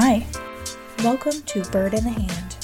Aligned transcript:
Hi, 0.00 0.24
welcome 1.02 1.42
to 1.42 1.64
Bird 1.72 1.92
in 1.92 2.04
the 2.04 2.10
Hand, 2.10 2.56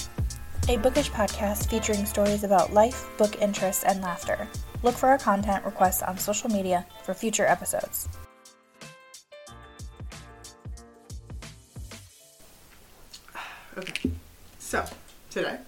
a 0.69 0.77
bookish 0.77 1.11
podcast 1.11 1.69
featuring 1.69 2.07
stories 2.07 2.45
about 2.45 2.73
life, 2.73 3.09
book 3.19 3.43
interests, 3.43 3.83
and 3.83 4.01
laughter. 4.01 4.47
Look 4.85 4.95
for 4.95 5.09
our 5.09 5.19
content 5.19 5.65
requests 5.65 6.01
on 6.01 6.17
social 6.17 6.49
media 6.49 6.87
for 7.03 7.13
future 7.13 7.45
episodes. 7.45 8.09
Okay. 13.77 14.13
So, 14.61 14.85
today, 15.31 15.59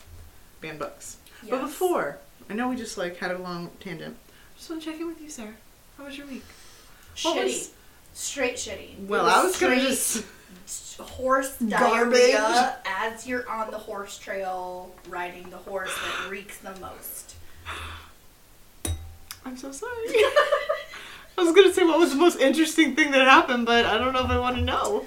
banned 0.60 0.78
books. 0.78 1.16
But 1.50 1.62
before, 1.62 2.18
I 2.48 2.54
know 2.54 2.68
we 2.68 2.76
just 2.76 2.96
like 2.96 3.16
had 3.16 3.32
a 3.32 3.38
long 3.38 3.70
tangent. 3.80 4.16
Just 4.56 4.70
want 4.70 4.82
to 4.84 4.92
check 4.92 5.00
in 5.00 5.08
with 5.08 5.20
you, 5.20 5.28
Sarah. 5.28 5.54
How 5.98 6.04
was 6.04 6.16
your 6.16 6.28
week? 6.28 6.44
What 7.22 7.36
Shitty. 7.38 7.42
was- 7.42 7.70
Straight 8.18 8.54
shitty. 8.56 9.06
Well, 9.06 9.26
I 9.26 9.44
was 9.44 9.58
gonna 9.60 9.78
just. 9.78 10.24
horse 10.98 11.54
Garbage. 11.58 11.68
diarrhea 12.32 12.76
as 12.86 13.26
you're 13.26 13.46
on 13.46 13.70
the 13.70 13.76
horse 13.76 14.16
trail 14.18 14.90
riding 15.10 15.50
the 15.50 15.58
horse 15.58 15.94
that 15.94 16.30
reeks 16.30 16.56
the 16.56 16.74
most. 16.80 17.34
I'm 19.44 19.54
so 19.58 19.70
sorry. 19.70 19.92
I 20.08 21.42
was 21.42 21.54
gonna 21.54 21.74
say 21.74 21.84
what 21.84 21.98
was 21.98 22.12
the 22.12 22.16
most 22.16 22.40
interesting 22.40 22.96
thing 22.96 23.10
that 23.10 23.20
happened, 23.28 23.66
but 23.66 23.84
I 23.84 23.98
don't 23.98 24.14
know 24.14 24.24
if 24.24 24.30
I 24.30 24.38
want 24.38 24.56
to 24.56 24.62
know. 24.62 25.04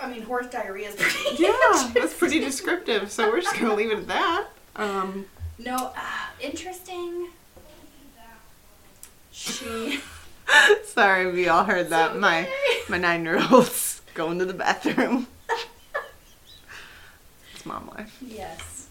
I 0.00 0.10
mean, 0.10 0.22
horse 0.22 0.48
diarrhea 0.48 0.88
is 0.88 0.96
pretty. 0.96 1.36
Yeah, 1.44 1.90
that's 1.94 2.14
pretty 2.14 2.40
descriptive. 2.40 3.12
So 3.12 3.30
we're 3.30 3.42
just 3.42 3.54
gonna 3.60 3.74
leave 3.76 3.92
it 3.92 3.98
at 3.98 4.08
that. 4.08 4.46
Um, 4.74 5.26
No, 5.56 5.92
uh, 5.96 6.00
interesting. 6.40 7.28
She. 9.30 10.00
sorry, 10.84 11.30
we 11.30 11.48
all 11.48 11.64
heard 11.64 11.90
that. 11.90 12.18
My 12.18 12.42
okay. 12.42 12.50
my 12.88 12.98
nine 12.98 13.24
year 13.24 13.42
old's 13.50 14.02
going 14.14 14.38
to 14.38 14.44
the 14.44 14.54
bathroom. 14.54 15.26
it's 17.54 17.66
mom 17.66 17.90
life. 17.96 18.16
Yes. 18.20 18.88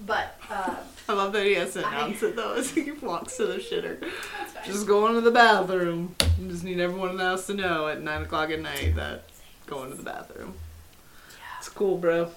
But, 0.00 0.38
uh, 0.48 0.76
I 1.08 1.12
love 1.12 1.32
that 1.32 1.44
he 1.44 1.54
has 1.54 1.72
to 1.72 1.84
I- 1.84 2.08
it 2.08 2.36
though 2.36 2.54
as 2.54 2.70
he 2.70 2.92
walks 2.92 3.36
to 3.38 3.46
the 3.46 3.56
shitter. 3.56 3.98
Just 4.64 4.86
going 4.86 5.14
to 5.14 5.20
the 5.20 5.32
bathroom. 5.32 6.14
You 6.40 6.48
just 6.48 6.62
need 6.62 6.78
everyone 6.78 7.10
in 7.10 7.16
the 7.16 7.24
house 7.24 7.48
to 7.48 7.54
know 7.54 7.88
at 7.88 8.00
nine 8.00 8.22
o'clock 8.22 8.50
at 8.50 8.60
night 8.60 8.94
that 8.94 9.24
going 9.66 9.90
to 9.90 9.96
the 9.96 10.04
bathroom. 10.04 10.54
It's 11.58 11.68
cool, 11.68 11.98
bro. 11.98 12.30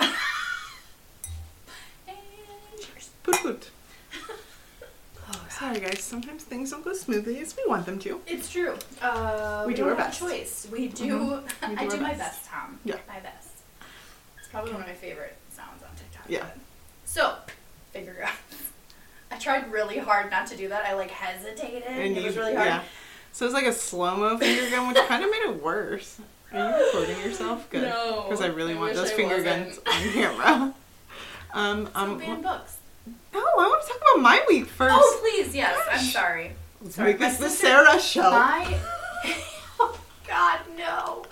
And 0.00 0.10
cheers. 2.80 3.10
Sorry 5.58 5.80
guys. 5.80 6.00
Sometimes 6.02 6.42
things 6.44 6.70
don't 6.70 6.84
go 6.84 6.92
smoothly 6.92 7.38
as 7.40 7.56
we 7.56 7.62
want 7.68 7.86
them 7.86 7.98
to. 8.00 8.20
It's 8.26 8.50
true. 8.50 8.76
Uh, 9.00 9.62
We 9.66 9.72
we, 9.72 9.76
do 9.76 9.88
our 9.88 9.94
best. 9.94 10.18
choice. 10.18 10.66
We 10.70 10.88
do. 10.88 11.04
Mhm. 11.04 11.68
We 11.68 11.74
do 11.76 11.80
I 11.84 11.86
do 11.88 11.96
my 11.98 12.08
best. 12.14 12.18
best, 12.18 12.44
Tom. 12.50 12.78
Yeah. 12.84 12.96
My 13.06 13.20
best. 13.20 13.48
It's 14.38 14.48
probably 14.48 14.72
one 14.72 14.80
of 14.82 14.86
my 14.88 14.94
favorite 14.94 15.36
sounds 15.52 15.82
on 15.82 15.94
TikTok. 15.96 16.24
Yeah. 16.28 16.46
So, 17.04 17.36
finger 17.92 18.16
guns. 18.20 18.32
I 19.30 19.38
tried 19.38 19.70
really 19.72 19.98
hard 19.98 20.30
not 20.30 20.46
to 20.48 20.56
do 20.56 20.68
that. 20.68 20.84
I 20.86 20.94
like 20.94 21.10
hesitated. 21.10 21.84
And 21.86 22.16
it 22.16 22.20
you, 22.20 22.26
was 22.26 22.36
really 22.36 22.54
hard. 22.54 22.66
yeah. 22.68 22.82
So 23.32 23.44
it's 23.44 23.54
like 23.54 23.66
a 23.66 23.72
slow 23.72 24.16
mo 24.16 24.38
finger 24.38 24.70
gun, 24.70 24.88
which 24.88 24.96
kind 25.08 25.24
of 25.24 25.30
made 25.30 25.42
it 25.48 25.62
worse. 25.62 26.20
Are 26.52 26.58
you 26.78 26.84
recording 26.84 27.18
yourself? 27.20 27.68
Good. 27.70 27.82
No, 27.82 28.22
Because 28.28 28.40
I 28.40 28.46
really 28.46 28.74
I 28.74 28.78
want 28.78 28.94
those 28.94 29.10
I 29.10 29.14
finger 29.14 29.36
wasn't. 29.36 29.66
guns 29.66 29.78
on 29.86 30.12
camera. 30.12 30.74
Um, 31.56 31.86
So 31.86 31.90
um, 32.00 32.18
ban 32.18 32.42
books. 32.42 32.78
No, 33.06 33.40
I 33.40 33.54
want 33.56 33.82
to 33.82 33.88
talk 33.88 33.98
about 34.12 34.22
my 34.22 34.44
week 34.48 34.66
first. 34.66 34.94
Oh 34.96 35.18
please, 35.20 35.54
yes. 35.54 35.78
I'm 35.90 35.98
sorry. 36.04 36.52
Let's 36.80 36.96
sorry. 36.96 37.10
make 37.10 37.18
this 37.18 37.38
the 37.38 37.48
Sarah 37.50 38.00
show. 38.00 38.30
My. 38.30 38.78
oh 39.80 40.00
God, 40.26 40.60
no. 40.76 41.24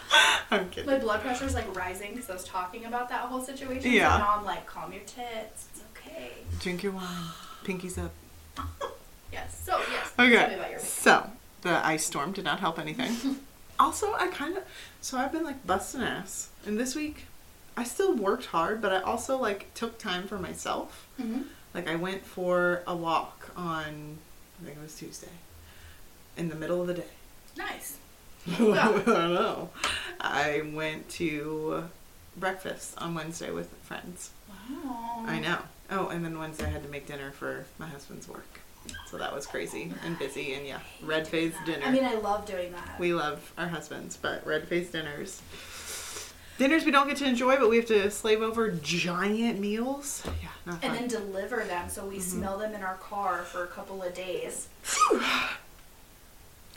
I'm 0.50 0.68
kidding. 0.70 0.90
My 0.90 0.98
blood 0.98 1.20
pressure's 1.20 1.54
like 1.54 1.74
rising 1.76 2.12
because 2.12 2.28
I 2.30 2.34
was 2.34 2.44
talking 2.44 2.84
about 2.84 3.08
that 3.08 3.20
whole 3.22 3.42
situation. 3.42 3.90
Yeah. 3.90 4.12
So 4.12 4.18
now 4.18 4.34
I'm 4.38 4.44
like, 4.44 4.66
calm 4.66 4.92
your 4.92 5.02
tits. 5.02 5.68
It's 5.72 5.82
okay. 5.96 6.32
Drink 6.60 6.82
your 6.82 6.92
wine. 6.92 7.06
Pinkies 7.64 7.98
up. 7.98 8.12
Yes. 9.32 9.62
So 9.64 9.78
yes. 9.90 10.12
Tell 10.14 10.26
me 10.26 10.36
Okay. 10.36 10.54
about 10.54 10.70
your. 10.70 10.78
So 10.78 11.30
the 11.62 11.84
ice 11.86 12.04
storm 12.04 12.32
did 12.32 12.44
not 12.44 12.60
help 12.60 12.78
anything. 12.78 13.38
also, 13.80 14.12
I 14.12 14.26
kind 14.26 14.58
of 14.58 14.64
so 15.00 15.16
I've 15.16 15.32
been 15.32 15.42
like 15.42 15.66
busting 15.66 16.02
ass, 16.02 16.50
and 16.66 16.78
this 16.78 16.94
week 16.94 17.24
I 17.74 17.84
still 17.84 18.14
worked 18.14 18.46
hard, 18.46 18.82
but 18.82 18.92
I 18.92 19.00
also 19.00 19.38
like 19.38 19.72
took 19.72 19.98
time 19.98 20.26
for 20.28 20.38
myself. 20.38 21.08
Mm-hmm. 21.18 21.42
Like 21.74 21.88
I 21.88 21.96
went 21.96 22.24
for 22.24 22.82
a 22.86 22.94
walk 22.94 23.50
on 23.56 24.18
I 24.60 24.64
think 24.64 24.76
it 24.76 24.82
was 24.82 24.94
Tuesday, 24.94 25.28
in 26.36 26.48
the 26.48 26.54
middle 26.54 26.80
of 26.80 26.86
the 26.86 26.94
day. 26.94 27.04
Nice. 27.56 27.96
I 28.46 28.56
don't 28.58 29.06
know. 29.06 29.70
I 30.20 30.62
went 30.72 31.08
to 31.10 31.84
breakfast 32.36 32.94
on 32.98 33.14
Wednesday 33.14 33.50
with 33.50 33.68
friends. 33.82 34.30
Wow. 34.48 35.24
I 35.26 35.40
know. 35.40 35.58
Oh, 35.90 36.08
and 36.08 36.24
then 36.24 36.38
Wednesday 36.38 36.66
I 36.66 36.70
had 36.70 36.82
to 36.84 36.88
make 36.88 37.06
dinner 37.06 37.32
for 37.32 37.66
my 37.78 37.86
husband's 37.86 38.28
work. 38.28 38.60
So 39.06 39.18
that 39.18 39.32
was 39.32 39.46
crazy 39.46 39.92
and 40.04 40.18
busy 40.18 40.54
and 40.54 40.66
yeah, 40.66 40.80
red 41.02 41.28
faced 41.28 41.56
dinner. 41.66 41.84
I 41.84 41.90
mean, 41.90 42.04
I 42.04 42.14
love 42.14 42.46
doing 42.46 42.72
that. 42.72 42.98
we 42.98 43.14
love 43.14 43.52
our 43.56 43.68
husbands, 43.68 44.16
but 44.16 44.44
red 44.46 44.66
faced 44.66 44.92
dinners. 44.92 45.40
Dinners 46.62 46.84
we 46.84 46.92
don't 46.92 47.08
get 47.08 47.16
to 47.16 47.24
enjoy, 47.26 47.56
but 47.56 47.68
we 47.68 47.74
have 47.78 47.86
to 47.86 48.08
slave 48.08 48.40
over 48.40 48.70
giant 48.70 49.58
meals. 49.58 50.22
Yeah, 50.40 50.48
not 50.64 50.78
and 50.84 50.94
then 50.94 51.08
deliver 51.08 51.64
them 51.64 51.88
so 51.88 52.06
we 52.06 52.18
Mm-hmm. 52.18 52.38
smell 52.38 52.56
them 52.56 52.72
in 52.72 52.84
our 52.84 52.94
car 52.98 53.38
for 53.42 53.64
a 53.64 53.66
couple 53.66 54.00
of 54.00 54.14
days. 54.14 54.68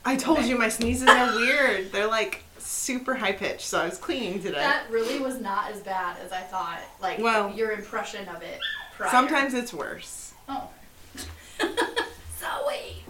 I 0.03 0.15
told 0.15 0.43
you 0.45 0.57
my 0.57 0.69
sneezes 0.69 1.07
are 1.07 1.35
weird. 1.35 1.91
They're 1.91 2.07
like 2.07 2.41
super 2.57 3.13
high 3.13 3.33
pitched, 3.33 3.67
so 3.67 3.79
I 3.79 3.85
was 3.85 3.99
cleaning 3.99 4.41
today. 4.41 4.55
That 4.57 4.89
really 4.89 5.19
was 5.19 5.39
not 5.39 5.69
as 5.69 5.81
bad 5.81 6.17
as 6.25 6.31
I 6.31 6.41
thought. 6.41 6.79
Like 6.99 7.19
Well- 7.19 7.51
your 7.55 7.71
impression 7.71 8.27
of 8.29 8.41
it. 8.41 8.59
Prior. 8.97 9.11
Sometimes 9.11 9.53
it's 9.53 9.71
worse. 9.71 10.33
Oh. 10.49 10.67
Zoe. 11.59 11.67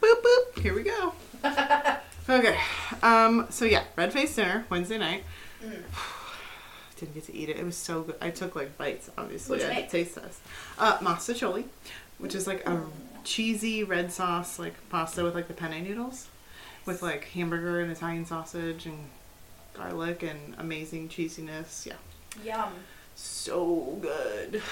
Boop 0.00 0.22
boop. 0.22 0.58
Here 0.62 0.74
we 0.74 0.84
go. 0.84 1.12
okay. 2.28 2.58
Um. 3.02 3.46
So 3.50 3.64
yeah, 3.64 3.84
red 3.96 4.12
face 4.12 4.34
dinner 4.34 4.64
Wednesday 4.70 4.98
night. 4.98 5.24
Mm. 5.64 5.82
Didn't 6.96 7.14
get 7.14 7.24
to 7.24 7.34
eat 7.34 7.48
it. 7.48 7.56
It 7.56 7.64
was 7.64 7.76
so 7.76 8.02
good. 8.02 8.16
I 8.20 8.30
took 8.30 8.54
like 8.54 8.78
bites. 8.78 9.10
Obviously, 9.18 9.58
What'd 9.58 9.70
I 9.70 9.74
had 9.74 9.90
to 9.90 9.90
taste 9.90 10.14
test. 10.14 10.40
Uh, 10.78 10.98
mostaccioli, 10.98 11.64
which 12.18 12.34
is 12.34 12.46
like 12.46 12.66
a 12.68 12.82
cheesy 13.24 13.82
red 13.82 14.12
sauce 14.12 14.58
like 14.58 14.74
pasta 14.90 15.24
with 15.24 15.34
like 15.34 15.48
the 15.48 15.54
penne 15.54 15.82
noodles, 15.82 16.28
with 16.86 17.02
like 17.02 17.24
hamburger 17.30 17.80
and 17.80 17.90
Italian 17.90 18.24
sausage 18.26 18.86
and 18.86 18.98
garlic 19.74 20.22
and 20.22 20.54
amazing 20.58 21.08
cheesiness. 21.08 21.84
Yeah, 21.86 21.94
Yum. 22.44 22.72
so 23.16 23.98
good. 24.00 24.62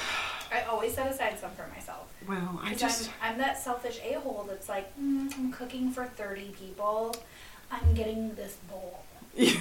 I 0.53 0.63
always 0.63 0.95
set 0.95 1.11
aside 1.11 1.39
some 1.39 1.51
for 1.53 1.67
myself. 1.75 2.13
Well, 2.29 2.61
I 2.63 2.75
just 2.75 3.11
I'm, 3.23 3.33
I'm 3.33 3.39
that 3.39 3.59
selfish 3.59 4.01
a 4.05 4.21
hole 4.21 4.45
that's 4.49 4.69
like, 4.69 4.97
mm, 5.01 5.33
I'm 5.35 5.51
cooking 5.51 5.91
for 5.91 6.05
30 6.05 6.55
people. 6.59 7.17
I'm 7.73 7.95
getting 7.95 8.35
this 8.35 8.57
bowl 8.71 9.03
Yeah. 9.35 9.57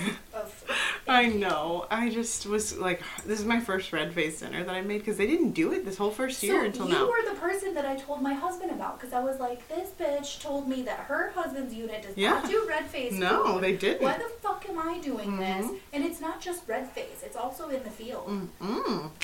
I 1.07 1.27
know. 1.27 1.85
I 1.89 2.09
just 2.09 2.45
was 2.45 2.77
like, 2.77 3.01
this 3.25 3.39
is 3.39 3.45
my 3.45 3.59
first 3.61 3.91
red 3.94 4.13
face 4.13 4.41
dinner 4.41 4.63
that 4.66 4.73
I 4.75 4.81
made 4.81 4.99
because 4.99 5.17
they 5.17 5.27
didn't 5.27 5.51
do 5.51 5.72
it 5.73 5.85
this 5.85 5.97
whole 5.97 6.11
first 6.11 6.44
year 6.44 6.59
so 6.59 6.66
until 6.66 6.88
you 6.88 6.94
now. 6.94 7.00
You 7.05 7.09
were 7.09 7.33
the 7.33 7.39
person 7.39 7.73
that 7.75 7.85
I 7.85 7.95
told 7.95 8.21
my 8.21 8.33
husband 8.33 8.71
about 8.71 9.00
because 9.00 9.13
I 9.13 9.21
was 9.23 9.39
like, 9.39 9.66
this 9.69 9.89
bitch 10.00 10.41
told 10.41 10.67
me 10.67 10.81
that 10.83 11.00
her 11.00 11.31
husband's 11.33 11.73
unit 11.73 12.01
does 12.03 12.17
Yeah. 12.17 12.31
not 12.33 12.50
do 12.50 12.66
red 12.67 12.85
face. 12.88 13.13
No, 13.13 13.45
food. 13.53 13.63
they 13.63 13.75
didn't. 13.77 14.03
Why 14.03 14.17
the 14.17 14.29
fuck 14.41 14.66
am 14.69 14.77
I 14.77 15.00
doing 15.00 15.38
this? 15.38 15.66
Mhm. 15.67 15.79
And 15.94 16.03
it's 16.03 16.19
not 16.19 16.41
just 16.41 16.67
red 16.67 16.89
face; 16.89 17.21
it's 17.23 17.35
also 17.38 17.69
in 17.69 17.81
the 17.83 17.89
field. 17.89 18.27
Mm. 18.59 19.09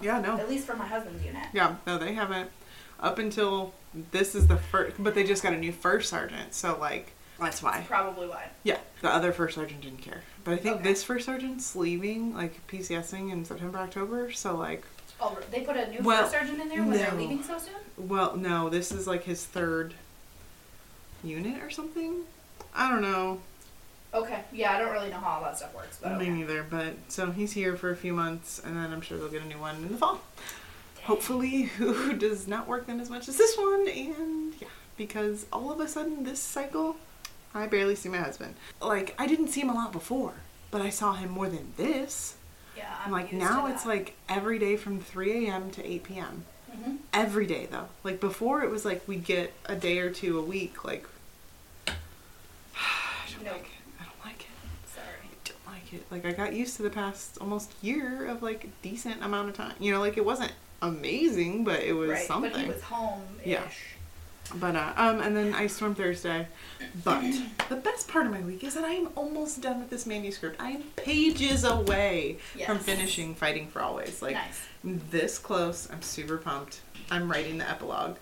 Yeah, 0.00 0.20
no. 0.20 0.36
At 0.38 0.48
least 0.48 0.64
for 0.64 0.76
my 0.76 0.86
husband's 0.86 1.24
unit. 1.24 1.48
Yeah, 1.52 1.74
no, 1.86 1.98
they 1.98 2.14
haven't. 2.14 2.50
Up 3.00 3.18
until 3.18 3.72
this 4.12 4.34
is 4.36 4.46
the 4.46 4.56
first, 4.56 4.94
but 4.98 5.14
they 5.16 5.24
just 5.24 5.42
got 5.42 5.52
a 5.52 5.56
new 5.56 5.72
first 5.72 6.08
sergeant, 6.10 6.54
so 6.54 6.78
like 6.78 7.12
that's 7.40 7.62
why. 7.62 7.84
Probably 7.86 8.26
why. 8.28 8.48
Yeah, 8.64 8.78
the 9.00 9.08
other 9.08 9.32
first 9.32 9.54
sergeant 9.54 9.80
didn't 9.82 10.02
care, 10.02 10.22
but 10.44 10.54
I 10.54 10.56
think 10.56 10.76
Okay. 10.76 10.84
this 10.84 11.04
first 11.04 11.26
sergeant's 11.26 11.74
leaving, 11.76 12.34
like 12.34 12.66
PCSing 12.68 13.30
in 13.32 13.44
September, 13.44 13.78
October. 13.78 14.30
So 14.32 14.56
like, 14.56 14.84
Oh, 15.20 15.36
they 15.50 15.60
put 15.62 15.76
a 15.76 15.88
new 15.90 16.00
Well, 16.02 16.22
first 16.22 16.32
sergeant 16.32 16.60
in 16.60 16.68
there 16.68 16.78
when 16.82 16.90
they're 16.92 17.12
leaving 17.14 17.42
so 17.42 17.58
soon. 17.58 17.74
well, 18.08 18.36
no, 18.36 18.68
this 18.68 18.92
is 18.92 19.06
like 19.06 19.24
his 19.24 19.44
third 19.44 19.94
unit 21.24 21.62
or 21.62 21.70
something. 21.70 22.20
I 22.74 22.88
don't 22.90 23.02
know. 23.02 23.40
Okay, 24.14 24.40
yeah, 24.52 24.72
I 24.74 24.78
don't 24.78 24.92
really 24.92 25.10
know 25.10 25.18
how 25.18 25.32
all 25.38 25.42
that 25.42 25.58
stuff 25.58 25.74
works, 25.74 25.98
but 26.02 26.12
Me 26.16 26.24
okay. 26.24 26.30
neither, 26.30 26.62
but 26.62 26.94
so 27.08 27.30
he's 27.30 27.52
here 27.52 27.76
for 27.76 27.90
a 27.90 27.96
few 27.96 28.14
months, 28.14 28.58
and 28.64 28.74
then 28.76 28.90
I'm 28.92 29.00
sure 29.02 29.18
they'll 29.18 29.28
get 29.28 29.42
a 29.42 29.46
new 29.46 29.58
one 29.58 29.76
in 29.76 29.88
the 29.88 29.98
fall. 29.98 30.20
Hopefully, 31.04 31.62
who 31.78 32.14
does 32.14 32.46
not 32.48 32.66
work 32.68 32.86
them 32.86 33.00
as 33.00 33.10
much 33.10 33.28
as 33.28 33.36
this 33.36 33.56
one, 33.58 33.86
and 33.88 34.54
yeah, 34.60 34.68
because 34.96 35.44
all 35.52 35.70
of 35.70 35.80
a 35.80 35.88
sudden 35.88 36.24
this 36.24 36.40
cycle, 36.40 36.96
I 37.54 37.66
barely 37.66 37.94
see 37.94 38.08
my 38.08 38.18
husband. 38.18 38.54
Like 38.80 39.14
I 39.18 39.26
didn't 39.26 39.48
see 39.48 39.60
him 39.60 39.70
a 39.70 39.74
lot 39.74 39.92
before, 39.92 40.34
but 40.70 40.80
I 40.80 40.90
saw 40.90 41.14
him 41.14 41.30
more 41.30 41.48
than 41.48 41.72
this. 41.76 42.36
Yeah, 42.76 42.94
I'm 43.04 43.10
like 43.10 43.32
now 43.32 43.66
it's 43.66 43.84
like 43.86 44.14
every 44.28 44.58
day 44.58 44.76
from 44.76 45.00
3 45.00 45.46
a.m. 45.46 45.70
to 45.72 45.84
8 45.84 46.04
p.m. 46.04 46.44
Mhm. 46.70 46.98
Every 47.12 47.46
day 47.46 47.66
though. 47.70 47.88
Like 48.04 48.20
before, 48.20 48.62
it 48.62 48.70
was 48.70 48.84
like 48.84 49.06
we'd 49.08 49.24
get 49.24 49.52
a 49.66 49.74
day 49.74 49.98
or 49.98 50.10
two 50.10 50.38
a 50.38 50.42
week. 50.42 50.84
Like 50.84 51.06
I 51.88 53.30
don't 53.32 53.44
Nope. 53.44 53.54
like 53.54 53.62
it. 53.64 54.00
I 54.00 54.04
don't 54.04 54.24
like 54.24 54.40
it. 54.42 54.94
Sorry. 54.94 55.06
I 55.24 55.28
don't 55.44 55.74
like 55.74 55.92
it. 55.92 56.06
Like 56.10 56.24
I 56.26 56.32
got 56.32 56.52
used 56.52 56.76
to 56.76 56.82
the 56.82 56.90
past 56.90 57.38
almost 57.40 57.72
year 57.82 58.26
of 58.26 58.42
like 58.42 58.68
decent 58.82 59.22
amount 59.24 59.48
of 59.48 59.56
time. 59.56 59.74
You 59.80 59.92
know, 59.92 60.00
like 60.00 60.16
it 60.16 60.24
wasn't 60.24 60.52
amazing, 60.82 61.64
but 61.64 61.80
it 61.82 61.92
was 61.94 62.10
right, 62.10 62.26
something. 62.26 62.52
but 62.52 62.60
he 62.60 62.68
was 62.68 62.82
home. 62.82 63.22
Yeah. 63.44 63.62
But 64.54 64.76
uh, 64.76 64.92
um, 64.96 65.20
and 65.20 65.36
then 65.36 65.54
Ice 65.54 65.76
Storm 65.76 65.94
Thursday. 65.94 66.46
But 67.04 67.22
the 67.68 67.76
best 67.76 68.08
part 68.08 68.26
of 68.26 68.32
my 68.32 68.40
week 68.40 68.64
is 68.64 68.74
that 68.74 68.84
I 68.84 68.92
am 68.92 69.08
almost 69.14 69.60
done 69.60 69.80
with 69.80 69.90
this 69.90 70.06
manuscript. 70.06 70.60
I 70.60 70.70
am 70.70 70.82
pages 70.96 71.64
away 71.64 72.38
from 72.66 72.78
finishing 72.78 73.34
Fighting 73.34 73.68
for 73.68 73.82
Always. 73.82 74.22
Like 74.22 74.34
nice. 74.34 74.66
this 74.84 75.38
close. 75.38 75.88
I'm 75.90 76.02
super 76.02 76.38
pumped. 76.38 76.80
I'm 77.10 77.30
writing 77.30 77.58
the 77.58 77.68
epilogue. 77.68 78.16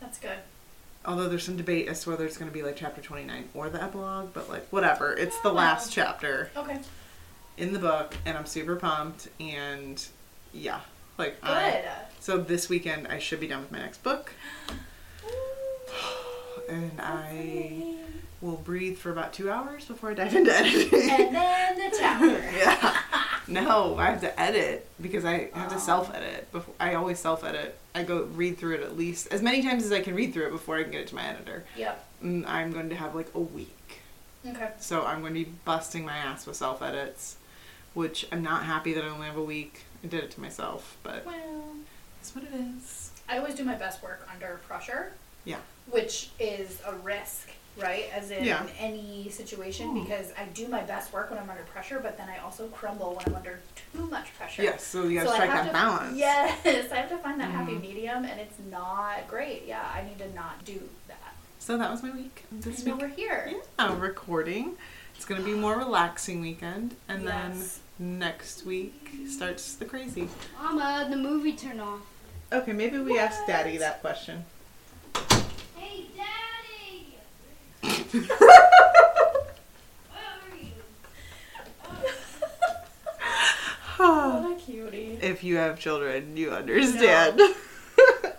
That's 0.00 0.18
good. 0.18 0.38
Although 1.04 1.28
there's 1.28 1.44
some 1.44 1.56
debate 1.56 1.88
as 1.88 2.02
to 2.02 2.10
whether 2.10 2.26
it's 2.26 2.36
going 2.36 2.50
to 2.50 2.54
be 2.54 2.62
like 2.62 2.76
chapter 2.76 3.00
29 3.00 3.48
or 3.54 3.70
the 3.70 3.82
epilogue, 3.82 4.30
but 4.34 4.48
like 4.50 4.66
whatever. 4.68 5.14
It's 5.14 5.40
the 5.40 5.52
last 5.52 5.92
chapter 5.92 6.50
Okay. 6.56 6.78
in 7.56 7.72
the 7.72 7.78
book, 7.78 8.14
and 8.26 8.36
I'm 8.36 8.46
super 8.46 8.76
pumped. 8.76 9.28
And 9.40 10.04
yeah, 10.52 10.80
like 11.16 11.40
Good. 11.40 11.50
I, 11.50 11.84
so 12.20 12.36
this 12.38 12.68
weekend 12.68 13.06
I 13.08 13.18
should 13.18 13.40
be 13.40 13.46
done 13.46 13.60
with 13.60 13.72
my 13.72 13.78
next 13.78 14.02
book, 14.02 14.32
and 16.68 16.92
I 17.00 17.94
will 18.40 18.56
breathe 18.56 18.98
for 18.98 19.10
about 19.10 19.32
two 19.32 19.50
hours 19.50 19.84
before 19.86 20.10
I 20.10 20.14
dive 20.14 20.34
into 20.34 20.54
editing. 20.56 21.10
and 21.10 21.34
then 21.34 21.90
the 21.90 21.96
tower. 21.96 22.26
yeah. 22.56 22.96
No, 23.48 23.96
I 23.96 24.06
have 24.10 24.20
to 24.20 24.38
edit 24.40 24.86
because 25.00 25.24
I 25.24 25.50
have 25.54 25.72
to 25.72 25.80
self 25.80 26.14
edit. 26.14 26.50
Before 26.52 26.74
I 26.78 26.94
always 26.94 27.18
self 27.18 27.44
edit. 27.44 27.78
I 27.94 28.02
go 28.04 28.22
read 28.24 28.58
through 28.58 28.76
it 28.76 28.82
at 28.82 28.96
least 28.96 29.26
as 29.32 29.42
many 29.42 29.62
times 29.62 29.84
as 29.84 29.90
I 29.90 30.00
can 30.00 30.14
read 30.14 30.32
through 30.32 30.46
it 30.46 30.52
before 30.52 30.76
I 30.76 30.82
can 30.82 30.92
get 30.92 31.00
it 31.00 31.06
to 31.08 31.14
my 31.16 31.26
editor. 31.26 31.64
Yep. 31.76 32.04
Mm, 32.22 32.44
I'm 32.46 32.70
going 32.72 32.90
to 32.90 32.94
have 32.94 33.14
like 33.14 33.34
a 33.34 33.40
week. 33.40 34.00
Okay. 34.46 34.70
So 34.78 35.04
I'm 35.04 35.20
going 35.20 35.34
to 35.34 35.44
be 35.44 35.50
busting 35.64 36.04
my 36.04 36.16
ass 36.16 36.46
with 36.46 36.56
self 36.56 36.80
edits, 36.82 37.38
which 37.94 38.26
I'm 38.30 38.42
not 38.42 38.64
happy 38.64 38.92
that 38.92 39.02
I 39.04 39.08
only 39.08 39.26
have 39.26 39.36
a 39.36 39.42
week. 39.42 39.84
I 40.04 40.06
did 40.06 40.22
it 40.22 40.30
to 40.32 40.40
myself, 40.40 40.96
but 41.02 41.26
Well, 41.26 41.64
that's 42.18 42.34
what 42.34 42.44
it 42.44 42.52
is. 42.54 43.10
I 43.28 43.38
always 43.38 43.54
do 43.56 43.64
my 43.64 43.74
best 43.74 44.00
work 44.02 44.28
under 44.32 44.60
pressure. 44.68 45.12
Yeah. 45.44 45.58
Which 45.90 46.30
is 46.38 46.80
a 46.86 46.94
risk, 46.96 47.48
right? 47.78 48.06
As 48.12 48.30
in 48.30 48.44
Yeah. 48.44 48.66
any 48.78 49.28
situation, 49.30 49.88
Hmm. 49.90 50.02
because 50.02 50.32
I 50.38 50.44
do 50.46 50.68
my 50.68 50.82
best 50.82 51.12
work 51.12 51.30
when 51.30 51.38
I'm 51.38 51.48
under 51.48 51.62
pressure, 51.64 51.98
but 52.00 52.16
then 52.18 52.28
I 52.28 52.38
also 52.38 52.66
crumble 52.68 53.14
when 53.14 53.24
I'm 53.26 53.34
under 53.36 53.60
too 53.94 54.06
much 54.06 54.34
pressure. 54.36 54.62
Yes, 54.62 54.84
so 54.84 55.04
you 55.04 55.14
gotta 55.20 55.28
So 55.30 55.34
strike 55.34 55.50
have 55.50 55.64
that 55.64 55.68
to- 55.68 55.72
balance. 55.72 56.16
Yes, 56.18 56.58
I 56.92 56.96
have 56.96 57.08
to 57.10 57.18
find 57.18 57.40
that 57.40 57.50
happy 57.50 57.72
Mhm. 57.72 57.80
medium, 57.80 58.24
and 58.24 58.38
it's 58.40 58.58
not 58.70 59.26
great. 59.28 59.64
Yeah, 59.66 59.82
I 59.94 60.02
need 60.02 60.18
to 60.18 60.32
not 60.34 60.64
do 60.64 60.88
that. 61.08 61.16
So 61.58 61.76
that 61.78 61.90
was 61.90 62.02
my 62.02 62.10
week. 62.10 62.44
This 62.52 62.82
week, 62.84 62.96
we're 62.96 63.08
here. 63.08 63.52
yeah, 63.78 63.98
recording. 63.98 64.76
It's 65.16 65.24
gonna 65.24 65.42
be 65.42 65.54
more 65.54 65.76
relaxing 65.76 66.40
weekend, 66.40 66.96
and 67.08 67.24
Yes. 67.24 67.80
then 67.98 68.18
next 68.18 68.64
week 68.64 69.10
starts 69.28 69.74
the 69.74 69.84
crazy. 69.84 70.28
Mama, 70.62 71.06
the 71.10 71.16
movie 71.16 71.52
turned 71.54 71.80
off. 71.80 72.00
Okay, 72.52 72.72
maybe 72.72 72.98
we 72.98 73.18
ask 73.18 73.44
Daddy 73.46 73.76
that 73.78 74.00
question. 74.00 74.44
Hey, 75.76 76.06
Daddy! 76.16 77.18
Where 77.82 77.92
are 77.92 77.96
you? 77.97 77.97
What 83.98 84.52
a 84.52 84.54
cutie. 84.60 85.18
if 85.20 85.42
you 85.42 85.56
have 85.56 85.78
children, 85.78 86.36
you 86.36 86.50
understand. 86.50 87.40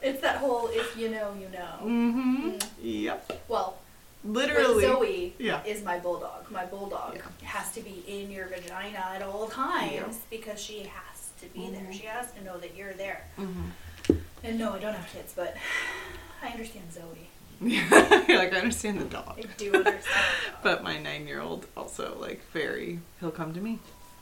It's 0.01 0.21
that 0.21 0.37
whole 0.37 0.69
if 0.71 0.95
you 0.95 1.09
know, 1.09 1.33
you 1.37 1.49
know. 1.49 1.75
mm-hmm. 1.83 2.49
Mm. 2.51 2.63
Yep. 2.81 3.41
Well, 3.49 3.77
Literally. 4.23 4.75
with 4.75 4.85
Zoe 4.85 5.33
Yeah. 5.37 5.61
is 5.65 5.83
my 5.83 5.99
bulldog. 5.99 6.49
My 6.49 6.65
bulldog 6.65 7.15
Yeah. 7.17 7.47
has 7.49 7.73
to 7.73 7.81
be 7.81 8.05
in 8.07 8.31
your 8.31 8.45
vagina 8.47 9.03
at 9.15 9.21
all 9.21 9.47
times 9.49 9.91
Yeah. 9.93 10.05
because 10.29 10.61
she 10.61 10.83
has 10.83 11.31
to 11.41 11.47
be 11.47 11.69
there. 11.69 11.81
Mhm. 11.81 11.93
She 11.93 12.05
has 12.05 12.31
to 12.31 12.41
know 12.45 12.57
that 12.59 12.75
you're 12.77 12.93
there. 12.93 13.25
Mm-hmm. 13.37 14.13
And 14.45 14.57
no, 14.57 14.71
I 14.73 14.79
don't 14.79 14.93
have 14.93 15.11
kids, 15.11 15.33
but 15.35 15.57
I 16.41 16.47
understand 16.47 16.93
Zoe. 16.93 17.27
You're 17.61 18.37
like, 18.37 18.53
I 18.53 18.57
understand 18.57 18.99
the 19.01 19.05
dog. 19.05 19.37
I 19.37 19.45
do 19.57 19.73
understand. 19.73 20.03
But 20.63 20.83
my 20.83 20.97
nine 20.97 21.27
year 21.27 21.41
old 21.41 21.65
also, 21.75 22.17
like, 22.19 22.41
very, 22.51 22.99
he'll 23.19 23.31
come 23.31 23.53
to 23.53 23.61
me 23.61 23.79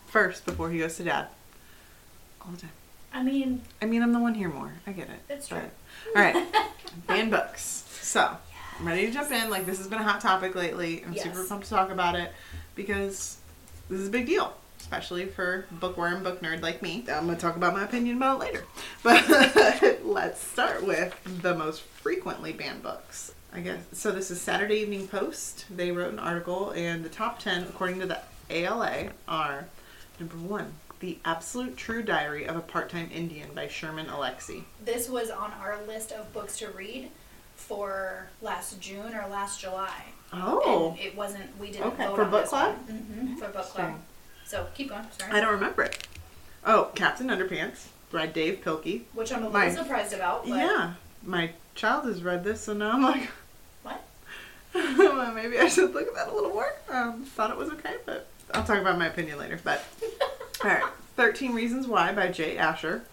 first 0.08 0.46
before 0.46 0.70
he 0.70 0.80
goes 0.80 0.98
to 0.98 1.04
dad. 1.04 1.28
All 2.42 2.52
the 2.52 2.62
time. 2.62 2.72
I 3.14 3.24
mean, 3.24 3.62
I 3.82 3.86
mean, 3.86 4.02
I'm 4.04 4.14
the 4.14 4.20
one 4.20 4.34
here 4.36 4.50
more. 4.50 4.74
I 4.86 4.92
get 4.92 5.10
it. 5.10 5.20
It's 5.30 5.48
true. 5.48 5.58
All 6.16 6.22
right. 6.22 6.46
Banned 7.08 7.32
books. 7.32 7.86
So, 8.02 8.38
I'm 8.80 8.88
ready 8.88 9.08
to 9.08 9.12
jump 9.12 9.32
in. 9.32 9.50
Like, 9.50 9.66
this 9.66 9.78
has 9.80 9.88
been 9.88 10.00
a 10.00 10.04
hot 10.04 10.22
topic 10.22 10.56
lately. 10.56 11.04
I'm 11.06 11.16
super 11.16 11.44
pumped 11.44 11.66
to 11.66 11.70
talk 11.72 11.92
about 11.92 12.16
it 12.16 12.32
because 12.76 13.38
this 13.90 14.00
is 14.00 14.08
a 14.08 14.12
big 14.12 14.26
deal, 14.28 14.54
especially 14.80 15.26
for 15.26 15.66
bookworm, 15.72 16.24
book 16.24 16.42
nerd 16.42 16.62
like 16.62 16.82
me. 16.82 17.04
I'm 17.12 17.26
going 17.26 17.36
to 17.36 17.42
talk 17.42 17.56
about 17.56 17.74
my 17.74 17.84
opinion 17.84 18.18
about 18.18 18.38
it 18.38 18.46
later. 18.46 18.64
But 19.04 20.00
let's 20.04 20.42
start 20.42 20.86
with 20.86 21.14
the 21.42 21.54
most 21.56 21.82
frequently 21.82 22.54
banned 22.54 22.84
books. 22.84 23.34
I 23.54 23.62
guess. 23.62 23.80
So, 23.94 24.12
this 24.12 24.30
is 24.30 24.42
Saturday 24.42 24.76
Evening 24.82 25.08
Post. 25.08 25.66
They 25.70 25.92
wrote 25.92 26.12
an 26.12 26.20
article, 26.20 26.72
and 26.72 27.04
the 27.04 27.10
top 27.10 27.40
10, 27.40 27.64
according 27.64 28.00
to 28.02 28.06
the 28.06 28.20
ALA, 28.50 29.12
are 29.28 29.66
number 30.20 30.36
one, 30.36 30.74
The 31.00 31.18
Absolute 31.26 31.78
True 31.78 32.04
Diary 32.04 32.46
of 32.46 32.56
a 32.58 32.62
Part 32.62 32.90
Time 32.90 33.10
Indian 33.14 33.50
by 33.56 33.68
Sherman 33.68 34.08
Alexie. 34.08 34.64
this 34.84 35.10
was 35.10 35.30
on 35.30 35.54
our 35.62 35.78
list 35.88 36.12
of 36.12 36.32
books 36.34 36.58
to 36.60 36.70
read 36.70 37.10
for 37.56 38.28
last 38.42 38.80
June 38.82 39.14
or 39.16 39.28
last 39.30 39.62
July. 39.62 40.04
Oh. 40.34 40.90
And 40.92 41.00
it 41.00 41.16
wasn't, 41.16 41.58
we 41.58 41.68
didn't 41.72 41.88
Okay, 41.88 42.06
vote 42.06 42.16
for 42.16 42.24
on 42.26 42.32
book 42.32 42.42
this 42.42 42.50
club? 42.50 42.76
Mm-hmm, 42.90 43.36
for 43.38 43.48
book 43.50 43.66
club. 43.66 43.94
So 44.48 44.66
keep 44.74 44.90
going. 44.90 45.04
Sorry. 45.20 45.32
I 45.34 45.42
don't 45.42 45.52
remember 45.52 45.84
it. 45.84 46.08
Oh, 46.66 46.92
Captain 46.96 47.28
Underpants 47.28 47.88
by 48.12 48.26
Dav 48.28 48.56
Pilkey. 48.62 49.02
Which 49.14 49.32
I'm 49.34 49.44
a 49.44 49.48
little 49.48 49.60
My- 49.60 49.70
surprised 49.76 50.14
about. 50.14 50.48
But 50.48 50.58
Yeah, 50.58 50.94
my 51.24 51.52
child 51.76 52.06
has 52.06 52.24
read 52.24 52.44
this, 52.44 52.62
so 52.62 52.74
now 52.74 52.92
I'm 52.94 53.02
like, 53.02 53.30
What? 53.84 54.02
well, 54.74 55.34
maybe 55.34 55.60
I 55.60 55.68
should 55.68 55.94
look 55.94 56.08
at 56.08 56.16
that 56.16 56.30
a 56.30 56.34
little 56.34 56.52
more. 56.52 56.72
Um, 56.90 57.24
thought 57.24 57.52
it 57.52 57.58
was 57.58 57.70
okay, 57.72 57.96
but 58.06 58.28
I'll 58.54 58.64
talk 58.64 58.80
about 58.80 58.98
my 58.98 59.08
opinion 59.08 59.38
later. 59.38 59.60
But 59.64 59.84
all 60.64 60.70
right, 60.72 60.84
Thirteen 61.18 61.54
Reasons 61.54 61.88
Why 61.88 62.14
by 62.14 62.30
Jay 62.30 62.58
Asher. 62.58 63.04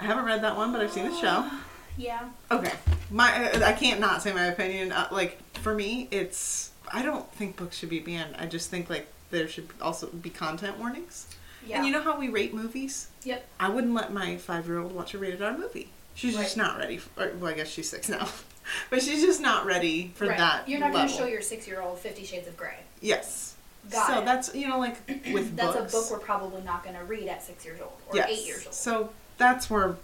I 0.00 0.04
haven't 0.04 0.24
read 0.24 0.42
that 0.42 0.56
one, 0.56 0.72
but 0.72 0.80
I've 0.80 0.92
seen 0.92 1.08
the 1.10 1.16
show. 1.16 1.48
Yeah. 2.00 2.28
Okay, 2.52 2.72
my 3.10 3.50
I 3.60 3.72
can't 3.72 3.98
not 3.98 4.22
say 4.22 4.32
my 4.32 4.44
opinion. 4.44 4.92
Uh, 4.92 5.08
like 5.10 5.42
for 5.58 5.74
me, 5.74 6.06
it's 6.12 6.70
I 6.92 7.02
don't 7.02 7.28
think 7.32 7.56
books 7.56 7.76
should 7.76 7.88
be 7.88 7.98
banned. 7.98 8.36
I 8.38 8.46
just 8.46 8.70
think 8.70 8.88
like 8.88 9.08
there 9.30 9.48
should 9.48 9.68
also 9.80 10.08
be 10.08 10.30
content 10.30 10.78
warnings. 10.78 11.26
Yeah. 11.66 11.78
And 11.78 11.86
you 11.86 11.92
know 11.92 12.02
how 12.02 12.18
we 12.18 12.28
rate 12.28 12.54
movies? 12.54 13.08
Yep. 13.24 13.46
I 13.60 13.68
wouldn't 13.68 13.94
let 13.94 14.12
my 14.12 14.36
five 14.36 14.66
year 14.66 14.78
old 14.78 14.94
watch 14.94 15.14
a 15.14 15.18
rated 15.18 15.42
R 15.42 15.56
movie. 15.56 15.90
She's 16.14 16.36
just 16.36 16.56
not 16.56 16.78
ready. 16.78 16.96
For, 16.96 17.22
or, 17.22 17.32
well, 17.36 17.52
I 17.52 17.54
guess 17.54 17.68
she's 17.68 17.88
six 17.88 18.08
now, 18.08 18.28
but 18.90 19.02
she's 19.02 19.22
just 19.22 19.40
not 19.40 19.66
ready 19.66 20.12
for 20.14 20.26
right. 20.26 20.38
that. 20.38 20.68
You're 20.68 20.80
not 20.80 20.92
going 20.92 21.06
to 21.06 21.12
show 21.12 21.26
your 21.26 21.42
six-year-old 21.42 21.98
Fifty 21.98 22.24
Shades 22.24 22.48
of 22.48 22.56
Grey. 22.56 22.78
Yes. 23.00 23.54
Got 23.90 24.06
so 24.06 24.18
it. 24.20 24.24
that's 24.24 24.54
you 24.54 24.68
know 24.68 24.78
like 24.78 24.96
with 25.32 25.56
That's 25.56 25.76
books. 25.76 25.94
a 25.94 25.96
book 25.96 26.10
we're 26.10 26.24
probably 26.24 26.62
not 26.62 26.82
going 26.82 26.96
to 26.96 27.04
read 27.04 27.28
at 27.28 27.42
six 27.42 27.64
years 27.64 27.80
old 27.80 27.92
or 28.08 28.16
yes. 28.16 28.28
eight 28.30 28.46
years 28.46 28.66
old. 28.66 28.74
So 28.74 29.10
that's 29.38 29.70
where 29.70 29.96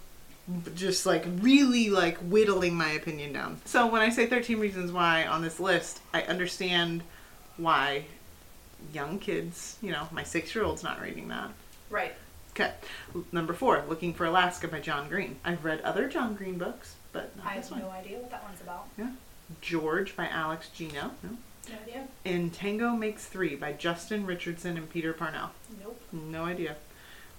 just 0.74 1.06
like 1.06 1.24
really 1.40 1.90
like 1.90 2.18
whittling 2.18 2.74
my 2.74 2.90
opinion 2.90 3.32
down. 3.32 3.60
So 3.64 3.86
when 3.86 4.02
I 4.02 4.10
say 4.10 4.26
13 4.26 4.58
reasons 4.58 4.92
why 4.92 5.26
on 5.26 5.42
this 5.42 5.58
list, 5.58 6.00
I 6.12 6.22
understand 6.22 7.02
why 7.56 8.06
young 8.92 9.18
kids, 9.18 9.76
you 9.82 9.92
know, 9.92 10.08
my 10.12 10.22
6-year-old's 10.22 10.82
not 10.82 11.00
reading 11.00 11.28
that. 11.28 11.50
right. 11.90 12.14
Okay. 12.52 12.72
Number 13.32 13.52
4, 13.52 13.84
Looking 13.88 14.14
for 14.14 14.26
Alaska 14.26 14.68
by 14.68 14.78
John 14.78 15.08
Green. 15.08 15.36
I've 15.44 15.64
read 15.64 15.80
other 15.80 16.08
John 16.08 16.34
Green 16.36 16.56
books, 16.56 16.94
but 17.12 17.36
not 17.36 17.46
I 17.46 17.56
this 17.56 17.68
have 17.68 17.78
one. 17.80 17.88
no 17.88 17.90
idea 17.90 18.18
what 18.18 18.30
that 18.30 18.44
one's 18.44 18.60
about. 18.60 18.86
Yeah. 18.96 19.10
George 19.60 20.14
by 20.14 20.28
Alex 20.28 20.68
Gino. 20.68 21.10
No. 21.24 21.30
No 21.68 21.74
idea. 21.82 22.04
And 22.24 22.52
Tango 22.54 22.90
Makes 22.90 23.26
3 23.26 23.56
by 23.56 23.72
Justin 23.72 24.24
Richardson 24.24 24.76
and 24.76 24.88
Peter 24.88 25.12
Parnell. 25.12 25.50
Nope. 25.82 26.00
No 26.12 26.44
idea. 26.44 26.76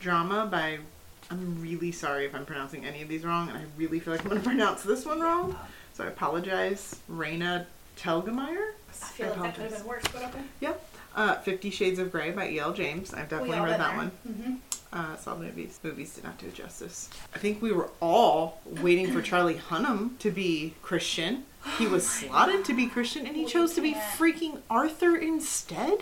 Drama 0.02 0.48
by. 0.52 0.80
I'm 1.32 1.62
really 1.62 1.94
sorry 1.94 2.25
if 2.25 2.36
I'm 2.36 2.46
pronouncing 2.46 2.86
any 2.86 3.02
of 3.02 3.08
these 3.08 3.24
wrong, 3.24 3.48
and 3.48 3.58
I 3.58 3.62
really 3.78 4.02
feel 4.02 4.14
like 4.14 4.24
I'm 4.24 4.30
going 4.32 4.42
to 4.44 4.48
pronounce 4.48 4.84
this 4.84 5.06
one 5.06 5.22
wrong. 5.22 5.56
So 5.94 6.04
I 6.04 6.08
apologize. 6.08 7.00
Raina 7.10 7.68
Telgemeier? 7.98 8.72
I 8.90 8.92
feel 8.92 9.30
like 9.30 9.40
that 9.42 9.56
could 9.56 9.64
have 9.64 9.78
been 9.78 9.86
worse, 9.88 10.04
but 10.12 10.24
okay. 10.24 10.42
Yep. 10.60 10.90
Uh, 11.15 11.36
Fifty 11.36 11.69
Shades 11.69 11.98
of 11.98 12.12
Grey 12.12 12.31
by 12.31 12.50
E.L. 12.50 12.74
James. 12.74 13.13
I've 13.13 13.29
definitely 13.29 13.60
read 13.60 13.79
that 13.79 13.95
one. 13.95 14.12
Mm-hmm. 14.27 14.55
Uh, 14.91 15.15
saw 15.17 15.36
the 15.36 15.45
movies. 15.45 15.79
Movies 15.81 16.15
did 16.15 16.24
not 16.24 16.38
do 16.38 16.48
it 16.48 16.53
justice. 16.53 17.10
I 17.34 17.38
think 17.39 17.62
we 17.62 17.72
were 17.72 17.89
all 18.01 18.62
waiting 18.65 19.12
for 19.12 19.22
Charlie 19.22 19.55
Hunnam 19.55 20.17
to 20.19 20.31
be 20.31 20.74
Christian. 20.81 21.45
He 21.77 21.88
was 21.88 22.07
slotted 22.07 22.65
to 22.65 22.74
be 22.74 22.88
Christian, 22.88 23.25
and 23.25 23.36
he 23.36 23.43
We 23.43 23.50
chose 23.50 23.74
to 23.74 23.81
be 23.81 23.93
freaking 23.93 24.60
Arthur 24.69 25.15
instead. 25.15 26.00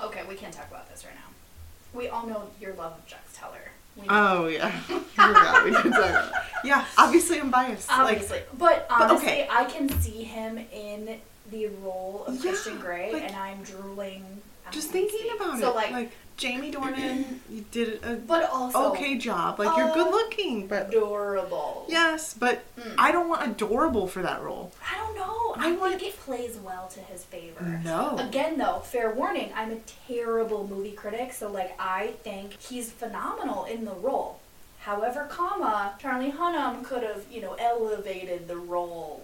Okay, 0.00 0.22
we 0.28 0.34
can't 0.34 0.52
talk 0.52 0.68
about 0.68 0.90
this 0.90 1.04
right 1.04 1.14
now. 1.14 1.98
We 1.98 2.08
all 2.08 2.26
know 2.26 2.48
your 2.60 2.74
love 2.74 2.92
of 2.92 3.06
Jax 3.06 3.36
Teller. 3.36 3.70
Oh 4.08 4.46
yeah, 4.46 4.70
forgot 4.80 5.64
we 5.64 5.70
did 5.70 5.82
talk 5.82 5.94
about. 5.94 6.32
Yeah, 6.64 6.84
obviously 6.98 7.40
I'm 7.40 7.50
biased. 7.50 7.90
Obviously, 7.90 8.42
but 8.58 8.86
but 8.88 9.02
honestly, 9.02 9.28
okay. 9.28 9.48
I 9.50 9.64
can 9.64 9.88
see 10.00 10.22
him 10.22 10.58
in 10.72 11.20
the 11.50 11.66
role 11.82 12.24
of 12.26 12.34
Yeah, 12.36 12.50
Christian 12.50 12.78
Grey, 12.78 13.12
like- 13.12 13.22
and 13.24 13.36
I'm 13.36 13.62
drooling. 13.62 14.24
Just 14.72 14.90
thinking 14.90 15.20
speak. 15.20 15.34
about 15.40 15.60
so, 15.60 15.70
it. 15.70 15.74
like, 15.76 15.90
like 15.92 16.12
Jamie 16.36 16.72
Dornan, 16.72 17.24
you 17.50 17.64
did 17.70 18.02
a 18.02 18.16
but 18.16 18.50
also 18.50 18.90
okay 18.90 19.16
job. 19.16 19.60
Like 19.60 19.76
you're 19.76 19.94
good 19.94 20.08
uh, 20.08 20.10
looking, 20.10 20.66
but 20.66 20.88
adorable. 20.88 21.86
yes, 21.88 22.34
but 22.34 22.64
Mm. 22.76 22.94
I 22.98 23.10
don't 23.12 23.28
want 23.28 23.48
adorable 23.48 24.06
for 24.08 24.22
that 24.22 24.42
role. 24.42 24.72
I 24.92 24.96
don't 24.98 25.14
know. 25.14 25.54
I 25.56 25.68
I, 25.68 25.72
want- 25.76 25.98
think 26.00 26.12
it 26.14 26.20
plays 26.20 26.56
well 26.62 26.88
to 26.88 27.00
his 27.00 27.24
favor. 27.24 27.80
No. 27.84 28.18
Again, 28.18 28.58
though, 28.58 28.80
fair 28.80 29.14
warning, 29.14 29.50
I'm 29.54 29.70
a 29.70 29.78
terrible 30.08 30.66
movie 30.66 30.90
critic, 30.92 31.32
so 31.32 31.50
like 31.50 31.74
I 31.78 32.08
think 32.24 32.60
he's 32.60 32.90
phenomenal 32.90 33.64
in 33.66 33.84
the 33.84 33.94
role. 33.94 34.40
However, 34.80 35.26
comma 35.30 35.94
Charlie 36.00 36.32
Hunnam 36.32 36.82
could 36.84 37.02
have, 37.04 37.24
you 37.30 37.40
know, 37.40 37.54
elevated 37.54 38.46
the 38.48 38.56
role 38.56 39.22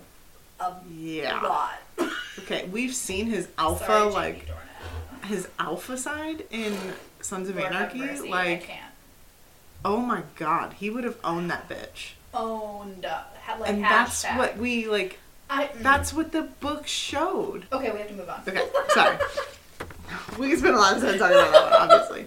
a 0.60 0.72
Yeah. 0.90 1.40
lot. 1.40 1.78
Okay, 2.40 2.66
we've 2.70 2.94
seen 2.94 3.26
his 3.26 3.48
alpha 3.58 3.84
Sorry, 3.86 4.10
like 4.12 4.46
Dornan. 4.46 5.24
his 5.26 5.48
alpha 5.58 5.96
side 5.96 6.44
in 6.50 6.76
Sons 7.20 7.48
of 7.48 7.56
Lord 7.56 7.72
Anarchy. 7.72 7.98
mercy, 7.98 8.28
I 8.28 8.30
like, 8.30 8.62
can't. 8.64 8.92
oh 9.84 9.98
my 9.98 10.22
god, 10.36 10.74
he 10.74 10.90
would 10.90 11.04
have 11.04 11.18
owned 11.24 11.50
that 11.50 11.68
bitch. 11.68 12.12
owned 12.34 13.04
up. 13.04 13.36
Like 13.60 13.68
and 13.70 13.82
that's 13.84 14.24
what 14.24 14.56
we 14.56 14.86
like. 14.88 15.18
I, 15.50 15.66
mm. 15.66 15.82
That's 15.82 16.14
what 16.14 16.32
the 16.32 16.42
book 16.42 16.86
showed. 16.86 17.66
okay. 17.72 17.90
We 17.90 17.98
have 17.98 18.08
to 18.08 18.14
move 18.14 18.28
on. 18.28 18.40
Okay, 18.48 18.62
sorry. 18.90 19.18
we 20.38 20.48
can 20.48 20.58
spend 20.58 20.74
a 20.74 20.78
lot 20.78 20.96
of 20.96 21.02
time 21.02 21.18
talking 21.18 21.36
about 21.36 21.52
that 21.52 21.70
one, 21.70 21.90
obviously. 21.90 22.26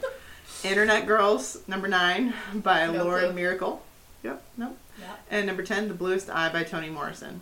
Internet 0.70 1.08
Girls, 1.08 1.58
number 1.67 1.88
nine 1.88 2.34
by 2.53 2.86
No 2.88 3.03
Lauren. 3.05 3.36
Myracle. 3.36 3.79
Yep, 4.24 4.44
nope. 4.58 4.77
Yeah. 5.00 5.05
And 5.32 5.48
number 5.48 5.63
ten, 5.63 5.88
The 5.88 5.94
Bluest 5.96 6.29
Eye 6.29 6.50
by 6.51 6.63
Toni 6.63 6.89
Morrison. 6.89 7.41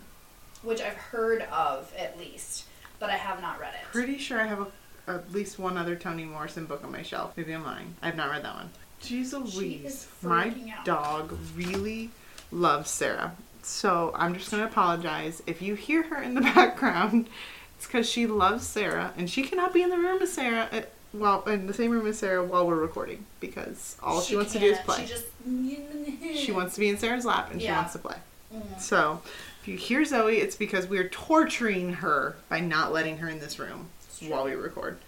Which 0.64 0.80
I've 0.80 0.94
heard 0.96 1.42
of 1.52 1.92
at 1.98 2.18
least, 2.18 2.64
but 2.98 3.10
I 3.10 3.16
have 3.16 3.40
not 3.40 3.60
read 3.60 3.74
it. 3.74 3.80
Pretty 3.92 4.18
sure 4.18 4.40
I 4.40 4.46
have 4.46 4.60
a, 4.60 4.66
at 5.10 5.32
least 5.32 5.58
one 5.58 5.76
other 5.76 5.94
Toni 5.94 6.24
Morrison 6.24 6.64
book 6.66 6.82
on 6.84 6.90
my 6.92 7.02
shelf. 7.02 7.34
Maybe 7.36 7.52
I'm 7.52 7.64
lying. 7.64 7.94
I 8.02 8.06
have 8.06 8.16
not 8.16 8.30
read 8.30 8.44
that 8.44 8.54
one. 8.54 8.70
Jeez 9.02 9.30
She 9.30 9.58
Louise. 9.58 9.84
is 9.84 10.08
My 10.22 10.54
out. 10.78 10.84
dog 10.84 11.38
really 11.54 12.10
loves 12.50 12.90
Sarah. 12.90 13.34
So 13.62 14.12
I'm 14.14 14.34
just 14.34 14.50
going 14.50 14.62
to 14.62 14.68
apologize. 14.68 15.42
If 15.46 15.60
you 15.62 15.74
hear 15.74 16.02
her 16.04 16.22
in 16.22 16.34
the 16.34 16.40
background, 16.54 17.28
it's 17.76 17.86
because 17.86 18.08
she 18.08 18.26
loves 18.26 18.66
Sarah 18.66 19.12
and 19.16 19.28
she 19.28 19.42
cannot 19.42 19.72
be 19.74 19.82
in 19.82 19.90
the 19.90 19.98
room 19.98 20.20
with 20.20 20.30
Sarah. 20.30 20.68
At, 20.72 20.90
well, 21.12 21.42
in 21.44 21.66
the 21.66 21.74
same 21.74 21.90
room 21.90 22.06
as 22.06 22.18
Sarah 22.18 22.42
while 22.42 22.66
we're 22.66 22.74
recording 22.76 23.24
because 23.40 23.96
all 24.02 24.20
she, 24.20 24.36
wants 24.36 24.52
to 24.52 24.58
do 24.58 24.66
is 24.66 24.78
play. 24.78 25.02
She 25.02 25.12
just. 25.12 25.24
She 26.34 26.52
wants 26.52 26.74
to 26.74 26.80
be 26.80 26.88
in 26.88 26.96
Sarah's 26.98 27.24
lap 27.24 27.50
and 27.52 27.60
she 27.60 27.70
wants 27.70 27.92
to 27.92 27.98
play. 27.98 28.16
Mm. 28.54 28.80
So, 28.80 29.20
if 29.64 29.68
you 29.68 29.78
hear 29.78 30.04
Zoe, 30.04 30.40
it's 30.40 30.56
because 30.56 30.86
we're 30.86 31.08
torturing 31.08 31.94
her 31.94 32.36
by 32.50 32.60
not 32.60 32.92
letting 32.92 33.16
her 33.16 33.30
in 33.30 33.40
this 33.40 33.58
room 33.58 33.88
while 34.28 34.44
we 34.44 34.52
record. 34.52 34.98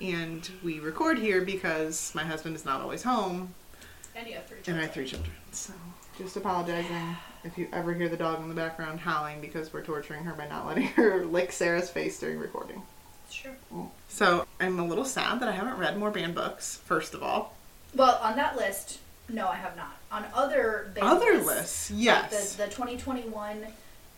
And 0.00 0.48
we 0.62 0.78
record 0.78 1.18
here 1.18 1.40
because 1.40 2.14
my 2.14 2.22
husband 2.22 2.54
is 2.54 2.64
not 2.64 2.80
always 2.80 3.02
home 3.02 3.52
And 4.14 4.28
you 4.28 4.34
have 4.34 4.46
three 4.46 4.58
and 4.58 4.66
children. 4.66 4.84
I 4.84 4.86
have 4.86 4.94
three 4.94 5.06
children. 5.06 5.32
So, 5.50 5.72
just 6.16 6.36
apologizing 6.36 7.16
if 7.42 7.58
you 7.58 7.66
ever 7.72 7.92
hear 7.92 8.08
the 8.08 8.16
dog 8.16 8.40
in 8.40 8.48
the 8.48 8.54
background 8.54 9.00
howling 9.00 9.40
because 9.40 9.72
we're 9.72 9.82
torturing 9.82 10.22
her 10.22 10.34
by 10.34 10.46
not 10.46 10.64
letting 10.64 10.86
her 10.90 11.24
lick 11.24 11.50
Sarah's 11.50 11.90
face 11.90 12.16
during 12.20 12.38
recording. 12.38 12.82
Sure. 13.32 13.56
Mm. 13.74 13.90
So, 14.06 14.46
I'm 14.60 14.78
a 14.78 14.86
little 14.86 15.04
sad 15.04 15.40
that 15.40 15.48
I 15.48 15.52
haven't 15.52 15.78
read 15.78 15.98
more 15.98 16.12
band 16.12 16.36
books, 16.36 16.76
first 16.84 17.14
of 17.14 17.24
all. 17.24 17.56
Well, 17.96 18.20
on 18.22 18.36
that 18.36 18.54
list, 18.56 19.00
no, 19.28 19.48
I 19.48 19.56
have 19.56 19.76
not. 19.76 19.96
On 20.12 20.24
other 20.32 20.92
band 20.94 21.04
Other 21.04 21.34
lists, 21.34 21.46
lists, 21.46 21.90
like 21.90 22.00
yes. 22.00 22.54
the, 22.54 22.66
the 22.66 22.70
2021 22.70 23.66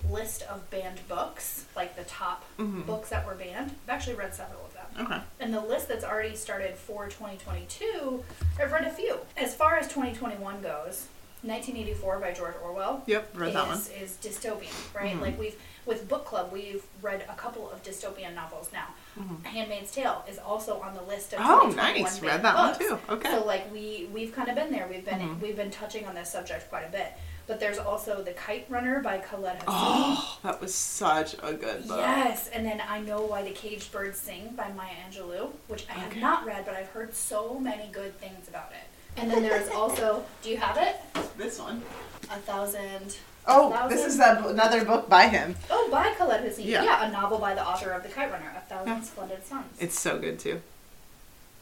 list 0.09 0.43
of 0.43 0.69
banned 0.71 1.01
books, 1.09 1.65
like 1.75 1.97
the 1.97 2.05
top 2.05 2.45
Mhm. 2.59 2.87
books 2.87 3.09
that 3.11 3.27
were 3.27 3.35
banned, 3.35 3.75
I've 3.85 3.91
actually 3.95 4.15
read 4.15 4.35
several 4.35 4.65
of 4.65 4.73
them. 4.75 5.07
Okay. 5.07 5.21
And 5.41 5.53
the 5.53 5.61
list 5.61 5.89
that's 5.89 6.05
already 6.05 6.37
started 6.37 6.77
for 6.77 7.09
2022, 7.09 8.25
I've 8.61 8.73
read 8.73 8.85
a 8.87 8.91
few. 8.91 9.19
As 9.37 9.55
far 9.55 9.77
as 9.77 9.89
2021 9.89 10.63
goes, 10.63 11.07
1984 11.43 12.19
by 12.19 12.33
George 12.33 12.55
Orwell 12.63 13.03
Yep, 13.07 13.31
read 13.35 13.49
is, 13.49 13.55
that 13.55 13.67
one. 13.67 13.79
is 14.01 14.17
dystopian, 14.23 14.73
right? 14.95 15.15
Mhm. 15.17 15.21
Like 15.21 15.39
we've 15.39 15.57
with 15.85 16.09
book 16.09 16.25
club, 16.25 16.51
we've 16.51 16.83
read 17.01 17.25
a 17.29 17.35
couple 17.35 17.71
of 17.71 17.81
dystopian 17.85 18.35
novels 18.35 18.71
now. 18.73 18.89
Mhm. 19.17 19.45
*Handmaid's 19.45 19.93
Tale* 19.93 20.25
is 20.29 20.37
also 20.37 20.81
on 20.81 20.95
the 20.95 21.03
list 21.03 21.33
of 21.33 21.39
Oh, 21.41 21.69
nice. 21.69 22.21
Read 22.21 22.43
that 22.43 22.57
one 22.57 22.73
books. 22.73 22.79
too. 22.79 22.99
Okay. 23.09 23.31
So 23.31 23.45
like 23.45 23.71
we 23.73 24.09
we've 24.13 24.35
kind 24.35 24.49
of 24.49 24.57
been 24.57 24.73
there. 24.73 24.89
We've 24.89 25.05
been 25.05 25.21
Mhm. 25.21 25.41
we've 25.41 25.55
been 25.57 25.71
touching 25.71 26.05
on 26.09 26.17
this 26.17 26.29
subject 26.33 26.69
quite 26.71 26.85
a 26.85 26.89
bit. 26.91 27.13
But 27.47 27.61
there's 27.61 27.79
also 27.79 28.23
*The 28.23 28.33
Kite 28.33 28.67
Runner* 28.69 29.01
by 29.01 29.19
Khaled 29.19 29.59
Hosseini. 29.61 29.65
Oh, 29.69 30.39
that 30.43 30.61
was 30.61 30.75
such 30.75 31.35
a 31.43 31.53
good 31.55 31.87
book. 31.87 31.99
Yes, 31.99 32.49
and 32.49 32.67
then 32.67 32.83
I 32.89 33.01
Know 33.01 33.23
Why 33.23 33.43
the 33.43 33.51
Caged 33.51 33.93
Birds 33.93 34.19
Sing 34.19 34.55
by 34.57 34.71
Maya 34.73 34.91
Angelou, 35.09 35.51
which 35.69 35.87
I 35.89 35.93
have 35.95 36.11
Okay. 36.11 36.21
not 36.21 36.45
read, 36.45 36.65
but 36.67 36.75
I've 36.75 36.89
heard 36.89 37.15
so 37.15 37.59
many 37.61 37.89
good 37.93 38.19
things 38.19 38.49
about 38.49 38.73
it. 38.73 39.21
And 39.21 39.31
then 39.31 39.43
there's 39.43 39.69
also, 39.75 40.25
do 40.43 40.51
you 40.51 40.57
have 40.57 40.77
it? 40.77 40.97
This 41.39 41.59
one. 41.61 41.83
A 42.31 42.37
Thousand. 42.39 43.17
Oh, 43.47 43.71
Thousand- 43.71 43.97
this 43.97 44.07
is 44.07 44.19
a, 44.19 44.43
another 44.49 44.85
book 44.85 45.09
by 45.09 45.29
him. 45.29 45.55
Oh, 45.71 45.89
by 45.89 46.13
Khaled 46.15 46.41
Hosseini. 46.43 46.67
Yeah. 46.67 46.83
Yeah. 46.83 47.09
a 47.09 47.13
novel 47.13 47.39
by 47.39 47.55
the 47.55 47.65
author 47.65 47.91
of 47.93 48.03
The 48.03 48.09
Kite 48.09 48.33
Runner, 48.33 48.53
A 48.57 48.61
Thousand 48.69 48.89
Yeah. 48.93 49.01
Splendid 49.03 49.47
Suns. 49.47 49.67
It's 49.79 49.99
so 49.99 50.19
good 50.19 50.41
too. 50.41 50.61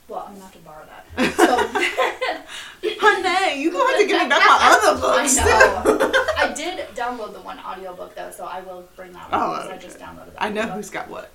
Well, 0.09 0.25
I'm 0.29 0.35
gonna 0.35 0.45
have 0.45 0.53
to 0.53 0.59
borrow 0.61 0.85
that. 0.87 1.05
So, 1.35 2.91
Honey, 3.01 3.61
you 3.63 3.71
gonna 3.73 3.91
have 3.93 4.01
to 4.01 4.07
give 4.07 4.23
me 4.23 4.29
back 4.29 4.41
my 4.45 4.59
other 4.83 5.01
books. 5.01 5.39
I 5.39 5.45
know. 5.45 6.13
I 6.39 6.53
did 6.55 6.87
download 6.95 7.33
the 7.33 7.41
one 7.41 7.59
audiobook 7.61 8.15
though, 8.15 8.31
so 8.31 8.45
I 8.45 8.61
will 8.61 8.85
bring 8.97 9.13
that 9.13 9.31
one 9.31 9.41
Oh, 9.41 9.57
because 9.57 9.71
I 9.71 9.77
just 9.79 9.99
downloaded 9.99 10.33
that. 10.35 10.43
I 10.43 10.49
know 10.51 10.61
audiobook. 10.63 10.77
who's 10.77 10.91
got 10.91 11.09
what. 11.09 11.31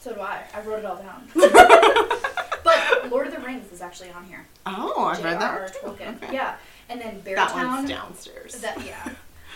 So 0.00 0.12
do 0.14 0.20
I. 0.20 0.42
I 0.54 0.60
wrote 0.62 0.80
it 0.80 0.84
all 0.84 0.96
down. 0.96 1.28
but 1.34 3.10
Lord 3.10 3.26
of 3.28 3.34
the 3.34 3.40
Rings 3.40 3.72
is 3.72 3.80
actually 3.80 4.10
on 4.10 4.24
here. 4.24 4.46
Oh, 4.66 5.04
I've 5.06 5.22
read 5.22 5.40
that 5.40 5.72
J.R.R. 5.72 5.88
one 5.88 5.96
too. 5.98 6.04
Tolkien. 6.04 6.22
Okay. 6.22 6.34
Yeah, 6.34 6.56
and 6.88 7.00
then 7.00 7.20
That 7.24 7.54
one's 7.54 7.88
downstairs. 7.88 8.54
That 8.60 8.84
yeah, 8.84 9.10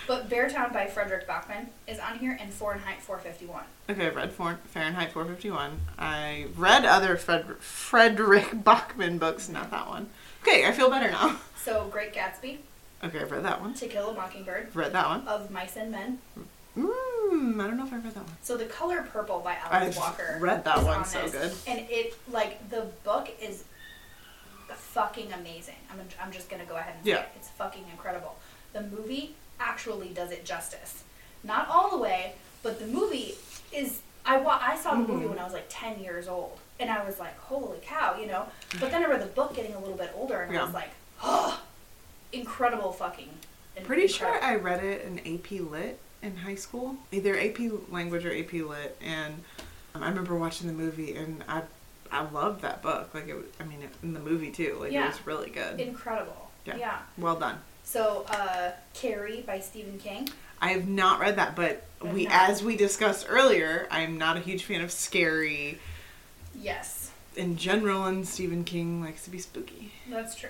but 0.06 0.28
Beartown 0.28 0.72
by 0.72 0.86
Fredrik 0.86 1.26
Backman 1.26 1.66
is 1.86 1.98
on 1.98 2.18
here, 2.18 2.36
and 2.40 2.52
Fahrenheit 2.52 3.00
451. 3.02 3.64
Okay, 3.90 4.06
I've 4.06 4.16
read 4.16 4.32
Fahrenheit 4.32 5.12
451. 5.12 5.80
I 5.98 6.46
read 6.56 6.84
other 6.84 7.16
Fred- 7.16 7.46
Fredrik 7.60 8.62
Backman 8.64 9.18
books, 9.18 9.48
not 9.48 9.70
that 9.70 9.88
one. 9.88 10.08
Okay, 10.42 10.66
I 10.66 10.72
feel 10.72 10.90
better 10.90 11.10
now. 11.10 11.36
So 11.66 11.88
Great 11.90 12.14
Gatsby, 12.14 12.58
Okay, 13.02 13.18
I've 13.18 13.32
read 13.32 13.44
that 13.44 13.60
one. 13.60 13.74
To 13.74 13.88
Kill 13.88 14.10
a 14.10 14.14
Mockingbird, 14.14 14.68
read 14.74 14.92
that 14.92 15.08
one. 15.08 15.26
Of 15.26 15.50
Mice 15.50 15.76
and 15.76 15.90
Men. 15.90 16.18
Mmm, 16.78 17.60
I 17.60 17.66
don't 17.66 17.76
know 17.76 17.84
if 17.86 17.92
I 17.92 17.96
read 17.96 18.14
that 18.14 18.22
one. 18.22 18.36
So 18.42 18.56
The 18.56 18.66
Color 18.66 19.02
Purple 19.12 19.40
by 19.40 19.56
Alice 19.56 19.88
I've 19.88 19.96
Walker. 19.96 20.38
read 20.40 20.62
that 20.64 20.84
one, 20.84 20.98
on 20.98 21.04
so 21.04 21.22
this. 21.26 21.32
good. 21.32 21.52
And 21.72 21.86
it 21.90 22.14
like 22.30 22.70
the 22.70 22.86
book 23.02 23.30
is 23.42 23.64
fucking 24.68 25.32
amazing. 25.32 25.74
I'm 25.90 25.98
I'm 26.22 26.30
just 26.32 26.48
gonna 26.48 26.64
go 26.64 26.76
ahead 26.76 26.94
and 26.96 27.04
say 27.04 27.10
Yeah. 27.10 27.20
it. 27.22 27.28
It's 27.36 27.48
fucking 27.48 27.84
incredible. 27.90 28.36
The 28.72 28.82
movie 28.82 29.34
actually 29.60 30.08
does 30.08 30.30
it 30.30 30.44
justice. 30.44 31.02
Not 31.44 31.68
all 31.68 31.90
the 31.90 31.98
way, 31.98 32.34
but 32.62 32.78
the 32.78 32.86
movie 32.86 33.34
is. 33.72 34.00
I 34.24 34.38
wa- 34.38 34.58
I 34.60 34.76
saw 34.76 34.92
the 34.92 35.06
movie 35.06 35.26
Mhm. 35.26 35.30
when 35.30 35.38
I 35.38 35.44
was 35.44 35.52
like 35.52 35.66
10 35.68 36.00
years 36.00 36.26
old, 36.26 36.58
and 36.80 36.90
I 36.90 37.04
was 37.04 37.20
like, 37.20 37.38
holy 37.38 37.78
cow, 37.80 38.16
you 38.18 38.26
know. 38.26 38.46
But 38.80 38.90
then 38.90 39.04
I 39.04 39.06
read 39.06 39.22
the 39.22 39.26
book 39.26 39.54
getting 39.54 39.74
a 39.74 39.78
little 39.78 39.96
bit 39.96 40.10
older, 40.16 40.42
and 40.42 40.56
I 40.58 40.64
was 40.64 40.74
like, 40.74 40.90
oh, 41.22 41.60
incredible 42.32 42.92
fucking. 42.92 43.28
in- 43.76 43.84
Pretty 43.84 44.06
sure. 44.08 44.42
I 44.42 44.56
read 44.56 44.82
it 44.82 45.02
in 45.04 45.18
AP 45.20 45.60
Lit 45.60 46.00
in 46.22 46.38
high 46.38 46.54
school, 46.56 46.96
either 47.12 47.38
AP 47.38 47.58
Language 47.90 48.24
or 48.24 48.32
AP 48.34 48.62
Lit, 48.62 48.96
and 49.00 49.44
um, 49.94 50.02
I 50.02 50.08
remember 50.08 50.34
watching 50.34 50.66
the 50.66 50.72
movie 50.72 51.14
and 51.14 51.44
I 51.48 51.62
I 52.10 52.22
loved 52.30 52.62
that 52.62 52.82
book. 52.82 53.12
Like 53.14 53.28
it, 53.28 53.34
was, 53.34 53.44
I 53.60 53.64
mean, 53.64 53.82
it, 53.82 53.90
in 54.02 54.12
the 54.14 54.20
movie 54.20 54.50
too. 54.50 54.76
Like 54.80 54.92
Yeah. 54.92 55.04
it 55.04 55.08
was 55.08 55.26
really 55.26 55.50
good. 55.50 55.78
incredible. 55.80 56.50
Yeah. 56.64 56.76
yeah. 56.76 56.98
well 57.18 57.36
done. 57.36 57.58
So, 57.86 58.26
uh, 58.28 58.72
Carrie 58.94 59.44
by 59.46 59.60
Stephen 59.60 59.96
King. 59.98 60.28
I 60.60 60.70
have 60.72 60.88
not 60.88 61.20
read 61.20 61.36
that, 61.36 61.54
but 61.54 61.84
I've 62.04 62.12
we, 62.12 62.24
not. 62.24 62.50
as 62.50 62.62
we 62.62 62.76
discussed 62.76 63.26
earlier, 63.28 63.86
I'm 63.92 64.18
not 64.18 64.36
a 64.36 64.40
huge 64.40 64.64
fan 64.64 64.80
of 64.80 64.90
scary 64.90 65.78
Yes, 66.60 67.12
in 67.36 67.56
general, 67.56 68.04
and 68.06 68.26
Stephen 68.26 68.64
King 68.64 69.02
likes 69.02 69.22
to 69.24 69.30
be 69.30 69.38
spooky 69.38 69.92
that's 70.10 70.34
true. 70.34 70.48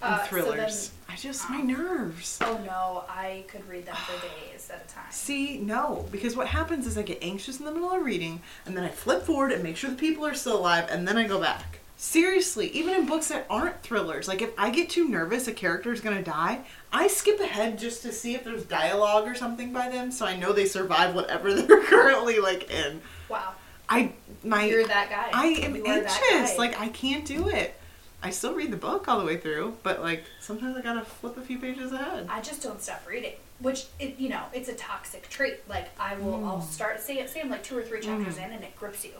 and 0.00 0.14
Uh, 0.14 0.18
so 0.22 0.26
thrillers. 0.26 0.92
I 1.06 1.16
just 1.16 1.50
my 1.50 1.60
nerves. 1.60 2.38
Oh 2.40 2.58
no, 2.64 3.04
I 3.10 3.44
could 3.48 3.68
read 3.68 3.84
them 3.84 3.96
for 3.96 4.26
days 4.26 4.70
at 4.70 4.84
a 4.88 4.88
time. 4.94 5.04
See, 5.10 5.58
no, 5.58 6.06
because 6.10 6.34
what 6.34 6.46
happens 6.46 6.86
is 6.86 6.96
I 6.96 7.02
get 7.02 7.18
anxious 7.20 7.58
in 7.58 7.66
the 7.66 7.72
middle 7.72 7.92
of 7.92 8.02
reading, 8.02 8.40
and 8.64 8.74
then 8.74 8.84
I 8.84 8.88
flip 8.88 9.22
forward 9.24 9.52
and 9.52 9.62
make 9.62 9.76
sure 9.76 9.90
the 9.90 9.96
people 9.96 10.24
are 10.26 10.34
still 10.34 10.56
alive, 10.58 10.86
and 10.90 11.06
then 11.06 11.18
I 11.18 11.26
go 11.28 11.38
back. 11.40 11.80
Seriously, 12.02 12.66
even 12.70 12.94
in 12.94 13.06
books 13.06 13.28
that 13.28 13.46
aren't 13.48 13.80
thrillers, 13.84 14.26
like 14.26 14.42
if 14.42 14.50
I 14.58 14.70
get 14.70 14.90
too 14.90 15.08
nervous 15.08 15.46
a 15.46 15.52
character 15.52 15.92
is 15.92 16.00
gonna 16.00 16.20
die, 16.20 16.62
I 16.92 17.06
skip 17.06 17.38
ahead 17.38 17.78
just 17.78 18.02
to 18.02 18.10
see 18.10 18.34
if 18.34 18.42
there's 18.42 18.64
dialogue 18.64 19.28
or 19.28 19.36
something 19.36 19.72
by 19.72 19.88
them, 19.88 20.10
so 20.10 20.26
I 20.26 20.36
know 20.36 20.52
they 20.52 20.64
survive 20.64 21.14
whatever 21.14 21.54
they're 21.62 21.84
currently 21.84 22.40
like 22.40 22.68
in. 22.68 23.00
Wow, 23.28 23.52
I 23.88 24.14
my 24.42 24.64
you're 24.64 24.84
that 24.84 25.10
guy. 25.10 25.30
I 25.32 25.46
am 25.64 25.76
You 25.76 25.86
anxious. 25.86 26.58
Like 26.58 26.78
I 26.80 26.88
can't 26.88 27.24
do 27.24 27.48
it. 27.48 27.72
I 28.20 28.30
still 28.30 28.54
read 28.54 28.72
the 28.72 28.76
book 28.76 29.06
all 29.06 29.20
the 29.20 29.24
way 29.24 29.36
through, 29.36 29.76
but 29.84 30.02
like 30.02 30.24
sometimes 30.40 30.76
I 30.76 30.82
gotta 30.82 31.04
flip 31.04 31.36
a 31.36 31.40
few 31.40 31.60
pages 31.60 31.92
ahead. 31.92 32.26
I 32.28 32.40
just 32.40 32.64
don't 32.64 32.82
stop 32.82 33.06
reading, 33.08 33.34
which 33.60 33.86
it 34.00 34.18
you 34.18 34.28
know 34.28 34.42
it's 34.52 34.68
a 34.68 34.74
toxic 34.74 35.28
trait. 35.28 35.60
Like 35.68 35.88
I 36.00 36.16
will, 36.16 36.44
I'll 36.44 36.58
mm. 36.58 36.64
start 36.64 37.00
say 37.00 37.24
say 37.28 37.40
I'm 37.40 37.48
like 37.48 37.62
two 37.62 37.78
or 37.78 37.82
three 37.84 38.00
chapters 38.00 38.38
mm. 38.38 38.46
in, 38.46 38.54
and 38.54 38.64
it 38.64 38.74
grips 38.74 39.04
you, 39.04 39.12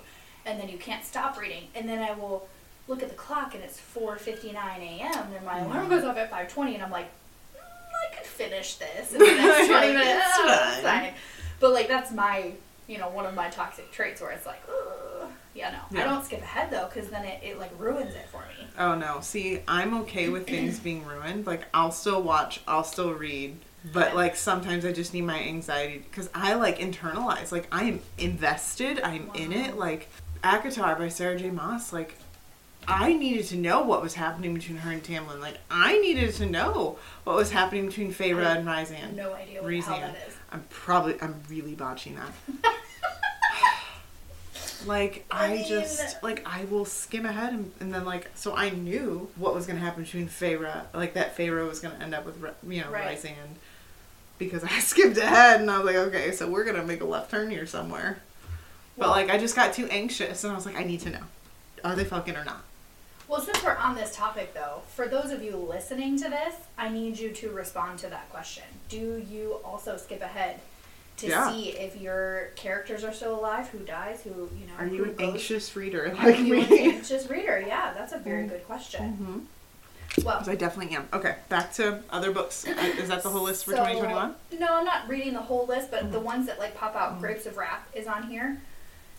and 0.44 0.58
then 0.58 0.68
you 0.68 0.78
can't 0.78 1.04
stop 1.04 1.40
reading, 1.40 1.68
and 1.76 1.88
then 1.88 2.00
I 2.00 2.10
will 2.14 2.48
look 2.92 3.02
at 3.02 3.08
the 3.08 3.14
clock 3.14 3.54
and 3.54 3.64
it's 3.64 3.80
4:59 3.80 4.54
a.m. 4.54 5.32
and 5.34 5.46
my 5.46 5.60
alarm 5.60 5.88
goes 5.88 6.04
off 6.04 6.18
at 6.18 6.30
5:20, 6.30 6.74
and 6.74 6.82
I'm 6.82 6.90
like, 6.90 7.06
mm, 7.56 7.58
I 7.58 8.14
could 8.14 8.26
finish 8.26 8.74
this 8.74 9.12
in 9.12 9.18
the 9.18 9.24
next 9.24 9.66
20 9.68 9.86
minutes. 9.88 10.26
It's 10.26 10.80
fine. 10.80 10.82
fine. 10.82 11.14
But 11.58 11.72
like 11.72 11.88
that's 11.88 12.12
my 12.12 12.52
you 12.86 12.98
know 12.98 13.08
one 13.08 13.24
of 13.24 13.34
my 13.34 13.48
toxic 13.48 13.90
traits 13.90 14.20
where 14.20 14.32
it's 14.32 14.44
like, 14.44 14.60
Ugh. 14.68 15.28
yeah 15.54 15.74
no, 15.90 16.00
I 16.00 16.04
don't 16.04 16.22
skip 16.22 16.42
ahead 16.42 16.70
though 16.70 16.88
because 16.92 17.08
then 17.08 17.24
it, 17.24 17.40
it 17.42 17.58
like 17.58 17.70
ruins 17.78 18.14
it 18.14 18.28
for 18.30 18.40
me. 18.40 18.66
Oh 18.78 18.94
no, 18.94 19.20
see, 19.22 19.60
I'm 19.66 19.94
okay 20.02 20.28
with 20.28 20.46
things 20.46 20.78
being 20.78 21.06
ruined. 21.06 21.46
Like 21.46 21.64
I'll 21.72 21.92
still 21.92 22.22
watch, 22.22 22.60
I'll 22.68 22.84
still 22.84 23.14
read, 23.14 23.56
but 23.90 24.14
like 24.14 24.36
sometimes 24.36 24.84
I 24.84 24.92
just 24.92 25.14
need 25.14 25.22
my 25.22 25.40
anxiety 25.40 26.04
because 26.10 26.28
I 26.34 26.54
like 26.54 26.78
internalize. 26.78 27.52
Like 27.52 27.68
I 27.72 27.84
am 27.84 28.00
invested, 28.18 29.00
I'm 29.00 29.30
in 29.34 29.52
it. 29.52 29.78
Like 29.78 30.10
ACOTAR 30.44 30.98
by 30.98 31.08
Sarah 31.08 31.38
J. 31.38 31.48
Maas. 31.48 31.90
Like 31.90 32.18
I 32.88 33.12
needed 33.12 33.46
to 33.46 33.56
know 33.56 33.82
what 33.82 34.02
was 34.02 34.14
happening 34.14 34.54
between 34.54 34.78
her 34.78 34.90
and 34.90 35.02
Tamlin. 35.02 35.40
Like 35.40 35.58
I 35.70 35.98
needed 35.98 36.34
to 36.34 36.46
know 36.46 36.98
what 37.24 37.36
was 37.36 37.50
happening 37.50 37.86
between 37.86 38.12
Feyre 38.12 38.44
and 38.44 38.66
Ryzan. 38.66 39.14
No 39.14 39.34
idea 39.34 39.62
what, 39.62 39.86
that 39.86 40.16
is. 40.28 40.36
I'm 40.50 40.64
probably 40.70 41.20
I'm 41.22 41.40
really 41.48 41.74
botching 41.74 42.16
that. 42.16 42.74
like 44.86 45.24
I 45.30 45.46
I, 45.46 45.52
mean- 45.54 45.68
just 45.68 46.22
like 46.22 46.42
I 46.46 46.64
will 46.64 46.84
skim 46.84 47.24
ahead 47.24 47.52
and, 47.52 47.70
and 47.80 47.94
then 47.94 48.04
like 48.04 48.30
so 48.34 48.54
I 48.56 48.70
knew 48.70 49.28
what 49.36 49.54
was 49.54 49.66
gonna 49.66 49.78
happen 49.78 50.02
between 50.02 50.28
Feyre 50.28 50.82
like 50.92 51.14
that 51.14 51.36
Feyre 51.36 51.66
was 51.68 51.78
gonna 51.80 51.98
end 52.02 52.14
up 52.14 52.26
with 52.26 52.36
you 52.68 52.80
know 52.82 52.90
Right. 52.90 53.16
Ryzan 53.16 53.32
because 54.38 54.64
I 54.64 54.68
skipped 54.80 55.16
ahead 55.18 55.60
and 55.60 55.70
I 55.70 55.78
was 55.78 55.86
like 55.86 55.96
okay 56.08 56.32
so 56.32 56.50
we're 56.50 56.64
gonna 56.64 56.82
make 56.84 57.00
a 57.00 57.04
left 57.04 57.30
turn 57.30 57.48
here 57.50 57.64
somewhere 57.64 58.18
but 58.98 59.02
Well- 59.06 59.10
like 59.10 59.30
I 59.30 59.38
just 59.38 59.54
got 59.54 59.72
too 59.72 59.86
anxious 59.86 60.42
and 60.42 60.52
I 60.52 60.56
was 60.56 60.66
like 60.66 60.76
I 60.76 60.82
need 60.82 61.00
to 61.00 61.10
know 61.10 61.22
are 61.84 61.94
they 61.94 62.04
fucking 62.04 62.34
or 62.36 62.44
not 62.44 62.64
Well, 63.32 63.40
since 63.40 63.64
we're 63.64 63.74
on 63.76 63.94
this 63.94 64.14
topic, 64.14 64.52
though, 64.52 64.82
for 64.94 65.08
those 65.08 65.30
of 65.30 65.42
you 65.42 65.56
listening 65.56 66.18
to 66.18 66.28
this, 66.28 66.54
I 66.76 66.90
need 66.90 67.18
you 67.18 67.30
to 67.30 67.48
respond 67.50 67.98
to 68.00 68.08
that 68.08 68.28
question. 68.28 68.64
Do 68.90 69.24
you 69.26 69.58
also 69.64 69.96
skip 69.96 70.20
ahead 70.20 70.60
to 71.16 71.28
Yeah. 71.28 71.48
see 71.50 71.70
if 71.70 71.98
your 71.98 72.50
characters 72.56 73.04
are 73.04 73.12
still 73.14 73.34
alive, 73.40 73.68
who 73.70 73.78
dies, 73.78 74.20
who 74.22 74.50
you 74.54 74.66
know? 74.66 74.74
are 74.78 74.86
you 74.86 75.04
an 75.04 75.14
goes- 75.14 75.28
anxious 75.30 75.74
reader 75.74 76.08
Are 76.08 76.14
like 76.26 76.40
you 76.40 76.60
an 76.60 76.68
me 76.68 76.90
anxious 76.92 77.30
reader? 77.30 77.58
Yeah, 77.66 77.94
that's 77.94 78.12
a 78.12 78.18
very 78.18 78.46
good 78.46 78.66
question. 78.66 79.46
Mhm. 80.18 80.24
Well, 80.26 80.44
I 80.46 80.54
definitely 80.54 80.94
am 80.94 81.08
okay 81.14 81.36
back 81.48 81.72
to 81.76 82.02
other 82.10 82.32
books 82.32 82.64
is 82.66 83.08
that 83.08 83.22
the 83.22 83.30
whole 83.30 83.44
list 83.44 83.64
for 83.64 83.70
so- 83.70 83.78
2021 83.78 84.34
No, 84.58 84.74
I'm 84.76 84.84
not 84.84 85.08
reading 85.08 85.32
the 85.32 85.40
whole 85.40 85.64
list, 85.64 85.90
but 85.90 86.00
Mm-hmm. 86.02 86.12
the 86.12 86.20
ones 86.20 86.46
that 86.48 86.58
like 86.58 86.76
pop 86.76 86.94
out. 86.94 87.18
Grapes 87.18 87.46
of 87.46 87.56
Wrath 87.56 87.80
is 87.94 88.06
on 88.06 88.24
here. 88.24 88.60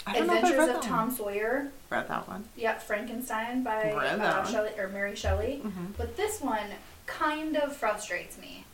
Adventures 0.08 0.70
of 0.70 0.82
Tom 0.82 1.08
one. 1.08 1.16
Sawyer. 1.16 1.72
read 1.90 2.08
that 2.08 2.28
one 2.28 2.46
Yep, 2.56 2.82
Frankenstein 2.84 3.64
by 3.64 3.92
uh. 3.92 4.46
Shelley 4.46 4.72
or 4.78 4.88
Mary 4.90 5.16
Shelley. 5.16 5.62
Mhm. 5.64 5.96
But 5.98 6.18
this 6.18 6.42
one 6.42 6.72
kind 7.06 7.56
of 7.58 7.76
frustrates 7.76 8.38
me. 8.38 8.66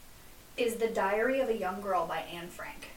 Is 0.58 0.76
The 0.76 0.88
Diary 0.88 1.40
of 1.40 1.50
a 1.50 1.56
Young 1.56 1.82
Girl 1.82 2.06
by 2.06 2.20
Anne 2.20 2.50
Frank. 2.50 2.90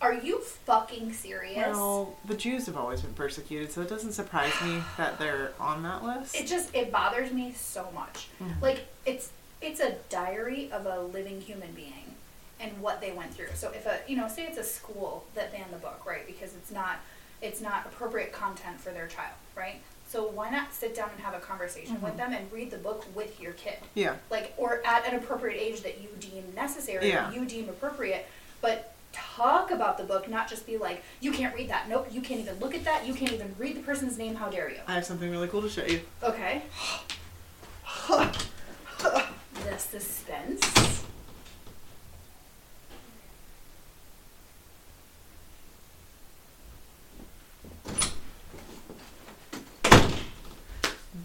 Are 0.00 0.12
you 0.12 0.40
fucking 0.40 1.12
serious? 1.12 1.76
Well, 1.76 2.16
the 2.24 2.34
Jews 2.34 2.66
have 2.66 2.76
always 2.76 3.00
been 3.00 3.14
persecuted, 3.14 3.70
so 3.72 3.80
it 3.82 3.88
doesn't 3.88 4.12
surprise 4.12 4.52
me 4.62 4.82
that 4.96 5.18
they're 5.18 5.52
on 5.60 5.82
that 5.84 6.02
list. 6.04 6.34
It 6.34 6.46
just 6.46 6.74
it 6.74 6.90
bothers 6.90 7.32
me 7.32 7.52
so 7.52 7.88
much. 7.94 8.28
Mhm. 8.42 8.60
Like 8.60 8.86
it's 9.06 9.30
it's 9.60 9.80
a 9.80 9.92
diary 10.10 10.70
of 10.72 10.84
a 10.86 11.00
living 11.00 11.40
human 11.40 11.72
being 11.72 12.16
and 12.60 12.80
what 12.82 13.00
they 13.00 13.12
went 13.12 13.32
through. 13.34 13.48
So 13.54 13.70
if 13.70 13.86
a 13.86 14.00
you 14.06 14.16
know, 14.16 14.28
say 14.28 14.44
it's 14.44 14.58
a 14.58 14.64
school 14.64 15.24
that 15.34 15.52
banned 15.52 15.72
the 15.72 15.78
book, 15.78 16.02
right? 16.06 16.26
Because 16.26 16.54
it's 16.54 16.70
not 16.70 16.98
it's 17.44 17.60
not 17.60 17.86
appropriate 17.86 18.32
content 18.32 18.80
for 18.80 18.90
their 18.90 19.06
child, 19.06 19.34
right? 19.54 19.80
So 20.08 20.28
why 20.28 20.50
not 20.50 20.72
sit 20.72 20.94
down 20.94 21.10
and 21.10 21.20
have 21.20 21.34
a 21.34 21.40
conversation 21.40 22.00
with 22.00 22.12
mm-hmm. 22.12 22.32
them 22.32 22.32
and 22.32 22.52
read 22.52 22.70
the 22.70 22.78
book 22.78 23.04
with 23.14 23.40
your 23.40 23.52
kid? 23.52 23.78
yeah, 23.94 24.16
like 24.30 24.54
or 24.56 24.80
at 24.86 25.06
an 25.06 25.16
appropriate 25.16 25.60
age 25.60 25.82
that 25.82 26.00
you 26.00 26.08
deem 26.20 26.44
necessary 26.54 27.08
Yeah. 27.08 27.30
you 27.32 27.44
deem 27.44 27.68
appropriate 27.68 28.26
but 28.60 28.94
talk 29.12 29.70
about 29.70 29.98
the 29.98 30.04
book 30.04 30.28
not 30.28 30.48
just 30.48 30.66
be 30.66 30.76
like 30.76 31.02
you 31.20 31.30
can't 31.32 31.54
read 31.54 31.68
that 31.68 31.88
nope 31.88 32.08
you 32.10 32.20
can't 32.20 32.40
even 32.40 32.58
look 32.58 32.74
at 32.74 32.84
that 32.84 33.06
you 33.06 33.14
can't 33.14 33.32
even 33.32 33.54
read 33.58 33.76
the 33.76 33.82
person's 33.82 34.18
name 34.18 34.34
how 34.34 34.48
dare 34.48 34.70
you 34.70 34.78
I 34.86 34.94
have 34.94 35.04
something 35.04 35.30
really 35.30 35.48
cool 35.48 35.62
to 35.62 35.68
show 35.68 35.84
you. 35.84 36.00
okay 36.22 36.62
the 38.08 39.78
suspense 39.78 41.04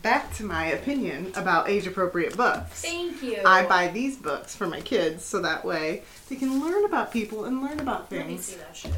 Back 0.10 0.34
to 0.38 0.44
my 0.44 0.66
opinion 0.66 1.32
about 1.36 1.70
age-appropriate 1.70 2.36
books. 2.36 2.82
thank 2.82 3.22
you 3.22 3.38
I 3.46 3.64
buy 3.68 3.90
these 3.90 4.18
books 4.18 4.56
for 4.56 4.66
my 4.66 4.82
kids 4.82 5.24
so 5.24 5.40
that 5.44 5.64
way 5.64 6.02
they 6.30 6.36
can 6.36 6.60
learn 6.60 6.84
about 6.86 7.12
people 7.14 7.46
and 7.46 7.62
learn 7.62 7.80
about 7.80 8.12
let 8.12 8.26
me 8.26 8.34
things. 8.34 8.46
see 8.46 8.56
that 8.58 8.76
shit 8.76 8.92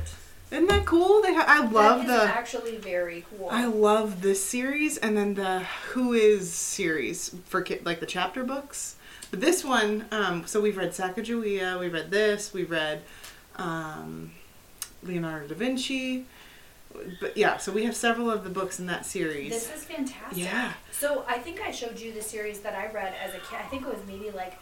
Isn't 0.52 0.70
that 0.70 0.86
cool? 0.86 1.22
They 1.22 1.34
ha- 1.34 1.44
I 1.50 1.66
love 1.68 2.08
the 2.08 2.24
actually 2.24 2.78
very 2.78 3.26
cool 3.30 3.50
I 3.52 3.66
love 3.66 4.22
this 4.22 4.42
series 4.42 4.98
and 5.00 5.18
then 5.18 5.34
the 5.34 5.60
Who 5.90 6.14
Is 6.14 6.50
series 6.50 7.36
for 7.46 7.62
ki- 7.62 7.80
like 7.84 8.00
the 8.00 8.06
chapter 8.06 8.46
books. 8.46 8.96
But 9.32 9.42
this 9.42 9.66
one, 9.66 10.06
um, 10.12 10.48
so 10.48 10.62
we've 10.62 10.78
read 10.78 10.92
Sacagawea, 10.92 11.78
we 11.78 11.90
read 11.90 12.10
this, 12.10 12.54
we 12.54 12.64
read 12.64 13.02
um, 13.58 14.32
Leonardo 15.04 15.48
da 15.50 15.56
Vinci. 15.56 16.26
But 17.20 17.38
yeah, 17.38 17.58
so 17.58 17.72
we 17.72 17.86
have 17.86 17.96
several 17.96 18.30
of 18.32 18.44
the 18.44 18.50
books 18.50 18.80
in 18.80 18.86
that 18.88 19.06
series. 19.06 19.50
This 19.52 19.74
is 19.74 19.84
fantastic. 19.84 20.44
Yeah. 20.44 20.74
So 20.92 21.24
I 21.28 21.38
think 21.40 21.62
I 21.62 21.72
showed 21.72 22.00
you 22.00 22.12
the 22.14 22.22
series 22.22 22.60
that 22.62 22.76
I 22.76 22.92
read 22.92 23.14
as 23.24 23.34
a 23.34 23.40
kid. 23.40 23.60
I 23.60 23.68
think 23.68 23.84
it 23.84 23.90
was 23.90 24.00
maybe 24.08 24.32
like 24.32 24.54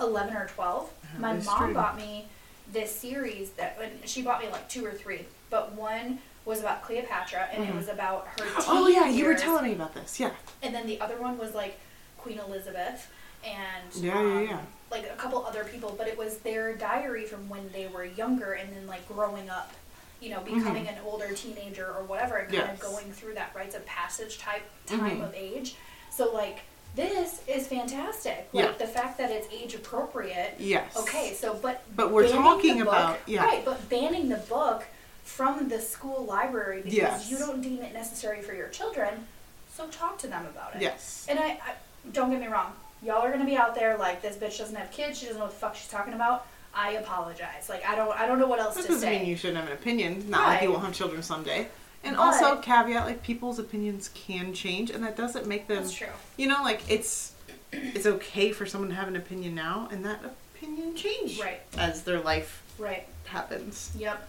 eleven 0.00 0.36
or 0.36 0.46
twelve. 0.48 0.90
Uh-huh, 1.02 1.18
My 1.20 1.32
mom 1.34 1.64
true. 1.66 1.74
bought 1.74 1.96
me 1.96 2.26
this 2.72 2.94
series 2.94 3.50
that 3.50 3.78
and 3.82 3.92
she 4.08 4.22
bought 4.22 4.40
me 4.42 4.48
like 4.50 4.68
two 4.68 4.84
or 4.84 4.92
three, 4.92 5.24
but 5.50 5.74
one 5.74 6.18
was 6.44 6.60
about 6.60 6.82
Cleopatra 6.82 7.48
and 7.52 7.64
it 7.68 7.74
was 7.74 7.88
about 7.88 8.26
her. 8.38 8.46
Oh 8.68 8.86
yeah, 8.88 9.08
you 9.08 9.24
were 9.26 9.34
telling 9.34 9.64
me 9.64 9.72
about 9.72 9.94
this. 9.94 10.18
Yeah. 10.20 10.30
And 10.62 10.74
then 10.74 10.86
the 10.86 11.00
other 11.00 11.20
one 11.20 11.36
was 11.38 11.54
like 11.54 11.78
Queen 12.16 12.38
Elizabeth 12.38 13.10
and 13.44 13.94
Yeah, 13.94 14.14
yeah, 14.22 14.36
um, 14.38 14.44
yeah. 14.46 14.60
like 14.90 15.04
a 15.04 15.16
couple 15.16 15.44
other 15.44 15.64
people, 15.64 15.94
but 15.96 16.08
it 16.08 16.16
was 16.18 16.38
their 16.38 16.74
diary 16.74 17.24
from 17.24 17.48
when 17.48 17.70
they 17.72 17.86
were 17.88 18.04
younger 18.04 18.52
and 18.54 18.74
then 18.74 18.86
like 18.86 19.06
growing 19.08 19.48
up, 19.50 19.72
you 20.20 20.30
know, 20.30 20.40
becoming 20.40 20.88
an 20.88 20.96
older 21.06 21.32
teenager 21.32 21.86
or 21.86 22.02
whatever, 22.04 22.36
and 22.36 22.48
kind 22.52 22.62
Mm-hmm. 22.62 22.70
Yes. 22.74 22.82
of 22.82 22.92
going 22.92 23.12
through 23.12 23.34
that 23.34 23.52
rites 23.54 23.74
of 23.76 23.84
passage 23.86 24.38
type 24.38 24.62
time 24.86 25.20
Mhm. 25.20 25.24
of 25.24 25.34
age. 25.34 25.76
So 26.10 26.32
like 26.32 26.60
this 26.96 27.40
is 27.46 27.66
fantastic. 27.68 28.48
Yeah. 28.52 28.72
The 28.72 28.86
fact 28.86 29.18
that 29.18 29.30
it's 29.30 29.46
age 29.52 29.74
appropriate. 29.74 30.54
Yes. 30.58 30.96
Okay, 30.96 31.34
so 31.34 31.54
but 31.54 31.82
But 31.94 32.10
we're 32.10 32.28
talking 32.28 32.78
book- 32.78 32.88
about- 32.88 33.18
yeah. 33.26 33.44
right, 33.44 33.64
but 33.64 33.88
banning 33.88 34.28
the 34.28 34.38
book 34.38 34.84
from 35.22 35.68
the 35.68 35.80
school 35.80 36.24
library 36.24 36.80
because 36.82 36.96
Yes. 36.96 37.30
you 37.30 37.38
don't 37.38 37.60
deem 37.60 37.82
it 37.82 37.92
necessary 37.92 38.40
for 38.42 38.54
your 38.54 38.68
children. 38.68 39.26
So 39.72 39.86
talk 39.88 40.18
to 40.18 40.26
them 40.26 40.46
about 40.46 40.74
it. 40.74 40.82
Yes. 40.82 41.26
And 41.28 41.38
I, 41.38 41.50
I 41.50 41.74
don't 42.12 42.30
get 42.30 42.40
me 42.40 42.46
wrong, 42.48 42.72
y'all 43.02 43.22
are 43.22 43.30
gonna 43.30 43.44
be 43.44 43.56
out 43.56 43.74
there 43.76 43.96
like 43.96 44.20
this 44.22 44.36
bitch 44.36 44.58
doesn't 44.58 44.74
have 44.74 44.90
kids, 44.90 45.18
she 45.20 45.26
doesn't 45.26 45.38
know 45.38 45.44
what 45.44 45.52
the 45.54 45.60
fuck 45.60 45.76
she's 45.76 45.88
talking 45.88 46.14
about. 46.14 46.46
I 46.78 46.92
apologize. 46.92 47.68
Like 47.68 47.84
I 47.86 47.96
don't 47.96 48.12
I 48.18 48.26
don't 48.26 48.38
know 48.38 48.46
what 48.46 48.60
else 48.60 48.76
That 48.76 48.82
to 48.82 48.88
doesn't 48.88 49.00
say. 49.02 49.18
mean 49.18 49.28
you 49.28 49.36
shouldn't 49.36 49.58
have 49.58 49.66
an 49.66 49.72
opinion. 49.72 50.30
Not 50.30 50.46
like 50.46 50.62
you 50.62 50.70
won't 50.70 50.84
have 50.84 50.94
children 50.94 51.22
someday. 51.22 51.66
And 52.04 52.16
But- 52.16 52.22
also 52.22 52.56
caveat 52.60 53.04
like 53.04 53.22
people's 53.24 53.58
opinions 53.58 54.10
can 54.14 54.54
change 54.54 54.90
and 54.90 55.02
that 55.02 55.16
doesn't 55.16 55.46
make 55.46 55.66
them 55.66 55.78
That's 55.82 55.92
true. 55.92 56.06
you 56.36 56.46
know, 56.46 56.62
like 56.62 56.82
it's 56.88 57.32
it's 57.72 58.06
okay 58.06 58.52
for 58.52 58.64
someone 58.64 58.90
to 58.90 58.96
have 58.96 59.08
an 59.08 59.16
opinion 59.16 59.54
now 59.56 59.88
and 59.90 60.04
that 60.04 60.20
opinion 60.54 60.94
change 60.94 61.40
Right. 61.40 61.60
as 61.76 62.02
their 62.04 62.20
life 62.20 62.62
Right. 62.78 63.06
happens. 63.26 63.90
Yep. 63.98 64.28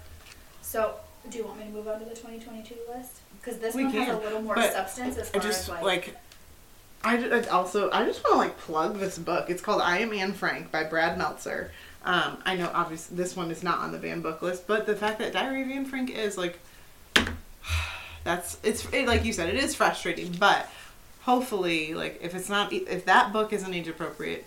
So 0.64 0.96
do 1.30 1.38
you 1.38 1.46
want 1.46 1.60
me 1.60 1.66
to 1.66 1.70
move 1.72 1.88
on 1.88 2.00
to 2.00 2.06
the 2.06 2.16
2022 2.16 2.76
list? 2.96 3.12
Because 3.40 3.60
this 3.60 3.76
We 3.76 3.84
one 3.86 3.94
has 3.94 4.08
can, 4.08 4.16
a 4.16 4.20
little 4.20 4.42
more 4.42 4.56
but 4.56 4.74
substance 4.74 5.18
as 5.18 5.30
I 5.30 5.34
far 5.34 5.42
just 5.42 5.62
as 5.62 5.70
like, 5.70 5.84
like 5.84 6.16
I 7.04 7.16
ju- 7.18 7.32
I 7.34 7.42
also 7.50 7.90
I 7.92 8.04
just 8.06 8.24
want 8.24 8.34
to 8.34 8.38
like 8.40 8.58
plug 8.58 8.98
this 9.00 9.18
book. 9.20 9.50
It's 9.52 9.62
called 9.62 9.82
I 9.82 10.00
Am 10.00 10.12
Anne 10.12 10.34
Frank 10.34 10.72
by 10.72 10.84
Brad 10.84 11.16
Meltzer. 11.18 11.72
Um, 12.04 12.38
I 12.46 12.56
know 12.56 12.72
obviously 12.74 13.18
this 13.18 13.36
one 13.36 13.52
is 13.52 13.62
not 13.62 13.80
on 13.80 13.92
the 13.92 13.98
banned 13.98 14.24
book 14.24 14.42
list, 14.42 14.68
but 14.68 14.86
the 14.86 14.96
fact 14.96 15.20
that 15.20 15.34
Diary 15.34 15.64
of 15.64 15.70
Anne 15.70 15.86
Frank 15.86 16.10
is 16.10 16.38
like 16.38 16.60
that's 18.24 18.58
it's 18.64 18.88
it, 18.94 19.06
like 19.06 19.26
you 19.26 19.34
said 19.34 19.50
it 19.50 19.62
is 19.62 19.76
frustrating, 19.76 20.32
but 20.40 20.70
hopefully 21.22 21.94
like 21.94 22.20
if 22.22 22.34
it's 22.34 22.50
not 22.50 22.72
if 22.72 23.06
that 23.06 23.34
book 23.34 23.52
isn't 23.52 23.74
age 23.74 23.88
appropriate, 23.88 24.46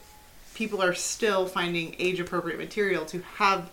people 0.54 0.82
are 0.82 0.94
still 0.94 1.46
finding 1.46 1.94
age 1.98 2.20
appropriate 2.20 2.58
material 2.58 3.04
to 3.06 3.20
have 3.36 3.70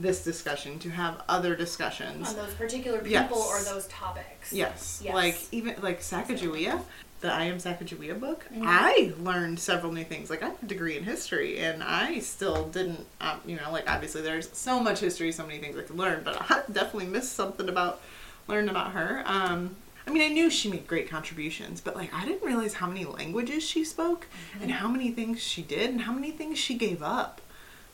this 0.00 0.22
discussion, 0.24 0.78
to 0.80 0.90
have 0.90 1.22
other 1.28 1.54
discussions. 1.56 2.28
on 2.28 2.36
those 2.36 2.54
particular 2.54 2.98
people 3.00 3.38
Yes. 3.38 3.68
or 3.68 3.74
those 3.74 3.86
topics. 3.88 4.52
Yes. 4.52 5.00
Yes. 5.04 5.14
Like 5.14 5.38
even 5.52 5.74
like 5.82 6.00
Sacagawea, 6.00 6.82
the 7.20 7.32
I 7.32 7.44
Am 7.44 7.58
Sacagawea 7.58 8.18
book, 8.18 8.46
Mhm. 8.54 8.62
I 8.64 9.12
learned 9.18 9.58
several 9.58 9.92
new 9.92 10.04
things. 10.04 10.30
Like 10.30 10.42
I 10.42 10.46
have 10.46 10.62
a 10.62 10.66
degree 10.66 10.96
in 10.96 11.04
history, 11.04 11.58
and 11.58 11.82
I 11.82 12.20
still 12.20 12.66
didn't, 12.68 13.06
um, 13.20 13.40
you 13.44 13.56
know, 13.56 13.70
like 13.72 13.90
obviously 13.90 14.22
there's 14.22 14.48
so 14.56 14.78
much 14.80 15.00
history, 15.00 15.32
so 15.32 15.44
many 15.46 15.58
things 15.58 15.76
I 15.76 15.82
could 15.82 15.96
learn, 15.98 16.22
but 16.24 16.36
I 16.50 16.62
definitely 16.70 17.06
missed 17.06 17.32
something 17.32 17.68
about 17.68 18.00
learning 18.46 18.70
about 18.70 18.92
her. 18.92 19.22
Um, 19.26 19.76
I 20.06 20.10
mean, 20.10 20.22
I 20.22 20.28
knew 20.32 20.48
she 20.48 20.70
made 20.70 20.86
great 20.86 21.10
contributions, 21.10 21.80
but 21.82 21.94
like 21.96 22.14
I 22.14 22.24
didn't 22.24 22.42
realize 22.46 22.74
how 22.74 22.86
many 22.86 23.04
languages 23.04 23.62
she 23.62 23.84
spoke, 23.84 24.26
and 24.60 24.70
how 24.70 24.88
many 24.88 25.10
things 25.10 25.42
she 25.42 25.60
did, 25.60 25.90
and 25.90 26.02
how 26.02 26.12
many 26.12 26.30
things 26.30 26.56
she 26.58 26.74
gave 26.74 27.02
up 27.02 27.40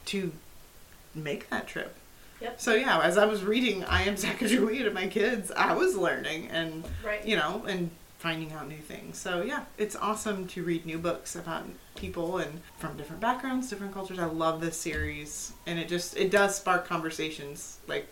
to 0.06 0.32
make 1.14 1.48
that 1.50 1.66
trip. 1.66 1.94
Yep. 2.40 2.60
So 2.60 2.74
yeah, 2.74 3.00
as 3.00 3.16
I 3.16 3.24
was 3.26 3.42
reading 3.44 3.84
I 3.84 4.02
Am 4.02 4.16
Sacagawea 4.16 4.82
to 4.84 4.90
my 4.90 5.06
kids, 5.06 5.50
I 5.56 5.74
was 5.74 5.96
learning 5.96 6.48
and 6.48 6.84
Right. 7.04 7.24
you 7.24 7.36
know 7.36 7.64
and 7.66 7.90
finding 8.18 8.52
out 8.52 8.68
new 8.68 8.78
things. 8.78 9.18
So 9.18 9.42
yeah, 9.42 9.64
it's 9.78 9.94
awesome 9.96 10.46
to 10.48 10.62
read 10.62 10.84
new 10.86 10.98
books 10.98 11.36
about 11.36 11.64
people 11.94 12.38
and 12.38 12.60
from 12.78 12.96
different 12.96 13.20
backgrounds, 13.20 13.68
different 13.70 13.92
cultures. 13.94 14.18
I 14.18 14.24
love 14.26 14.60
this 14.60 14.76
series, 14.78 15.52
and 15.66 15.78
it 15.78 15.88
just 15.88 16.16
it 16.16 16.30
does 16.30 16.56
spark 16.56 16.86
conversations. 16.86 17.78
Like 17.86 18.08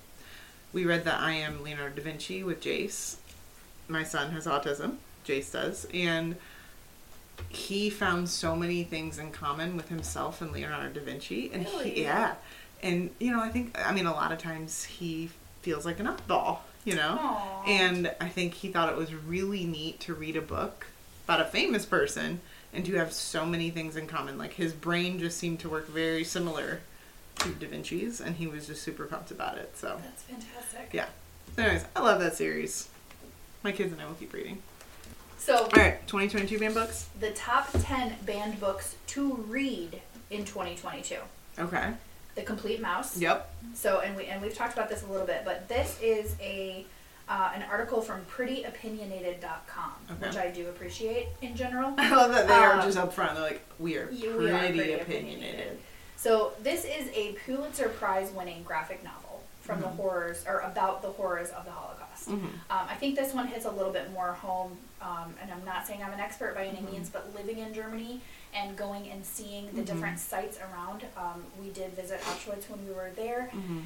we 0.72 0.84
read 0.86 1.04
the 1.04 1.14
I 1.14 1.32
Am 1.32 1.62
Leonardo 1.62 1.96
da 1.96 2.02
Vinci 2.02 2.42
with 2.42 2.60
Jace. 2.62 3.16
My 3.88 4.04
son 4.04 4.30
has 4.32 4.46
autism. 4.46 4.96
Jace 5.26 5.52
does, 5.52 5.86
and 5.92 6.36
he 7.48 7.90
found 7.90 8.28
so 8.28 8.54
many 8.56 8.84
things 8.84 9.18
in 9.18 9.30
common 9.30 9.76
with 9.76 9.88
himself 9.88 10.40
and 10.40 10.52
Leonardo 10.52 11.00
da 11.00 11.04
Vinci, 11.04 11.50
and 11.52 11.64
Really? 11.66 11.90
he, 11.90 12.02
yeah, 12.02 12.34
and 12.82 13.10
you 13.18 13.30
know 13.30 13.40
I 13.40 13.48
think 13.48 13.78
I 13.78 13.92
mean 13.92 14.06
a 14.06 14.12
lot 14.12 14.32
of 14.32 14.38
times 14.38 14.84
he 14.84 15.30
feels 15.62 15.84
like 15.86 16.00
an 16.00 16.06
oddball, 16.06 16.58
you 16.84 16.94
know, 16.96 17.16
Aw. 17.20 17.64
and 17.66 18.12
I 18.20 18.28
think 18.28 18.54
he 18.54 18.68
thought 18.68 18.88
it 18.92 18.96
was 18.96 19.14
really 19.14 19.64
neat 19.64 20.00
to 20.00 20.14
read 20.14 20.36
a 20.36 20.40
book 20.42 20.86
about 21.24 21.40
a 21.40 21.44
famous 21.44 21.86
person 21.86 22.40
and 22.72 22.84
to 22.86 22.94
have 22.94 23.12
so 23.12 23.44
many 23.46 23.70
things 23.70 23.96
in 23.96 24.06
common. 24.06 24.38
Like 24.38 24.54
his 24.54 24.72
brain 24.72 25.18
just 25.18 25.38
seemed 25.38 25.60
to 25.60 25.68
work 25.68 25.88
very 25.88 26.24
similar 26.24 26.80
to 27.36 27.48
Da 27.50 27.66
Vinci's, 27.68 28.20
and 28.20 28.36
he 28.36 28.46
was 28.46 28.66
just 28.66 28.82
super 28.82 29.04
pumped 29.06 29.30
about 29.30 29.56
it. 29.58 29.76
So 29.76 29.98
That's 30.02 30.22
fantastic. 30.22 30.90
yeah. 30.92 31.06
Anyways, 31.56 31.84
I 31.94 32.00
love 32.00 32.18
that 32.20 32.34
series. 32.34 32.88
My 33.62 33.72
kids 33.72 33.92
and 33.92 34.00
I 34.00 34.06
will 34.06 34.14
keep 34.14 34.32
reading. 34.32 34.62
So 35.38 35.56
All 35.64 35.68
right, 35.76 36.06
2022 36.06 36.58
banned 36.58 36.74
books. 36.74 37.08
the 37.20 37.30
top 37.30 37.68
10 37.72 38.16
banned 38.24 38.58
books 38.60 38.96
to 39.08 39.34
read 39.48 40.00
in 40.30 40.44
2022. 40.44 41.16
Okay. 41.58 41.92
The 42.34 42.42
Complete 42.42 42.80
Maus. 42.82 43.20
Yep. 43.20 43.50
So, 43.74 44.00
and 44.00 44.16
we 44.16 44.24
and 44.26 44.40
we've 44.40 44.54
talked 44.54 44.72
about 44.72 44.88
this 44.88 45.02
a 45.02 45.06
little 45.06 45.26
bit, 45.26 45.42
but 45.44 45.68
this 45.68 45.98
is 46.02 46.34
a 46.40 46.86
uh, 47.28 47.52
an 47.54 47.62
article 47.70 48.00
from 48.02 48.20
prettyopinionated.com, 48.26 49.92
Okay. 50.10 50.26
which 50.26 50.36
I 50.36 50.50
do 50.50 50.68
appreciate 50.68 51.28
in 51.40 51.54
general. 51.56 51.94
I 51.98 52.14
love 52.14 52.32
that 52.32 52.48
they 52.48 52.54
are 52.54 52.74
Um, 52.74 52.82
just 52.82 52.98
up 52.98 53.12
front. 53.12 53.34
They're 53.34 53.42
like, 53.42 53.62
we 53.78 53.96
are 53.96 54.06
pretty, 54.06 54.22
we 54.22 54.28
are 54.28 54.58
pretty 54.58 54.92
opinionated. 54.92 55.00
opinionated. 55.02 55.78
So, 56.16 56.52
this 56.62 56.84
is 56.84 57.08
a 57.14 57.32
Pulitzer 57.44 57.88
Prize 57.88 58.30
winning 58.32 58.62
graphic 58.62 59.02
novel 59.02 59.42
from 59.60 59.80
the 59.80 59.86
Mhm. 59.86 59.96
horrors 59.96 60.44
or 60.46 60.58
about 60.60 61.02
the 61.02 61.08
horrors 61.08 61.50
of 61.50 61.64
the 61.64 61.70
Holocaust. 61.70 62.28
Mhm. 62.28 62.42
Um, 62.70 62.86
I 62.88 62.94
think 62.96 63.16
this 63.16 63.32
one 63.32 63.46
hits 63.46 63.64
a 63.64 63.70
little 63.70 63.92
bit 63.92 64.10
more 64.12 64.32
home, 64.32 64.76
um, 65.00 65.34
and 65.40 65.50
I'm 65.52 65.64
not 65.64 65.86
saying 65.86 66.02
I'm 66.02 66.12
an 66.12 66.20
expert 66.20 66.54
by 66.54 66.64
any 66.66 66.78
Mhm. 66.78 66.92
means, 66.92 67.08
but 67.08 67.32
living 67.34 67.58
in 67.58 67.72
Germany 67.72 68.20
and 68.54 68.76
going 68.76 69.08
and 69.10 69.24
seeing 69.24 69.66
the 69.74 69.82
Mhm. 69.82 69.86
different 69.86 70.18
sites 70.18 70.58
around. 70.58 71.06
Um, 71.16 71.44
we 71.60 71.70
did 71.70 71.92
visit 71.94 72.20
Auschwitz 72.22 72.68
when 72.68 72.86
we 72.86 72.92
were 72.92 73.10
there. 73.10 73.50
Mhm. 73.52 73.84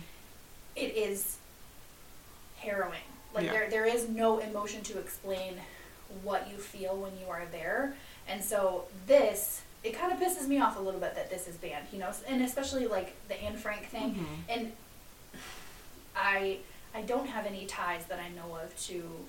It 0.75 0.97
is 0.97 1.37
harrowing. 2.57 3.03
Like 3.33 3.47
Yeah. 3.47 3.53
there, 3.53 3.71
there 3.71 3.87
is 3.87 4.09
no 4.09 4.39
emotion 4.39 4.83
to 4.85 4.99
explain 4.99 5.61
what 6.23 6.49
you 6.49 6.59
feel 6.59 6.97
when 6.97 7.19
you 7.19 7.29
are 7.29 7.45
there, 7.47 7.97
and 8.29 8.43
so 8.45 8.89
this. 9.07 9.63
It 9.85 9.93
kind 9.93 10.11
of 10.11 10.19
pisses 10.19 10.49
me 10.49 10.59
off 10.61 10.77
a 10.77 10.81
little 10.81 10.99
bit 10.99 11.15
that 11.15 11.31
this 11.31 11.47
is 11.47 11.57
banned, 11.59 11.87
you 11.93 11.99
know, 12.01 12.13
and 12.27 12.43
especially 12.43 12.87
like 12.89 13.15
the 13.29 13.41
Anne 13.41 13.57
Frank 13.57 13.89
thing. 13.89 14.15
Mhm. 14.15 14.53
And 14.53 14.77
I 16.15 16.59
I 16.95 17.03
don't 17.03 17.27
have 17.29 17.45
any 17.47 17.67
ties 17.67 18.07
that 18.07 18.19
I 18.19 18.29
know 18.31 18.57
of 18.57 18.75
to 18.87 19.27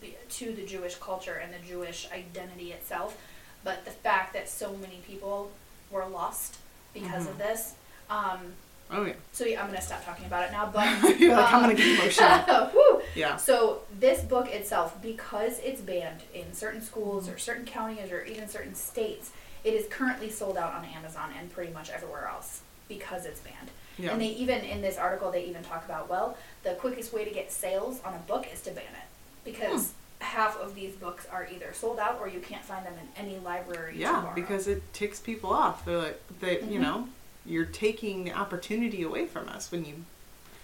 be- 0.00 0.16
to 0.30 0.52
the 0.52 0.66
Jewish 0.66 0.96
culture 0.96 1.36
and 1.36 1.54
the 1.54 1.58
Jewish 1.60 2.10
identity 2.10 2.72
itself, 2.72 3.16
but 3.64 3.84
the 3.84 3.90
fact 3.90 4.32
that 4.34 4.48
so 4.48 4.74
many 4.76 5.00
people 5.06 5.50
were 5.90 6.06
lost 6.06 6.58
because 6.94 7.26
of 7.26 7.34
Mhm. 7.34 7.38
this. 7.38 7.74
Um, 8.10 8.54
Oh 8.90 9.04
yeah. 9.04 9.12
so 9.32 9.44
yeah, 9.44 9.60
I'm 9.62 9.66
gonna 9.68 9.82
stop 9.82 10.02
talking 10.04 10.24
about 10.24 10.44
it 10.48 10.52
now. 10.52 10.66
But 10.72 11.18
You're 11.20 11.36
like, 11.36 11.48
I'm 11.52 11.56
um, 11.56 11.62
gonna 11.62 11.74
get 11.74 11.98
emotional. 12.00 12.66
Whew. 12.72 13.02
Yeah. 13.14 13.36
So 13.36 13.82
this 13.98 14.22
book 14.22 14.48
itself, 14.48 15.00
because 15.02 15.58
it's 15.60 15.80
banned 15.82 16.22
in 16.34 16.52
certain 16.54 16.80
schools 16.82 17.28
or 17.28 17.36
certain 17.38 17.66
counties 17.66 18.10
or 18.10 18.24
even 18.24 18.48
certain 18.48 18.74
states, 18.74 19.30
it 19.64 19.74
is 19.74 19.86
currently 19.90 20.30
sold 20.30 20.56
out 20.56 20.72
on 20.72 20.84
Amazon 20.86 21.30
and 21.38 21.52
pretty 21.52 21.72
much 21.72 21.90
everywhere 21.90 22.28
else 22.28 22.62
because 22.88 23.26
it's 23.26 23.40
banned. 23.40 23.70
Yeah. 23.98 24.12
And 24.12 24.20
they 24.22 24.28
even 24.28 24.60
in 24.64 24.80
this 24.80 24.96
article 24.96 25.30
they 25.30 25.44
even 25.44 25.62
talk 25.62 25.84
about 25.84 26.08
well, 26.08 26.36
the 26.62 26.70
quickest 26.74 27.12
way 27.12 27.24
to 27.24 27.30
get 27.30 27.52
sales 27.52 28.00
on 28.04 28.14
a 28.14 28.18
book 28.18 28.46
is 28.52 28.62
to 28.62 28.70
ban 28.70 28.84
it 28.84 29.08
because 29.44 29.92
half 30.20 30.58
of 30.58 30.74
these 30.74 30.94
books 30.94 31.26
are 31.30 31.46
either 31.52 31.72
sold 31.72 31.98
out 31.98 32.18
or 32.20 32.28
you 32.28 32.40
can't 32.40 32.64
find 32.64 32.84
them 32.84 32.94
in 32.94 33.24
any 33.24 33.38
library. 33.38 33.94
Yeah, 33.96 34.12
tomorrow. 34.16 34.34
because 34.34 34.66
it 34.68 34.82
ticks 34.92 35.20
people 35.20 35.50
off. 35.52 35.84
They're 35.84 35.98
like, 35.98 36.20
they, 36.40 36.60
you 36.62 36.78
Mhm. 36.78 36.82
know, 36.82 37.08
you're 37.46 37.64
taking 37.64 38.24
the 38.24 38.32
opportunity 38.32 39.02
away 39.02 39.26
from 39.26 39.48
us 39.48 39.70
when 39.70 39.84
you. 39.84 40.04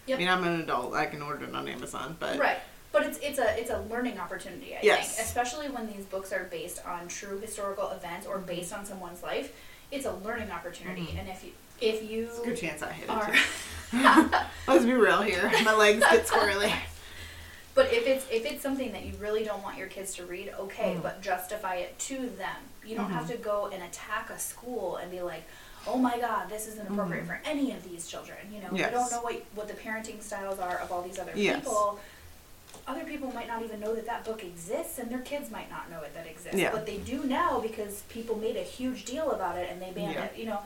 Yep. 0.06 0.16
I 0.16 0.18
mean, 0.18 0.28
I'm 0.28 0.44
an 0.44 0.60
adult. 0.60 0.94
I 0.94 1.06
can 1.06 1.22
order 1.22 1.44
it 1.44 1.54
on 1.54 1.66
Amazon, 1.68 2.16
but 2.20 2.38
Right. 2.38 2.58
But 2.92 3.04
it's 3.06 3.18
it's 3.18 3.38
a 3.40 3.58
it's 3.58 3.70
a 3.70 3.80
learning 3.90 4.20
opportunity, 4.20 4.74
I 4.76 4.80
Yes. 4.82 5.16
think. 5.16 5.26
Especially 5.26 5.68
when 5.68 5.86
these 5.92 6.04
books 6.04 6.32
are 6.32 6.44
based 6.44 6.84
on 6.86 7.08
true 7.08 7.40
historical 7.40 7.90
events 7.90 8.24
or 8.26 8.38
based 8.38 8.72
on 8.72 8.84
someone's 8.86 9.22
life. 9.22 9.52
It's 9.90 10.06
a 10.06 10.12
learning 10.12 10.50
opportunity. 10.52 11.06
Mhm. 11.06 11.18
And 11.20 11.28
if 11.28 11.42
you 11.44 11.50
if 11.80 12.08
you 12.08 12.26
it's 12.28 12.38
a 12.38 12.44
good 12.44 12.56
chance 12.56 12.82
I 12.82 12.92
hit 12.92 13.08
it. 13.10 13.34
Too. 13.34 14.38
Let's 14.68 14.84
be 14.84 14.92
real 14.92 15.22
here. 15.22 15.50
My 15.64 15.74
legs 15.74 16.00
get 16.00 16.26
squirrely. 16.26 16.72
but 17.74 17.92
if 17.92 18.06
it's 18.06 18.26
if 18.30 18.44
it's 18.46 18.62
something 18.62 18.92
that 18.92 19.04
you 19.04 19.12
really 19.20 19.44
don't 19.44 19.62
want 19.62 19.76
your 19.78 19.88
kids 19.88 20.14
to 20.14 20.24
read, 20.26 20.52
okay, 20.58 20.94
Mhm. 20.94 21.02
but 21.02 21.20
justify 21.20 21.76
it 21.76 21.98
to 22.00 22.28
them. 22.30 22.56
You 22.84 22.96
don't 22.96 23.10
have 23.10 23.24
Mhm. 23.24 23.32
to 23.32 23.36
go 23.38 23.66
and 23.72 23.82
attack 23.82 24.30
a 24.30 24.38
school 24.38 24.96
and 24.96 25.10
be 25.10 25.22
like, 25.22 25.44
Oh 25.86 25.98
my 25.98 26.18
god, 26.18 26.48
this 26.48 26.66
isn't 26.66 26.88
appropriate 26.90 27.24
Mhm. 27.24 27.26
for 27.26 27.40
any 27.44 27.72
of 27.72 27.82
these 27.84 28.06
children. 28.08 28.38
You 28.50 28.60
know, 28.62 28.68
Yes. 28.72 28.90
you 28.90 28.96
don't 28.98 29.10
know 29.12 29.20
what 29.20 29.42
what 29.54 29.68
the 29.68 29.74
parenting 29.74 30.22
styles 30.22 30.58
are 30.58 30.78
of 30.78 30.90
all 30.92 31.02
these 31.02 31.18
other 31.18 31.32
Yes. 31.34 31.60
people. 31.60 31.98
other 32.88 33.04
people 33.04 33.32
might 33.32 33.46
not 33.46 33.62
even 33.62 33.78
know 33.80 33.94
that 33.94 34.04
that 34.04 34.24
book 34.24 34.42
exists 34.42 34.98
and 34.98 35.08
their 35.10 35.20
kids 35.20 35.48
might 35.50 35.70
not 35.70 35.88
know 35.90 36.00
it 36.02 36.12
that 36.12 36.26
exists 36.26 36.58
Yeah. 36.58 36.70
but 36.70 36.84
they 36.84 36.98
do 36.98 37.22
now 37.24 37.58
because 37.60 38.02
people 38.10 38.36
made 38.36 38.56
a 38.56 38.62
huge 38.62 39.04
deal 39.06 39.30
about 39.30 39.56
it 39.56 39.70
and 39.70 39.80
they 39.80 39.90
banned 39.92 40.14
Yeah. 40.14 40.24
it 40.24 40.36
you 40.36 40.44
know 40.44 40.60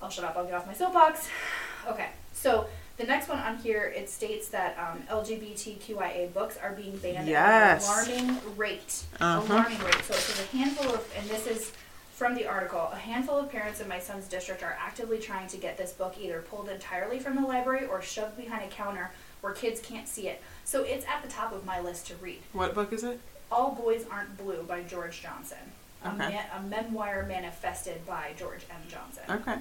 i'll 0.00 0.08
shut 0.08 0.24
up 0.24 0.36
i'll 0.36 0.44
get 0.46 0.54
off 0.54 0.66
my 0.66 0.72
soapbox 0.72 1.28
okay 1.88 2.10
so 2.32 2.68
the 3.00 3.06
next 3.06 3.28
one 3.28 3.38
on 3.38 3.56
here 3.58 3.92
it 3.96 4.08
states 4.10 4.48
that 4.48 4.76
um, 4.78 5.02
lgbtqia 5.10 6.32
books 6.32 6.56
are 6.62 6.72
being 6.72 6.96
banned 6.98 7.26
Yes. 7.28 7.88
at 7.88 8.08
an 8.08 8.18
alarming 8.28 8.40
rate 8.56 9.02
Uh-huh. 9.20 9.42
alarming 9.52 9.78
rate 9.80 10.02
so 10.04 10.14
it 10.14 10.20
says 10.20 10.40
a 10.46 10.56
handful 10.56 10.94
of 10.94 11.12
and 11.18 11.28
this 11.28 11.46
is 11.46 11.72
from 12.14 12.34
the 12.34 12.44
article, 12.46 12.90
a 12.92 12.96
handful 12.96 13.38
of 13.38 13.50
parents 13.50 13.80
in 13.80 13.88
my 13.88 13.98
son's 13.98 14.28
district 14.28 14.62
are 14.62 14.76
actively 14.78 15.16
trying 15.16 15.48
to 15.48 15.56
get 15.56 15.78
this 15.78 15.92
book 15.94 16.16
either 16.20 16.42
pulled 16.42 16.68
entirely 16.68 17.18
from 17.18 17.34
the 17.34 17.40
library 17.40 17.86
or 17.86 18.02
shoved 18.02 18.36
behind 18.36 18.62
a 18.62 18.68
counter 18.68 19.10
where 19.40 19.54
kids 19.54 19.80
can't 19.80 20.06
see 20.06 20.28
it. 20.28 20.42
So 20.66 20.82
it's 20.82 21.06
at 21.06 21.22
the 21.22 21.30
top 21.30 21.50
of 21.54 21.64
my 21.64 21.80
list 21.80 22.08
to 22.08 22.16
read. 22.16 22.40
What 22.52 22.74
book 22.74 22.92
is 22.92 23.04
it? 23.04 23.20
All 23.50 23.70
Boys 23.74 24.04
Aren't 24.10 24.36
Blue 24.36 24.62
by 24.64 24.82
George 24.82 25.22
Johnson. 25.22 25.56
A, 26.04 26.10
Okay. 26.10 26.42
a 26.54 26.60
memoir 26.62 27.24
manifested 27.26 28.04
by 28.06 28.32
George 28.38 28.66
M. 28.70 28.82
Johnson. 28.90 29.22
Okay. 29.30 29.56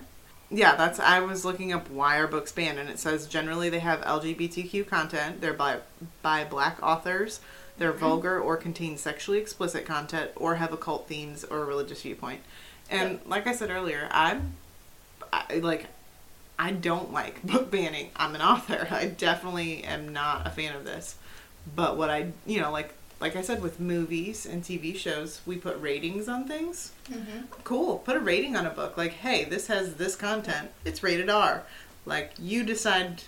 Yeah, 0.51 0.75
that's. 0.75 0.99
I 0.99 1.19
was 1.19 1.45
looking 1.45 1.71
up 1.71 1.89
why 1.89 2.17
are 2.17 2.27
books 2.27 2.51
banned, 2.51 2.79
and 2.79 2.89
it 2.89 2.97
says 2.99 3.27
generally 3.27 3.69
they 3.69 3.79
have 3.79 4.01
LGBTQ 4.01 4.87
content. 4.87 5.41
They're 5.41 5.53
by 5.53 5.79
by 6.21 6.43
black 6.43 6.81
authors. 6.81 7.39
They're 7.77 7.93
Mhm. 7.93 7.97
vulgar 7.99 8.39
or 8.39 8.57
contain 8.57 8.97
sexually 8.97 9.37
explicit 9.37 9.85
content, 9.85 10.31
or 10.35 10.55
have 10.55 10.73
occult 10.73 11.07
themes 11.07 11.43
or 11.43 11.61
a 11.61 11.65
religious 11.65 12.01
viewpoint. 12.01 12.41
And 12.89 13.19
like 13.25 13.45
I 13.45 13.53
said 13.53 13.69
earlier, 13.69 14.07
I'm 14.11 14.55
I, 15.31 15.55
like 15.61 15.85
I 16.57 16.71
don't 16.71 17.13
like 17.13 17.43
book 17.45 17.69
banning. 17.69 18.09
I'm 18.15 18.33
an 18.33 18.41
author. 18.41 18.87
I 18.89 19.05
definitely 19.05 19.83
am 19.83 20.09
not 20.09 20.47
a 20.47 20.49
fan 20.49 20.75
of 20.75 20.83
this. 20.83 21.15
But 21.75 21.95
what 21.95 22.09
I, 22.09 22.31
you 22.47 22.59
know, 22.59 22.71
like 22.71 22.95
like 23.19 23.35
I 23.35 23.41
said 23.41 23.61
with 23.61 23.79
movies 23.79 24.45
and 24.45 24.63
TV 24.63 24.95
shows, 24.95 25.41
we 25.45 25.57
put 25.57 25.79
ratings 25.81 26.27
on 26.29 26.45
things 26.47 26.91
Mm-hmm. 27.11 27.45
cool 27.63 27.97
put 27.97 28.15
a 28.15 28.19
rating 28.19 28.55
on 28.55 28.67
a 28.67 28.69
book 28.69 28.95
like 28.95 29.13
hey 29.13 29.43
this 29.43 29.65
has 29.65 29.95
this 29.95 30.15
content 30.15 30.69
it's 30.85 31.01
rated 31.01 31.27
r 31.27 31.63
like 32.05 32.33
you 32.37 32.63
decide 32.63 33.23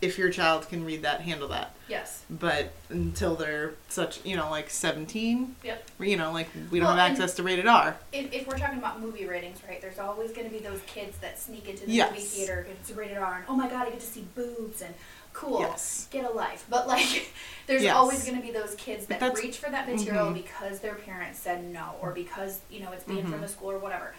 if 0.00 0.16
your 0.16 0.30
child 0.30 0.66
can 0.70 0.82
read 0.82 1.02
that 1.02 1.20
handle 1.20 1.48
that 1.48 1.74
Yes. 1.88 2.24
but 2.30 2.72
until 2.88 3.34
they're 3.34 3.74
such 3.90 4.24
you 4.24 4.34
know 4.34 4.48
like 4.48 4.70
17 4.70 5.56
Yep. 5.62 5.90
you 6.00 6.16
know 6.16 6.32
like 6.32 6.48
we 6.70 6.78
don't 6.78 6.88
Well, 6.88 6.96
have 6.96 7.10
access 7.10 7.34
to 7.34 7.42
rated 7.42 7.66
r 7.66 7.98
If, 8.14 8.32
if 8.32 8.46
we're 8.48 8.56
talking 8.58 8.78
about 8.78 8.98
movie 9.00 9.26
ratings, 9.26 9.58
right, 9.68 9.80
there's 9.82 9.98
always 9.98 10.30
going 10.32 10.46
to 10.48 10.52
be 10.52 10.60
those 10.60 10.80
kids 10.86 11.18
that 11.18 11.38
sneak 11.38 11.68
into 11.68 11.84
the 11.84 11.92
Yes. 11.92 12.10
movie 12.10 12.22
theater 12.22 12.64
and 12.66 12.78
it's 12.80 12.90
rated 12.92 13.18
R 13.18 13.34
and 13.36 13.44
oh 13.46 13.56
my 13.56 13.68
god, 13.68 13.88
I 13.88 13.90
get 13.90 14.00
to 14.00 14.06
see 14.06 14.24
boobs 14.34 14.80
and 14.80 14.94
cool. 15.32 15.60
Yes. 15.60 16.08
Get 16.10 16.24
a 16.24 16.30
life. 16.30 16.64
But 16.68 16.86
like 16.88 17.30
there's 17.66 17.82
Yes. 17.82 17.94
always 17.96 18.24
going 18.24 18.36
to 18.40 18.46
be 18.46 18.52
those 18.52 18.74
kids 18.76 19.06
that 19.06 19.20
reach 19.36 19.58
for 19.58 19.70
that 19.70 19.88
material 19.88 20.26
Mhm. 20.26 20.34
because 20.34 20.80
their 20.80 20.94
parents 20.94 21.38
said 21.38 21.64
no 21.64 21.94
or 22.00 22.12
because, 22.12 22.60
you 22.70 22.80
know, 22.80 22.92
it's 22.92 23.04
banned 23.04 23.26
Mhm. 23.26 23.30
from 23.32 23.40
the 23.40 23.48
school 23.48 23.70
or 23.70 23.78
whatever. 23.78 24.14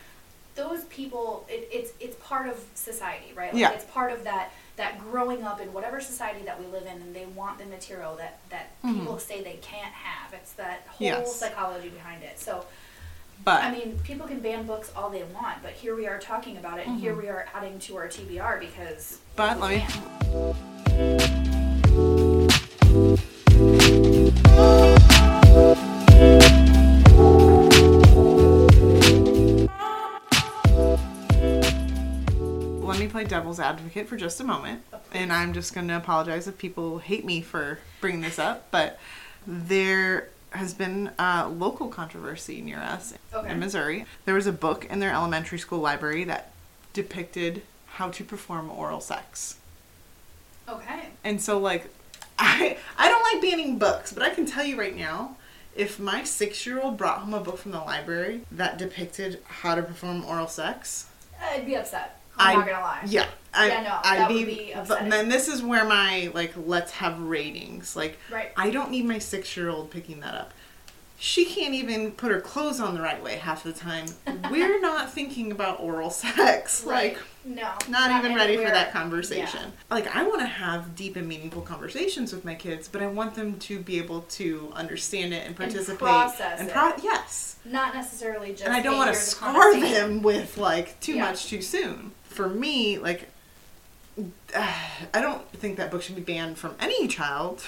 Those 0.56 0.84
people 0.86 1.46
it, 1.48 1.70
it's 1.72 1.92
it's 2.00 2.16
part 2.26 2.50
of 2.50 2.58
society, 2.76 3.32
right? 3.34 3.54
Like 3.54 3.62
Yeah. 3.62 3.72
it's 3.72 3.86
part 3.86 4.12
of 4.12 4.24
that 4.26 4.52
that 4.76 5.00
growing 5.00 5.44
up 5.44 5.60
in 5.62 5.72
whatever 5.74 6.00
society 6.02 6.44
that 6.46 6.60
we 6.60 6.66
live 6.68 6.84
in 6.86 7.02
and 7.02 7.14
they 7.16 7.26
want 7.26 7.58
the 7.60 7.66
material 7.66 8.16
that 8.16 8.40
that 8.50 8.68
Mhm. 8.84 9.00
people 9.00 9.20
say 9.20 9.42
they 9.44 9.58
can't 9.62 9.94
have. 9.94 10.34
It's 10.34 10.54
that 10.54 10.82
whole 10.88 11.08
Yes. 11.08 11.36
psychology 11.36 11.90
behind 11.90 12.24
it. 12.24 12.40
So 12.40 12.66
But 13.46 13.64
I 13.64 13.72
mean, 13.72 13.98
people 14.04 14.28
can 14.28 14.42
ban 14.42 14.66
books 14.68 14.92
all 14.98 15.10
they 15.10 15.24
want, 15.24 15.64
but 15.64 15.72
here 15.72 15.96
we 15.96 16.08
are 16.08 16.20
talking 16.20 16.58
about 16.58 16.78
it, 16.78 16.88
and 16.88 17.00
here 17.00 17.14
Mhm. 17.14 17.22
we 17.22 17.30
are 17.30 17.48
adding 17.54 17.80
to 17.80 17.96
our 17.96 18.10
TBR 18.10 18.58
because. 18.60 19.20
But 19.38 19.62
let 19.62 19.70
me- 19.78 19.86
let 32.84 33.00
me 33.00 33.08
play 33.08 33.24
devil's 33.24 33.60
advocate 33.60 34.08
for 34.08 34.18
just 34.18 34.40
a 34.40 34.44
moment. 34.44 34.82
And 35.14 35.32
I'm 35.32 35.54
just 35.54 35.74
going 35.74 35.88
to 35.88 35.96
apologize 35.98 36.48
if 36.48 36.58
people 36.58 37.00
hate 37.00 37.24
me 37.24 37.42
for 37.42 37.80
bringing 38.02 38.22
this 38.22 38.40
up, 38.40 38.70
but 38.72 39.00
there 39.46 40.30
has 40.52 40.74
been 40.74 41.12
a 41.20 41.48
local 41.48 41.88
controversy 41.90 42.62
near 42.62 42.80
us 42.80 43.14
Okay. 43.34 43.52
in 43.52 43.60
Missouri. 43.60 44.06
There 44.26 44.34
was 44.36 44.48
a 44.48 44.52
book 44.52 44.86
in 44.86 45.00
their 45.00 45.12
elementary 45.14 45.60
school 45.60 45.80
library 45.80 46.24
that 46.24 46.52
depicted 46.94 47.62
how 47.86 48.10
to 48.10 48.24
perform 48.24 48.72
oral 48.72 49.02
sex. 49.02 49.59
Okay. 50.72 51.10
And 51.24 51.42
so 51.42 51.58
like 51.60 51.90
I 52.40 52.78
I 52.98 53.10
don't 53.10 53.24
like 53.34 53.42
banning 53.42 53.78
books, 53.78 54.14
but 54.14 54.24
I 54.24 54.30
can 54.30 54.46
tell 54.46 54.64
you 54.66 54.80
right 54.80 54.96
now, 54.96 55.36
if 55.76 56.00
my 56.00 56.22
6-year-old 56.22 56.98
brought 56.98 57.20
home 57.20 57.34
a 57.34 57.40
book 57.40 57.58
from 57.58 57.72
the 57.72 57.80
library 57.80 58.42
that 58.52 58.78
depicted 58.78 59.42
how 59.46 59.76
to 59.76 59.82
perform 59.84 60.26
oral 60.26 60.48
sex, 60.48 61.08
I'd 61.42 61.66
be 61.66 61.76
upset. 61.76 62.20
I'm 62.38 62.60
not 62.60 62.68
gonna 62.68 62.80
lie. 62.82 63.04
Yeah, 63.06 63.26
I, 63.54 63.68
Yeah, 63.68 63.82
no, 63.84 64.00
I'd 64.04 64.20
that 64.20 64.30
be. 64.30 64.36
would 64.36 64.46
be 64.48 64.72
upsetting. 64.72 65.10
then 65.10 65.28
this 65.28 65.48
is 65.50 65.62
where 65.62 65.84
my 65.86 66.32
like 66.34 66.54
let's 66.56 66.92
have 66.94 67.20
ratings. 67.20 67.96
Like 67.98 68.18
Right. 68.32 68.52
I 68.56 68.70
don't 68.70 68.92
need 68.92 69.06
my 69.06 69.20
six 69.20 69.58
year 69.58 69.70
old 69.70 69.92
picking 69.92 70.22
that 70.22 70.36
up. 70.36 70.54
She 71.22 71.44
can't 71.44 71.74
even 71.74 72.12
put 72.14 72.32
her 72.32 72.40
clothes 72.40 72.80
on 72.80 72.94
the 72.96 73.02
right 73.02 73.22
way 73.22 73.36
half 73.36 73.64
the 73.64 73.74
time. 73.74 74.06
We're 74.50 74.80
not 74.80 75.12
thinking 75.12 75.52
about 75.52 75.82
oral 75.82 76.10
sex. 76.26 76.86
Right. 76.86 77.14
Like 77.16 77.20
no. 77.50 77.74
not, 77.90 78.24
even 78.24 78.36
ready 78.36 78.56
for 78.58 78.64
that 78.70 78.92
conversation. 78.94 79.74
Like 79.90 80.16
I 80.16 80.24
want 80.24 80.42
to 80.42 80.46
have 80.48 80.96
deep 80.96 81.16
and 81.16 81.28
meaningful 81.28 81.62
conversations 81.64 82.32
with 82.32 82.46
my 82.46 82.56
kids, 82.56 82.88
but 82.88 83.02
I 83.02 83.08
want 83.08 83.36
them 83.36 83.58
to 83.60 83.80
be 83.80 83.98
able 83.98 84.22
to 84.22 84.72
understand 84.76 85.34
it 85.34 85.46
and 85.48 85.56
participate 85.56 86.00
process 86.00 86.60
and 86.60 86.70
it. 86.70 87.04
yes. 87.04 87.58
Not 87.66 87.94
necessarily 87.96 88.52
just. 88.52 88.64
and 88.66 88.74
I 88.74 88.82
don't 88.82 88.98
want 88.98 89.14
to 89.14 89.20
scar 89.20 89.80
them 89.80 90.22
with 90.30 90.58
like 90.58 91.00
too 91.00 91.14
Yeah. 91.16 91.26
much 91.26 91.48
too 91.48 91.62
soon. 91.62 92.12
For 92.24 92.48
me, 92.48 92.98
like 93.00 93.30
I 94.56 95.22
don't 95.22 95.48
think 95.54 95.78
that 95.78 95.92
book 95.92 96.02
should 96.02 96.16
be 96.16 96.22
banned 96.22 96.58
from 96.58 96.76
any 96.80 97.08
child, 97.08 97.68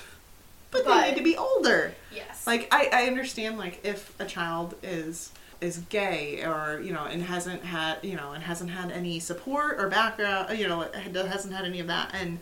but, 0.70 0.86
But- 0.86 1.02
they 1.02 1.12
need 1.12 1.18
to 1.18 1.24
be 1.24 1.38
older. 1.38 1.94
Yes. 2.14 2.46
Like 2.46 2.68
I, 2.72 2.90
I 2.94 3.04
understand 3.08 3.58
like 3.58 3.80
if 3.84 4.14
a 4.20 4.26
child 4.26 4.76
is 4.84 5.32
is 5.62 5.78
gay 5.90 6.44
or 6.44 6.82
you 6.82 6.92
know 6.92 7.06
and 7.06 7.22
hasn't 7.24 7.64
had 7.64 7.98
you 8.02 8.16
know 8.16 8.32
and 8.32 8.44
hasn't 8.44 8.72
had 8.72 8.92
any 8.92 9.20
support 9.20 9.80
or 9.80 9.88
background 9.88 10.58
you 10.58 10.68
know 10.68 10.82
hasn't 11.28 11.54
had 11.54 11.64
any 11.66 11.80
of 11.80 11.88
that 11.88 12.10
and 12.14 12.40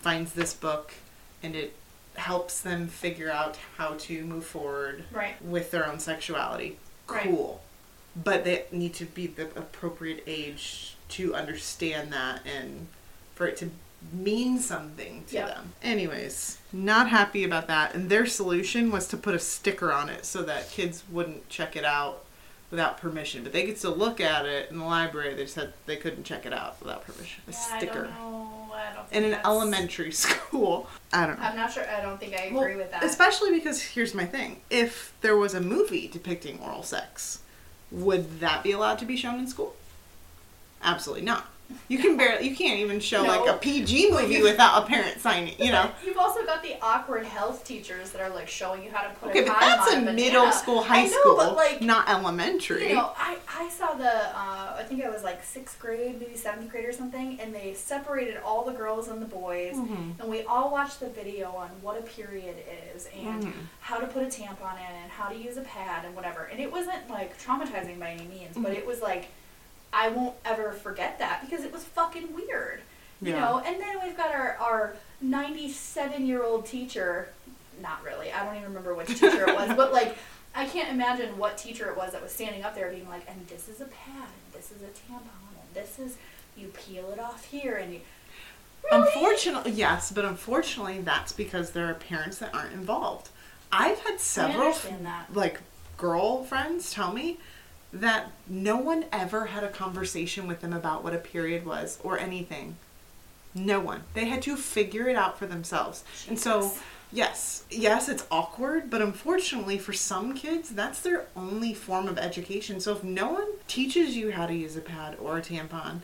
finds 0.00 0.32
this 0.32 0.54
book 0.54 0.94
and 1.42 1.54
it 1.56 1.74
helps 2.14 2.60
them 2.60 2.86
figure 2.86 3.30
out 3.30 3.58
how 3.78 3.94
to 3.98 4.24
move 4.24 4.44
forward 4.46 5.04
Right. 5.12 5.42
with 5.44 5.70
their 5.72 5.86
own 5.88 5.98
sexuality 5.98 6.78
Right. 7.08 7.24
cool 7.24 7.62
but 8.14 8.44
they 8.44 8.64
need 8.70 8.94
to 8.94 9.06
be 9.06 9.26
the 9.26 9.46
appropriate 9.58 10.22
age 10.26 10.96
to 11.10 11.34
understand 11.34 12.12
that 12.12 12.42
and 12.46 12.86
for 13.34 13.46
it 13.46 13.56
to 13.56 13.70
mean 14.12 14.58
something 14.60 15.24
to 15.28 15.34
Yep. 15.34 15.48
them 15.48 15.72
anyways 15.82 16.58
not 16.72 17.08
happy 17.08 17.42
about 17.44 17.66
that 17.68 17.94
and 17.94 18.08
their 18.10 18.26
solution 18.26 18.90
was 18.92 19.08
to 19.08 19.16
put 19.16 19.34
a 19.34 19.38
sticker 19.38 19.92
on 19.92 20.08
it 20.08 20.24
so 20.26 20.42
that 20.42 20.70
kids 20.70 21.02
wouldn't 21.10 21.48
check 21.48 21.74
it 21.76 21.84
out 21.84 22.24
without 22.72 22.98
permission 22.98 23.44
but 23.44 23.52
they 23.52 23.64
could 23.64 23.78
still 23.78 23.94
look 23.94 24.20
at 24.20 24.44
it 24.46 24.68
in 24.70 24.78
the 24.78 24.84
library 24.84 25.34
they 25.34 25.42
just 25.42 25.54
said 25.54 25.72
they 25.86 25.94
couldn't 25.96 26.24
check 26.24 26.44
it 26.46 26.52
out 26.52 26.80
without 26.80 27.04
permission 27.04 27.40
a 27.46 27.50
Yeah, 27.52 27.56
I 27.58 27.78
sticker 27.78 28.02
don't 28.04 28.10
know. 28.10 28.70
I 28.74 28.94
don't 28.94 29.12
in 29.12 29.22
an 29.24 29.30
that's- 29.32 29.46
elementary 29.46 30.10
school 30.24 30.88
i 31.12 31.26
don't 31.26 31.38
know 31.38 31.44
I'm 31.46 31.56
not 31.56 31.70
sure. 31.70 31.84
I 31.88 32.00
don't 32.00 32.18
think 32.18 32.32
I 32.34 32.44
agree 32.46 32.56
well, 32.58 32.76
with 32.78 32.90
that. 32.90 33.04
Especially 33.04 33.52
because 33.52 33.80
here's 33.82 34.14
my 34.14 34.24
thing: 34.24 34.62
if 34.70 35.12
there 35.20 35.36
was 35.36 35.52
a 35.54 35.60
movie 35.60 36.08
depicting 36.08 36.58
oral 36.60 36.82
sex, 36.82 37.40
would 37.90 38.40
that 38.40 38.62
be 38.62 38.72
allowed 38.72 38.98
to 39.00 39.04
be 39.04 39.16
shown 39.16 39.38
in 39.38 39.46
school? 39.46 39.76
Absolutely 40.82 41.24
not. 41.26 41.51
You 41.88 41.98
can 41.98 42.16
barely, 42.16 42.48
you 42.48 42.56
can't 42.56 42.78
even 42.80 43.00
show 43.00 43.22
No. 43.22 43.28
like 43.28 43.48
a 43.48 43.58
PG 43.58 44.10
movie 44.10 44.42
without 44.42 44.82
a 44.82 44.86
parent 44.86 45.20
signing. 45.20 45.54
You 45.58 45.72
know. 45.72 45.90
You've 46.04 46.18
also 46.18 46.44
got 46.44 46.62
the 46.62 46.74
awkward 46.82 47.24
health 47.26 47.64
teachers 47.64 48.10
that 48.12 48.20
are 48.22 48.30
like 48.30 48.48
showing 48.48 48.82
you 48.82 48.90
how 48.90 49.02
to 49.02 49.14
put 49.14 49.30
Okay, 49.30 49.42
a 49.44 49.46
but 49.46 49.60
that's 49.60 49.92
a 49.92 49.96
banana. 49.96 50.12
middle 50.12 50.52
school, 50.52 50.82
high 50.82 51.00
I 51.02 51.06
know, 51.06 51.20
school, 51.20 51.36
but 51.36 51.56
like 51.56 51.80
not 51.82 52.08
elementary. 52.08 52.88
You 52.88 52.94
know, 52.96 53.12
I, 53.16 53.36
I 53.48 53.68
saw 53.68 53.94
the, 53.94 54.08
uh, 54.36 54.76
I 54.78 54.84
think 54.88 55.04
I 55.04 55.10
was 55.10 55.22
like 55.22 55.42
sixth 55.44 55.78
grade, 55.78 56.18
maybe 56.20 56.36
seventh 56.36 56.70
grade 56.70 56.84
or 56.86 56.92
something, 56.92 57.38
and 57.40 57.54
they 57.54 57.74
separated 57.74 58.38
all 58.44 58.64
the 58.64 58.72
girls 58.72 59.08
and 59.08 59.20
the 59.20 59.26
boys, 59.26 59.74
Mhm. 59.74 60.20
and 60.20 60.28
we 60.28 60.42
all 60.42 60.70
watched 60.70 61.00
the 61.00 61.08
video 61.10 61.52
on 61.56 61.68
what 61.80 61.98
a 61.98 62.02
period 62.02 62.56
is 62.94 63.08
and 63.14 63.44
Mhm. 63.44 63.52
how 63.80 63.98
to 63.98 64.06
put 64.06 64.22
a 64.22 64.26
tampon 64.26 64.74
in 64.78 64.94
and 65.02 65.10
how 65.10 65.28
to 65.28 65.36
use 65.36 65.56
a 65.56 65.62
pad 65.62 66.04
and 66.04 66.14
whatever. 66.14 66.44
And 66.50 66.60
it 66.60 66.70
wasn't 66.70 67.08
like 67.10 67.40
traumatizing 67.42 67.98
by 67.98 68.10
any 68.10 68.24
means, 68.24 68.56
but 68.56 68.72
Mhm. 68.72 68.76
it 68.78 68.86
was 68.86 69.00
like, 69.00 69.26
I 69.92 70.08
won't 70.08 70.34
ever 70.44 70.72
forget 70.72 71.18
that 71.18 71.42
because 71.48 71.64
it 71.64 71.72
was 71.72 71.84
fucking 71.84 72.34
weird. 72.34 72.80
You 73.20 73.32
Yeah. 73.32 73.40
know, 73.40 73.58
and 73.64 73.80
then 73.80 73.96
we've 74.02 74.16
got 74.16 74.32
our, 74.34 74.56
our 74.58 74.96
97 75.20 76.26
year 76.26 76.42
old 76.42 76.66
teacher, 76.66 77.28
not 77.80 78.02
really, 78.02 78.32
I 78.32 78.44
don't 78.44 78.54
even 78.56 78.68
remember 78.68 78.94
which 78.94 79.08
teacher 79.08 79.48
it 79.48 79.54
was, 79.54 79.68
but 79.76 79.92
like, 79.92 80.16
I 80.54 80.66
can't 80.66 80.90
imagine 80.90 81.38
what 81.38 81.56
teacher 81.56 81.88
it 81.90 81.96
was 81.96 82.12
that 82.12 82.22
was 82.22 82.32
standing 82.32 82.62
up 82.64 82.74
there 82.74 82.90
being 82.90 83.08
like, 83.08 83.22
and 83.28 83.46
this 83.48 83.68
is 83.68 83.80
a 83.80 83.86
pad, 83.86 84.16
and 84.28 84.52
this 84.52 84.70
is 84.70 84.82
a 84.82 84.86
tampon, 84.86 85.20
and 85.54 85.74
this 85.74 85.98
is, 85.98 86.16
you 86.56 86.68
peel 86.68 87.10
it 87.10 87.18
off 87.18 87.44
here, 87.44 87.76
and 87.76 87.92
you. 87.94 88.00
Really? 88.90 89.06
Unfortunately, 89.06 89.70
yes, 89.70 90.10
but 90.12 90.24
unfortunately, 90.24 91.00
that's 91.00 91.32
because 91.32 91.70
there 91.70 91.86
are 91.86 91.94
parents 91.94 92.38
that 92.38 92.52
aren't 92.54 92.72
involved. 92.72 93.28
I've 93.70 94.00
had 94.00 94.18
several 94.20 94.74
like 95.32 95.60
girlfriends 95.96 96.92
tell 96.92 97.12
me 97.12 97.38
that 97.92 98.30
no 98.48 98.76
one 98.76 99.04
ever 99.12 99.46
had 99.46 99.62
a 99.64 99.68
conversation 99.68 100.46
with 100.46 100.60
them 100.60 100.72
about 100.72 101.04
what 101.04 101.14
a 101.14 101.18
period 101.18 101.66
was 101.66 101.98
or 102.02 102.18
anything. 102.18 102.76
No 103.54 103.80
one. 103.80 104.04
They 104.14 104.24
had 104.24 104.42
to 104.42 104.56
figure 104.56 105.08
it 105.08 105.16
out 105.16 105.38
for 105.38 105.46
themselves. 105.46 106.04
And 106.26 106.38
so, 106.38 106.72
yes, 107.12 107.64
yes, 107.70 108.08
it's 108.08 108.26
awkward, 108.30 108.88
but 108.88 109.02
unfortunately 109.02 109.76
for 109.76 109.92
some 109.92 110.34
kids, 110.34 110.70
that's 110.70 111.00
their 111.00 111.26
only 111.36 111.74
form 111.74 112.08
of 112.08 112.16
education. 112.16 112.80
So 112.80 112.92
if 112.92 113.04
no 113.04 113.30
one 113.30 113.48
teaches 113.68 114.16
you 114.16 114.32
how 114.32 114.46
to 114.46 114.54
use 114.54 114.76
a 114.76 114.80
pad 114.80 115.16
or 115.20 115.36
a 115.36 115.42
tampon, 115.42 116.00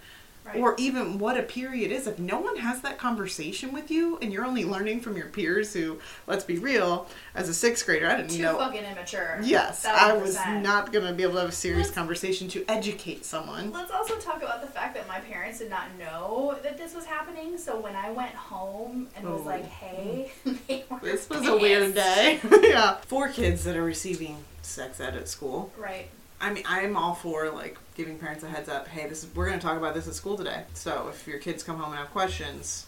Right. 0.49 0.57
or 0.61 0.75
even 0.79 1.19
what 1.19 1.37
a 1.39 1.43
period 1.43 1.93
is, 1.93 2.07
if 2.07 2.19
no 2.19 2.39
one 2.41 2.57
has 2.57 2.81
that 2.83 2.97
conversation 2.99 3.73
with 3.73 3.91
you 3.91 4.19
and 4.23 4.33
you're 4.33 4.45
only 4.47 4.65
learning 4.65 5.01
from 5.01 5.17
your 5.17 5.27
peers 5.27 5.73
who, 5.75 5.99
let's 6.27 6.45
be 6.45 6.59
real, 6.59 7.07
as 7.35 7.49
a 7.49 7.55
sixth 7.55 7.85
grader, 7.85 8.07
I 8.07 8.17
didn't 8.17 8.31
know. 8.33 8.37
Too 8.37 8.43
know. 8.43 8.59
fucking 8.59 8.85
immature. 8.85 9.41
Yes, 9.43 9.85
I 9.85 10.13
was 10.15 10.37
not 10.37 10.93
going 10.93 11.05
to 11.07 11.13
be 11.13 11.23
able 11.23 11.35
to 11.35 11.41
have 11.41 11.49
a 11.51 11.53
serious 11.53 11.89
Let's- 11.89 11.95
conversation 11.95 12.49
to 12.49 12.65
educate 12.69 13.25
someone. 13.25 13.73
Let's 13.73 13.91
also 13.91 14.17
talk 14.17 14.43
about 14.43 14.63
the 14.63 14.69
fact 14.69 14.95
that 14.95 15.07
my 15.07 15.21
parents 15.21 15.59
did 15.59 15.71
not 15.71 15.85
know 15.99 16.59
that 16.63 16.79
this 16.79 16.95
was 16.95 17.05
happening. 17.05 17.59
So 17.59 17.79
when 17.79 17.95
I 17.97 18.11
went 18.11 18.33
home 18.35 19.09
and 19.17 19.29
was 19.29 19.43
Oh. 19.43 19.45
like, 19.45 19.65
"Hey," 19.67 20.31
they 20.69 20.85
were 20.91 20.99
This 21.03 21.29
was 21.29 21.47
a 21.47 21.57
weird 21.57 21.95
day. 21.95 22.39
pissed. 22.41 22.63
yeah. 22.65 22.95
For 23.07 23.29
kids 23.29 23.65
that 23.65 23.77
are 23.77 23.85
receiving 23.85 24.45
sex 24.63 25.01
ed 25.01 25.17
at 25.17 25.29
school, 25.29 25.73
Right. 25.77 26.09
I 26.41 26.53
mean, 26.53 26.65
I'm 26.67 26.97
all 26.97 27.15
for 27.15 27.51
like 27.51 27.77
giving 27.97 28.19
parents 28.19 28.45
a 28.45 28.49
heads 28.49 28.69
up. 28.69 28.87
Hey, 28.89 29.09
this 29.09 29.25
is 29.25 29.35
we're 29.35 29.47
going 29.47 29.59
to 29.59 29.65
talk 29.65 29.77
about 29.77 29.95
this 29.95 30.07
at 30.07 30.15
school 30.15 30.37
today. 30.37 30.63
So 30.75 31.09
if 31.09 31.27
your 31.27 31.39
kids 31.39 31.63
come 31.63 31.77
home 31.79 31.91
and 31.91 31.99
have 31.99 32.11
questions, 32.11 32.87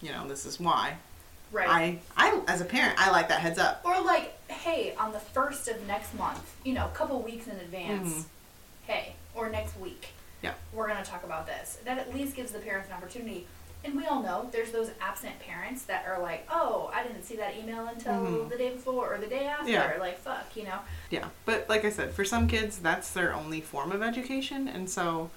you 0.00 0.12
know, 0.12 0.28
this 0.28 0.46
is 0.46 0.60
why. 0.60 0.96
Right. 1.50 1.68
I, 1.68 1.98
I, 2.16 2.40
as 2.46 2.60
a 2.60 2.64
parent, 2.64 2.94
I 2.98 3.10
like 3.10 3.28
that 3.30 3.40
heads 3.40 3.58
up. 3.58 3.80
Or 3.84 4.00
like, 4.02 4.36
hey, 4.50 4.94
on 4.98 5.12
the 5.12 5.18
first 5.18 5.66
of 5.68 5.84
next 5.86 6.14
month, 6.16 6.54
you 6.64 6.74
know, 6.74 6.86
a 6.86 6.90
couple 6.90 7.20
weeks 7.22 7.46
in 7.46 7.56
advance, 7.56 8.08
Mhm. 8.12 8.24
hey, 8.86 9.14
or 9.34 9.48
next 9.48 9.76
week, 9.80 10.08
Yeah. 10.42 10.52
we're 10.72 10.86
gonna 10.86 11.04
talk 11.04 11.24
about 11.24 11.46
this. 11.46 11.78
That 11.84 11.98
at 11.98 12.14
least 12.14 12.36
gives 12.36 12.52
the 12.52 12.58
parents 12.58 12.88
an 12.90 12.94
opportunity. 12.96 13.46
And 13.88 13.96
we 13.96 14.04
all 14.06 14.22
know 14.22 14.46
there's 14.52 14.70
those 14.70 14.90
absent 15.00 15.38
parents 15.40 15.84
that 15.84 16.04
are 16.06 16.20
like, 16.20 16.46
oh, 16.52 16.90
I 16.94 17.02
didn't 17.02 17.22
see 17.22 17.36
that 17.36 17.56
email 17.56 17.86
until 17.86 18.12
Mhm. 18.12 18.50
the 18.50 18.58
day 18.58 18.68
before 18.74 19.14
or 19.14 19.18
the 19.18 19.26
day 19.26 19.46
after. 19.46 19.70
Yeah. 19.70 19.96
Like, 19.98 20.18
fuck, 20.18 20.54
you 20.54 20.64
know. 20.64 20.80
Yeah, 21.08 21.28
but 21.46 21.66
like 21.70 21.86
I 21.86 21.90
said, 21.90 22.12
for 22.12 22.22
some 22.22 22.48
kids, 22.48 22.78
that's 22.78 23.10
their 23.12 23.32
only 23.32 23.62
form 23.62 23.90
of 23.90 24.02
education, 24.02 24.68
and 24.68 24.90
so 24.90 25.30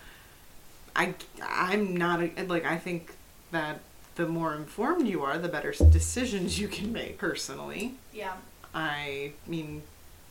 I, 0.97 1.13
I'm 1.41 1.95
not 1.95 2.19
a, 2.21 2.43
like 2.43 2.65
I 2.65 2.77
think 2.77 3.13
that 3.51 3.79
the 4.15 4.27
more 4.27 4.53
informed 4.53 5.07
you 5.07 5.23
are, 5.23 5.37
the 5.37 5.47
better 5.47 5.71
decisions 5.71 6.59
you 6.59 6.67
can 6.67 6.91
make 6.91 7.17
personally. 7.17 7.93
Yeah. 8.13 8.33
I 8.75 9.31
mean, 9.47 9.83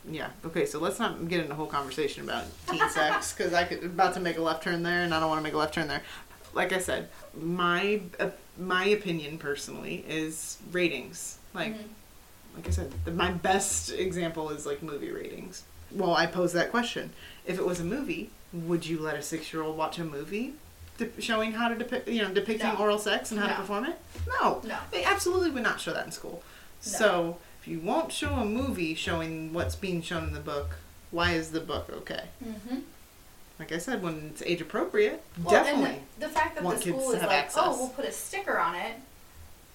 yeah. 0.06 0.28
Okay, 0.44 0.66
so 0.66 0.78
let's 0.78 0.98
not 0.98 1.26
get 1.28 1.40
into 1.40 1.52
a 1.52 1.56
whole 1.56 1.66
conversation 1.66 2.22
about 2.24 2.44
teen 2.70 2.86
sex 2.90 3.32
because 3.36 3.54
I 3.54 3.64
could 3.64 3.82
about 3.82 4.12
to 4.12 4.20
make 4.20 4.36
a 4.36 4.42
left 4.42 4.62
turn 4.62 4.82
there, 4.82 5.04
and 5.04 5.14
I 5.14 5.20
don't 5.20 5.30
want 5.30 5.38
to 5.38 5.42
make 5.42 5.54
a 5.54 5.58
left 5.58 5.72
turn 5.72 5.88
there. 5.88 6.02
Like 6.52 6.72
I 6.72 6.78
said, 6.78 7.08
my 7.40 8.00
uh, 8.18 8.30
my 8.58 8.84
opinion 8.86 9.38
personally 9.38 10.04
is 10.08 10.58
ratings. 10.72 11.38
Like, 11.54 11.74
Mhm. 11.74 11.84
like 12.56 12.68
I 12.68 12.70
said, 12.70 12.92
the, 13.04 13.10
my 13.12 13.30
best 13.30 13.90
example 13.92 14.50
is 14.50 14.66
like 14.66 14.82
movie 14.82 15.10
ratings. 15.12 15.62
Well, 15.92 16.14
I 16.14 16.26
pose 16.26 16.52
that 16.52 16.70
question: 16.70 17.12
If 17.46 17.58
it 17.58 17.64
was 17.64 17.80
a 17.80 17.84
movie, 17.84 18.30
would 18.52 18.86
you 18.86 18.98
let 19.00 19.16
a 19.16 19.22
six-year-old 19.22 19.76
watch 19.76 19.98
a 19.98 20.04
movie 20.04 20.54
de- 20.98 21.20
showing 21.22 21.52
how 21.52 21.68
to 21.68 21.74
depict, 21.76 22.08
you 22.08 22.22
know, 22.22 22.32
depicting 22.32 22.68
No. 22.68 22.76
oral 22.76 22.98
sex 22.98 23.30
and 23.30 23.40
how 23.40 23.46
No. 23.46 23.52
to 23.54 23.58
perform 23.60 23.84
it? 23.86 23.98
No, 24.40 24.60
No. 24.64 24.78
they 24.90 25.04
absolutely 25.04 25.50
would 25.50 25.62
not 25.62 25.80
show 25.80 25.92
that 25.92 26.04
in 26.06 26.12
school. 26.12 26.42
So 26.80 27.38
if 27.60 27.68
you 27.68 27.78
won't 27.80 28.12
show 28.12 28.30
a 28.34 28.44
movie 28.44 28.94
showing 28.94 29.52
what's 29.52 29.76
being 29.76 30.02
shown 30.02 30.24
in 30.28 30.32
the 30.32 30.40
book, 30.40 30.76
why 31.10 31.32
is 31.32 31.50
the 31.52 31.60
book 31.60 31.88
okay? 31.90 32.24
Mm-hmm. 32.44 32.78
Like 33.60 33.72
I 33.72 33.78
said, 33.78 34.02
when 34.02 34.30
it's 34.32 34.42
age 34.42 34.62
appropriate, 34.62 35.22
Well, 35.44 35.50
definitely. 35.62 36.00
The, 36.18 36.26
the 36.26 36.32
fact 36.32 36.54
that 36.56 36.64
the 36.64 36.76
school 36.78 37.12
is 37.12 37.20
like, 37.20 37.30
access. 37.30 37.62
oh, 37.64 37.76
we'll 37.78 37.88
put 37.90 38.06
a 38.06 38.10
sticker 38.10 38.58
on 38.58 38.74
it. 38.74 38.94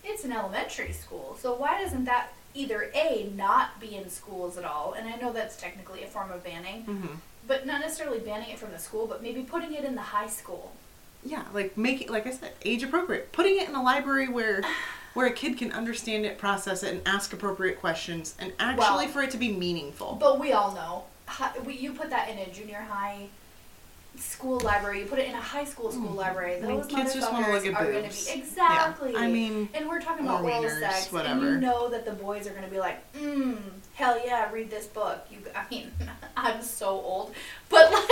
It's 0.04 0.24
an 0.24 0.32
elementary 0.32 0.92
school, 0.92 1.38
so 1.40 1.54
why 1.54 1.82
doesn't 1.82 2.06
that 2.06 2.34
either 2.56 2.90
a 2.96 3.30
not 3.36 3.80
be 3.80 3.96
in 3.96 4.10
schools 4.10 4.58
at 4.58 4.66
all? 4.66 4.94
And 4.98 5.08
I 5.08 5.16
know 5.18 5.32
that's 5.32 5.56
technically 5.56 6.04
a 6.04 6.08
form 6.08 6.32
of 6.32 6.44
banning, 6.44 6.82
hmm 6.82 7.06
but 7.48 7.64
not 7.68 7.80
necessarily 7.80 8.18
banning 8.18 8.50
it 8.50 8.58
from 8.58 8.72
the 8.72 8.80
school, 8.80 9.06
but 9.06 9.22
maybe 9.22 9.44
putting 9.44 9.72
it 9.76 9.84
in 9.84 9.94
the 9.94 10.02
high 10.02 10.26
school. 10.26 10.72
Yeah, 11.24 11.44
like 11.54 11.78
making, 11.78 12.10
like 12.10 12.26
I 12.26 12.32
said, 12.32 12.54
age 12.64 12.82
appropriate. 12.82 13.32
Putting 13.34 13.58
it 13.58 13.70
in 13.70 13.76
a 13.76 13.84
library 13.84 14.28
where, 14.28 14.64
where 15.14 15.28
a 15.28 15.32
kid 15.32 15.56
can 15.56 15.72
understand 15.72 16.26
it, 16.26 16.40
process 16.40 16.82
it, 16.82 16.92
and 16.92 17.08
ask 17.08 17.34
appropriate 17.34 17.80
questions, 17.80 18.34
and 18.40 18.52
actually 18.58 19.06
Well- 19.06 19.08
for 19.10 19.22
it 19.22 19.30
to 19.30 19.38
be 19.38 19.52
meaningful. 19.52 20.18
But 20.20 20.40
we 20.40 20.54
all 20.54 20.72
know, 20.74 21.04
you 21.72 21.94
put 21.94 22.10
that 22.10 22.30
in 22.30 22.40
a 22.40 22.48
junior 22.50 22.82
high 22.82 23.28
school 24.18 24.60
library, 24.62 25.00
you 25.02 25.06
put 25.06 25.20
it 25.20 25.28
in 25.28 25.34
a 25.36 25.42
high 25.42 25.64
school 25.66 25.92
school 25.92 26.12
library. 26.12 26.58
I 26.58 26.60
mean, 26.62 26.78
Those 26.78 26.88
kids 26.88 27.14
just 27.14 27.32
wanna 27.32 27.48
motherfuckers 27.48 27.64
look 27.66 27.66
at 27.76 27.82
are 27.82 27.92
going 27.92 27.96
to 28.04 28.10
boobs. 28.10 28.26
be 28.26 28.32
Yeah, 28.32 28.38
exactly. 28.44 29.16
I 29.16 29.28
mean, 29.28 29.70
and 29.74 29.88
we're 29.88 30.02
talking 30.02 30.26
about 30.26 30.44
oral 30.44 30.64
wieners, 30.64 30.80
sex, 30.80 31.14
and 31.14 31.42
you 31.42 31.58
know 31.60 31.90
that 31.90 32.06
the 32.06 32.12
boys 32.12 32.48
are 32.48 32.52
going 32.52 32.64
to 32.64 32.70
be 32.70 32.80
like, 32.80 33.00
mm, 33.14 33.58
hell 33.94 34.20
yeah, 34.26 34.52
read 34.52 34.70
this 34.70 34.86
book. 34.88 35.26
You, 35.32 35.38
I 35.56 35.66
mean, 35.70 35.92
I'm 36.38 36.62
so 36.62 36.88
old, 36.90 37.34
but 37.70 37.92
like. 37.92 38.12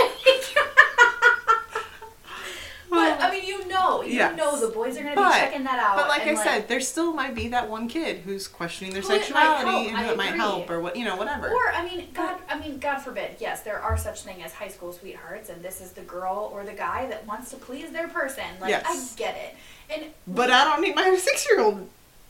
But 2.90 3.20
I 3.20 3.30
mean, 3.30 3.43
you 3.58 3.68
know, 3.68 4.02
you 4.02 4.14
Yes. 4.14 4.36
know, 4.36 4.58
the 4.58 4.68
boys 4.68 4.96
are 4.98 5.02
gonna 5.02 5.16
be 5.16 5.38
checking 5.38 5.64
that 5.64 5.78
out. 5.78 5.96
But 5.96 6.08
like 6.08 6.22
I 6.26 6.34
said, 6.34 6.68
there 6.68 6.80
still 6.80 7.12
might 7.12 7.34
be 7.34 7.48
that 7.48 7.68
one 7.68 7.88
kid 7.88 8.18
who's 8.24 8.46
questioning 8.48 8.92
their 8.92 9.02
sexuality 9.02 9.88
and 9.88 9.96
I 9.96 10.04
who 10.04 10.10
it 10.12 10.16
might 10.16 10.34
help 10.34 10.70
or 10.70 10.80
what 10.80 10.96
you 10.96 11.04
know 11.04 11.16
whatever. 11.16 11.48
Or 11.50 11.72
I 11.72 11.84
mean, 11.84 12.08
God, 12.12 12.36
I 12.48 12.58
mean, 12.58 12.78
God 12.78 12.98
forbid. 12.98 13.36
Yes, 13.40 13.62
there 13.62 13.80
are 13.80 13.96
such 13.96 14.22
thing 14.22 14.42
as 14.42 14.52
high 14.52 14.68
school 14.68 14.92
sweethearts, 14.92 15.48
and 15.48 15.62
this 15.62 15.80
is 15.80 15.92
the 15.92 16.02
girl 16.02 16.50
or 16.52 16.64
the 16.64 16.72
guy 16.72 17.06
that 17.08 17.26
wants 17.26 17.50
to 17.50 17.56
please 17.56 17.90
their 17.90 18.08
person. 18.08 18.44
Like 18.60 18.70
Yes. 18.70 18.84
I 19.14 19.18
get 19.18 19.36
it, 19.36 19.54
and 19.94 20.10
but 20.26 20.50
I 20.50 20.64
don't 20.64 20.80
need 20.80 20.94
my 20.96 21.14
six 21.20 21.46
year 21.50 21.60
old 21.60 21.88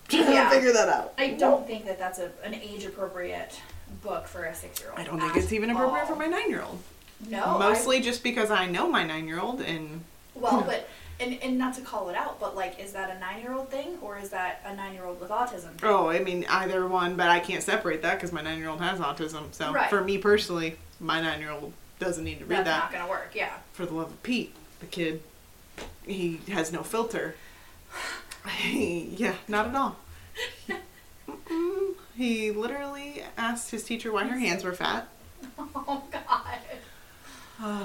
to 0.08 0.16
Yeah. 0.18 0.50
figure 0.50 0.72
that 0.72 0.88
out. 0.88 1.14
I 1.18 1.28
don't 1.30 1.66
think 1.66 1.86
that 1.86 1.98
that's 1.98 2.18
a, 2.18 2.30
an 2.42 2.54
age 2.54 2.84
appropriate 2.84 3.58
book 4.02 4.26
for 4.26 4.44
a 4.44 4.54
six 4.54 4.80
year 4.80 4.90
old. 4.90 4.98
I 5.00 5.04
don't 5.04 5.20
think 5.20 5.36
it's 5.36 5.52
even 5.52 5.70
appropriate 5.70 6.06
for 6.06 6.16
my 6.16 6.26
nine 6.26 6.50
year 6.50 6.62
old. 6.62 6.78
no. 7.28 7.42
I- 7.42 7.58
Mostly 7.58 8.00
just 8.00 8.22
because 8.22 8.50
I 8.50 8.66
know 8.66 8.88
my 8.88 9.02
nine 9.04 9.26
year 9.28 9.40
old 9.40 9.60
and 9.60 10.04
well, 10.34 10.62
but 10.66 10.88
and 11.20 11.38
and 11.42 11.56
not 11.58 11.74
to 11.74 11.80
call 11.80 12.08
it 12.08 12.16
out, 12.16 12.40
but 12.40 12.54
like, 12.56 12.78
is 12.80 12.92
that 12.92 13.14
a 13.14 13.18
nine 13.18 13.40
year 13.40 13.52
old 13.52 13.70
thing 13.70 13.98
or 14.02 14.18
is 14.18 14.30
that 14.30 14.60
a 14.64 14.74
nine 14.74 14.94
year 14.94 15.04
old 15.04 15.20
with 15.20 15.30
autism? 15.30 15.70
thing? 15.76 15.88
oh, 15.90 16.08
I 16.08 16.18
mean 16.20 16.44
either 16.48 16.86
one, 16.86 17.16
but 17.16 17.28
I 17.28 17.40
can't 17.40 17.62
separate 17.62 18.02
that 18.02 18.14
because 18.14 18.32
my 18.32 18.42
nine 18.42 18.58
year 18.58 18.68
old 18.68 18.80
has 18.80 18.98
autism. 18.98 19.52
So 19.54 19.72
Right. 19.72 19.88
for 19.90 20.02
me 20.02 20.18
personally, 20.18 20.76
my 21.00 21.20
nine 21.20 21.40
year 21.40 21.50
old 21.50 21.72
doesn't 21.98 22.24
need 22.24 22.38
to 22.40 22.44
read 22.44 22.58
That's 22.58 22.64
that. 22.68 22.78
not 22.84 22.92
gonna 22.92 23.08
work. 23.10 23.30
Yeah. 23.34 23.52
For 23.72 23.86
the 23.86 23.94
love 23.94 24.08
of 24.10 24.22
Pete, 24.22 24.54
the 24.80 24.86
kid, 24.86 25.22
he 26.06 26.40
has 26.48 26.72
no 26.72 26.82
filter. 26.82 27.36
Yeah, 28.62 29.34
not 29.48 29.68
at 29.68 29.74
all. 29.74 29.96
Mm-mm. 31.28 31.94
He 32.16 32.50
literally 32.50 33.22
asked 33.38 33.70
his 33.70 33.82
teacher 33.84 34.12
why 34.12 34.24
her 34.24 34.38
hands 34.38 34.64
were 34.64 34.74
fat. 34.74 35.08
Oh 35.58 36.02
God. 36.10 36.58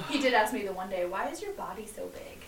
He 0.09 0.19
did 0.19 0.33
ask 0.33 0.51
me 0.53 0.63
the 0.63 0.73
one 0.73 0.89
day, 0.89 1.05
"Why 1.05 1.27
is 1.29 1.41
your 1.41 1.51
body 1.53 1.85
so 1.85 2.07
big?" 2.07 2.41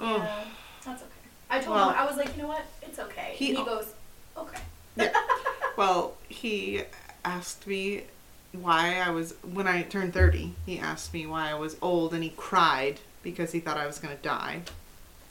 Oh. 0.00 0.16
Yeah, 0.18 0.44
that's 0.84 1.02
okay. 1.02 1.10
I 1.50 1.60
told 1.60 1.76
Well- 1.76 1.90
him 1.90 1.96
I 1.98 2.04
was 2.06 2.16
like, 2.16 2.34
you 2.36 2.42
know 2.42 2.48
what? 2.48 2.64
It's 2.82 2.98
okay. 2.98 3.32
He- 3.34 3.50
and 3.50 3.58
he 3.58 3.64
goes, 3.64 3.92
okay. 4.36 4.60
Yeah. 4.96 5.12
well, 5.76 6.16
he 6.28 6.82
asked 7.24 7.66
me 7.66 8.04
why 8.52 9.00
I 9.00 9.10
was 9.10 9.34
when 9.42 9.66
I 9.66 9.82
turned 9.82 10.14
30. 10.14 10.54
He 10.66 10.78
asked 10.78 11.12
me 11.12 11.26
why 11.26 11.50
I 11.50 11.54
was 11.54 11.76
old 11.82 12.14
and 12.14 12.22
he 12.22 12.30
cried 12.36 13.00
because 13.22 13.52
he 13.52 13.60
thought 13.60 13.76
I 13.76 13.86
was 13.86 13.98
going 13.98 14.16
to 14.16 14.22
die. 14.22 14.62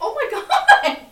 Oh 0.01 0.13
my 0.15 0.29
god. 0.31 0.97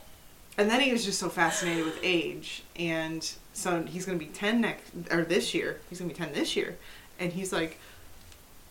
And 0.58 0.70
then 0.70 0.82
he 0.82 0.92
was 0.92 1.04
just 1.06 1.18
so 1.18 1.30
fascinated 1.30 1.86
with 1.86 1.98
age 2.04 2.62
and 2.76 3.28
so 3.54 3.82
he's 3.84 4.06
going 4.06 4.20
to 4.20 4.24
be 4.24 4.30
10 4.32 4.62
next 4.62 4.92
or 5.10 5.24
this 5.24 5.54
year. 5.56 5.80
He's 5.90 5.98
going 6.00 6.12
to 6.12 6.16
be 6.16 6.24
10 6.24 6.34
this 6.34 6.56
year. 6.56 6.78
And 7.20 7.32
he's 7.34 7.52
like 7.54 7.80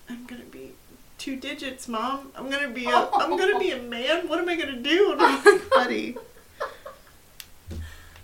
I'm 0.09 0.27
going 0.27 0.43
to 0.43 0.47
be 0.49 0.73
two 1.21 1.37
digits, 1.37 1.87
mom. 1.87 2.33
I'm 2.35 2.51
to 2.67 2.75
be 2.75 2.87
a 2.87 2.97
I'm 2.97 3.37
going 3.37 3.53
to 3.53 3.59
be 3.61 3.71
a 3.73 3.79
man. 3.83 4.27
What 4.27 4.39
am 4.41 4.49
I 4.49 4.57
to 4.75 4.81
do? 4.81 5.13
And 5.13 5.21
I'm 5.23 5.45
like, 5.45 5.71
buddy. 5.71 6.17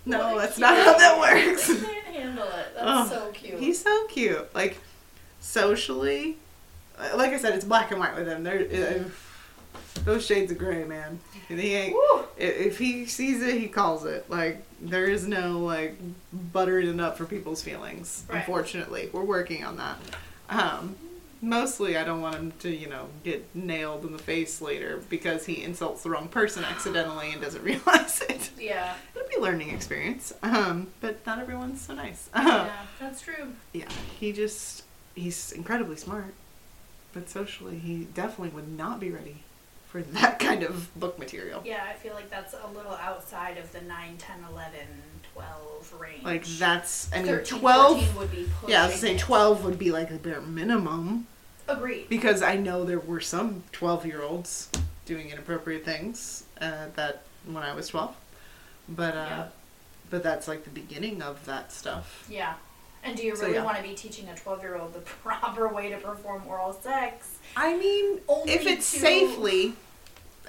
No, 0.05 0.33
What 0.33 0.41
that's 0.41 0.55
cute- 0.55 0.61
not 0.61 0.77
how 0.77 0.97
that 0.97 1.19
works. 1.19 1.69
I 1.69 1.75
can't 1.85 2.05
handle 2.07 2.45
it. 2.47 2.67
That's 2.75 2.85
Oh, 2.85 3.07
so 3.09 3.31
cute. 3.33 3.59
He's 3.59 3.81
so 3.81 4.07
cute. 4.07 4.53
Like 4.55 4.79
socially, 5.41 6.37
like 7.15 7.31
I 7.33 7.37
said, 7.37 7.53
it's 7.55 7.65
black 7.65 7.91
and 7.91 7.99
white 7.99 8.15
with 8.15 8.27
him. 8.27 8.43
There, 8.43 8.59
uh, 8.61 9.03
those 10.05 10.25
shades 10.25 10.51
of 10.51 10.57
gray, 10.57 10.83
man. 10.85 11.19
And 11.49 11.59
He 11.59 11.75
ain't. 11.75 11.93
Woo. 11.93 12.23
If 12.37 12.77
he 12.77 13.05
sees 13.05 13.41
it, 13.41 13.59
he 13.59 13.67
calls 13.67 14.05
it. 14.05 14.29
Like 14.29 14.63
there 14.79 15.05
is 15.05 15.27
no 15.27 15.59
like 15.59 15.97
buttering 16.53 16.87
it 16.87 16.99
up 17.01 17.17
for 17.17 17.25
people's 17.25 17.61
feelings. 17.61 18.23
Right. 18.29 18.37
Unfortunately, 18.39 19.09
we're 19.11 19.23
working 19.25 19.65
on 19.65 19.75
that. 19.77 19.97
Um, 20.49 20.95
mostly, 21.41 21.97
I 21.97 22.03
don't 22.03 22.21
want 22.21 22.35
him 22.35 22.53
to, 22.59 22.69
you 22.69 22.87
know, 22.87 23.07
get 23.23 23.45
nailed 23.55 24.05
in 24.05 24.11
the 24.11 24.19
face 24.19 24.61
later 24.61 25.01
because 25.09 25.45
he 25.45 25.63
insults 25.63 26.03
the 26.03 26.09
wrong 26.09 26.27
person 26.27 26.63
accidentally 26.63 27.31
and 27.31 27.41
doesn't 27.41 27.63
realize 27.71 28.21
it. 28.21 28.49
Yeah. 28.59 28.93
It'll 29.15 29.27
be 29.27 29.35
a 29.35 29.41
learning 29.41 29.69
experience. 29.69 30.33
Um, 30.43 30.87
but 31.01 31.25
not 31.25 31.39
everyone's 31.39 31.81
so 31.81 31.93
nice. 31.93 32.29
Yeah, 32.35 32.71
that's 32.99 33.21
true. 33.21 33.53
Yeah, 33.73 33.89
he 34.19 34.31
just 34.31 34.83
he's 35.15 35.51
incredibly 35.51 35.95
smart, 35.95 36.33
but 37.13 37.29
socially 37.29 37.77
he 37.77 38.05
definitely 38.05 38.49
would 38.49 38.69
not 38.77 38.99
be 38.99 39.11
ready 39.11 39.43
for 39.87 40.01
that 40.01 40.39
kind 40.47 40.63
of 40.63 40.97
book 40.99 41.17
material. 41.19 41.61
Yeah, 41.65 41.85
I 41.89 41.93
feel 41.93 42.13
like 42.13 42.29
that's 42.29 42.53
a 42.53 42.67
little 42.75 42.93
outside 42.93 43.57
of 43.57 43.71
the 43.71 43.81
9, 43.81 44.17
10, 44.17 44.37
11, 44.51 44.71
12 45.37 45.93
range. 45.99 46.23
Like 46.23 46.45
that's 46.45 47.11
I 47.13 47.17
mean 47.17 47.27
13, 47.27 47.59
12 47.59 48.17
would 48.17 48.31
be 48.31 48.49
Yeah, 48.67 48.83
I 48.83 48.87
was 48.87 48.95
saying. 48.95 49.17
12 49.19 49.63
would 49.65 49.79
be 49.79 49.91
like 49.91 50.09
the 50.09 50.17
bare 50.17 50.41
minimum 50.41 51.27
Agreed. 51.67 52.09
because 52.09 52.41
I 52.41 52.55
know 52.55 52.83
there 52.85 52.99
were 52.99 53.19
some 53.21 53.63
12-year-olds 53.73 54.69
doing 55.05 55.29
inappropriate 55.29 55.85
things 55.85 56.43
uh, 56.61 56.87
that 56.95 57.23
when 57.45 57.63
I 57.63 57.73
was 57.73 57.87
12. 57.89 58.15
But 58.89 59.13
uh 59.15 59.17
Yeah. 59.29 59.47
but 60.09 60.23
that's 60.23 60.47
like 60.47 60.63
the 60.63 60.69
beginning 60.69 61.21
of 61.21 61.45
that 61.45 61.71
stuff. 61.71 62.25
Yeah. 62.29 62.53
And 63.03 63.15
do 63.15 63.23
you 63.23 63.35
So, 63.35 63.43
really 63.43 63.55
yeah. 63.55 63.63
want 63.63 63.77
to 63.77 63.83
be 63.83 63.93
teaching 63.93 64.27
a 64.29 64.35
12 64.35 64.61
year 64.61 64.75
old 64.77 64.93
the 64.93 64.99
proper 65.23 65.67
way 65.67 65.89
to 65.89 65.97
perform 65.97 66.43
oral 66.47 66.73
sex? 66.73 67.37
I 67.55 67.77
mean, 67.77 68.19
Only 68.27 68.53
if 68.53 68.65
it's 68.65 68.89
to- 68.91 68.99
safely, 68.99 69.73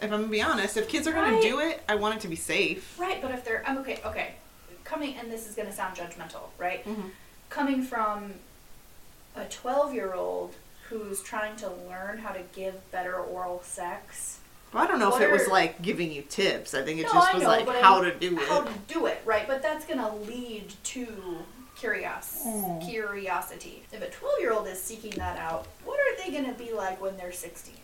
if 0.00 0.04
I'm 0.04 0.10
gonna 0.10 0.26
be 0.28 0.42
honest, 0.42 0.76
if 0.76 0.88
kids 0.88 1.06
are 1.08 1.12
gonna 1.12 1.40
do 1.42 1.58
it, 1.60 1.82
I 1.88 1.94
want 1.96 2.14
it 2.16 2.20
to 2.22 2.28
be 2.28 2.36
safe. 2.36 2.96
Right, 2.98 3.20
but 3.20 3.30
if 3.32 3.44
they're 3.44 3.62
I'm 3.66 3.78
okay, 3.78 4.00
okay. 4.04 4.34
Coming 4.88 5.16
and 5.18 5.30
this 5.30 5.46
is 5.46 5.54
gonna 5.54 5.72
sound 5.72 5.96
judgmental, 5.96 6.48
right? 6.56 6.82
Mhm. 6.86 7.10
Coming 7.50 7.82
from 7.82 8.34
a 9.36 9.44
twelve 9.44 9.92
year 9.92 10.14
old 10.14 10.54
who's 10.88 11.22
trying 11.22 11.56
to 11.56 11.68
learn 11.68 12.16
how 12.18 12.32
to 12.32 12.40
give 12.54 12.90
better 12.90 13.14
oral 13.16 13.62
sex. 13.62 14.38
Well, 14.72 14.82
I 14.82 14.86
don't 14.86 14.98
know 14.98 15.10
What 15.10 15.20
if 15.20 15.28
it 15.28 15.32
was 15.32 15.46
like 15.46 15.82
giving 15.82 16.10
you 16.10 16.22
tips. 16.22 16.72
I 16.72 16.82
think 16.82 17.00
it 17.00 17.04
No, 17.04 17.12
just 17.12 17.34
was 17.34 17.42
know, 17.42 17.48
like 17.50 17.66
but 17.66 17.82
how 17.82 18.00
to 18.00 18.14
do 18.14 18.38
it. 18.40 18.48
How 18.48 18.62
to 18.62 18.72
do 18.86 19.04
it, 19.06 19.20
right? 19.26 19.46
But 19.46 19.60
that's 19.62 19.84
gonna 19.84 20.14
lead 20.16 20.72
to 20.84 21.44
curios 21.76 22.38
Mm. 22.46 22.88
curiosity. 22.88 23.84
If 23.92 24.00
a 24.02 24.08
twelve 24.10 24.40
year 24.40 24.52
old 24.54 24.66
is 24.68 24.82
seeking 24.82 25.10
that 25.12 25.38
out, 25.38 25.66
what 25.84 26.00
are 26.00 26.16
they 26.16 26.30
gonna 26.32 26.54
be 26.54 26.72
like 26.72 26.98
when 27.00 27.16
they're 27.18 27.30
sixteen 27.32 27.76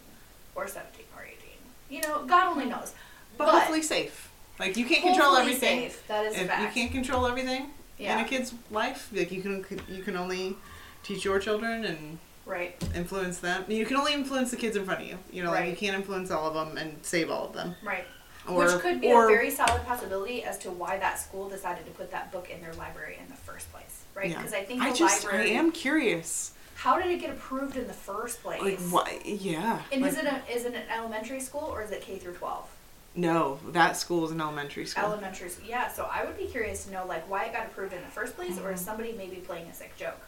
or 0.54 0.66
seventeen 0.68 1.06
or 1.16 1.22
eighteen? 1.24 1.58
You 1.90 2.00
know, 2.00 2.24
God 2.24 2.46
only 2.46 2.64
knows. 2.64 2.92
but, 3.36 3.48
hopefully 3.50 3.82
safe. 3.82 4.30
Like 4.58 4.76
you 4.76 4.84
can't 4.86 5.02
control 5.02 5.34
hopefully 5.34 5.54
everything. 5.54 5.80
safe. 5.90 6.06
That 6.08 6.26
is 6.26 6.36
If 6.36 6.46
fact. 6.46 6.62
you 6.62 6.68
can't 6.68 6.92
control 6.92 7.26
everything 7.26 7.70
Yeah. 7.98 8.18
in 8.18 8.24
a 8.24 8.28
kid's 8.28 8.54
life, 8.70 9.08
like 9.12 9.30
you 9.32 9.42
can 9.42 9.64
you 9.88 10.02
can 10.02 10.16
only 10.16 10.56
teach 11.02 11.24
your 11.24 11.38
children 11.38 11.84
and 11.84 12.18
Right. 12.46 12.76
influence 12.94 13.38
them. 13.38 13.64
You 13.68 13.86
can 13.86 13.96
only 13.96 14.12
influence 14.12 14.50
the 14.50 14.56
kids 14.58 14.76
in 14.76 14.84
front 14.84 15.00
of 15.00 15.06
you. 15.08 15.18
You 15.32 15.42
know, 15.44 15.50
like 15.50 15.68
you 15.70 15.76
can't 15.76 15.96
influence 15.96 16.30
all 16.30 16.46
of 16.46 16.54
them 16.54 16.76
and 16.76 16.98
save 17.04 17.30
all 17.30 17.46
of 17.46 17.52
them. 17.54 17.74
Right. 17.82 18.04
Or, 18.46 18.58
Which 18.66 18.78
could 18.82 19.00
be 19.00 19.10
or, 19.10 19.24
a 19.24 19.28
very 19.28 19.50
solid 19.50 19.86
possibility 19.86 20.44
as 20.44 20.58
to 20.58 20.70
why 20.70 20.98
that 20.98 21.18
school 21.18 21.48
decided 21.48 21.86
to 21.86 21.90
put 21.92 22.10
that 22.10 22.30
book 22.30 22.50
in 22.50 22.60
their 22.60 22.74
library 22.74 23.16
in 23.18 23.26
the 23.28 23.34
first 23.40 23.72
place, 23.72 24.02
right? 24.14 24.28
yeah. 24.28 24.36
Because 24.36 24.52
I 24.52 24.62
think 24.62 24.82
I 24.82 24.90
the 24.90 24.96
just 24.98 25.24
library. 25.24 25.52
I 25.52 25.54
am 25.54 25.72
curious. 25.72 26.52
How 26.74 27.00
did 27.00 27.10
it 27.10 27.20
get 27.22 27.30
approved 27.30 27.76
in 27.76 27.86
the 27.86 27.94
first 27.94 28.42
place? 28.42 28.60
Like 28.60 28.78
why? 28.90 29.18
Yeah. 29.24 29.80
And 29.90 30.02
like, 30.02 30.12
is 30.12 30.18
it 30.18 30.26
a, 30.26 30.42
is 30.54 30.64
it 30.66 30.74
an 30.74 30.82
elementary 30.94 31.40
school 31.40 31.62
or 31.72 31.80
is 31.82 31.90
it 31.90 32.02
K 32.02 32.18
through 32.18 32.34
twelve? 32.34 32.68
No? 33.14 33.58
That 33.70 33.96
school 33.96 34.24
is 34.24 34.30
an 34.30 34.40
elementary 34.40 34.86
school. 34.86 35.04
Elementary 35.04 35.48
school. 35.48 35.68
Yeah. 35.68 35.88
So 35.92 36.08
I 36.12 36.24
would 36.24 36.36
be 36.36 36.46
curious 36.46 36.84
to 36.86 36.92
know 36.92 37.06
like 37.06 37.28
why 37.30 37.44
it 37.44 37.52
got 37.52 37.66
approved 37.66 37.92
in 37.92 38.00
the 38.00 38.08
first 38.08 38.36
place, 38.36 38.58
or 38.58 38.72
is 38.72 38.80
somebody 38.80 39.12
maybe 39.12 39.36
playing 39.36 39.66
a 39.68 39.74
sick 39.74 39.96
joke? 39.96 40.20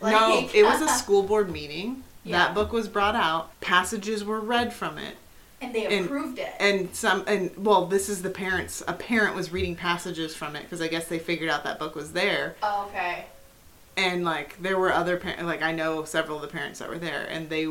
Mm-hmm. 0.00 0.10
no, 0.10 0.36
Like- 0.40 0.54
it 0.54 0.62
was 0.64 0.80
a 0.80 0.88
school 1.02 1.22
board 1.22 1.50
meeting. 1.50 2.04
Yeah. 2.24 2.38
That 2.46 2.54
book 2.54 2.72
was 2.72 2.88
brought 2.88 3.16
out. 3.16 3.58
Passages 3.60 4.24
were 4.24 4.40
read 4.40 4.72
from 4.72 4.96
it. 4.98 5.16
and 5.60 5.74
they 5.74 5.86
and- 5.86 6.06
approved 6.06 6.38
it. 6.38 6.52
and 6.60 6.94
some 6.94 7.22
and 7.26 7.50
well 7.56 7.86
this 7.86 8.08
is 8.08 8.22
the 8.22 8.30
parents 8.30 8.82
a 8.88 8.92
parent 8.92 9.34
was 9.36 9.52
reading 9.52 9.76
passages 9.76 10.34
from 10.34 10.56
it 10.56 10.62
because 10.64 10.80
i 10.82 10.88
guess 10.88 11.06
they 11.06 11.20
figured 11.20 11.48
out 11.48 11.62
that 11.62 11.78
book 11.78 11.94
was 11.94 12.12
there 12.14 12.56
oh, 12.64 12.86
okay. 12.88 13.26
and 13.96 14.24
like 14.24 14.60
there 14.60 14.76
were 14.76 14.92
other 14.92 15.16
parents 15.16 15.44
like 15.44 15.62
i 15.62 15.70
know 15.70 16.02
several 16.04 16.36
of 16.36 16.42
the 16.42 16.48
parents 16.48 16.80
that 16.80 16.88
were 16.88 16.98
there 16.98 17.24
and 17.30 17.48
they 17.48 17.66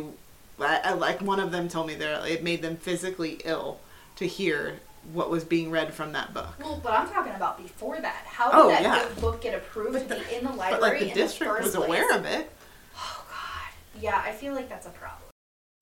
I, 0.58 0.80
I- 0.86 0.94
like 0.94 1.20
one 1.22 1.42
of 1.42 1.52
them 1.52 1.68
told 1.68 1.88
me 1.88 1.96
that 1.96 2.26
it 2.30 2.44
made 2.44 2.62
them 2.62 2.78
physically 2.78 3.42
ill 3.44 3.80
to 4.18 4.28
hear 4.28 4.80
what 5.14 5.30
was 5.32 5.44
being 5.44 5.72
read 5.72 5.94
from 5.94 6.12
that 6.14 6.34
book 6.34 6.54
Well, 6.60 6.80
but 6.84 6.94
I'm 6.94 7.08
talking 7.10 7.34
about 7.34 7.58
before 7.58 8.00
that. 8.00 8.24
How 8.26 8.52
did 8.52 8.60
Oh, 8.60 8.68
that 8.70 8.82
yeah. 8.84 9.10
book 9.20 9.42
get 9.42 9.56
approved 9.56 10.08
But 10.08 10.20
to 10.22 10.30
be 10.30 10.36
in 10.36 10.44
the 10.44 10.50
but 10.50 10.58
library 10.58 10.82
like 10.82 11.00
the 11.00 11.10
in 11.10 11.16
district 11.16 11.54
the 11.58 11.64
was 11.64 11.74
first 11.76 11.88
aware 11.88 12.08
place? 12.10 12.20
of 12.20 12.26
it 12.26 12.52
Oh 12.96 13.26
God. 13.30 14.02
Yeah, 14.02 14.22
I 14.24 14.32
feel 14.32 14.54
like 14.54 14.70
that's 14.70 14.86
a 14.86 14.92
problem. 14.92 15.24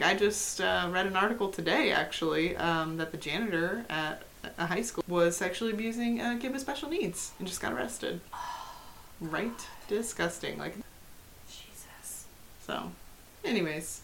i 0.02 0.14
just 0.16 0.62
uh, 0.62 0.88
read 0.92 1.06
an 1.06 1.18
article 1.18 1.50
today 1.50 1.92
actually 1.92 2.56
um, 2.56 2.96
that 2.98 3.12
the 3.12 3.18
janitor 3.18 3.84
at 3.90 4.24
a 4.58 4.66
high 4.68 4.82
school 4.84 5.04
was 5.10 5.36
sexually 5.36 5.74
abusing 5.74 6.22
a 6.22 6.38
kid 6.40 6.54
with 6.54 6.62
special 6.62 6.88
needs 6.90 7.32
and 7.40 7.48
just 7.48 7.60
got 7.60 7.74
arrested 7.74 8.22
right 9.20 9.68
disgusting 9.90 10.58
like 10.58 10.76
Jesus. 11.50 12.26
So, 12.66 12.92
anyways, 13.44 14.00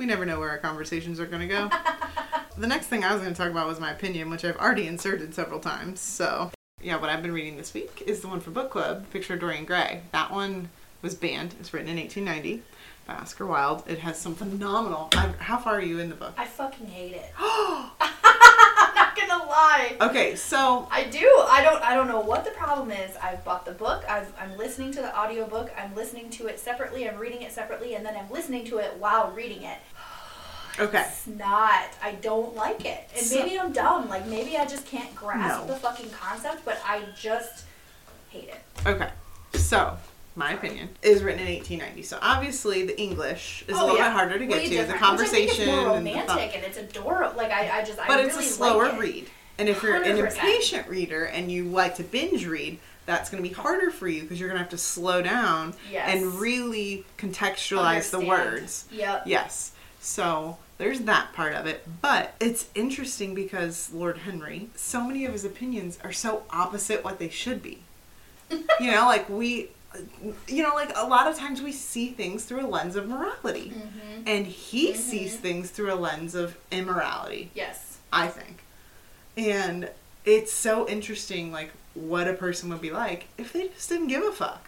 we 0.00 0.06
never 0.06 0.24
know 0.24 0.40
where 0.40 0.48
our 0.48 0.58
conversations 0.58 1.20
are 1.20 1.26
going 1.26 1.46
to 1.46 1.46
go. 1.46 1.70
the 2.58 2.66
next 2.66 2.86
thing 2.86 3.04
I 3.04 3.12
was 3.12 3.20
going 3.20 3.34
to 3.34 3.38
talk 3.38 3.50
about 3.50 3.68
was 3.68 3.78
my 3.78 3.92
opinion, 3.92 4.30
which 4.30 4.44
I've 4.44 4.56
already 4.56 4.86
inserted 4.86 5.34
several 5.34 5.60
times. 5.60 6.00
So, 6.00 6.50
yeah, 6.80 6.96
what 6.96 7.10
I've 7.10 7.22
been 7.22 7.32
reading 7.32 7.58
this 7.58 7.74
week 7.74 8.02
is 8.06 8.22
the 8.22 8.28
one 8.28 8.40
for 8.40 8.50
book 8.50 8.70
club, 8.70 9.08
Picture 9.10 9.34
of 9.34 9.40
Dorian 9.40 9.66
Gray. 9.66 10.00
That 10.12 10.32
one 10.32 10.70
was 11.02 11.14
banned. 11.14 11.54
It's 11.60 11.74
written 11.74 11.90
in 11.90 11.98
1890 11.98 12.62
by 13.06 13.14
Oscar 13.14 13.44
Wilde. 13.44 13.84
It 13.86 13.98
has 13.98 14.18
some 14.18 14.34
phenomenal. 14.34 15.10
I, 15.12 15.34
how 15.38 15.58
far 15.58 15.74
are 15.74 15.82
you 15.82 15.98
in 15.98 16.08
the 16.08 16.16
book? 16.16 16.32
I 16.38 16.46
fucking 16.46 16.86
hate 16.86 17.12
it. 17.12 17.32
Gonna 19.30 19.44
lie. 19.48 19.96
okay, 20.00 20.34
so 20.34 20.88
I 20.90 21.04
do. 21.04 21.26
I 21.48 21.62
don't. 21.62 21.82
I 21.82 21.94
don't 21.94 22.08
know 22.08 22.20
what 22.20 22.44
the 22.44 22.50
problem 22.50 22.90
is. 22.90 23.16
I've 23.22 23.44
bought 23.44 23.64
the 23.64 23.72
book. 23.72 24.04
I've, 24.08 24.32
I'm 24.40 24.56
listening 24.58 24.90
to 24.92 25.00
the 25.02 25.16
audiobook. 25.16 25.70
I'm 25.78 25.94
listening 25.94 26.30
to 26.30 26.46
it 26.48 26.58
separately. 26.58 27.08
I'm 27.08 27.16
reading 27.18 27.42
it 27.42 27.52
separately, 27.52 27.94
and 27.94 28.04
then 28.04 28.16
I'm 28.16 28.30
listening 28.30 28.64
to 28.66 28.78
it 28.78 28.96
while 28.98 29.30
reading 29.30 29.62
it. 29.62 29.78
okay, 30.80 31.04
It's 31.06 31.26
not. 31.28 31.84
I 32.02 32.12
don't 32.20 32.56
like 32.56 32.84
it. 32.84 33.08
And 33.16 33.24
So- 33.24 33.36
maybe 33.44 33.58
I'm 33.58 33.72
dumb. 33.72 34.08
Like 34.08 34.26
maybe 34.26 34.56
I 34.56 34.64
just 34.66 34.86
can't 34.86 35.14
grasp 35.14 35.60
No. 35.66 35.74
the 35.74 35.78
fucking 35.78 36.10
concept. 36.10 36.64
But 36.64 36.80
I 36.84 37.02
just 37.16 37.64
hate 38.30 38.48
it. 38.48 38.60
okay. 38.86 39.10
So, 39.54 39.96
my 40.40 40.52
opinion 40.54 40.88
is 41.02 41.22
written 41.22 41.40
in 41.46 41.54
1890. 41.54 42.02
So 42.02 42.18
obviously 42.20 42.84
the 42.84 43.00
English 43.00 43.64
is 43.68 43.76
a 43.76 43.78
Oh, 43.78 43.84
little 43.84 43.98
yeah. 43.98 44.08
bit 44.08 44.12
harder 44.16 44.38
to 44.38 44.46
get 44.46 44.56
Way 44.56 44.64
to. 44.64 44.70
The 44.70 44.76
different. 44.76 44.90
Think 44.90 45.00
conversation 45.04 45.60
is 45.62 45.66
more 45.68 45.96
and 45.96 46.06
the 46.06 46.10
romantic, 46.14 46.56
and 46.56 46.64
it's 46.64 46.78
adorable. 46.78 47.36
Like 47.36 47.52
I, 47.52 47.80
I 47.80 47.84
just, 47.84 47.96
but 47.98 48.10
I 48.10 48.22
it's 48.22 48.34
really 48.34 48.46
a 48.46 48.50
slower 48.50 48.88
like 48.88 49.00
read. 49.00 49.26
And 49.58 49.68
if 49.68 49.82
you're 49.82 49.94
an 49.96 50.02
100%. 50.04 50.18
impatient 50.32 50.88
reader 50.88 51.24
and 51.26 51.52
you 51.52 51.64
like 51.64 51.96
to 51.96 52.02
binge 52.02 52.46
read, 52.46 52.78
that's 53.06 53.28
going 53.28 53.42
to 53.42 53.48
be 53.48 53.54
harder 53.54 53.90
for 53.90 54.08
you 54.08 54.22
because 54.22 54.40
you're 54.40 54.48
going 54.48 54.56
to 54.58 54.62
have 54.62 54.70
to 54.70 54.78
slow 54.78 55.20
down 55.20 55.74
Yes. 55.90 56.08
and 56.14 56.34
really 56.40 57.04
contextualize 57.18 58.10
the 58.10 58.20
words. 58.20 58.86
Yep. 58.90 59.24
Yes. 59.26 59.72
So 60.00 60.56
there's 60.78 61.00
that 61.00 61.34
part 61.34 61.52
of 61.52 61.66
it. 61.66 61.86
But 62.00 62.34
it's 62.40 62.68
interesting 62.74 63.34
because 63.34 63.90
Lord 63.92 64.18
Henry, 64.18 64.70
so 64.76 65.04
many 65.06 65.26
of 65.26 65.32
his 65.32 65.44
opinions 65.44 65.98
are 66.02 66.12
so 66.12 66.44
opposite 66.50 67.04
what 67.04 67.18
they 67.18 67.28
should 67.28 67.62
be. 67.62 67.80
you 68.50 68.90
know, 68.90 69.04
like 69.06 69.28
we, 69.28 69.68
you 70.46 70.62
know, 70.62 70.74
like 70.74 70.92
a 70.96 71.06
lot 71.06 71.26
of 71.26 71.36
times 71.36 71.60
we 71.62 71.72
see 71.72 72.10
things 72.10 72.44
through 72.44 72.64
a 72.64 72.68
lens 72.68 72.96
of 72.96 73.08
morality. 73.08 73.72
Mm-hmm. 73.74 74.22
And 74.26 74.46
he 74.46 74.94
sees 74.94 75.36
things 75.36 75.70
through 75.70 75.92
a 75.92 75.96
lens 75.96 76.34
of 76.34 76.56
immorality. 76.70 77.50
Yes. 77.54 77.98
I 78.12 78.28
think. 78.28 78.62
And 79.36 79.90
it's 80.24 80.52
so 80.52 80.88
interesting, 80.88 81.50
like, 81.52 81.72
what 81.94 82.28
a 82.28 82.34
person 82.34 82.68
would 82.70 82.80
be 82.80 82.90
like 82.90 83.26
if 83.38 83.52
they 83.52 83.68
just 83.68 83.88
didn't 83.88 84.08
give 84.08 84.22
a 84.22 84.32
fuck. 84.32 84.66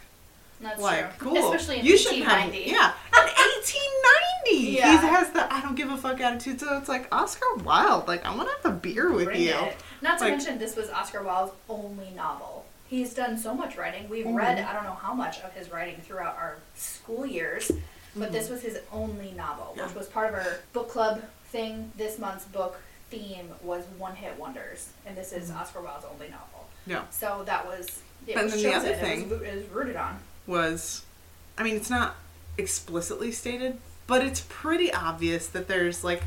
That's 0.60 0.80
like, 0.80 1.18
true. 1.18 1.30
cool. 1.32 1.52
Especially 1.52 1.80
in 1.80 1.86
you 1.86 1.96
should 1.98 2.14
have, 2.22 2.48
1890. 2.52 2.70
yeah, 2.70 2.92
in 3.12 3.18
1890, 4.46 4.76
Yeah. 4.78 5.00
he 5.00 5.06
has 5.08 5.30
the 5.30 5.52
I 5.52 5.60
don't 5.60 5.74
give 5.74 5.90
a 5.90 5.96
fuck 5.96 6.20
attitude. 6.20 6.60
So 6.60 6.76
it's 6.78 6.88
like 6.88 7.08
Oscar 7.12 7.46
Wilde, 7.64 8.06
like, 8.08 8.24
I 8.24 8.34
want 8.34 8.48
to 8.48 8.54
have 8.68 8.76
a 8.76 8.78
beer 8.78 9.10
with 9.12 9.24
Bring 9.26 9.42
you. 9.42 9.50
it. 9.54 9.76
Not 10.00 10.18
to 10.18 10.24
Like- 10.24 10.34
mention, 10.34 10.58
this 10.58 10.76
was 10.76 10.88
Oscar 10.90 11.22
Wilde's 11.22 11.52
only 11.68 12.10
novel. 12.14 12.61
He's 12.92 13.14
done 13.14 13.38
so 13.38 13.54
much 13.54 13.78
writing. 13.78 14.06
We've 14.10 14.26
Mhm. 14.26 14.34
read 14.36 14.58
I 14.58 14.74
don't 14.74 14.84
know 14.84 14.92
how 15.00 15.14
much 15.14 15.40
of 15.40 15.54
his 15.54 15.70
writing 15.70 15.98
throughout 16.06 16.36
our 16.36 16.58
school 16.74 17.24
years, 17.24 17.72
but 18.14 18.32
this 18.32 18.50
was 18.50 18.60
his 18.60 18.78
only 18.92 19.30
novel, 19.32 19.68
Mm-hmm. 19.70 19.78
Yeah. 19.78 19.86
which 19.86 19.94
was 19.94 20.08
part 20.08 20.28
of 20.28 20.34
our 20.34 20.58
book 20.74 20.90
club 20.90 21.22
thing. 21.46 21.90
This 21.96 22.18
month's 22.18 22.44
book 22.44 22.78
theme 23.10 23.48
was 23.62 23.84
one 23.96 24.14
hit 24.16 24.38
wonders, 24.38 24.90
and 25.06 25.16
this 25.16 25.32
is 25.32 25.50
Oscar 25.50 25.80
Wilde's 25.80 26.04
only 26.04 26.28
novel. 26.28 26.68
Yeah. 26.86 27.04
So 27.10 27.44
that 27.46 27.66
was 27.66 28.00
it 28.26 28.36
And 28.36 28.44
was 28.44 28.52
then 28.52 28.62
the 28.62 28.74
other 28.76 28.90
It 28.90 29.00
thing- 29.00 29.28
was, 29.30 29.40
it 29.40 29.54
was 29.54 29.64
rooted 29.68 29.96
on. 29.96 30.18
Was, 30.46 31.00
I 31.56 31.62
mean, 31.62 31.76
it's 31.76 31.88
not 31.88 32.16
explicitly 32.58 33.32
stated, 33.32 33.78
but 34.06 34.22
it's 34.22 34.44
pretty 34.50 34.92
obvious 34.92 35.46
that 35.46 35.66
there's 35.66 36.04
like 36.04 36.24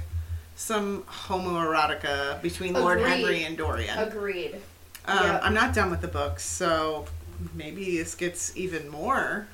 some 0.56 1.04
homoerotica 1.04 2.42
between 2.42 2.74
Lord 2.74 3.02
Henry 3.02 3.44
and 3.44 3.56
Dorian. 3.56 4.00
Agreed. 4.00 4.60
Um. 5.08 5.40
I'm 5.44 5.54
not 5.54 5.74
done 5.74 5.90
with 5.92 6.02
the 6.02 6.08
books, 6.08 6.44
so 6.46 7.06
maybe 7.54 7.98
this 7.98 8.16
gets 8.16 8.56
even 8.58 8.90
more 8.90 9.48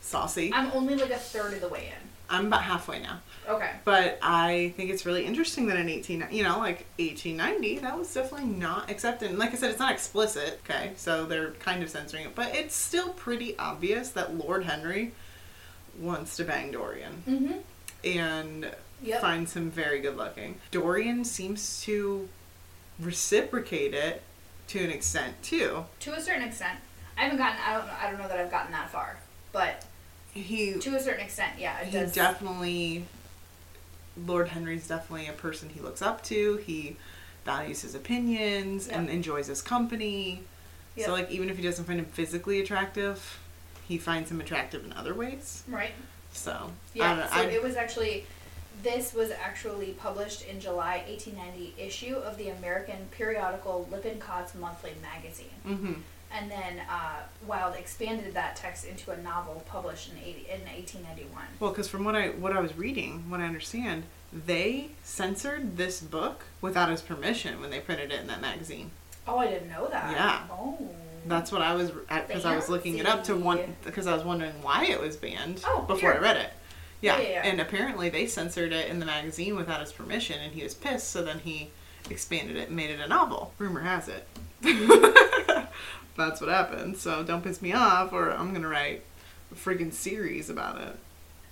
saucy. 0.00 0.50
I'm 0.54 0.70
only 0.72 0.94
like 0.96 1.10
a 1.10 1.16
third 1.18 1.52
of 1.54 1.60
the 1.60 1.68
way 1.68 1.86
in. 1.88 2.08
I'm 2.32 2.46
about 2.46 2.62
halfway 2.62 3.00
now, 3.00 3.18
Okay. 3.48 3.72
but 3.84 4.16
I 4.22 4.72
think 4.76 4.90
it's 4.90 5.04
really 5.04 5.26
interesting 5.26 5.66
that 5.66 5.76
in 5.76 5.88
18, 5.88 6.28
you 6.30 6.44
know, 6.44 6.58
like 6.58 6.86
1890, 7.00 7.78
that 7.80 7.98
was 7.98 8.14
definitely 8.14 8.46
not 8.50 8.88
accepted. 8.88 9.30
And 9.30 9.38
like 9.38 9.52
I 9.52 9.56
said, 9.56 9.70
it's 9.70 9.80
not 9.80 9.90
explicit, 9.90 10.60
okay, 10.64 10.92
so 10.96 11.24
they're 11.26 11.50
kind 11.54 11.82
of 11.82 11.90
censoring 11.90 12.26
it, 12.26 12.36
but 12.36 12.54
it's 12.54 12.76
still 12.76 13.08
pretty 13.14 13.58
obvious 13.58 14.10
that 14.10 14.36
Lord 14.38 14.62
Henry 14.62 15.10
wants 15.98 16.36
to 16.36 16.44
bang 16.44 16.70
Dorian 16.70 17.24
Mm-hmm. 17.28 17.52
and 18.04 18.70
Yep. 19.02 19.20
finds 19.22 19.56
him 19.56 19.68
very 19.70 19.98
good 20.00 20.16
looking. 20.16 20.60
Dorian 20.70 21.24
seems 21.24 21.82
to 21.82 22.28
reciprocate 23.00 23.92
it 23.94 24.22
to 24.70 24.84
an 24.84 24.90
extent 24.90 25.34
too. 25.42 25.84
To 26.00 26.14
a 26.14 26.20
certain 26.20 26.42
extent. 26.42 26.78
I 27.18 27.22
haven't 27.24 27.38
gotten. 27.38 27.58
I 27.66 27.72
don't. 27.76 27.88
I 27.88 28.10
don't 28.10 28.20
know 28.20 28.28
that 28.28 28.38
I've 28.38 28.50
gotten 28.50 28.72
that 28.72 28.88
far, 28.90 29.18
but 29.52 29.84
He 30.32 30.74
to 30.78 30.94
a 30.96 31.00
certain 31.00 31.20
extent, 31.24 31.54
yeah, 31.58 31.84
he 31.84 31.90
does. 31.90 32.12
definitely 32.12 33.04
Lord 34.26 34.48
Henry's 34.48 34.86
definitely 34.88 35.26
a 35.26 35.32
person 35.32 35.68
he 35.70 35.80
looks 35.80 36.02
up 36.02 36.22
to. 36.24 36.56
He 36.58 36.96
values 37.44 37.82
his 37.82 37.94
opinions 37.94 38.86
and 38.88 39.08
enjoys 39.10 39.48
his 39.48 39.60
company. 39.62 40.42
Yep. 40.96 41.06
So 41.06 41.12
like 41.12 41.30
even 41.30 41.50
if 41.50 41.56
he 41.56 41.62
doesn't 41.62 41.84
find 41.84 41.98
him 41.98 42.06
physically 42.06 42.60
attractive, 42.60 43.38
he 43.88 43.98
finds 43.98 44.30
him 44.30 44.40
attractive 44.40 44.84
in 44.84 44.92
other 44.92 45.14
ways. 45.14 45.62
right. 45.68 45.92
So 46.32 46.52
I 46.52 46.98
Yeah. 46.98 47.08
don't 47.08 47.18
know. 47.18 47.26
So 47.26 47.32
I, 47.40 47.42
it 47.46 47.62
was 47.62 47.74
actually. 47.76 48.24
This 48.82 49.12
was 49.12 49.30
actually 49.30 49.92
published 49.92 50.46
in 50.46 50.60
July 50.60 51.04
1890 51.08 51.74
issue 51.78 52.16
of 52.16 52.38
the 52.38 52.48
American 52.48 53.08
periodical 53.10 53.88
Lippincotts 53.90 54.54
Monthly 54.54 54.92
magazine, 55.02 55.48
hmm 55.64 55.92
and 56.32 56.50
then 56.50 56.80
uh, 56.88 57.22
Wilde 57.46 57.74
expanded 57.74 58.34
that 58.34 58.54
text 58.56 58.84
into 58.84 59.10
a 59.10 59.16
novel 59.16 59.64
published 59.66 60.12
in 60.12 60.18
80, 60.18 60.28
in 60.48 60.60
1891. 60.60 61.42
Well, 61.58 61.70
because 61.70 61.88
from 61.88 62.04
what 62.04 62.14
I 62.14 62.28
what 62.28 62.52
I 62.52 62.60
was 62.60 62.76
reading, 62.76 63.28
what 63.28 63.40
I 63.40 63.46
understand, 63.46 64.04
they 64.32 64.90
censored 65.02 65.76
this 65.76 66.00
book 66.00 66.44
without 66.60 66.88
his 66.88 67.02
permission 67.02 67.60
when 67.60 67.70
they 67.70 67.80
printed 67.80 68.12
it 68.12 68.20
in 68.20 68.26
that 68.28 68.40
magazine. 68.40 68.92
Oh, 69.26 69.38
I 69.38 69.48
didn't 69.48 69.70
know 69.70 69.88
that. 69.88 70.12
Yeah. 70.12 70.42
Oh. 70.50 70.78
That's 71.26 71.52
what 71.52 71.62
I 71.62 71.74
was 71.74 71.90
because 71.90 72.44
I 72.44 72.56
was 72.56 72.68
looking 72.68 72.98
it 72.98 73.06
up 73.06 73.24
to 73.24 73.36
one 73.36 73.76
because 73.84 74.06
I 74.06 74.14
was 74.14 74.24
wondering 74.24 74.62
why 74.62 74.86
it 74.86 75.00
was 75.00 75.16
banned 75.16 75.62
Oh, 75.66 75.82
before 75.82 76.14
I 76.14 76.18
read 76.18 76.36
it. 76.36 76.50
Yeah. 77.00 77.16
Yeah, 77.18 77.22
yeah, 77.22 77.28
yeah. 77.30 77.42
and 77.44 77.60
apparently 77.60 78.08
they 78.10 78.26
censored 78.26 78.72
it 78.72 78.88
in 78.88 78.98
the 79.00 79.06
magazine 79.06 79.56
without 79.56 79.80
his 79.80 79.92
permission, 79.92 80.38
and 80.40 80.52
he 80.52 80.62
was 80.62 80.74
pissed. 80.74 81.10
So 81.10 81.22
then 81.22 81.38
he 81.40 81.70
expanded 82.10 82.56
it 82.56 82.68
and 82.68 82.76
made 82.76 82.90
it 82.90 83.00
a 83.00 83.08
novel. 83.08 83.52
Rumor 83.58 83.80
has 83.80 84.08
it. 84.08 84.26
That's 86.16 86.40
what 86.40 86.50
happened. 86.50 86.96
So 86.98 87.22
don't 87.22 87.42
piss 87.42 87.62
me 87.62 87.72
off, 87.72 88.12
or 88.12 88.30
I'm 88.30 88.52
gonna 88.52 88.68
write 88.68 89.02
a 89.50 89.54
freaking 89.54 89.92
series 89.92 90.50
about 90.50 90.80
it. 90.80 90.96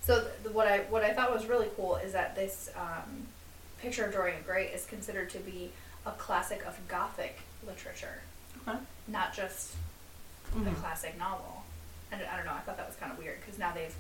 So 0.03 0.27
th- 0.43 0.55
what 0.55 0.67
I 0.67 0.81
what 0.91 1.03
I 1.05 1.13
thought 1.13 1.33
was 1.33 1.47
really 1.47 1.69
cool 1.77 1.97
is 1.97 2.13
that 2.13 2.35
this 2.35 2.71
um, 2.77 3.27
picture 3.81 4.05
of 4.05 4.13
Dorian 4.13 4.43
Gray 4.45 4.67
is 4.67 4.85
considered 4.87 5.31
to 5.31 5.39
be 5.39 5.71
a 6.07 6.11
classic 6.13 6.65
of 6.67 6.77
Gothic 6.89 7.39
literature, 7.67 8.21
Okay. 8.67 8.79
not 9.07 9.35
just 9.35 9.75
a 10.55 10.59
Mhm. 10.59 10.77
classic 10.81 11.19
novel. 11.19 11.63
And 12.11 12.23
I 12.23 12.37
don't 12.37 12.47
know. 12.47 12.53
I 12.55 12.61
thought 12.61 12.77
that 12.79 12.87
was 12.87 12.97
kind 12.97 13.13
of 13.13 13.19
weird 13.19 13.41
because 13.41 13.59
now 13.59 13.73
they've, 13.75 13.95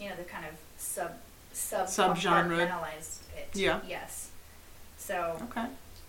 you 0.00 0.08
know, 0.08 0.16
they've 0.16 0.28
kind 0.28 0.44
of 0.46 0.52
sub 0.76 1.12
sub 1.52 1.86
Subgenre. 1.86 2.68
it. 3.36 3.48
Yeah. 3.54 3.80
Yes. 3.88 4.30
So 4.98 5.36
Okay. 5.50 5.66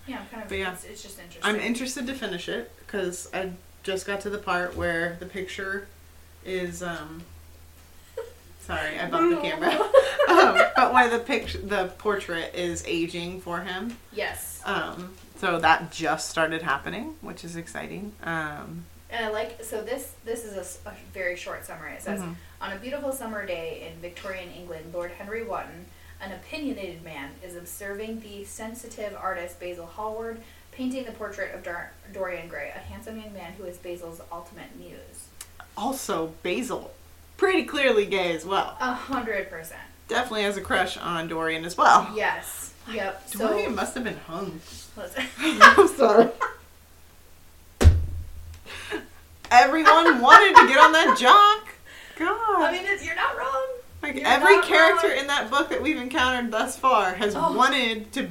yeah, 0.08 0.20
I'm 0.20 0.28
kind 0.28 0.44
of. 0.44 0.50
But 0.50 0.58
yeah. 0.58 0.74
it's, 0.74 0.84
it's 0.84 1.04
just 1.04 1.20
interesting. 1.20 1.44
I'm 1.44 1.60
interested 1.60 2.08
to 2.08 2.14
finish 2.14 2.48
it 2.50 2.72
because 2.80 3.30
I 3.34 3.52
just 3.84 4.08
got 4.08 4.22
to 4.22 4.30
the 4.30 4.38
part 4.38 4.76
where 4.76 5.18
the 5.20 5.26
picture 5.26 5.88
is 6.44 6.82
um. 6.82 7.24
Sorry, 8.62 9.00
I 9.00 9.08
bumped 9.10 9.36
the 9.42 9.48
camera. 9.48 9.72
um, 10.30 10.66
but 10.76 10.94
where 10.94 11.10
the 11.10 11.20
picture, 11.20 11.60
the 11.60 11.92
portrait 12.00 12.56
is 12.56 12.84
aging 12.88 13.42
for 13.42 13.62
him. 13.62 13.98
Yes. 14.12 14.62
Um, 14.66 15.14
so 15.38 15.60
that 15.60 15.92
just 15.92 16.30
started 16.30 16.64
happening, 16.64 17.16
which 17.22 17.44
is 17.44 17.56
exciting. 17.56 18.14
Um, 18.24 18.86
And 19.16 19.26
I 19.26 19.30
like 19.30 19.64
so 19.64 19.82
this 19.82 20.14
this 20.26 20.44
is 20.44 20.80
a 20.86 20.92
very 21.14 21.36
short 21.38 21.66
summary. 21.66 21.94
It 21.94 22.02
says 22.02 22.20
Mhm. 22.20 22.36
on 22.62 22.74
a 22.74 22.76
beautiful 22.76 23.12
summer 23.14 23.46
day 23.46 23.90
in 23.90 24.02
Victorian 24.02 24.52
England, 24.52 24.94
Lord 24.94 25.12
Henry 25.12 25.44
Wotton, 25.44 25.86
an 26.20 26.32
opinionated 26.34 27.02
man, 27.04 27.32
is 27.44 27.56
observing 27.56 28.20
the 28.22 28.44
sensitive 28.44 29.16
artist 29.16 29.60
Basil 29.60 29.86
Hallward 29.86 30.42
painting 30.72 31.06
the 31.06 31.12
portrait 31.14 31.56
of 31.56 31.64
Dar- 31.64 31.92
Dorian 32.12 32.50
Gray, 32.50 32.70
a 32.76 32.80
handsome 32.80 33.18
young 33.20 33.32
man 33.32 33.54
who 33.54 33.64
is 33.64 33.78
Basil's 33.78 34.20
ultimate 34.32 34.76
muse. 34.76 35.30
also, 35.78 36.34
Basil, 36.44 36.94
pretty 37.38 37.64
clearly 37.64 38.06
gay 38.06 38.36
as 38.36 38.46
well. 38.46 38.76
A 38.82 38.94
hundred 38.94 39.50
percent. 39.50 39.82
Definitely 40.10 40.44
has 40.44 40.58
a 40.58 40.62
crush 40.62 40.98
on 40.98 41.28
Dorian 41.30 41.64
as 41.66 41.78
well. 41.78 42.12
Yes. 42.14 42.72
Yep. 42.92 43.32
Dorian 43.32 43.70
So 43.70 43.76
must 43.76 43.94
have 43.96 44.04
been 44.04 44.20
hung. 44.28 44.60
I'm 45.62 45.88
sorry. 45.88 46.30
Everyone 49.64 50.22
wanted 50.22 50.56
to 50.60 50.68
get 50.68 50.78
on 50.78 50.92
that 50.92 51.18
jock. 51.20 51.74
God. 52.18 52.62
I 52.62 52.72
mean, 52.72 52.84
it's, 52.86 53.06
you're 53.06 53.16
not 53.16 53.38
wrong. 53.38 53.66
like 54.04 54.16
you're 54.16 54.28
every 54.28 54.62
character 54.62 55.08
wrong. 55.10 55.18
in 55.18 55.28
that 55.28 55.50
book 55.50 55.70
that 55.70 55.82
we've 55.82 55.98
encountered 55.98 56.52
thus 56.52 56.78
far 56.78 57.14
has 57.16 57.36
Oh. 57.36 57.54
wanted 57.54 58.12
to 58.14 58.30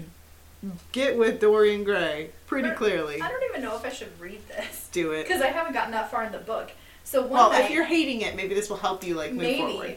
get 0.92 1.18
with 1.18 1.40
Dorian 1.40 1.84
Gray 1.84 2.30
pretty 2.46 2.68
But 2.68 2.76
clearly. 2.78 3.20
I 3.20 3.28
don't 3.28 3.42
even 3.50 3.62
know 3.62 3.76
if 3.76 3.84
I 3.84 3.90
should 3.90 4.18
read 4.20 4.40
this 4.48 4.88
Do 4.92 5.12
it. 5.12 5.26
because 5.26 5.42
I 5.42 5.48
haven't 5.48 5.72
gotten 5.72 5.92
that 5.92 6.10
far 6.10 6.24
in 6.24 6.32
the 6.32 6.38
book. 6.38 6.70
So 7.04 7.20
one 7.22 7.30
Well, 7.32 7.50
night, 7.52 7.64
if 7.66 7.70
you're 7.70 7.84
hating 7.84 8.22
it, 8.22 8.34
maybe 8.36 8.54
this 8.54 8.70
will 8.70 8.78
help 8.78 9.04
you 9.04 9.14
like 9.14 9.32
move 9.32 9.42
Maybe. 9.42 9.58
forward. 9.58 9.96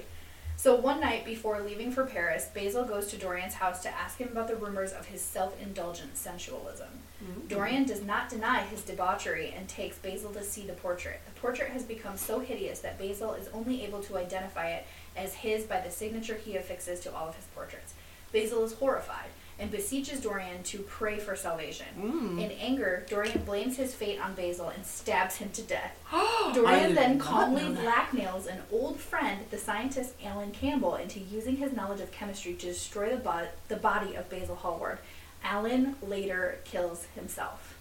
So 0.67 0.75
one 0.75 0.99
night 0.99 1.23
before 1.23 1.61
leaving 1.61 1.93
for 1.93 2.03
Paris, 2.03 2.49
Basil 2.53 2.83
goes 2.83 3.07
to 3.07 3.17
Dorian's 3.17 3.53
house 3.53 3.81
to 3.83 3.89
ask 3.89 4.17
him 4.17 4.27
about 4.27 4.49
the 4.49 4.57
rumors 4.57 4.91
of 4.91 5.05
his 5.05 5.21
self-indulgent 5.21 6.17
sensualism. 6.17 6.89
Mm-hmm. 7.23 7.47
Dorian 7.47 7.85
does 7.85 8.03
not 8.03 8.27
deny 8.27 8.63
his 8.63 8.81
debauchery 8.81 9.53
and 9.55 9.69
takes 9.69 9.97
Basil 9.97 10.33
to 10.33 10.43
see 10.43 10.67
the 10.67 10.73
portrait. 10.73 11.21
The 11.25 11.39
portrait 11.39 11.69
has 11.69 11.83
become 11.83 12.17
so 12.17 12.41
hideous 12.41 12.79
that 12.79 12.99
Basil 12.99 13.31
is 13.31 13.47
only 13.53 13.85
able 13.85 14.03
to 14.03 14.17
identify 14.17 14.71
it 14.71 14.85
as 15.15 15.35
his 15.35 15.63
by 15.63 15.79
the 15.79 15.89
signature 15.89 16.35
he 16.35 16.57
affixes 16.57 16.99
to 16.99 17.15
all 17.15 17.29
of 17.29 17.37
his 17.37 17.45
portraits. 17.55 17.93
Basil 18.33 18.65
is 18.65 18.73
horrified 18.73 19.29
and 19.59 19.71
beseeches 19.71 20.21
Dorian 20.21 20.61
to 20.63 20.79
pray 20.79 21.17
for 21.17 21.35
salvation. 21.35 21.87
Mm. 21.99 22.43
In 22.43 22.51
anger, 22.51 23.05
Dorian 23.09 23.41
blames 23.43 23.77
his 23.77 23.93
fate 23.93 24.19
on 24.19 24.33
Basil 24.35 24.69
and 24.69 24.85
stabs 24.85 25.37
him 25.37 25.49
to 25.51 25.61
death. 25.63 25.97
Dorian 26.53 26.93
then 26.93 27.17
calmly 27.17 27.63
blackmails 27.63 28.45
an 28.45 28.61
old 28.71 28.99
friend, 28.99 29.45
the 29.49 29.57
scientist 29.57 30.13
Alan 30.23 30.51
Campbell, 30.51 30.95
into 30.95 31.19
using 31.19 31.57
his 31.57 31.73
knowledge 31.73 32.01
of 32.01 32.11
chemistry 32.11 32.53
to 32.53 32.67
destroy 32.67 33.09
the, 33.09 33.17
bo- 33.17 33.47
the 33.67 33.77
body 33.77 34.15
of 34.15 34.29
Basil 34.29 34.55
Hallward. 34.55 34.99
Alan 35.43 35.95
later 36.01 36.59
kills 36.63 37.05
himself. 37.15 37.75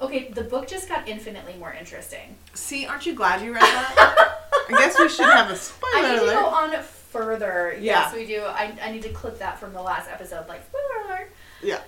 Okay, 0.00 0.32
the 0.32 0.42
book 0.42 0.66
just 0.66 0.88
got 0.88 1.08
infinitely 1.08 1.54
more 1.58 1.72
interesting. 1.72 2.36
See, 2.54 2.86
aren't 2.86 3.06
you 3.06 3.14
glad 3.14 3.40
you 3.42 3.52
read 3.52 3.62
that? 3.62 4.38
I 4.68 4.78
guess 4.78 4.98
we 4.98 5.08
should 5.08 5.21
have 5.42 5.50
a 5.50 5.56
spoiler 5.56 5.92
I 5.96 6.02
need 6.12 6.16
to 6.18 6.24
alert. 6.24 6.34
go 6.34 6.46
on 6.46 6.82
further. 6.82 7.76
Yes, 7.80 8.14
we 8.14 8.26
do. 8.26 8.42
I, 8.42 8.72
I 8.82 8.90
need 8.92 9.02
to 9.02 9.10
clip 9.10 9.38
that 9.40 9.58
from 9.58 9.72
the 9.72 9.82
last 9.82 10.10
episode, 10.10 10.48
like, 10.48 10.62
spoiler 10.66 11.06
alert. 11.06 11.30
Yeah. 11.62 11.80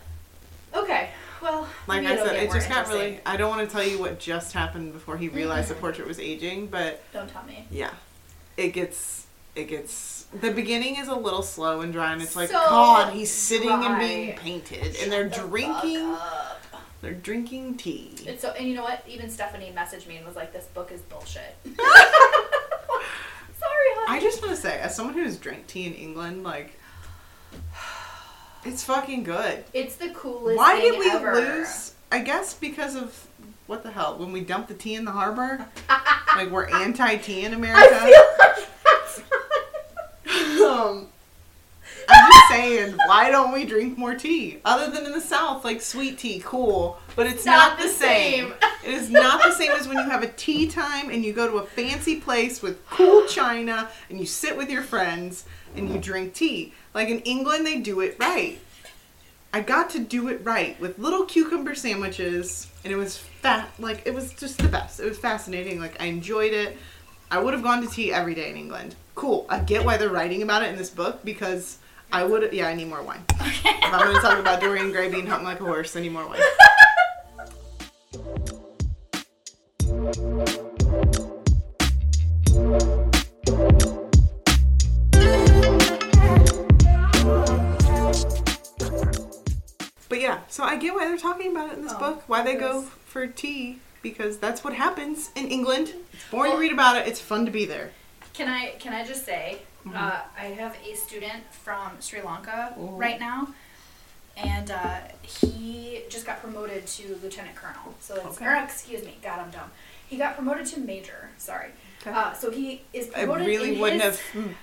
Okay, 0.74 1.10
well, 1.40 1.68
Like 1.86 2.04
I 2.04 2.16
said, 2.16 2.34
it 2.36 2.50
just 2.50 2.68
got 2.68 2.88
really. 2.88 3.20
I 3.24 3.36
don't 3.36 3.48
want 3.48 3.68
to 3.68 3.72
tell 3.72 3.84
you 3.86 3.98
what 4.00 4.18
just 4.18 4.52
happened 4.52 4.92
before 4.92 5.16
he 5.16 5.28
realized 5.28 5.66
Mm-hmm. 5.68 5.74
the 5.76 5.80
portrait 5.80 6.08
was 6.08 6.18
aging, 6.18 6.66
but 6.66 7.00
Don't 7.12 7.28
tell 7.30 7.44
me. 7.44 7.66
yeah, 7.70 7.90
it 8.56 8.68
gets. 8.72 9.26
It 9.54 9.68
gets. 9.68 10.26
The 10.40 10.50
beginning 10.50 10.96
is 10.96 11.06
a 11.06 11.14
little 11.14 11.42
slow 11.44 11.82
and 11.82 11.92
dry, 11.92 12.12
and 12.12 12.20
it's 12.20 12.34
like, 12.34 12.48
So 12.48 12.54
God, 12.54 13.12
he's 13.12 13.30
sitting 13.32 13.70
and 13.70 14.00
being 14.00 14.30
dry. 14.30 14.36
painted, 14.36 14.96
and 15.00 15.12
they're 15.12 15.28
the 15.28 15.36
drinking. 15.36 16.16
They're 17.02 17.12
drinking 17.14 17.76
tea. 17.76 18.14
It's 18.26 18.42
so, 18.42 18.50
and 18.50 18.66
you 18.66 18.74
know 18.74 18.82
what? 18.82 19.04
Even 19.06 19.30
Stephanie 19.30 19.72
messaged 19.76 20.08
me 20.08 20.16
and 20.16 20.26
was 20.26 20.34
like, 20.34 20.52
"This 20.52 20.64
book 20.64 20.90
is 20.90 21.02
bullshit." 21.02 21.54
I 24.08 24.18
just 24.20 24.42
want 24.42 24.54
to 24.54 24.60
say, 24.60 24.78
as 24.78 24.94
someone 24.94 25.14
who's 25.14 25.36
drank 25.36 25.66
tea 25.66 25.86
in 25.86 25.94
England, 25.94 26.44
like, 26.44 26.78
it's 28.64 28.84
fucking 28.84 29.24
good. 29.24 29.64
It's 29.72 29.96
the 29.96 30.10
coolest. 30.10 30.58
Why 30.58 30.80
did 30.80 30.98
we 30.98 31.10
ever. 31.10 31.34
lose? 31.34 31.94
I 32.12 32.20
guess 32.20 32.54
because 32.54 32.94
of 32.94 33.26
what 33.66 33.82
the 33.82 33.90
hell? 33.90 34.18
When 34.18 34.32
we 34.32 34.40
dumped 34.40 34.68
the 34.68 34.74
tea 34.74 34.94
in 34.94 35.04
the 35.04 35.10
harbor, 35.10 35.66
like 36.36 36.50
we're 36.50 36.68
anti-tea 36.68 37.44
in 37.44 37.54
America. 37.54 37.98
I 38.00 38.10
feel 38.10 38.24
like 38.38 39.24
that's 40.26 40.60
um, 40.62 41.08
I'm 42.08 42.30
just 42.32 42.48
saying, 42.48 42.94
why 43.06 43.30
don't 43.30 43.52
we 43.52 43.64
drink 43.64 43.96
more 43.98 44.14
tea? 44.14 44.60
Other 44.64 44.90
than 44.90 45.06
in 45.06 45.12
the 45.12 45.20
South, 45.20 45.64
like 45.64 45.80
sweet 45.80 46.18
tea, 46.18 46.40
cool, 46.44 46.98
but 47.16 47.26
it's 47.26 47.44
not, 47.44 47.78
Not 47.78 47.78
the 47.78 47.88
same. 47.88 48.48
same. 48.48 48.54
it 48.84 48.94
is 48.94 49.10
not 49.10 49.42
the 49.42 49.52
same 49.52 49.70
as 49.72 49.86
when 49.88 49.96
you 49.98 50.04
have 50.10 50.22
a 50.22 50.28
tea 50.28 50.68
time 50.68 51.10
and 51.10 51.24
you 51.24 51.32
go 51.32 51.48
to 51.48 51.56
a 51.58 51.66
fancy 51.66 52.20
place 52.20 52.62
with 52.62 52.84
cool 52.90 53.26
china 53.26 53.88
and 54.10 54.18
you 54.20 54.26
sit 54.26 54.56
with 54.56 54.70
your 54.70 54.82
friends 54.82 55.44
and 55.76 55.88
you 55.90 55.98
drink 55.98 56.34
tea. 56.34 56.72
Like 56.92 57.08
in 57.08 57.20
England, 57.20 57.66
they 57.66 57.80
do 57.80 58.00
it 58.00 58.16
right. 58.18 58.58
I 59.52 59.60
got 59.60 59.90
to 59.90 60.00
do 60.00 60.28
it 60.28 60.44
right 60.44 60.78
with 60.80 60.98
little 60.98 61.24
cucumber 61.26 61.76
sandwiches, 61.76 62.66
and 62.82 62.92
it 62.92 62.96
was 62.96 63.16
fat. 63.18 63.68
Like 63.78 64.02
it 64.04 64.12
was 64.12 64.32
just 64.34 64.58
the 64.58 64.66
best. 64.68 64.98
It 64.98 65.08
was 65.08 65.16
fascinating. 65.18 65.78
Like 65.78 66.00
I 66.02 66.06
enjoyed 66.06 66.52
it. 66.52 66.76
I 67.30 67.38
would 67.38 67.54
have 67.54 67.62
gone 67.62 67.80
to 67.82 67.88
tea 67.88 68.12
every 68.12 68.34
day 68.34 68.50
in 68.50 68.56
England. 68.56 68.96
Cool. 69.14 69.46
I 69.48 69.60
get 69.60 69.84
why 69.84 69.96
they're 69.96 70.08
writing 70.10 70.42
about 70.42 70.62
it 70.64 70.70
in 70.70 70.76
this 70.76 70.90
book 70.90 71.24
because 71.24 71.78
I 72.14 72.22
would. 72.22 72.52
Yeah, 72.52 72.68
I 72.68 72.74
need 72.74 72.86
more 72.88 73.02
wine. 73.02 73.24
if 73.40 73.66
I'm 73.92 73.98
going 74.04 74.14
to 74.14 74.22
talk 74.22 74.38
about 74.38 74.60
Dorian 74.60 74.92
Gray 74.92 75.10
being 75.10 75.26
hung 75.26 75.42
like 75.42 75.58
a 75.60 75.64
horse, 75.64 75.96
I 75.96 76.00
need 76.00 76.12
more 76.12 76.28
wine. 76.28 76.40
But 90.08 90.20
yeah, 90.20 90.40
so 90.48 90.62
I 90.62 90.76
get 90.76 90.94
why 90.94 91.06
they're 91.08 91.18
talking 91.18 91.50
about 91.50 91.72
it 91.72 91.78
in 91.78 91.82
this 91.84 91.92
Oh, 91.96 91.98
book. 91.98 92.22
Why 92.28 92.42
they 92.42 92.54
go 92.54 92.82
for 92.82 93.26
tea 93.26 93.80
because 94.02 94.38
that's 94.38 94.62
what 94.62 94.74
happens 94.74 95.30
in 95.34 95.48
England. 95.48 95.94
It's 96.12 96.22
boring 96.30 96.50
Well- 96.52 96.58
to 96.58 96.62
read 96.62 96.72
about 96.72 96.96
it. 96.96 97.08
It's 97.08 97.20
fun 97.20 97.44
to 97.46 97.50
be 97.50 97.64
there. 97.64 97.90
Can 98.34 98.48
I 98.48 98.70
can 98.78 98.92
I 98.92 99.04
just 99.04 99.24
say, 99.24 99.58
Mm-hmm. 99.86 99.96
uh, 99.96 100.20
I 100.38 100.44
have 100.46 100.76
a 100.86 100.94
student 100.94 101.42
from 101.50 101.92
Sri 102.00 102.22
Lanka 102.22 102.74
Ooh. 102.78 102.96
right 102.96 103.20
now, 103.20 103.48
and 104.36 104.70
uh, 104.70 104.96
he 105.22 106.02
just 106.08 106.24
got 106.26 106.40
promoted 106.40 106.86
to 106.86 107.18
lieutenant 107.22 107.54
colonel. 107.56 107.94
So 108.00 108.14
it's 108.16 108.36
Okay. 108.40 108.46
or 108.46 108.54
excuse 108.56 109.04
me, 109.04 109.16
God, 109.22 109.38
I'm 109.40 109.50
dumb. 109.50 109.70
He 110.08 110.16
got 110.16 110.34
promoted 110.36 110.66
to 110.66 110.80
major. 110.80 111.30
Sorry. 111.38 111.68
Okay. 112.02 112.10
Uh, 112.12 112.32
so 112.32 112.50
he 112.50 112.82
is 112.92 113.08
It 113.08 113.12
promoted. 113.14 113.46
really 113.46 113.74
in 113.74 113.80
wouldn't 113.80 114.02
his, 114.02 114.18
have 114.20 114.42
mm, 114.44 114.54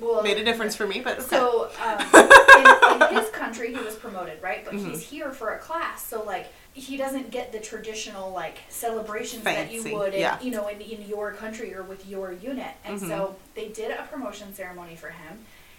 well, 0.00 0.22
made 0.22 0.38
a 0.38 0.44
difference 0.44 0.74
for 0.76 0.86
me, 0.86 1.00
but 1.00 1.18
okay. 1.18 1.26
So 1.28 1.70
um, 1.82 2.00
in, 3.00 3.08
in 3.10 3.16
his 3.22 3.30
country, 3.30 3.74
he 3.74 3.80
was 3.82 3.94
promoted, 3.96 4.42
right? 4.42 4.64
But 4.64 4.74
Mm-hmm. 4.74 4.90
he's 4.90 5.00
here 5.02 5.30
for 5.32 5.54
a 5.54 5.58
class, 5.58 6.04
so 6.04 6.22
like 6.22 6.52
he 6.76 6.98
doesn't 6.98 7.30
get 7.30 7.52
the 7.52 7.58
traditional 7.58 8.30
like 8.30 8.58
celebrations 8.68 9.42
that 9.44 9.72
you 9.72 9.82
would, 9.94 10.12
in, 10.12 10.20
yeah. 10.20 10.36
Mm-hmm. 10.36 10.46
you 10.46 10.52
know, 10.52 10.68
in, 10.68 10.80
in 10.82 11.08
your 11.08 11.32
country 11.32 11.74
or 11.74 11.82
with 11.82 12.06
your 12.06 12.32
unit. 12.32 12.72
And 12.84 13.00
so 13.00 13.36
they 13.54 13.68
did 13.68 13.90
a 13.90 14.02
promotion 14.02 14.54
ceremony 14.54 14.94
for 14.94 15.08
him, 15.08 15.38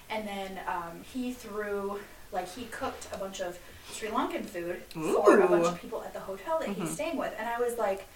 and 0.10 0.28
then 0.28 0.60
um, 0.68 1.04
he 1.14 1.34
threw 1.34 2.00
like 2.32 2.52
he 2.54 2.66
cooked 2.66 3.08
a 3.14 3.18
bunch 3.18 3.42
of 3.42 3.60
Sri 3.92 4.10
Lankan 4.10 4.44
food 4.44 4.82
for 4.90 5.40
a 5.40 5.48
bunch 5.48 5.68
of 5.68 5.80
people 5.80 6.02
at 6.04 6.14
the 6.14 6.20
hotel 6.20 6.60
that 6.60 6.70
he's 6.70 6.90
staying 6.90 7.18
with, 7.18 7.34
and 7.38 7.48
I 7.48 7.60
was 7.60 7.78
like. 7.78 8.08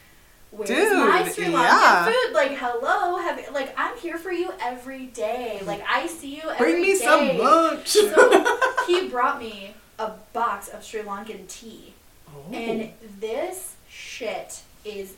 Where's 0.54 0.68
Dude, 0.68 0.92
my 0.92 1.30
Sri 1.30 1.46
Lankan 1.46 1.54
yeah. 1.54 2.06
food? 2.08 2.34
Like, 2.34 2.52
hello, 2.58 3.16
have 3.20 3.54
like 3.54 3.74
I'm 3.78 3.98
here 3.98 4.18
for 4.18 4.34
you 4.34 4.52
every 4.60 5.06
day. 5.06 5.62
Like 5.66 5.82
I 5.90 6.08
see 6.08 6.36
you 6.36 6.42
every 6.42 6.74
Bring 6.74 6.82
me 6.82 6.92
day. 6.92 7.06
some 7.06 7.38
lunch. 7.38 7.88
So 7.88 8.58
he 8.86 9.08
brought 9.08 9.40
me 9.40 9.76
a 9.98 10.12
box 10.34 10.68
of 10.68 10.84
Sri 10.84 11.04
Lankan 11.04 11.48
tea, 11.48 11.94
Oh. 12.34 12.54
and 12.54 12.92
this 13.20 13.76
shit 13.90 14.62
is 14.86 15.14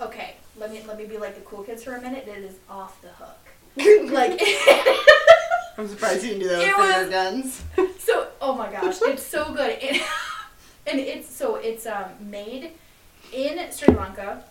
okay. 0.00 0.36
Let 0.56 0.70
me 0.72 0.82
let 0.86 0.98
me 0.98 1.04
be 1.06 1.18
like 1.18 1.34
the 1.34 1.40
cool 1.42 1.62
kids 1.62 1.84
for 1.84 1.94
a 1.96 2.00
minute. 2.00 2.26
It 2.28 2.38
is 2.44 2.56
off 2.68 3.00
the 3.02 3.08
hook. 3.08 3.38
like 4.12 4.40
I'm 5.78 5.86
surprised 5.88 6.24
you 6.24 6.30
didn't 6.30 6.42
do 6.42 6.48
that 6.48 6.58
with 6.58 6.86
finger 6.86 7.00
was- 7.04 7.10
guns. 7.10 7.62
so. 8.02 8.26
Oh 8.40 8.54
my 8.54 8.70
gosh, 8.70 8.98
it's 9.02 9.22
so 9.26 9.52
good. 9.52 9.78
It, 9.80 10.02
And 10.86 10.98
it's 11.00 11.28
so 11.28 11.56
it's 11.56 11.84
um, 11.86 12.06
made 12.18 12.70
in 13.32 13.70
Sri 13.70 13.92
Lanka. 13.94 14.42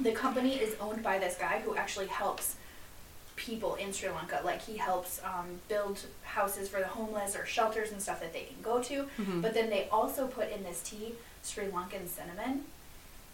The 0.00 0.12
company 0.12 0.54
is 0.54 0.74
owned 0.80 1.02
by 1.02 1.18
this 1.18 1.36
guy 1.36 1.60
who 1.64 1.76
actually 1.76 2.06
helps 2.06 2.56
people 3.36 3.74
in 3.76 3.92
Sri 3.92 4.08
Lanka. 4.08 4.40
Like 4.44 4.62
he 4.62 4.76
helps 4.78 5.20
um, 5.24 5.60
build 5.68 6.00
houses 6.22 6.68
for 6.68 6.80
the 6.80 6.86
homeless 6.86 7.36
or 7.36 7.44
shelters 7.46 7.92
and 7.92 8.00
stuff 8.02 8.20
that 8.20 8.32
they 8.32 8.42
can 8.44 8.56
go 8.62 8.82
to. 8.82 9.06
Mhm. 9.18 9.42
But 9.42 9.54
then 9.54 9.70
they 9.70 9.88
also 9.90 10.26
put 10.26 10.50
in 10.50 10.62
this 10.64 10.80
tea 10.82 11.14
Sri 11.42 11.66
Lankan 11.66 12.08
cinnamon. 12.08 12.64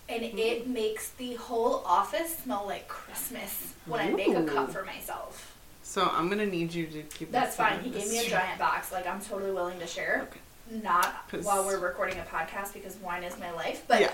And 0.09 0.23
it 0.25 0.67
makes 0.67 1.11
the 1.11 1.35
whole 1.35 1.83
office 1.87 2.37
smell 2.43 2.65
like 2.67 2.89
Christmas 2.89 3.73
when 3.87 4.01
I 4.01 4.11
make 4.11 4.35
a 4.37 4.43
cup 4.45 4.71
for 4.73 4.85
myself. 4.85 5.57
So 5.85 6.03
I'm 6.13 6.29
gonna 6.29 6.45
need 6.47 6.75
you 6.75 6.87
to 6.89 7.03
keep. 7.03 7.31
That's 7.31 7.57
this 7.57 7.57
fine. 7.57 7.81
He 7.81 7.91
gave 7.91 8.09
me 8.11 8.19
a 8.19 8.29
giant 8.29 8.59
box. 8.59 8.91
Like 8.93 9.07
I'm 9.07 9.21
totally 9.21 9.53
willing 9.53 9.79
to 9.79 9.87
share. 9.87 10.27
Okay. 10.31 10.41
Not 10.83 11.07
while 11.43 11.65
we're 11.65 11.79
recording 11.79 12.19
a 12.19 12.23
podcast 12.23 12.73
because 12.73 12.97
wine 12.97 13.23
is 13.25 13.39
my 13.39 13.51
life, 13.53 13.83
but 13.89 14.01
yeah, 14.01 14.13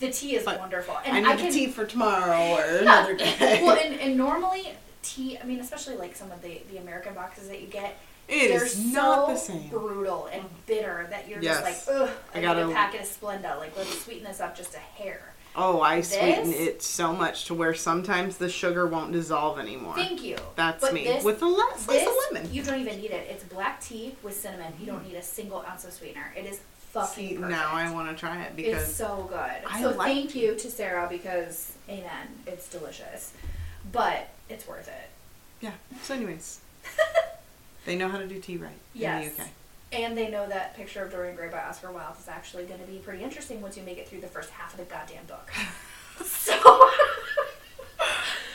the 0.00 0.10
tea 0.10 0.34
is 0.36 0.44
But 0.44 0.58
wonderful. 0.58 0.94
I 0.96 1.02
And 1.04 1.24
need 1.24 1.26
I, 1.32 1.36
can 1.36 1.52
tea 1.52 1.68
for 1.68 1.84
tomorrow 1.86 2.40
or 2.52 2.62
another 2.78 3.14
day. 3.16 3.60
well, 3.62 3.78
and, 3.82 3.94
and 4.00 4.16
normally 4.16 4.72
tea. 5.04 5.38
I 5.38 5.44
mean, 5.44 5.60
especially 5.60 5.96
like 5.96 6.16
some 6.16 6.30
of 6.32 6.42
the 6.42 6.60
the 6.70 6.78
American 6.78 7.14
boxes 7.14 7.48
that 7.48 7.60
you 7.60 7.66
get, 7.68 7.96
it 8.28 8.48
they're 8.48 8.64
is 8.64 8.78
not 8.92 9.26
so 9.28 9.32
the 9.34 9.38
same. 9.38 9.68
brutal 9.68 10.26
and 10.32 10.42
bitter 10.66 11.06
that 11.10 11.28
you're 11.28 11.40
Yes. 11.42 11.60
just 11.60 11.88
like, 11.88 11.96
ugh. 11.96 12.10
I, 12.34 12.38
I 12.38 12.42
got 12.42 12.58
a 12.58 12.68
packet 12.72 13.02
of 13.02 13.06
Splenda. 13.06 13.58
Like 13.58 13.76
let's 13.76 14.02
sweeten 14.02 14.24
this 14.24 14.40
up 14.40 14.56
just 14.56 14.74
a 14.74 14.78
hair. 14.78 15.30
Oh, 15.56 15.80
I 15.80 16.00
sweeten 16.00 16.52
it 16.52 16.82
so 16.82 17.12
much 17.12 17.44
to 17.44 17.54
where 17.54 17.74
sometimes 17.74 18.38
the 18.38 18.48
sugar 18.48 18.88
won't 18.88 19.12
dissolve 19.12 19.60
anymore. 19.60 19.94
Thank 19.94 20.24
you. 20.24 20.36
That's 20.56 20.80
But 20.80 20.92
me 20.92 21.04
this- 21.04 21.22
with 21.22 21.40
a 21.42 21.46
le- 21.46 21.72
This 21.86 22.08
of 22.08 22.14
lemon. 22.32 22.52
you 22.52 22.62
don't 22.64 22.80
even 22.80 23.00
need 23.00 23.12
it. 23.12 23.28
It's 23.30 23.44
black 23.44 23.80
tea 23.80 24.16
with 24.24 24.34
cinnamon. 24.34 24.72
You 24.80 24.86
don't 24.86 25.06
need 25.06 25.14
a 25.14 25.22
single 25.22 25.64
ounce 25.70 25.84
of 25.84 25.92
sweetener. 25.92 26.32
It 26.36 26.46
is 26.46 26.58
fucking 26.90 27.28
See, 27.28 27.34
perfect. 27.36 27.50
now 27.52 27.70
I 27.72 27.92
want 27.92 28.08
to 28.10 28.16
try 28.16 28.42
it 28.42 28.56
because 28.56 28.82
it's 28.82 28.96
so 28.96 29.26
good. 29.30 29.38
I 29.70 29.80
so 29.82 29.90
like 29.90 30.08
thank 30.12 30.34
you 30.34 30.56
to 30.56 30.70
Sarah 30.70 31.06
because 31.08 31.72
amen, 31.88 32.26
it's 32.48 32.68
delicious. 32.68 33.32
But 33.92 34.28
it's 34.48 34.66
worth 34.66 34.88
it. 34.88 35.10
yeah. 35.60 35.72
So, 36.02 36.14
anyways, 36.14 36.60
they 37.86 37.96
know 37.96 38.08
how 38.08 38.18
to 38.18 38.26
do 38.26 38.38
tea 38.40 38.56
right 38.56 38.70
Yes. 38.94 39.26
in 39.26 39.36
the 39.36 39.42
UK. 39.42 39.48
And 39.92 40.16
they 40.18 40.28
know 40.28 40.48
that 40.48 40.74
Picture 40.76 41.04
of 41.04 41.12
Dorian 41.12 41.36
Gray 41.36 41.48
by 41.48 41.60
Oscar 41.60 41.92
Wilde 41.92 42.16
is 42.18 42.26
actually 42.28 42.64
going 42.64 42.80
to 42.80 42.86
be 42.86 42.98
pretty 42.98 43.22
interesting 43.22 43.60
once 43.62 43.76
you 43.76 43.82
make 43.84 43.96
it 43.98 44.08
through 44.08 44.20
the 44.22 44.26
first 44.26 44.50
half 44.50 44.72
of 44.72 44.78
the 44.78 44.84
goddamn 44.86 45.24
book. 45.26 45.50
so 46.26 46.54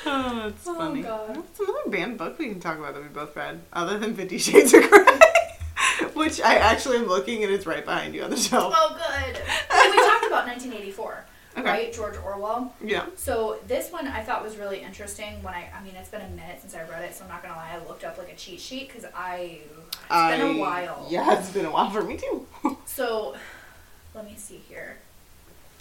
Oh, 0.05 0.41
that's 0.49 0.67
Oh, 0.67 0.75
funny. 0.75 1.01
God. 1.01 1.35
What's 1.37 1.59
another 1.59 1.89
banned 1.89 2.17
book 2.17 2.39
we 2.39 2.49
can 2.49 2.59
talk 2.59 2.77
about 2.77 2.93
that 2.93 3.03
we 3.03 3.09
both 3.09 3.35
read, 3.35 3.59
other 3.73 3.97
than 3.99 4.15
Fifty 4.15 4.37
Shades 4.37 4.73
of 4.73 4.89
Grey, 4.89 5.05
which 6.13 6.41
I 6.41 6.55
actually 6.55 6.97
am 6.97 7.07
looking 7.07 7.43
and 7.43 7.51
it's 7.53 7.65
right 7.65 7.83
behind 7.85 8.15
you 8.15 8.23
on 8.23 8.29
the 8.29 8.37
shelf. 8.37 8.73
Oh 8.75 8.89
good. 8.95 9.41
Well, 9.69 9.91
we 9.91 9.97
talked 9.97 10.25
about 10.25 10.47
1984, 10.47 11.25
Okay. 11.59 11.69
right? 11.69 11.93
George 11.93 12.15
Orwell. 12.23 12.73
Yeah. 12.83 13.05
So 13.15 13.59
this 13.67 13.91
one 13.91 14.07
I 14.07 14.21
thought 14.21 14.43
was 14.43 14.57
really 14.57 14.81
interesting. 14.81 15.41
When 15.43 15.53
I, 15.53 15.69
I 15.77 15.83
mean, 15.83 15.95
it's 15.95 16.09
been 16.09 16.21
a 16.21 16.29
minute 16.29 16.61
since 16.61 16.75
I 16.75 16.83
read 16.83 17.03
it, 17.03 17.15
so 17.15 17.23
I'm 17.23 17.29
not 17.29 17.41
gonna 17.41 17.55
lie. 17.55 17.71
I 17.73 17.87
looked 17.87 18.03
up 18.03 18.17
like 18.17 18.31
a 18.31 18.35
cheat 18.35 18.59
sheet 18.59 18.87
because 18.87 19.05
I, 19.15 19.59
it's 20.09 20.37
been 20.37 20.57
a 20.57 20.59
while. 20.59 21.07
Yeah, 21.09 21.39
it's 21.39 21.51
been 21.51 21.65
a 21.65 21.71
while 21.71 21.89
for 21.89 22.03
me 22.03 22.17
too. 22.17 22.45
So, 22.85 23.35
let 24.13 24.25
me 24.25 24.33
see 24.35 24.57
here. 24.67 24.97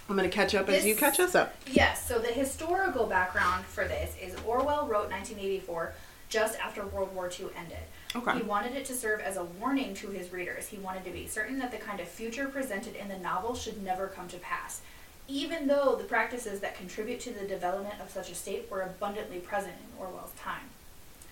I'm 0.09 0.17
gonna 0.17 0.29
catch 0.29 0.55
up 0.55 0.69
as 0.69 0.87
you 0.87 0.95
catch 0.95 1.19
us 1.19 1.35
up. 1.35 1.55
Yes, 1.67 2.07
so 2.07 2.19
the 2.19 2.29
historical 2.29 3.07
background 3.07 3.65
for 3.67 3.87
this 3.89 4.15
is 4.23 4.35
Orwell 4.47 4.87
wrote 4.87 5.11
1984 5.11 5.93
just 6.29 6.59
after 6.61 6.85
World 6.87 7.15
War 7.15 7.29
II 7.31 7.47
ended. 7.57 7.79
Okay. 8.15 8.39
He 8.39 8.43
wanted 8.43 8.75
it 8.75 8.85
to 8.87 8.95
serve 8.95 9.21
as 9.21 9.37
a 9.37 9.45
warning 9.45 9.95
to 9.95 10.09
his 10.09 10.33
readers. 10.33 10.69
He 10.69 10.79
wanted 10.79 11.05
to 11.05 11.11
be 11.11 11.27
certain 11.27 11.59
that 11.59 11.71
the 11.71 11.79
kind 11.79 12.01
of 12.01 12.09
future 12.09 12.47
presented 12.47 12.95
in 12.97 13.09
the 13.09 13.19
novel 13.19 13.55
should 13.55 13.83
never 13.83 14.07
come 14.07 14.29
to 14.29 14.39
pass, 14.39 14.81
even 15.29 15.67
though 15.67 15.95
the 15.97 16.05
practices 16.05 16.61
that 16.61 16.77
contribute 16.77 17.21
to 17.21 17.31
the 17.31 17.47
development 17.47 18.01
of 18.01 18.11
such 18.11 18.31
a 18.31 18.35
state 18.35 18.71
were 18.71 18.81
abundantly 18.81 19.39
present 19.39 19.75
in 19.75 20.03
Orwell's 20.03 20.33
time. 20.33 20.71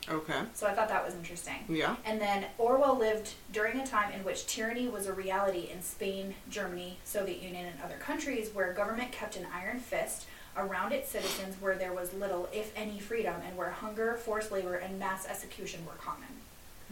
Okay. 0.08 0.40
So 0.54 0.66
I 0.66 0.72
thought 0.72 0.88
that 0.88 1.04
was 1.04 1.14
interesting. 1.14 1.64
Yeah. 1.68 1.96
And 2.04 2.20
then 2.20 2.44
Orwell 2.58 2.96
lived 2.96 3.32
during 3.52 3.80
a 3.80 3.86
time 3.86 4.12
in 4.12 4.20
which 4.20 4.46
tyranny 4.46 4.86
was 4.86 5.06
a 5.06 5.12
reality 5.12 5.68
in 5.72 5.82
Spain, 5.82 6.34
Germany, 6.48 6.98
Soviet 7.04 7.42
Union, 7.42 7.66
and 7.66 7.82
other 7.82 7.96
countries 7.96 8.50
where 8.52 8.72
government 8.72 9.10
kept 9.10 9.36
an 9.36 9.46
iron 9.52 9.80
fist 9.80 10.26
around 10.56 10.92
its 10.92 11.10
citizens 11.10 11.56
where 11.60 11.76
there 11.76 11.92
was 11.92 12.14
little, 12.14 12.48
if 12.52 12.72
any, 12.76 12.98
freedom 12.98 13.34
and 13.46 13.56
where 13.56 13.70
hunger, 13.70 14.14
forced 14.14 14.52
labor, 14.52 14.76
and 14.76 14.98
mass 14.98 15.26
execution 15.26 15.84
were 15.84 15.92
common. 15.94 16.28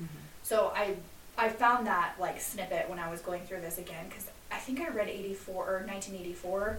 Mm-hmm. 0.01 0.19
So 0.43 0.73
I 0.75 0.97
I 1.37 1.49
found 1.49 1.87
that 1.87 2.15
like 2.19 2.41
snippet 2.41 2.89
when 2.89 2.99
I 2.99 3.11
was 3.11 3.21
going 3.21 3.43
through 3.43 3.61
this 3.61 3.79
again 3.79 4.07
because 4.09 4.29
I 4.55 4.59
think 4.59 4.81
I 4.81 4.89
read 4.89 5.09
84 5.09 5.55
or 5.55 5.79
1984 5.87 6.79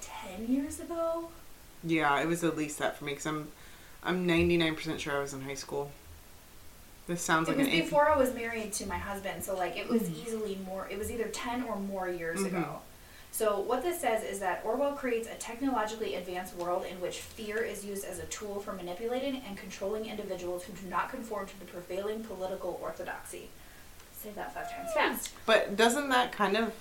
10 0.00 0.46
years 0.48 0.80
ago. 0.80 1.28
Yeah, 1.84 2.20
it 2.20 2.26
was 2.26 2.42
at 2.42 2.56
least 2.56 2.78
that 2.78 2.96
for 2.96 3.04
me 3.04 3.12
because 3.12 3.26
I'm, 3.26 3.48
I'm 4.02 4.26
99% 4.26 4.98
sure 4.98 5.16
I 5.16 5.20
was 5.20 5.32
in 5.34 5.42
high 5.42 5.54
school. 5.54 5.90
This 7.06 7.20
sounds 7.20 7.48
It 7.48 7.52
like 7.52 7.58
was 7.58 7.66
an 7.68 7.74
AP. 7.74 7.84
before 7.84 8.08
I 8.08 8.16
was 8.16 8.32
married 8.34 8.72
to 8.74 8.86
my 8.86 8.96
husband, 8.98 9.44
so 9.44 9.56
like 9.56 9.76
it 9.76 9.88
was 9.88 10.02
Mhm. 10.02 10.24
easily 10.26 10.58
more. 10.64 10.88
It 10.88 10.98
was 10.98 11.10
either 11.10 11.24
ten 11.28 11.64
or 11.64 11.76
more 11.76 12.08
years 12.08 12.40
Mhm. 12.40 12.46
ago. 12.46 12.78
So 13.32 13.58
what 13.60 13.82
this 13.82 14.00
says 14.00 14.22
is 14.22 14.38
that 14.40 14.62
Orwell 14.64 14.92
creates 14.92 15.26
a 15.26 15.34
technologically 15.34 16.14
advanced 16.14 16.54
world 16.54 16.84
in 16.86 17.00
which 17.00 17.18
fear 17.18 17.58
is 17.58 17.84
used 17.84 18.04
as 18.04 18.18
a 18.20 18.26
tool 18.26 18.60
for 18.60 18.72
manipulating 18.72 19.42
and 19.46 19.56
controlling 19.56 20.06
individuals 20.06 20.64
who 20.64 20.72
do 20.74 20.86
not 20.86 21.10
conform 21.10 21.46
to 21.46 21.58
the 21.58 21.64
prevailing 21.66 22.22
political 22.24 22.78
orthodoxy. 22.82 23.48
Say 24.22 24.30
that 24.36 24.54
five 24.54 24.70
times 24.70 24.92
fast. 24.92 25.30
But 25.46 25.76
doesn't 25.76 26.08
that 26.10 26.30
kind 26.30 26.56
of 26.56 26.72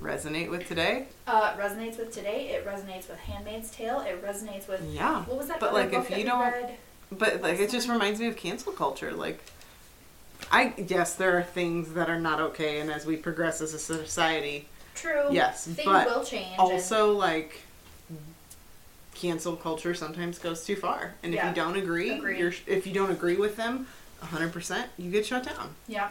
resonate 0.00 0.50
with 0.50 0.66
today? 0.68 1.06
Uh, 1.26 1.54
it 1.56 1.60
resonates 1.60 1.98
with 1.98 2.12
today. 2.12 2.50
It 2.50 2.66
resonates 2.66 3.08
with 3.08 3.18
*Handmaid's 3.18 3.70
Tale*. 3.70 4.00
It 4.00 4.22
resonates 4.24 4.68
with 4.68 4.82
Yeah. 4.84 5.22
what 5.24 5.38
was 5.38 5.48
that 5.48 5.60
But, 5.60 5.72
like, 5.72 5.92
if 5.92 6.10
you 6.16 6.24
don't- 6.24 6.40
read? 6.52 6.76
But 7.10 7.40
like 7.40 7.60
it 7.60 7.70
just 7.70 7.88
reminds 7.88 8.18
me 8.20 8.26
of 8.26 8.36
cancel 8.36 8.72
culture. 8.72 9.12
Like 9.12 9.40
I 10.50 10.74
yes, 10.76 11.14
there 11.14 11.38
are 11.38 11.42
things 11.42 11.92
that 11.94 12.10
are 12.10 12.18
not 12.18 12.40
okay 12.40 12.80
and 12.80 12.90
as 12.90 13.06
we 13.06 13.16
progress 13.16 13.60
as 13.60 13.72
a 13.74 13.78
society, 13.78 14.68
True. 14.96 15.28
yes, 15.30 15.64
Things 15.66 15.80
but 15.84 16.06
will 16.08 16.24
change. 16.24 16.50
and- 16.50 16.60
also 16.60 17.12
like 17.12 17.62
cancel 19.14 19.56
culture 19.56 19.94
sometimes 19.94 20.38
goes 20.38 20.64
too 20.64 20.76
far. 20.76 21.14
And 21.22 21.32
if 21.34 21.42
you 21.44 21.52
don't 21.54 21.76
agree, 21.76 22.10
Agreed. 22.10 22.38
you're 22.38 22.52
if 22.66 22.86
you 22.86 22.92
don't 22.92 23.10
agree 23.12 23.36
with 23.36 23.56
them 23.56 23.86
100%, 24.22 24.86
you 24.98 25.10
get 25.10 25.24
shut 25.26 25.44
down. 25.44 25.74
yeah. 25.88 26.08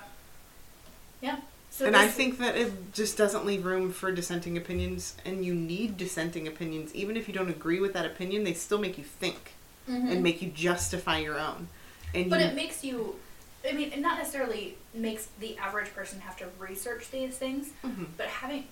Yeah. 1.22 1.38
So 1.76 1.86
and 1.86 1.94
I 1.98 2.08
think 2.08 2.38
that 2.38 2.56
it 2.56 2.94
just 2.94 3.18
doesn't 3.18 3.46
leave 3.46 3.66
room 3.66 3.92
for 3.92 4.10
dissenting 4.10 4.56
opinions 4.56 5.14
and 5.26 5.44
you 5.44 5.54
need 5.54 5.98
dissenting 5.98 6.48
opinions 6.48 6.96
even 6.96 7.18
if 7.18 7.28
you 7.28 7.34
don't 7.34 7.50
agree 7.50 7.82
with 7.82 7.92
that 7.94 8.06
opinion, 8.06 8.46
they 8.46 8.54
still 8.54 8.78
make 8.78 8.98
you 8.98 9.04
think 9.04 9.52
Mhm. 9.90 10.10
and 10.10 10.24
make 10.24 10.42
you 10.42 10.50
justify 10.50 11.18
your 11.20 11.38
own. 11.38 11.68
And 12.14 12.30
But 12.30 12.40
you, 12.40 12.46
it 12.46 12.56
makes 12.56 12.82
you, 12.86 13.20
I 13.68 13.74
mean, 13.74 13.92
it 13.92 14.00
not 14.00 14.18
necessarily 14.18 14.78
makes 14.94 15.28
the 15.42 15.58
average 15.58 15.94
person 15.94 16.22
have 16.22 16.38
to 16.38 16.48
research 16.58 17.12
these 17.12 17.36
things, 17.38 17.72
Mhm. 17.84 18.08
but 18.16 18.28
having, 18.28 18.68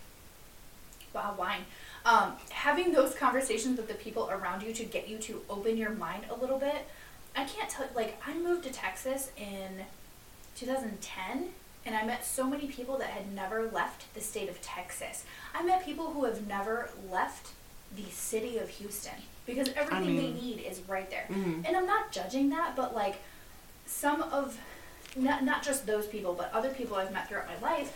wow, 1.14 1.36
wine, 1.38 1.66
um, 2.06 2.38
having 2.52 2.94
those 2.94 3.14
conversations 3.16 3.78
with 3.78 3.90
the 3.90 3.96
people 3.96 4.30
around 4.30 4.64
you 4.64 4.74
to 4.76 4.86
get 4.86 5.10
you 5.10 5.18
to 5.18 5.44
open 5.50 5.76
your 5.76 5.90
mind 5.92 6.24
a 6.30 6.36
little 6.36 6.58
bit. 6.58 6.88
I 7.36 7.44
can't 7.44 7.70
tell, 7.70 7.86
like, 7.94 8.18
I 8.26 8.34
moved 8.34 8.64
to 8.64 8.72
Texas 8.72 9.30
in 9.36 9.86
2010. 10.56 11.54
And 11.86 11.96
I 11.96 12.06
met 12.06 12.26
so 12.26 12.46
many 12.48 12.68
people 12.68 12.98
that 13.00 13.10
had 13.10 13.34
never 13.34 13.70
left 13.70 14.14
the 14.14 14.22
state 14.22 14.50
of 14.50 14.62
Texas. 14.62 15.26
I 15.54 15.64
met 15.64 15.86
people 15.86 16.12
who 16.12 16.24
have 16.26 16.48
never 16.48 16.90
left 17.12 17.50
the 17.96 18.10
city 18.10 18.58
of 18.58 18.70
Houston 18.70 19.14
because 19.46 19.70
everything 19.76 20.16
mean- 20.16 20.36
they 20.36 20.42
need 20.42 20.60
is 20.66 20.80
right 20.88 21.10
there. 21.10 21.26
Mhm. 21.30 21.66
And 21.68 21.76
I'm 21.76 21.86
not 21.86 22.12
judging 22.12 22.50
that, 22.52 22.76
but 22.76 22.96
like 22.96 23.16
some 23.86 24.22
of 24.24 24.58
not 25.16 25.44
not 25.44 25.62
just 25.62 25.86
those 25.86 26.08
people, 26.08 26.34
but 26.34 26.52
other 26.54 26.70
people 26.70 26.96
I've 26.98 27.12
met 27.12 27.28
throughout 27.28 27.48
my 27.48 27.60
life 27.70 27.92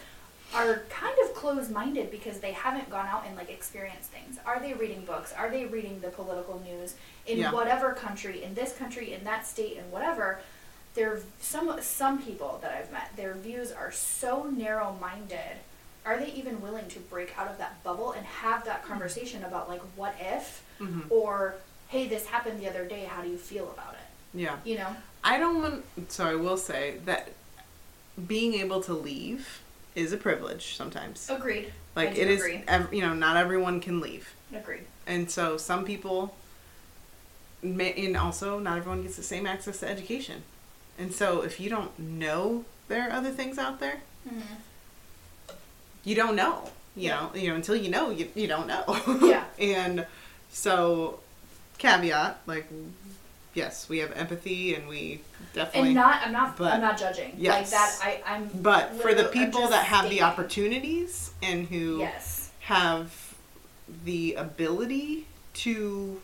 are 0.54 0.84
kind 0.90 1.18
of 1.24 1.34
closed-minded 1.34 2.10
because 2.12 2.40
they 2.40 2.52
haven't 2.54 2.90
gone 2.90 3.08
out 3.08 3.26
and 3.26 3.36
like 3.36 3.50
experienced 3.50 4.12
things. 4.12 4.38
Are 4.46 4.60
they 4.60 4.74
reading 4.74 5.04
books? 5.04 5.34
Are 5.34 5.50
they 5.50 5.66
reading 5.66 6.00
the 6.00 6.10
political 6.10 6.60
news 6.60 6.94
in 7.26 7.40
Yeah. 7.40 7.52
whatever 7.52 7.94
country, 7.94 8.44
in 8.44 8.54
this 8.54 8.74
country, 8.78 9.14
in 9.14 9.24
that 9.24 9.48
state, 9.48 9.78
and 9.78 9.92
whatever? 9.92 10.40
There 10.98 11.20
some 11.40 11.80
some 11.80 12.22
people 12.24 12.58
that 12.64 12.72
I've 12.72 12.92
met, 12.92 13.12
their 13.16 13.36
views 13.36 13.72
are 13.72 13.92
so 13.92 14.46
narrow-minded. 14.50 15.58
Are 16.04 16.18
they 16.18 16.32
even 16.32 16.60
willing 16.60 16.88
to 16.90 17.00
break 17.00 17.38
out 17.38 17.48
of 17.48 17.60
that 17.60 17.84
bubble 17.84 18.14
and 18.14 18.26
have 18.26 18.66
that 18.66 18.84
conversation 18.84 19.44
about 19.46 19.70
like 19.70 19.82
what 19.96 20.16
if 20.20 20.64
Mhm. 20.80 21.04
or 21.12 21.56
hey, 21.90 22.08
this 22.08 22.26
happened 22.26 22.60
the 22.60 22.68
other 22.68 22.84
day, 22.86 23.04
how 23.06 23.22
do 23.22 23.30
you 23.30 23.38
feel 23.38 23.70
about 23.72 23.94
it? 23.94 24.00
yeah. 24.38 24.58
You 24.66 24.80
know? 24.80 24.96
I 25.24 25.38
don't 25.38 25.62
want. 25.62 25.86
So 26.12 26.26
I 26.26 26.34
will 26.36 26.58
say 26.58 26.98
that 27.06 27.30
being 28.28 28.56
able 28.56 28.82
to 28.84 28.94
leave 28.94 29.62
is 29.94 30.12
a 30.14 30.18
privilege 30.18 30.76
sometimes. 30.76 31.30
Agreed. 31.30 31.72
like 31.96 32.18
it 32.18 32.28
is, 32.28 32.40
agree. 32.42 32.64
ev- 32.68 32.92
you 32.94 33.02
know, 33.02 33.14
not 33.14 33.38
everyone 33.38 33.80
can 33.82 34.00
leave, 34.00 34.34
Agreed. 34.54 34.86
and 35.06 35.30
so 35.30 35.58
some 35.58 35.86
people, 35.86 36.36
may, 37.62 37.94
and 37.94 38.18
also 38.18 38.58
not 38.60 38.78
everyone 38.80 39.04
gets 39.04 39.16
the 39.16 39.24
same 39.24 39.46
access 39.48 39.80
to 39.82 39.88
education, 39.90 40.44
and 40.98 41.14
so 41.14 41.42
if 41.42 41.60
you 41.60 41.70
don't 41.70 41.98
know 42.00 42.66
there 42.88 43.08
are 43.08 43.12
other 43.12 43.32
things 43.32 43.58
out 43.58 43.80
there, 43.80 44.02
Mm-hmm. 44.28 44.40
you 46.04 46.16
don't 46.16 46.36
know. 46.36 46.70
You 46.96 47.10
Yeah. 47.10 47.16
know, 47.22 47.32
you 47.36 47.50
know, 47.50 47.56
until 47.56 47.76
you 47.76 47.90
know, 47.90 48.10
you, 48.10 48.28
you 48.36 48.48
don't 48.48 48.68
know. 48.68 48.84
Yeah. 49.22 49.44
and 49.60 50.06
so, 50.52 51.20
caveat, 51.78 52.40
like, 52.46 52.66
yes, 53.54 53.88
we 53.90 54.00
have 54.00 54.12
empathy 54.14 54.74
and 54.74 54.88
we 54.88 55.22
definitely. 55.54 55.90
And 55.90 55.96
not, 55.96 56.22
I'm 56.26 56.32
not, 56.32 56.58
But- 56.58 56.74
I'm 56.74 56.82
not 56.82 56.98
judging. 56.98 57.36
Like 57.42 57.70
that, 57.70 58.00
I, 58.02 58.22
I'm. 58.26 58.50
but 58.54 58.96
for 59.02 59.14
the 59.14 59.26
people 59.26 59.68
that 59.68 59.86
have 59.86 60.10
the 60.10 60.22
opportunities 60.24 61.32
and 61.44 61.68
who 61.68 62.00
Yes. 62.00 62.50
have 62.62 63.34
the 64.04 64.34
ability 64.36 65.26
to 65.56 66.22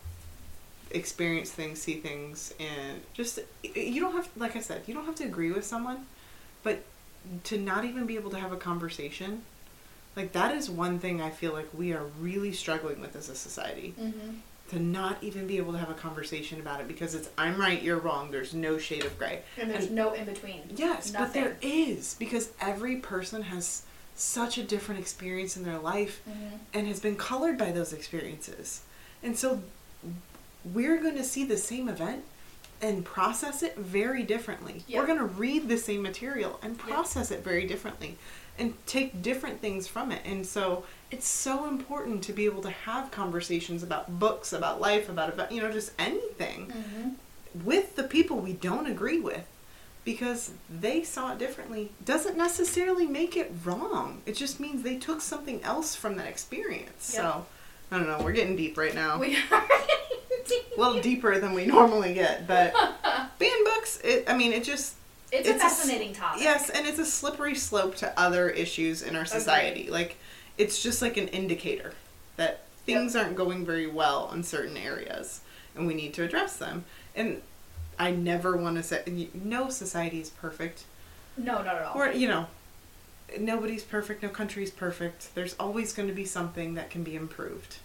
experience 0.94 1.50
things, 1.50 1.80
see 1.82 1.94
things, 1.96 2.54
and 2.60 3.00
just 3.12 3.40
you 3.74 4.00
don't 4.00 4.12
have, 4.12 4.28
like 4.36 4.56
I 4.56 4.60
said, 4.60 4.82
you 4.86 4.94
don't 4.94 5.04
have 5.06 5.16
to 5.16 5.24
agree 5.24 5.50
with 5.52 5.64
someone, 5.66 6.06
but 6.62 6.82
to 7.44 7.58
not 7.58 7.84
even 7.84 8.06
be 8.06 8.14
able 8.16 8.30
to 8.30 8.38
have 8.38 8.52
a 8.52 8.56
conversation, 8.56 9.42
like 10.16 10.32
that 10.32 10.54
is 10.54 10.70
one 10.70 10.98
thing 10.98 11.20
I 11.20 11.30
feel 11.30 11.52
like 11.52 11.68
we 11.76 11.92
are 11.92 12.04
really 12.20 12.52
struggling 12.52 13.00
with 13.00 13.16
as 13.16 13.28
a 13.28 13.34
society. 13.34 13.94
Mm-hmm. 14.00 14.30
To 14.70 14.78
not 14.78 15.18
even 15.22 15.46
be 15.46 15.58
able 15.58 15.72
to 15.72 15.78
have 15.78 15.90
a 15.90 15.94
conversation 15.94 16.58
about 16.58 16.80
it 16.80 16.88
because 16.88 17.14
it's 17.14 17.28
I'm 17.36 17.60
right, 17.60 17.82
you're 17.82 17.98
wrong. 17.98 18.30
There's 18.30 18.54
no 18.54 18.78
shade 18.78 19.04
of 19.04 19.16
gray. 19.18 19.42
And 19.60 19.70
there's 19.70 19.86
And- 19.86 19.94
no 19.94 20.14
in 20.14 20.24
between. 20.24 20.62
Yes, 20.74 21.10
but 21.10 21.34
there 21.34 21.58
is 21.60 22.16
because 22.18 22.50
every 22.60 22.96
person 22.96 23.42
has 23.42 23.82
such 24.16 24.56
a 24.56 24.62
different 24.62 25.00
experience 25.02 25.56
in 25.58 25.64
their 25.64 25.78
life 25.78 26.22
Mhm. 26.26 26.58
and 26.72 26.86
has 26.88 26.98
been 26.98 27.14
colored 27.16 27.58
by 27.58 27.72
those 27.72 27.92
experiences. 27.92 28.80
And 29.22 29.36
so 29.38 29.62
we're 30.72 31.00
going 31.00 31.16
to 31.16 31.24
see 31.24 31.44
the 31.44 31.56
same 31.58 31.88
event 31.88 32.24
and 32.80 33.04
process 33.04 33.62
it 33.62 33.76
very 33.76 34.22
differently. 34.22 34.82
Yep. 34.88 35.00
We're 35.00 35.06
going 35.06 35.18
to 35.18 35.24
read 35.24 35.68
the 35.68 35.78
same 35.78 36.02
material 36.02 36.58
and 36.62 36.76
Yep. 36.76 36.86
process 36.86 37.30
it 37.30 37.42
very 37.44 37.66
differently 37.66 38.16
and 38.58 38.74
take 38.86 39.20
different 39.22 39.60
things 39.60 39.86
from 39.88 40.12
it. 40.12 40.22
And 40.24 40.46
so 40.46 40.84
it's 41.10 41.26
so 41.26 41.66
important 41.66 42.22
to 42.24 42.32
be 42.32 42.44
able 42.44 42.62
to 42.62 42.70
have 42.70 43.10
conversations 43.10 43.82
about 43.82 44.18
books, 44.18 44.52
about 44.52 44.80
life, 44.80 45.08
about 45.08 45.28
about 45.32 45.50
you 45.52 45.60
know 45.60 45.70
just 45.72 45.92
anything 45.98 46.72
Mhm. 46.72 47.14
with 47.64 47.96
the 47.96 48.04
people 48.04 48.38
we 48.38 48.52
don't 48.52 48.86
agree 48.86 49.18
with 49.20 49.44
because 50.04 50.50
they 50.68 51.02
saw 51.02 51.32
it 51.32 51.38
differently 51.38 51.90
doesn't 52.04 52.36
necessarily 52.36 53.06
make 53.06 53.36
it 53.36 53.50
wrong. 53.64 54.20
It 54.26 54.36
just 54.36 54.60
means 54.60 54.82
they 54.82 54.96
took 54.96 55.20
something 55.20 55.62
else 55.62 55.94
from 55.94 56.16
that 56.16 56.26
experience. 56.26 57.12
Yep. 57.14 57.22
So, 57.22 57.46
I 57.90 57.98
don't 57.98 58.06
know, 58.06 58.20
we're 58.22 58.32
getting 58.32 58.56
deep 58.56 58.76
right 58.76 58.94
now. 58.94 59.18
We 59.18 59.36
are. 59.50 59.64
a 60.76 60.80
little 60.80 61.00
deeper 61.00 61.38
than 61.38 61.54
we 61.54 61.66
normally 61.66 62.14
get, 62.14 62.46
but 62.46 62.72
ban 63.38 63.64
books, 63.64 64.00
it 64.02 64.24
I 64.28 64.36
mean, 64.36 64.52
it 64.52 64.64
just 64.64 64.94
It's, 65.32 65.48
It's 65.48 65.62
a 65.62 65.66
a 65.66 65.68
fascinating 65.68 66.12
topic. 66.12 66.42
yes, 66.42 66.70
and 66.70 66.86
it's 66.86 66.98
a 66.98 67.06
slippery 67.06 67.54
slope 67.54 67.94
to 67.96 68.18
other 68.18 68.48
issues 68.50 69.02
in 69.02 69.16
our 69.16 69.24
society. 69.24 69.88
Like 69.90 70.16
it's 70.58 70.82
just 70.82 71.02
like 71.02 71.16
an 71.16 71.28
indicator 71.28 71.94
that 72.36 72.64
things 72.86 73.16
aren't 73.16 73.36
going 73.36 73.64
very 73.64 73.86
well 73.86 74.30
in 74.32 74.42
certain 74.42 74.76
areas 74.76 75.40
and 75.74 75.86
we 75.86 75.94
need 75.94 76.14
to 76.14 76.22
address 76.22 76.56
them. 76.56 76.84
And 77.14 77.42
I 77.98 78.10
never 78.10 78.56
want 78.56 78.76
to 78.76 78.82
say 78.82 79.28
no 79.34 79.68
society 79.70 80.20
is 80.20 80.30
perfect. 80.30 80.84
No, 81.36 81.62
not 81.62 81.76
at 81.76 81.82
all. 81.82 81.96
Or 81.96 82.08
you 82.12 82.28
know, 82.28 82.46
nobody's 83.38 83.82
perfect, 83.82 84.22
no 84.22 84.28
country's 84.28 84.70
perfect. 84.70 85.34
There's 85.34 85.54
always 85.58 85.92
going 85.92 86.08
to 86.08 86.14
be 86.14 86.24
something 86.24 86.74
that 86.74 86.90
can 86.90 87.02
be 87.02 87.16
improved. 87.16 87.76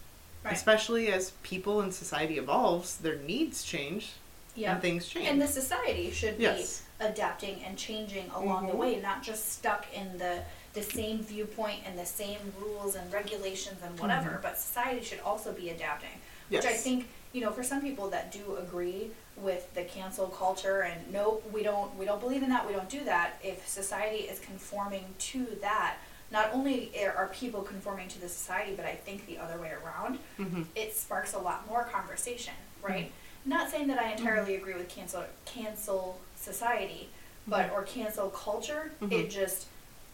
Right. 0.44 0.54
Especially 0.54 1.12
as 1.12 1.32
people 1.44 1.82
and 1.82 1.94
society 1.94 2.38
evolves, 2.38 2.98
their 2.98 3.18
needs 3.18 3.64
change 3.64 4.12
yeah. 4.56 4.74
and 4.74 4.82
things 4.82 5.08
change. 5.08 5.28
And 5.28 5.42
the 5.42 5.48
society 5.48 6.12
should 6.12 6.36
Yes. 6.40 6.84
be 7.00 7.06
adapting 7.06 7.62
and 7.64 7.78
changing 7.78 8.30
along 8.34 8.68
the 8.68 8.74
Mhm. 8.74 8.78
way, 8.78 8.96
not 9.02 9.22
just 9.22 9.52
stuck 9.54 9.86
in 9.94 10.18
the 10.18 10.44
the 10.74 10.84
same 10.84 11.24
viewpoint 11.24 11.82
and 11.84 11.98
the 11.98 12.06
same 12.06 12.54
rules 12.60 12.94
and 12.94 13.12
regulations 13.12 13.82
and 13.84 14.00
whatever. 14.00 14.30
Mhm. 14.38 14.42
But 14.44 14.60
society 14.60 15.04
should 15.04 15.20
also 15.22 15.52
be 15.52 15.72
adapting, 15.72 16.22
which 16.50 16.64
I 16.64 16.74
think 16.74 17.08
you 17.34 17.42
know 17.42 17.52
for 17.52 17.64
some 17.64 17.82
people 17.82 18.08
that 18.12 18.32
do 18.32 18.56
agree 18.56 19.10
with 19.36 19.74
the 19.74 19.84
cancel 19.84 20.28
culture 20.28 20.82
and 20.82 21.12
no, 21.12 21.42
we 21.52 21.64
don't 21.64 21.96
we 21.98 22.06
don't 22.06 22.20
believe 22.22 22.44
in 22.44 22.50
that. 22.52 22.68
We 22.68 22.74
don't 22.74 22.88
do 22.90 23.04
that. 23.06 23.40
If 23.44 23.68
society 23.68 24.20
is 24.30 24.40
conforming 24.40 25.16
to 25.32 25.46
that. 25.62 25.98
Not 26.32 26.52
only 26.54 26.92
are 27.16 27.30
people 27.34 27.62
conforming 27.62 28.08
to 28.10 28.22
the 28.22 28.30
society, 28.30 28.74
but 28.76 28.86
I 28.86 28.96
think 28.96 29.26
the 29.26 29.38
other 29.40 29.58
way 29.60 29.72
around 29.84 30.20
Mhm. 30.38 30.66
it 30.76 30.96
sparks 30.96 31.34
a 31.34 31.40
lot 31.40 31.68
more 31.68 31.84
conversation, 31.84 32.54
mm-hmm. 32.78 32.92
right? 32.92 33.12
Not 33.46 33.70
saying 33.72 33.88
that 33.88 33.98
I 34.00 34.12
mm-hmm. 34.12 34.18
entirely 34.20 34.56
agree 34.56 34.76
with 34.76 34.90
cancel 34.90 35.24
cancel 35.46 36.20
society, 36.36 37.10
but 37.48 37.68
mm-hmm. 37.68 37.76
or 37.76 37.84
cancel 37.84 38.30
culture. 38.30 38.92
It 39.10 39.30
just 39.30 39.68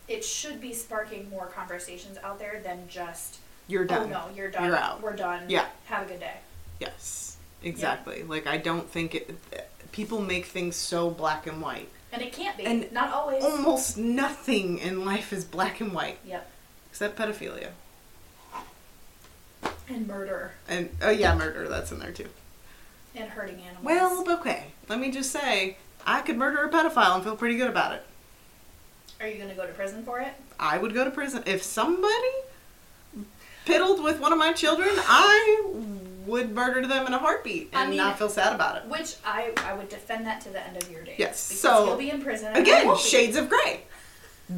it 0.08 0.24
should 0.24 0.62
be 0.62 0.74
sparking 0.74 1.30
more 1.30 1.48
conversations 1.48 2.18
out 2.24 2.40
there 2.40 2.62
than 2.64 2.88
just 2.88 3.40
You're 3.68 3.84
oh, 3.84 3.88
done. 3.88 4.14
oh 4.14 4.28
no, 4.28 4.36
you're 4.36 4.52
done. 4.52 4.66
You're 4.66 4.78
out. 4.78 5.02
We're 5.02 5.16
done. 5.16 5.50
Yeah. 5.50 5.66
Have 5.86 6.06
a 6.06 6.10
good 6.10 6.20
day. 6.20 6.38
Yes, 6.80 7.38
exactly. 7.64 8.24
Like 8.24 8.48
I 8.48 8.58
don't 8.58 8.90
think 8.90 9.16
it. 9.16 9.36
People 9.92 10.22
make 10.22 10.46
things 10.46 10.76
so 10.76 11.10
black 11.10 11.48
and 11.48 11.62
white. 11.62 11.90
And 12.16 12.24
it 12.24 12.32
can't 12.32 12.56
be. 12.58 12.64
And 12.66 12.90
Not 12.94 13.12
always. 13.12 13.44
Almost 13.44 13.98
nothing 13.98 14.78
in 14.78 15.04
life 15.04 15.34
is 15.34 15.44
black 15.44 15.82
and 15.82 15.92
white 15.94 16.18
Yep. 16.26 16.50
except 16.90 17.18
pedophilia 17.20 17.70
And 19.90 20.08
murder 20.08 20.54
and 20.70 20.90
oh 21.02 21.10
yeah, 21.10 21.36
murder. 21.36 21.68
That's 21.68 21.92
in 21.92 22.00
there 22.00 22.12
too. 22.14 22.30
and 23.16 23.30
hurting 23.30 23.60
animals. 23.62 23.84
Well, 23.84 24.30
okay. 24.40 24.68
Let 24.90 25.00
me 25.00 25.12
just 25.12 25.32
say, 25.32 25.78
I 26.06 26.22
could 26.22 26.38
murder 26.38 26.64
a 26.64 26.70
pedophile 26.70 27.16
and 27.16 27.24
feel 27.24 27.36
pretty 27.36 27.58
good 27.58 27.70
about 27.70 27.94
it. 27.94 28.06
are 29.20 29.28
you 29.28 29.38
gonna 29.38 29.54
go 29.54 29.68
to 29.68 29.74
prison 29.74 30.04
for 30.06 30.20
it? 30.22 30.34
I 30.60 30.78
would 30.78 30.94
go 30.94 31.04
to 31.04 31.12
prison 31.12 31.44
if 31.46 31.64
somebody 31.64 32.34
piddled 33.66 34.02
with 34.04 34.20
one 34.22 34.32
of 34.32 34.40
my 34.40 34.54
children. 34.54 34.90
I 34.96 35.64
would 36.26 36.54
murder 36.54 36.86
them 36.88 37.08
in 37.08 37.14
a 37.14 37.18
heartbeat 37.18 37.70
I 37.74 37.82
and 37.82 37.90
mean- 37.92 37.98
not 37.98 38.18
feel 38.18 38.30
sad 38.30 38.54
about 38.54 38.78
it. 38.78 38.86
Which 38.86 39.16
I 39.26 39.52
I 39.66 39.74
would 39.74 39.90
defend 39.90 40.26
that 40.26 40.42
to 40.42 40.50
the 40.50 40.66
end 40.66 40.78
of 40.82 40.90
your 40.92 41.04
days. 41.04 41.16
Yes, 41.18 41.48
Because 41.50 41.62
so, 41.62 41.86
you'll 41.86 41.98
be 41.98 42.10
in 42.10 42.22
prison. 42.22 42.56
Again, 42.56 42.96
shades 42.98 43.36
of 43.38 43.50
gray. 43.50 43.82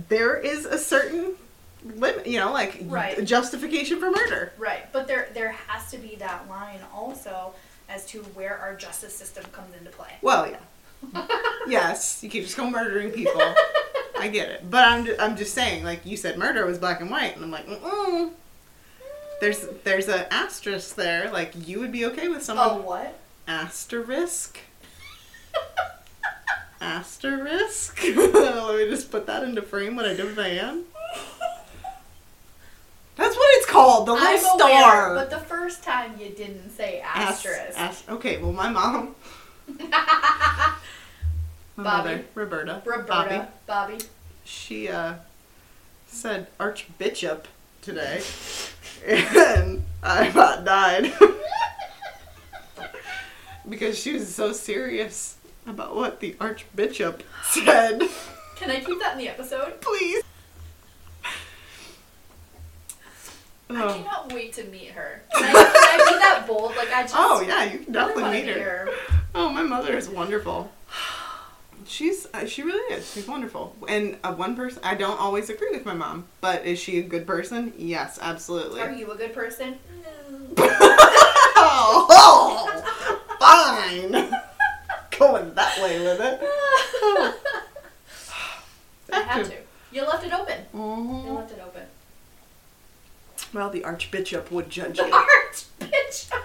There 0.10 0.36
is 0.36 0.66
a 0.66 0.78
certain 0.78 1.34
limit, 1.86 2.28
you 2.28 2.40
know, 2.40 2.52
like 2.52 2.78
Right. 2.84 3.24
justification 3.24 4.00
for 4.00 4.12
murder. 4.12 4.52
Right, 4.58 4.92
but 4.92 5.08
there 5.08 5.30
there 5.34 5.52
has 5.68 5.90
to 5.92 5.98
be 5.98 6.16
that 6.18 6.50
line 6.50 6.80
also 6.94 7.54
as 7.90 8.06
to 8.08 8.20
where 8.36 8.58
our 8.58 8.76
justice 8.76 9.16
system 9.16 9.46
comes 9.54 9.74
into 9.78 9.90
play. 9.92 10.12
Well, 10.22 10.50
yeah. 10.50 11.28
yes, 11.68 12.22
you 12.24 12.30
can't 12.30 12.44
just 12.44 12.58
go 12.58 12.70
murdering 12.70 13.12
people. 13.12 13.42
I 14.20 14.28
get 14.30 14.50
it, 14.50 14.70
but 14.70 14.84
I'm 14.84 15.06
just, 15.06 15.22
I'm 15.22 15.38
just 15.38 15.54
saying, 15.54 15.84
like 15.84 16.06
you 16.06 16.18
said, 16.18 16.38
murder 16.40 16.66
was 16.66 16.80
black 16.80 17.02
and 17.02 17.10
white, 17.12 17.36
and 17.36 17.46
I'm 17.46 17.52
like, 17.52 17.68
mm 17.68 18.32
There's 19.40 19.66
there's 19.84 20.08
an 20.08 20.26
asterisk 20.32 20.96
there. 20.96 21.30
Like 21.32 21.54
you 21.68 21.80
would 21.80 21.92
be 21.92 22.06
okay 22.08 22.28
with 22.28 22.44
someone 22.44 22.68
Oh, 22.72 22.82
what? 22.82 23.20
asterisk. 23.48 24.60
asterisk. 26.82 28.00
Let 28.16 28.76
me 28.78 28.90
just 28.90 29.12
put 29.12 29.26
that 29.28 29.44
into 29.44 29.62
frame. 29.62 29.96
What 29.96 30.06
I 30.06 30.14
did 30.14 30.26
with 30.26 30.36
Diane. 30.36 30.84
That's 33.16 33.36
what 33.36 33.48
it's 33.58 33.66
called. 33.66 34.08
The 34.08 34.14
little 34.14 34.28
I'm 34.28 34.40
star. 34.60 35.08
aware, 35.12 35.16
but 35.16 35.30
the 35.32 35.40
first 35.40 35.82
time 35.84 36.14
you 36.20 36.30
didn't 36.30 36.70
say 36.70 37.02
As- 37.04 37.30
asterisk. 37.46 37.78
as- 37.80 38.04
okay, 38.10 38.38
well, 38.38 38.54
my 38.54 38.70
mom. 38.70 39.16
my 39.68 39.90
Bobby. 41.76 42.10
mother, 42.10 42.26
Roberta. 42.36 42.82
Roberta, 42.86 43.08
Bobby. 43.66 43.96
Bobby. 43.96 44.06
She 44.46 44.88
uh, 44.88 45.16
said 46.08 46.46
Archbishop 46.60 47.48
today, 47.82 48.22
and 49.06 49.84
I 50.04 50.28
about 50.28 50.66
died 50.66 51.14
because 53.70 53.98
she 53.98 54.14
was 54.14 54.34
so 54.34 54.54
serious 54.54 55.38
about 55.66 55.96
what 55.96 56.20
the 56.20 56.36
Archbishop 56.40 57.24
said. 57.44 58.02
Can 58.56 58.72
I 58.72 58.80
keep 58.80 59.00
that 59.00 59.14
in 59.14 59.20
the 59.20 59.30
episode? 59.30 59.82
Please. 59.82 60.24
I 63.70 63.84
Oh. 63.84 63.94
cannot 63.94 64.32
wait 64.32 64.54
to 64.54 64.64
meet 64.66 64.92
her. 64.92 65.22
Can 65.36 65.44
I, 65.44 65.52
can 65.52 66.02
I 66.02 66.12
be 66.14 66.20
that 66.20 66.46
bold? 66.48 66.74
Like 66.78 66.90
I 66.90 67.02
oh, 67.02 67.04
just. 67.04 67.16
Oh 67.18 67.42
yeah, 67.42 67.64
you 67.66 67.80
can 67.80 67.80
really 67.80 67.94
definitely 67.94 68.24
wanna 68.24 68.46
meet 68.46 68.58
her. 68.58 68.90
Oh, 69.36 69.50
my 69.50 69.62
mother 69.62 69.98
is 69.98 70.08
wonderful. 70.10 70.72
She's 71.88 72.28
uh, 72.34 72.46
she 72.46 72.64
really 72.64 72.94
is. 72.94 73.12
She's 73.14 73.28
wonderful. 73.28 73.76
And 73.88 74.18
uh, 74.24 74.34
one 74.34 74.56
person 74.56 74.82
I 74.84 74.96
don't 74.96 75.20
always 75.20 75.50
agree 75.50 75.70
with 75.72 75.86
my 75.86 75.94
mom, 75.94 76.26
but 76.42 76.66
is 76.66 76.80
she 76.80 77.00
a 77.00 77.04
good 77.04 77.26
person? 77.26 77.74
Yes, 77.78 78.20
absolutely. 78.22 78.82
Are 78.82 78.92
you 78.92 79.10
a 79.12 79.16
good 79.16 79.34
person? 79.34 79.80
No. 80.04 80.54
oh, 81.58 82.84
fine. 83.40 84.12
Going 85.18 85.54
that 85.56 85.82
way 85.82 86.00
with 86.00 86.20
it. 86.22 86.42
I 89.14 89.20
had 89.22 89.46
to. 89.46 89.54
You 89.92 90.02
left 90.06 90.24
it 90.26 90.34
open. 90.34 90.60
You 90.74 90.80
Mhm. 90.80 91.36
left 91.38 91.52
it 91.52 91.62
open. 91.66 91.84
Well, 93.54 93.70
the 93.70 93.84
Archbishop 93.86 94.52
would 94.52 94.70
judge 94.70 94.98
you. 95.00 95.06
Archbishop. 95.12 96.44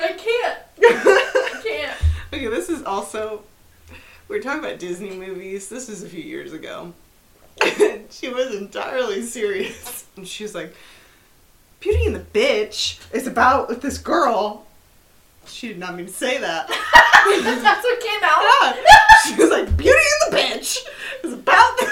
I 0.00 0.12
can't. 0.12 1.30
Can't. 1.76 1.98
Okay, 2.32 2.46
this 2.48 2.68
is 2.68 2.82
also. 2.82 3.42
We 4.28 4.38
are 4.38 4.42
talking 4.42 4.64
about 4.64 4.78
Disney 4.78 5.10
movies. 5.10 5.68
This 5.68 5.88
was 5.88 6.02
a 6.02 6.08
few 6.08 6.22
years 6.22 6.52
ago. 6.52 6.92
And 7.80 8.06
she 8.10 8.28
was 8.28 8.54
entirely 8.54 9.22
serious. 9.22 10.06
And 10.16 10.26
she 10.26 10.44
was 10.44 10.54
like, 10.54 10.74
Beauty 11.80 12.06
and 12.06 12.16
the 12.16 12.20
Bitch 12.20 12.98
is 13.12 13.26
about 13.26 13.82
this 13.82 13.98
girl. 13.98 14.66
She 15.46 15.68
did 15.68 15.78
not 15.78 15.94
mean 15.94 16.06
to 16.06 16.12
say 16.12 16.38
that. 16.38 16.68
That's 17.24 17.84
what 17.84 18.00
came 18.00 18.20
out. 18.22 18.76
Yeah. 18.76 19.26
She 19.26 19.34
was 19.34 19.50
like, 19.50 19.76
Beauty 19.76 19.98
and 20.22 20.32
the 20.32 20.36
Bitch 20.38 20.78
is 21.22 21.32
about 21.34 21.78
this. 21.78 21.90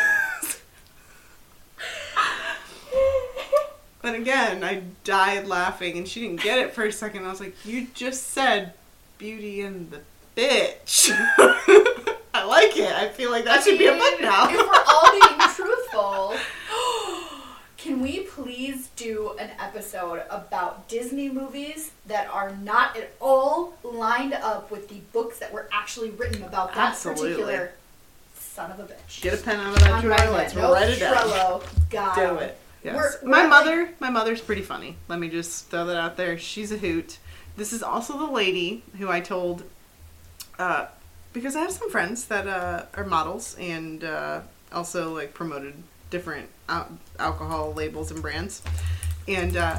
And 4.05 4.17
again, 4.17 4.65
I 4.65 4.83
died 5.05 5.47
laughing, 5.47 5.97
and 5.97 6.09
she 6.09 6.21
didn't 6.21 6.43
get 6.43 6.59
it 6.59 6.75
for 6.75 6.85
a 6.85 6.93
second. 6.93 7.25
I 7.25 7.31
was 7.31 7.39
like, 7.39 7.55
"You 7.65 7.87
just 7.95 8.31
said 8.31 8.75
Beauty 9.23 9.61
and 9.61 9.89
the 9.89 10.01
Bitch." 10.37 11.11
I 12.35 12.43
like 12.45 12.77
it. 12.77 12.91
I 12.93 13.09
feel 13.09 13.31
like 13.31 13.45
that 13.45 13.61
I 13.61 13.63
should 13.63 13.79
be 13.79 13.87
a 13.87 13.93
mean, 13.93 14.01
book 14.01 14.21
now. 14.21 14.49
If 14.49 14.57
we're 14.57 14.85
all 14.89 15.13
being 15.13 15.49
truthful, 15.55 16.35
can 17.77 18.01
we 18.01 18.21
please 18.21 18.89
do 18.97 19.37
an 19.39 19.51
episode 19.61 20.23
about 20.29 20.89
Disney 20.89 21.29
movies 21.29 21.93
that 22.07 22.27
are 22.29 22.51
not 22.63 22.97
at 22.97 23.13
all 23.21 23.75
lined 23.85 24.33
up 24.35 24.73
with 24.73 24.89
the 24.89 24.97
books 25.13 25.39
that 25.39 25.53
were 25.53 25.69
actually 25.73 26.11
written 26.11 26.43
about 26.43 26.75
that 26.75 26.91
Absolutely. 26.93 27.31
particular 27.31 27.73
son 28.37 28.73
of 28.73 28.81
a 28.81 28.85
bitch? 28.93 29.21
Get 29.23 29.35
a 29.35 29.37
pen 29.37 29.61
out 29.61 29.75
of 29.77 29.81
that 29.85 30.03
drawer. 30.03 30.17
Let's. 30.33 30.55
No 30.57 30.73
write 30.73 30.89
it 30.89 30.99
down. 30.99 31.61
Got 31.91 32.17
Do 32.17 32.37
it. 32.39 32.59
Yes. 32.83 32.97
We're- 32.97 33.31
my 33.31 33.43
we're 33.45 33.49
mother, 33.49 33.91
my 34.01 34.11
mother's 34.11 34.41
pretty 34.41 34.63
funny. 34.63 34.97
Let 35.07 35.21
me 35.21 35.29
just 35.29 35.69
throw 35.69 35.87
that 35.87 35.97
out 35.97 36.17
there. 36.17 36.37
She's 36.39 36.73
a 36.73 36.79
hoot. 36.79 37.19
This 37.57 37.73
is 37.73 37.83
also 37.83 38.19
the 38.19 38.31
lady 38.33 38.83
who 38.99 39.11
I 39.11 39.21
told, 39.21 39.63
uh, 40.59 40.87
because 41.33 41.55
I 41.55 41.61
have 41.61 41.73
some 41.73 41.91
friends 41.91 42.27
that 42.27 42.47
uh, 42.47 42.85
are 42.95 43.05
models 43.05 43.57
and 43.59 44.05
uh, 44.05 44.41
also 44.73 45.15
like 45.15 45.35
promoted 45.35 45.75
different 46.11 46.49
al- 46.69 46.99
alcohol 47.19 47.73
labels 47.75 48.11
and 48.11 48.23
brands. 48.23 48.63
And 49.29 49.57
uh, 49.57 49.79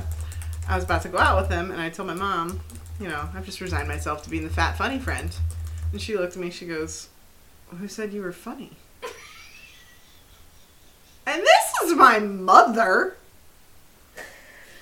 I 0.67 0.76
was 0.76 0.84
about 0.86 1.01
to 1.03 1.09
go 1.09 1.17
out 1.17 1.39
with 1.41 1.49
them, 1.49 1.71
and 1.71 1.82
I 1.82 1.89
told 1.89 2.07
my 2.07 2.13
mom, 2.13 2.61
you 2.99 3.07
know, 3.07 3.28
I've 3.36 3.45
just 3.45 3.59
resigned 3.59 3.88
myself 3.88 4.24
to 4.24 4.30
being 4.30 4.43
the 4.43 4.49
fat 4.49 4.78
funny 4.78 4.99
friend. 4.99 5.36
And 5.91 6.01
she 6.01 6.15
looked 6.15 6.34
at 6.34 6.39
me. 6.39 6.49
She 6.49 6.65
goes, 6.65 7.09
"Who 7.69 7.88
said 7.88 8.13
you 8.13 8.21
were 8.21 8.32
funny?" 8.34 8.71
And 11.26 11.41
this 11.41 11.74
is 11.84 11.95
my 11.95 12.19
mother. 12.19 13.15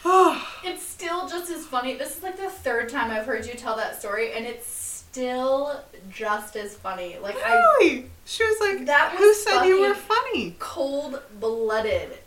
It's 0.63 0.85
still 0.85 1.27
just 1.27 1.51
as 1.51 1.65
funny. 1.65 1.95
This 1.95 2.17
is 2.17 2.23
like 2.23 2.37
the 2.37 2.49
third 2.49 2.89
time 2.89 3.09
I've 3.11 3.25
heard 3.25 3.45
you 3.45 3.53
tell 3.53 3.75
that 3.77 3.99
story, 3.99 4.33
and 4.33 4.45
it's 4.45 4.67
still 4.67 5.81
just 6.09 6.55
as 6.55 6.75
funny. 6.75 7.17
Like 7.21 7.35
I 7.43 7.53
really? 7.79 8.05
She 8.25 8.43
was 8.43 8.57
like, 8.59 8.85
That 8.85 9.15
"Who 9.17 9.33
said 9.33 9.65
you 9.65 9.81
were 9.81 9.95
funny?" 9.95 10.55
cold 10.59 11.21
blooded. 11.39 12.17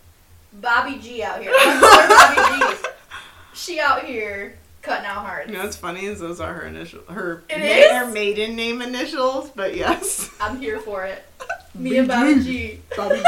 Bobby 0.53 0.99
G 0.99 1.23
out 1.23 1.41
here. 1.41 1.53
Bobby 1.65 2.75
G. 2.75 2.89
She 3.55 3.81
out 3.81 4.05
here 4.05 4.59
cutting 4.83 5.07
out 5.07 5.25
hearts. 5.25 5.49
You 5.49 5.57
know 5.57 5.65
what's 5.65 5.77
funny 5.77 6.05
is 6.05 6.21
those 6.21 6.41
are 6.41 6.53
her 6.53 6.67
initial, 6.67 7.03
her 7.09 7.45
It 7.49 7.59
ma- 7.93 7.99
her 8.01 8.11
maiden 8.13 8.57
name 8.57 8.83
initials. 8.83 9.51
But 9.51 9.77
yes, 9.77 10.31
I'm 10.41 10.59
here 10.61 10.79
for 10.81 11.05
it. 11.05 11.25
Me 11.75 11.99
and 11.99 12.09
Bobby 12.09 12.41
G. 12.41 12.81
Bobby 12.97 13.23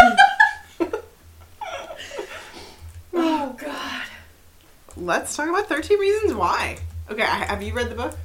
Oh 3.19 3.57
God. 3.59 4.03
Let's 4.97 5.37
talk 5.37 5.49
about 5.49 5.69
Thirteen 5.69 5.99
Reasons 5.99 6.35
Why. 6.35 6.79
Okay, 7.11 7.23
I, 7.23 7.27
have 7.45 7.63
you 7.63 7.73
read 7.75 7.91
the 7.91 7.95
book? 7.95 8.17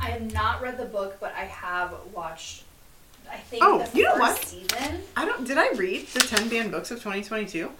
I 0.00 0.06
have 0.06 0.32
not 0.32 0.60
read 0.62 0.78
the 0.78 0.84
book, 0.86 1.18
but 1.20 1.32
I 1.36 1.44
have 1.44 1.94
watched. 2.12 2.64
I 3.30 3.36
think 3.36 3.62
Oh, 3.64 3.78
the 3.84 3.98
you 3.98 4.04
know 4.04 4.16
what? 4.16 4.38
season. 4.44 5.00
I 5.16 5.24
don't. 5.24 5.46
Did 5.46 5.58
I 5.58 5.70
read 5.72 6.06
the 6.08 6.20
ten 6.20 6.48
banned 6.48 6.70
books 6.72 6.90
of 6.90 6.98
2022? 6.98 7.70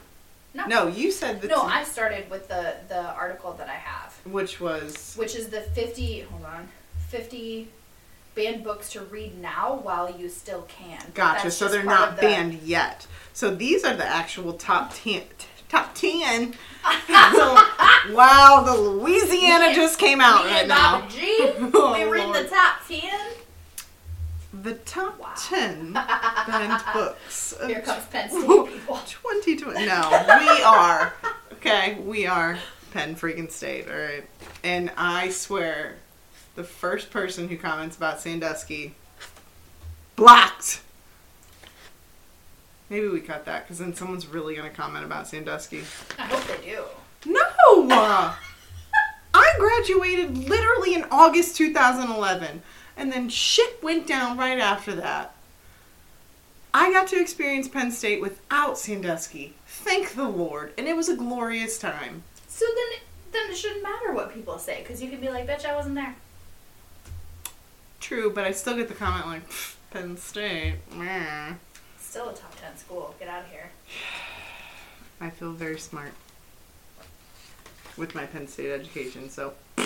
No. 0.56 0.66
No, 0.66 0.86
you 0.86 1.10
said 1.10 1.40
the 1.42 1.48
No, 1.48 1.62
t- 1.62 1.72
I 1.72 1.84
started 1.84 2.30
with 2.30 2.48
the 2.48 2.74
the 2.88 3.00
article 3.00 3.52
that 3.54 3.68
I 3.68 3.74
have, 3.74 4.14
which 4.24 4.60
was 4.60 5.14
which 5.16 5.34
is 5.34 5.48
the 5.48 5.60
50. 5.62 6.20
Hold 6.20 6.44
on, 6.44 6.68
50 7.08 7.68
banned 8.34 8.62
books 8.64 8.90
to 8.92 9.00
read 9.00 9.40
now 9.40 9.74
while 9.82 10.10
you 10.16 10.28
still 10.28 10.62
can. 10.62 11.00
gotcha. 11.14 11.50
So 11.50 11.68
they're 11.68 11.82
not 11.82 12.16
the- 12.16 12.22
banned 12.22 12.54
yet. 12.62 13.06
So 13.32 13.54
these 13.54 13.84
are 13.84 13.94
the 13.96 14.06
actual 14.06 14.52
top 14.54 14.92
ten. 14.94 15.22
Top 15.74 15.92
ten. 15.92 16.52
So, 17.08 17.56
wow, 18.14 18.62
the 18.64 18.74
Louisiana 18.80 19.74
just 19.74 19.98
came 19.98 20.20
out 20.20 20.44
Me 20.44 20.50
right 20.52 20.60
and 20.60 20.68
now. 20.68 21.08
G. 21.08 21.36
Oh, 21.74 21.94
we 21.98 22.04
read 22.08 22.26
Lord. 22.26 22.44
the 22.44 22.48
top 22.48 22.76
ten. 22.86 23.30
The 24.62 24.74
top 24.74 25.18
Wow. 25.18 25.32
10 25.36 25.92
banned 25.94 26.80
books 26.94 27.54
Here 27.66 27.80
comes 27.80 28.04
Penn 28.06 28.28
State 28.30 28.40
people. 28.42 29.00
2020. 29.04 29.84
No, 29.86 30.24
we 30.38 30.62
are. 30.62 31.12
Okay, 31.54 31.98
we 32.06 32.24
are 32.28 32.56
Penn 32.92 33.16
freaking 33.16 33.50
State, 33.50 33.88
alright? 33.88 34.24
And 34.62 34.92
I 34.96 35.30
swear, 35.30 35.96
the 36.54 36.62
first 36.62 37.10
person 37.10 37.48
who 37.48 37.56
comments 37.56 37.96
about 37.96 38.20
Sandusky, 38.20 38.94
blocked! 40.14 40.82
Maybe 42.90 43.08
we 43.08 43.20
cut 43.20 43.46
that, 43.46 43.64
because 43.64 43.78
then 43.78 43.94
someone's 43.94 44.26
really 44.26 44.54
going 44.54 44.68
to 44.68 44.76
comment 44.76 45.04
about 45.04 45.26
Sandusky. 45.26 45.82
I 46.18 46.26
hope 46.26 46.44
they 46.46 46.70
do. 46.70 46.84
No! 47.26 47.88
I 49.34 49.54
graduated 49.58 50.36
literally 50.36 50.94
in 50.94 51.06
August 51.10 51.56
2011, 51.56 52.62
and 52.96 53.12
then 53.12 53.28
shit 53.28 53.82
went 53.82 54.06
down 54.06 54.36
right 54.36 54.58
after 54.58 54.94
that. 54.96 55.34
I 56.72 56.92
got 56.92 57.06
to 57.08 57.20
experience 57.20 57.68
Penn 57.68 57.90
State 57.90 58.20
without 58.20 58.78
Sandusky. 58.78 59.54
Thank 59.66 60.14
the 60.14 60.28
Lord, 60.28 60.72
and 60.76 60.86
it 60.86 60.96
was 60.96 61.08
a 61.08 61.16
glorious 61.16 61.78
time. 61.78 62.24
So 62.48 62.64
then, 62.64 63.00
then 63.32 63.50
it 63.50 63.56
shouldn't 63.56 63.82
matter 63.82 64.12
what 64.12 64.34
people 64.34 64.58
say 64.58 64.82
because 64.82 65.00
you 65.02 65.08
can 65.08 65.20
be 65.20 65.28
like, 65.28 65.46
"Bitch, 65.46 65.64
I 65.64 65.74
wasn't 65.74 65.94
there." 65.94 66.16
True, 68.00 68.30
but 68.30 68.44
I 68.44 68.52
still 68.52 68.76
get 68.76 68.88
the 68.88 68.94
comment 68.94 69.26
like, 69.26 69.42
Penn 69.90 70.16
State, 70.16 70.76
meh." 70.92 71.54
Still 72.14 72.28
a 72.28 72.32
top 72.32 72.54
ten 72.60 72.76
school. 72.76 73.12
Get 73.18 73.26
out 73.26 73.42
of 73.42 73.50
here. 73.50 73.72
I 75.20 75.30
feel 75.30 75.50
very 75.50 75.80
smart 75.80 76.12
with 77.96 78.14
my 78.14 78.24
Penn 78.24 78.46
State 78.46 78.70
education, 78.70 79.28
so. 79.28 79.54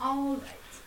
All 0.00 0.36
right. 0.36 0.38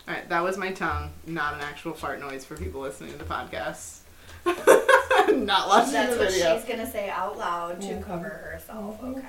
Alright, 0.07 0.29
that 0.29 0.43
was 0.43 0.57
my 0.57 0.71
tongue, 0.71 1.11
not 1.27 1.53
an 1.53 1.59
actual 1.61 1.93
fart 1.93 2.19
noise 2.19 2.43
for 2.43 2.57
people 2.57 2.81
listening 2.81 3.11
to 3.11 3.19
the 3.19 3.23
podcast. 3.23 3.99
not 4.47 5.67
watching 5.67 5.93
That's 5.93 6.17
the 6.17 6.25
video. 6.25 6.25
That's 6.25 6.31
what 6.31 6.61
she's 6.61 6.65
gonna 6.67 6.91
say 6.91 7.11
out 7.11 7.37
loud 7.37 7.81
to 7.81 7.87
Mhm. 7.89 8.03
cover 8.03 8.27
herself. 8.51 8.99
Okay. 9.03 9.27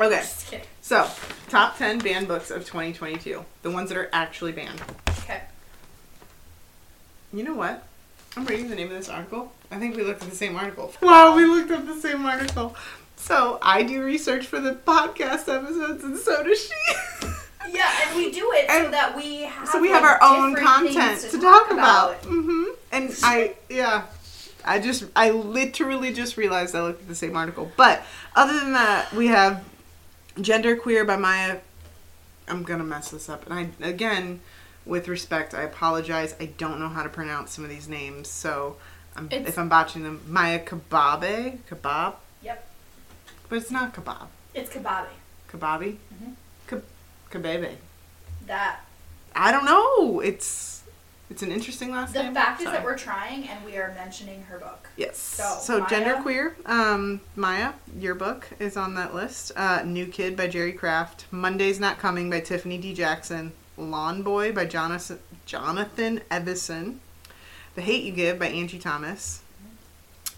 Okay, 0.00 0.16
Just 0.16 0.52
so 0.82 1.08
top 1.48 1.78
10 1.78 2.00
banned 2.00 2.26
books 2.26 2.50
of 2.50 2.64
2022. 2.64 3.44
The 3.62 3.70
ones 3.70 3.88
that 3.90 3.98
are 3.98 4.10
actually 4.12 4.50
banned. 4.50 4.82
Okay. 5.20 5.42
You 7.32 7.44
know 7.44 7.54
what? 7.54 7.84
I'm 8.36 8.44
reading 8.44 8.68
the 8.68 8.76
name 8.76 8.88
of 8.88 8.96
this 8.96 9.08
article. 9.08 9.52
I 9.70 9.78
think 9.78 9.96
we 9.96 10.02
looked 10.02 10.22
at 10.22 10.30
the 10.30 10.36
same 10.36 10.56
article. 10.56 10.92
Wow, 11.02 11.36
we 11.36 11.44
looked 11.44 11.70
up 11.70 11.86
the 11.86 12.00
same 12.00 12.24
article. 12.24 12.76
So 13.16 13.58
I 13.62 13.82
do 13.82 14.02
research 14.02 14.46
for 14.46 14.60
the 14.60 14.74
podcast 14.74 15.48
episodes, 15.48 16.04
and 16.04 16.16
so 16.16 16.42
does 16.42 16.60
she. 16.64 17.26
Yeah, 17.70 17.90
and 18.06 18.16
we 18.16 18.30
do 18.30 18.50
it 18.54 18.70
so 18.70 18.90
that 18.90 19.14
we 19.14 19.42
have. 19.42 19.68
so 19.68 19.78
we 19.78 19.90
have 19.90 20.02
like, 20.02 20.22
our 20.22 20.36
own 20.38 20.54
content 20.54 21.18
things 21.18 21.32
to, 21.32 21.38
talk 21.38 21.70
about. 21.70 22.22
Mm-hmm. 22.22 22.64
And 22.92 23.14
I, 23.22 23.56
yeah, 23.68 24.06
I 24.64 24.78
just, 24.78 25.04
I 25.14 25.32
literally 25.32 26.12
just 26.14 26.38
realized 26.38 26.74
I 26.74 26.82
looked 26.82 27.02
at 27.02 27.08
the 27.08 27.14
same 27.14 27.36
article. 27.36 27.70
But 27.76 28.02
other 28.34 28.58
than 28.58 28.72
that, 28.72 29.12
we 29.12 29.26
have 29.26 29.64
Gender 30.40 30.76
Queer 30.76 31.04
by 31.04 31.16
Maia. 31.16 31.58
I'm 32.48 32.62
gonna 32.62 32.84
mess 32.84 33.10
this 33.10 33.28
up, 33.28 33.48
and 33.50 33.70
I 33.82 33.86
again, 33.86 34.40
with 34.88 35.06
respect, 35.06 35.54
I 35.54 35.62
apologize. 35.62 36.34
I 36.40 36.46
don't 36.46 36.80
know 36.80 36.88
how 36.88 37.02
to 37.02 37.08
pronounce 37.08 37.52
some 37.52 37.62
of 37.64 37.70
these 37.70 37.88
names, 37.88 38.28
so 38.28 38.76
I'm, 39.14 39.28
if 39.30 39.58
I'm 39.58 39.68
botching 39.68 40.02
them, 40.02 40.22
Maia 40.26 40.58
Kababe, 40.58 41.58
kebab, 41.70 42.14
Yep. 42.42 42.66
but 43.48 43.56
it's 43.56 43.70
not 43.70 43.94
kebab, 43.94 44.26
It's 44.54 44.70
kababi. 44.70 45.08
kababi, 45.52 45.96
Mhm. 46.14 46.32
Kab- 46.66 46.84
kabebe. 47.30 47.76
That 48.46 48.80
I 49.36 49.52
don't 49.52 49.66
know. 49.66 50.20
It's 50.20 50.82
it's 51.30 51.42
an 51.42 51.52
interesting 51.52 51.90
last 51.92 52.14
the 52.14 52.22
name. 52.22 52.32
The 52.32 52.40
fact 52.40 52.60
is 52.62 52.66
that 52.66 52.82
we're 52.82 52.96
trying 52.96 53.46
and 53.46 53.62
we 53.62 53.76
are 53.76 53.92
mentioning 53.94 54.42
her 54.44 54.58
book. 54.58 54.88
Yes. 54.96 55.18
So, 55.18 55.58
So, 55.60 55.78
Maia? 55.80 55.88
genderqueer, 55.90 56.54
um, 56.66 57.20
Maia, 57.36 57.74
your 57.94 58.14
book 58.14 58.48
is 58.58 58.78
on 58.78 58.94
that 58.94 59.14
list. 59.14 59.52
Uh, 59.54 59.82
New 59.84 60.06
Kid 60.06 60.34
by 60.38 60.46
Jerry 60.46 60.72
Craft. 60.72 61.26
Monday's 61.30 61.78
Not 61.78 61.98
Coming 61.98 62.30
by 62.30 62.40
Tiffany 62.40 62.78
D. 62.78 62.94
Jackson. 62.94 63.52
Lawn 63.82 64.22
Boy 64.22 64.52
by 64.52 64.64
Jonathan, 64.66 65.20
Jonathan 65.46 66.20
Evison. 66.30 67.00
The 67.74 67.82
Hate 67.82 68.02
You 68.02 68.12
Give 68.12 68.38
by 68.38 68.46
Angie 68.48 68.78
Thomas. 68.78 69.42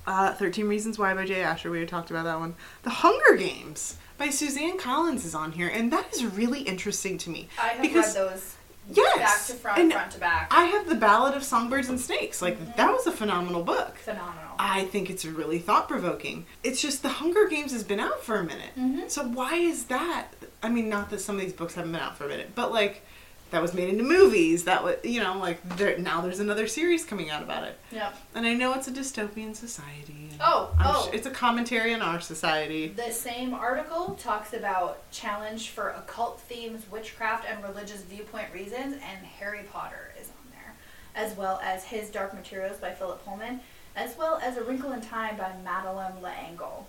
Uh, 0.07 0.32
13 0.34 0.66
Reasons 0.68 0.99
Why 0.99 1.14
by 1.14 1.24
Jay 1.24 1.43
Asher. 1.43 1.70
We 1.70 1.80
had 1.80 1.88
talked 1.88 2.11
about 2.11 2.24
that 2.24 2.38
one. 2.38 2.55
The 2.82 2.91
Hunger 2.91 3.36
Games 3.36 3.97
by 4.18 4.28
Suzanne 4.30 4.78
Collins 4.78 5.24
is 5.24 5.34
on 5.34 5.53
here, 5.53 5.68
and 5.68 5.93
that 5.93 6.12
is 6.12 6.24
really 6.24 6.61
interesting 6.62 7.16
to 7.18 7.30
me. 7.30 7.49
I 7.61 7.68
have 7.68 7.82
Because- 7.82 8.14
read 8.16 8.24
those 8.30 8.55
Yes. 8.93 9.18
back 9.18 9.47
to 9.47 9.53
front, 9.62 9.78
and 9.78 9.93
front 9.93 10.11
to 10.12 10.18
back. 10.18 10.49
I 10.51 10.64
have 10.64 10.88
the 10.88 10.95
Ballad 10.97 11.34
of 11.34 11.45
Songbirds 11.45 11.88
and 11.88 12.01
Snakes. 12.01 12.43
Like 12.43 12.59
Mm-hmm. 12.59 12.72
that 12.76 12.93
was 12.93 13.07
a 13.07 13.12
phenomenal 13.12 13.62
book. 13.62 13.97
Phenomenal. 13.99 14.55
I 14.59 14.84
think 14.86 15.09
it's 15.11 15.24
really 15.24 15.59
thought 15.61 15.86
provoking. 15.86 16.45
It's 16.64 16.80
just 16.82 17.03
the 17.03 17.09
Hunger 17.09 17.47
Games 17.47 17.72
has 17.72 17.84
been 17.84 18.01
out 18.01 18.24
for 18.24 18.36
a 18.36 18.45
minute. 18.45 18.70
Mhm. 18.76 19.09
So 19.11 19.22
why 19.22 19.55
is 19.57 19.84
that? 19.84 20.28
I 20.62 20.70
mean, 20.70 20.88
not 20.88 21.09
that 21.11 21.20
some 21.20 21.36
of 21.36 21.41
these 21.43 21.53
books 21.53 21.74
haven't 21.74 21.93
been 21.93 22.01
out 22.01 22.18
for 22.18 22.24
a 22.24 22.28
minute, 22.28 22.51
but 22.55 22.72
like 22.72 23.07
that 23.51 23.61
was 23.61 23.74
made 23.74 23.88
into 23.88 24.05
movies. 24.05 24.64
That 24.64 24.84
was, 24.84 24.96
you 25.03 25.20
know, 25.20 25.36
like 25.38 25.76
there, 25.76 25.98
now 25.98 26.20
there's 26.20 26.40
another 26.40 26.66
series 26.66 27.05
coming 27.05 27.30
out 27.30 27.42
about 27.42 27.64
it. 27.64 27.78
Yeah. 27.90 28.12
And 28.34 28.46
I 28.46 28.55
know 28.55 28.74
it's 28.74 28.88
a 28.88 28.92
dystopian 28.92 29.55
society. 29.55 30.30
Oh, 30.40 30.74
I'm 30.78 30.94
oh. 30.94 31.03
su- 31.03 31.16
it's 31.16 31.26
a 31.26 31.30
commentary 31.30 31.92
on 31.92 32.03
our 32.03 32.20
society. 32.20 32.88
The 32.88 33.12
same 33.12 33.53
article 33.53 34.14
talks 34.20 34.53
about 34.55 35.11
challenge 35.11 35.70
for 35.70 35.90
occult 35.90 36.40
themes, 36.40 36.84
witchcraft, 36.90 37.46
and 37.48 37.62
religious 37.62 38.03
viewpoint 38.03 38.46
reasons, 38.55 38.94
and 38.94 39.26
Harry 39.38 39.64
Potter 39.72 40.12
is 40.20 40.28
on 40.28 40.53
there, 40.53 40.74
as 41.14 41.36
well 41.36 41.61
as 41.62 41.84
His 41.84 42.09
Dark 42.11 42.34
Materials 42.34 42.78
by 42.78 42.92
Philip 42.92 43.24
Pullman, 43.24 43.61
as 43.96 44.16
well 44.16 44.40
as 44.42 44.57
A 44.57 44.62
Wrinkle 44.64 44.92
in 44.92 45.01
Time 45.01 45.36
by 45.36 45.53
Madeleine 45.64 46.22
L'Engle. 46.22 46.86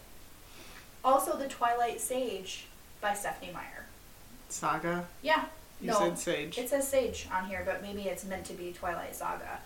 Also, 1.04 1.36
The 1.36 1.48
Twilight 1.48 2.00
Sage 2.00 2.66
by 3.02 3.14
Stephenie 3.14 3.52
Meyer. 3.52 3.86
Saga. 4.50 5.06
Yeah. 5.22 5.46
You 5.82 5.88
no, 5.92 5.98
said 6.00 6.18
Sage. 6.20 6.58
it 6.58 6.70
says 6.70 6.88
Sage 6.88 7.28
on 7.34 7.46
here, 7.46 7.64
but 7.66 7.82
maybe 7.82 8.04
it's 8.04 8.24
meant 8.26 8.46
to 8.46 8.54
be 8.54 8.72
Twilight 8.72 9.16
Saga. 9.16 9.60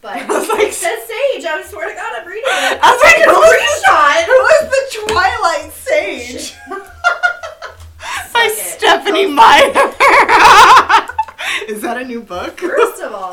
But 0.00 0.16
like- 0.28 0.68
it 0.68 0.74
says 0.74 1.00
Sage. 1.02 1.44
I 1.44 1.62
swear 1.64 1.88
to 1.88 1.94
God, 1.94 2.12
I'm 2.20 2.26
reading 2.26 2.44
it. 2.46 2.78
I 2.80 2.92
was 2.92 3.02
like, 3.02 3.24
who 3.26 3.32
Screenshot. 3.50 4.24
who 4.26 4.38
was 4.48 4.62
the 4.70 4.82
Twilight 5.12 5.72
Sage? 5.72 6.54
By 8.32 8.44
it. 8.44 8.56
Stephenie 8.78 9.26
Oh. 9.26 9.30
Meyer. 9.30 9.72
Is 11.68 11.80
that 11.82 11.96
a 12.00 12.04
new 12.04 12.20
book? 12.22 12.58
First 12.60 13.02
of 13.02 13.12
all, 13.12 13.32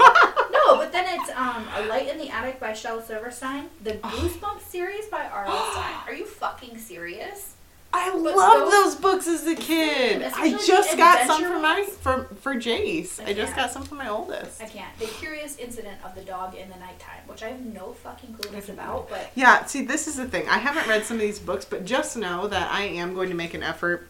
no, 0.51 0.77
but 0.77 0.91
then 0.91 1.05
it's 1.07 1.29
um, 1.37 1.67
A 1.75 1.85
Light 1.85 2.07
in 2.09 2.17
the 2.17 2.29
Attic 2.29 2.59
by 2.59 2.73
Shel 2.73 3.01
Silverstein, 3.01 3.69
the 3.83 3.91
Goosebumps 3.93 4.61
series 4.61 5.05
by 5.07 5.25
R.L. 5.27 5.71
Stine. 5.71 5.93
Are 6.07 6.13
you 6.13 6.25
fucking 6.25 6.77
serious? 6.77 7.54
I 7.95 8.11
But 8.11 8.35
loved 8.35 8.71
those- 8.73 8.83
those 8.83 8.95
books 8.95 9.27
as 9.27 9.47
a 9.47 9.55
kid. 9.55 10.21
I 10.35 10.51
just 10.65 10.97
got 10.97 11.25
some 11.27 11.43
for 11.43 11.59
my 11.59 11.83
for 12.01 12.23
for 12.41 12.55
Jace. 12.55 13.19
I 13.25 13.29
I 13.29 13.33
just 13.33 13.55
got 13.55 13.71
some 13.71 13.83
for 13.83 13.95
my 13.95 14.09
oldest. 14.09 14.61
I 14.61 14.65
can't. 14.65 14.97
The 14.99 15.05
Curious 15.05 15.57
Incident 15.57 15.97
of 16.03 16.13
the 16.15 16.21
Dog 16.21 16.55
in 16.55 16.69
the 16.69 16.75
Nighttime, 16.75 17.21
which 17.27 17.41
I 17.43 17.47
have 17.49 17.61
no 17.61 17.93
fucking 17.93 18.33
clue 18.33 18.49
what 18.51 18.59
it's 18.59 18.69
about, 18.69 19.09
but 19.09 19.31
Yeah, 19.35 19.65
see, 19.65 19.83
this 19.85 20.07
is 20.07 20.15
the 20.17 20.27
thing. 20.27 20.47
I 20.49 20.57
haven't 20.57 20.87
read 20.87 21.05
some 21.05 21.17
of 21.17 21.21
these 21.21 21.39
books, 21.39 21.65
but 21.65 21.85
just 21.85 22.17
know 22.17 22.47
that 22.47 22.71
I 22.71 22.83
am 22.83 23.13
going 23.15 23.29
to 23.29 23.35
make 23.35 23.53
an 23.53 23.63
effort. 23.63 24.07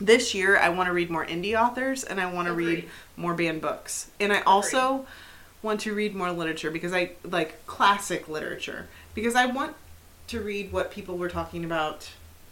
This 0.00 0.32
year, 0.34 0.56
I 0.56 0.68
want 0.68 0.86
to 0.86 0.92
read 0.92 1.10
more 1.10 1.26
indie 1.26 1.60
authors 1.60 2.04
and 2.04 2.20
I 2.20 2.32
want 2.32 2.46
to 2.46 2.54
read 2.54 2.88
more 3.16 3.34
banned 3.34 3.60
books. 3.60 4.10
And 4.20 4.32
I 4.32 4.40
also 4.42 5.06
want 5.60 5.80
to 5.80 5.92
read 5.92 6.14
more 6.14 6.30
literature 6.30 6.70
because 6.70 6.92
I 6.92 7.12
like 7.24 7.66
classic 7.66 8.28
literature 8.28 8.86
because 9.14 9.34
I 9.34 9.46
want 9.46 9.74
to 10.28 10.40
read 10.40 10.70
what 10.72 10.92
people 10.92 11.18
were 11.18 11.28
talking 11.28 11.64
about 11.64 12.10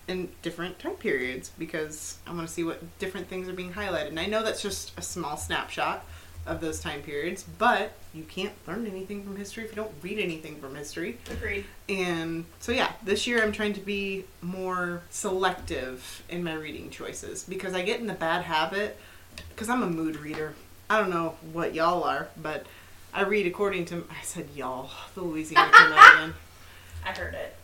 in 0.08 0.28
different 0.42 0.78
time 0.78 0.94
periods 0.94 1.50
because 1.58 2.18
I 2.26 2.32
want 2.32 2.46
to 2.46 2.52
see 2.52 2.64
what 2.64 2.98
different 2.98 3.28
things 3.28 3.48
are 3.48 3.52
being 3.52 3.72
highlighted. 3.72 4.08
And 4.08 4.20
I 4.20 4.26
know 4.26 4.42
that's 4.42 4.62
just 4.62 4.92
a 4.96 5.02
small 5.02 5.36
snapshot 5.36 6.04
of 6.46 6.60
those 6.60 6.78
time 6.80 7.02
periods, 7.02 7.44
but 7.58 7.92
you 8.14 8.22
can't 8.22 8.52
learn 8.68 8.86
anything 8.86 9.24
from 9.24 9.36
history 9.36 9.64
if 9.64 9.70
you 9.70 9.76
don't 9.76 9.92
read 10.02 10.18
anything 10.18 10.60
from 10.60 10.76
history. 10.76 11.18
agreed. 11.28 11.64
And 11.88 12.44
so, 12.60 12.72
yeah, 12.72 12.92
this 13.02 13.26
year 13.26 13.42
I'm 13.42 13.52
trying 13.52 13.72
to 13.74 13.80
be 13.80 14.24
more 14.42 15.02
selective 15.10 16.22
in 16.28 16.44
my 16.44 16.54
reading 16.54 16.90
choices 16.90 17.42
because 17.44 17.74
I 17.74 17.82
get 17.82 18.00
in 18.00 18.06
the 18.06 18.14
bad 18.14 18.42
habit 18.44 18.96
because 19.50 19.68
I'm 19.68 19.82
a 19.82 19.90
mood 19.90 20.16
reader. 20.16 20.54
I 20.88 21.00
don't 21.00 21.10
know 21.10 21.34
what 21.52 21.74
y'all 21.74 22.04
are, 22.04 22.28
but 22.40 22.64
I 23.12 23.22
read 23.22 23.46
according 23.46 23.86
to. 23.86 24.04
I 24.08 24.22
said 24.22 24.48
y'all, 24.54 24.90
the 25.14 25.22
Louisiana 25.22 25.70
Canadian. 25.74 26.34
I 27.04 27.10
heard 27.10 27.34
it. 27.34 27.56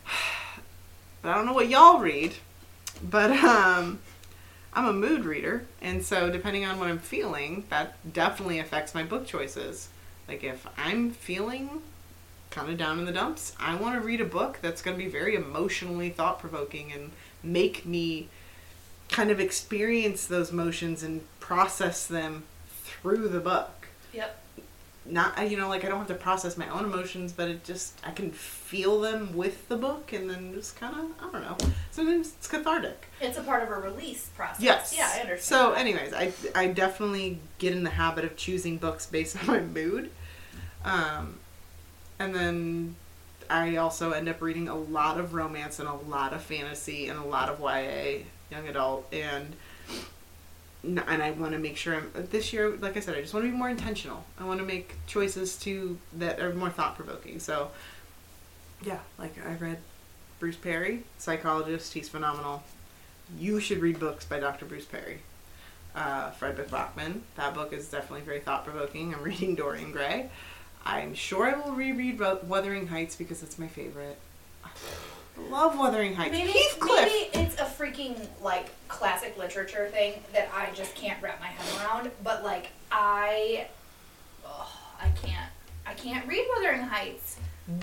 But 1.22 1.30
I 1.30 1.34
don't 1.34 1.46
know 1.46 1.52
what 1.52 1.68
y'all 1.68 2.00
read. 2.00 2.34
But 3.02 3.30
um, 3.30 4.00
I'm 4.74 4.86
a 4.86 4.92
mood 4.92 5.24
reader, 5.24 5.64
and 5.80 6.04
so 6.04 6.30
depending 6.30 6.64
on 6.64 6.78
what 6.78 6.88
I'm 6.88 6.98
feeling, 6.98 7.64
that 7.70 7.96
definitely 8.12 8.58
affects 8.58 8.94
my 8.94 9.02
book 9.02 9.26
choices. 9.26 9.88
Like 10.28 10.44
if 10.44 10.66
I'm 10.76 11.10
feeling 11.10 11.82
kind 12.50 12.70
of 12.70 12.78
down 12.78 12.98
in 12.98 13.06
the 13.06 13.12
dumps, 13.12 13.54
I 13.58 13.74
want 13.74 13.94
to 13.96 14.06
read 14.06 14.20
a 14.20 14.26
book 14.26 14.58
that's 14.60 14.82
going 14.82 14.96
to 14.96 15.02
be 15.02 15.10
very 15.10 15.34
emotionally 15.34 16.10
thought 16.10 16.38
provoking 16.38 16.92
and 16.92 17.10
make 17.42 17.86
me 17.86 18.28
kind 19.08 19.30
of 19.30 19.40
experience 19.40 20.26
those 20.26 20.52
motions 20.52 21.02
and 21.02 21.22
process 21.40 22.06
them 22.06 22.44
through 22.84 23.28
the 23.28 23.40
book 23.40 23.82
Yep. 24.12 24.41
Not 25.04 25.50
you 25.50 25.56
know 25.56 25.68
like 25.68 25.84
i 25.84 25.88
don't 25.88 25.98
have 25.98 26.06
to 26.06 26.14
process 26.14 26.56
my 26.56 26.68
own 26.68 26.84
emotions 26.84 27.32
but 27.32 27.48
it 27.48 27.64
just 27.64 27.92
i 28.04 28.10
can 28.12 28.30
feel 28.30 29.00
them 29.00 29.34
with 29.36 29.68
the 29.68 29.76
book 29.76 30.12
and 30.12 30.30
then 30.30 30.54
just 30.54 30.76
kind 30.76 30.94
of 30.94 31.06
i 31.20 31.32
don't 31.32 31.42
know 31.42 31.56
sometimes 31.90 32.32
it's 32.38 32.46
cathartic 32.46 33.06
It's 33.20 33.36
a 33.36 33.42
part 33.42 33.64
of 33.64 33.70
a 33.70 33.74
release 33.80 34.28
process. 34.36 34.62
yes 34.62 34.94
Yeah, 34.96 35.10
I 35.12 35.20
understand. 35.22 35.40
so 35.42 35.72
anyways 35.72 36.12
i 36.12 36.32
i 36.54 36.68
definitely 36.68 37.40
get 37.58 37.72
in 37.72 37.82
the 37.82 37.90
habit 37.90 38.24
of 38.24 38.36
choosing 38.36 38.78
books 38.78 39.06
based 39.06 39.36
on 39.40 39.46
my 39.48 39.60
mood 39.60 40.10
um 40.84 41.38
and 42.20 42.32
then 42.34 42.94
i 43.50 43.74
also 43.76 44.12
end 44.12 44.28
up 44.28 44.40
reading 44.40 44.68
a 44.68 44.76
lot 44.76 45.18
of 45.18 45.34
romance 45.34 45.80
and 45.80 45.88
a 45.88 45.94
lot 45.94 46.32
of 46.32 46.42
fantasy 46.42 47.08
and 47.08 47.18
a 47.18 47.24
lot 47.24 47.48
of 47.48 47.58
ya 47.60 48.22
young 48.52 48.68
adult 48.68 49.06
and 49.12 49.56
and 50.84 51.22
I 51.22 51.30
want 51.32 51.52
to 51.52 51.58
make 51.58 51.76
sure 51.76 51.94
I'm 51.94 52.10
this 52.30 52.52
year. 52.52 52.76
Like 52.76 52.96
I 52.96 53.00
said, 53.00 53.16
I 53.16 53.20
just 53.20 53.32
want 53.32 53.46
to 53.46 53.50
be 53.50 53.56
more 53.56 53.70
intentional. 53.70 54.24
I 54.38 54.44
want 54.44 54.60
to 54.60 54.66
make 54.66 54.94
choices 55.06 55.56
to 55.58 55.98
that 56.14 56.40
are 56.40 56.52
more 56.54 56.70
thought 56.70 56.96
provoking. 56.96 57.38
So, 57.38 57.70
yeah, 58.84 58.98
like 59.18 59.34
I 59.46 59.54
read 59.54 59.78
Bruce 60.40 60.56
Perry, 60.56 61.04
psychologist. 61.18 61.94
He's 61.94 62.08
phenomenal. 62.08 62.64
You 63.38 63.60
should 63.60 63.78
read 63.78 64.00
books 64.00 64.24
by 64.24 64.40
Dr. 64.40 64.64
Bruce 64.64 64.84
Perry. 64.84 65.20
Uh, 65.94 66.30
Fredrik 66.32 66.68
Backman. 66.68 67.20
That 67.36 67.54
book 67.54 67.72
is 67.72 67.88
definitely 67.88 68.24
very 68.24 68.40
thought 68.40 68.64
provoking. 68.64 69.14
I'm 69.14 69.22
reading 69.24 69.54
Dorian 69.54 69.92
Gray. 69.92 70.30
I'm 70.84 71.14
sure 71.14 71.46
I 71.46 71.58
will 71.58 71.74
reread 71.74 72.18
Wuthering 72.18 72.88
Heights 72.88 73.14
because 73.14 73.42
it's 73.42 73.58
my 73.58 73.68
favorite. 73.68 74.18
Love 75.50 75.78
Wuthering 75.78 76.14
Heights. 76.14 76.32
Maybe, 76.32 76.52
Heathcliff. 76.52 77.06
maybe 77.06 77.30
it's 77.34 77.56
a 77.56 77.64
freaking 77.64 78.16
like 78.42 78.66
classic 78.88 79.36
literature 79.36 79.88
thing 79.88 80.22
that 80.32 80.48
I 80.54 80.70
just 80.74 80.94
can't 80.94 81.20
wrap 81.22 81.40
my 81.40 81.46
head 81.46 81.80
around. 81.86 82.10
But 82.22 82.42
like 82.44 82.68
I, 82.90 83.66
ugh, 84.46 84.68
I 85.00 85.08
can't, 85.10 85.50
I 85.86 85.94
can't 85.94 86.26
read 86.26 86.46
Wuthering 86.56 86.82
Heights. 86.82 87.36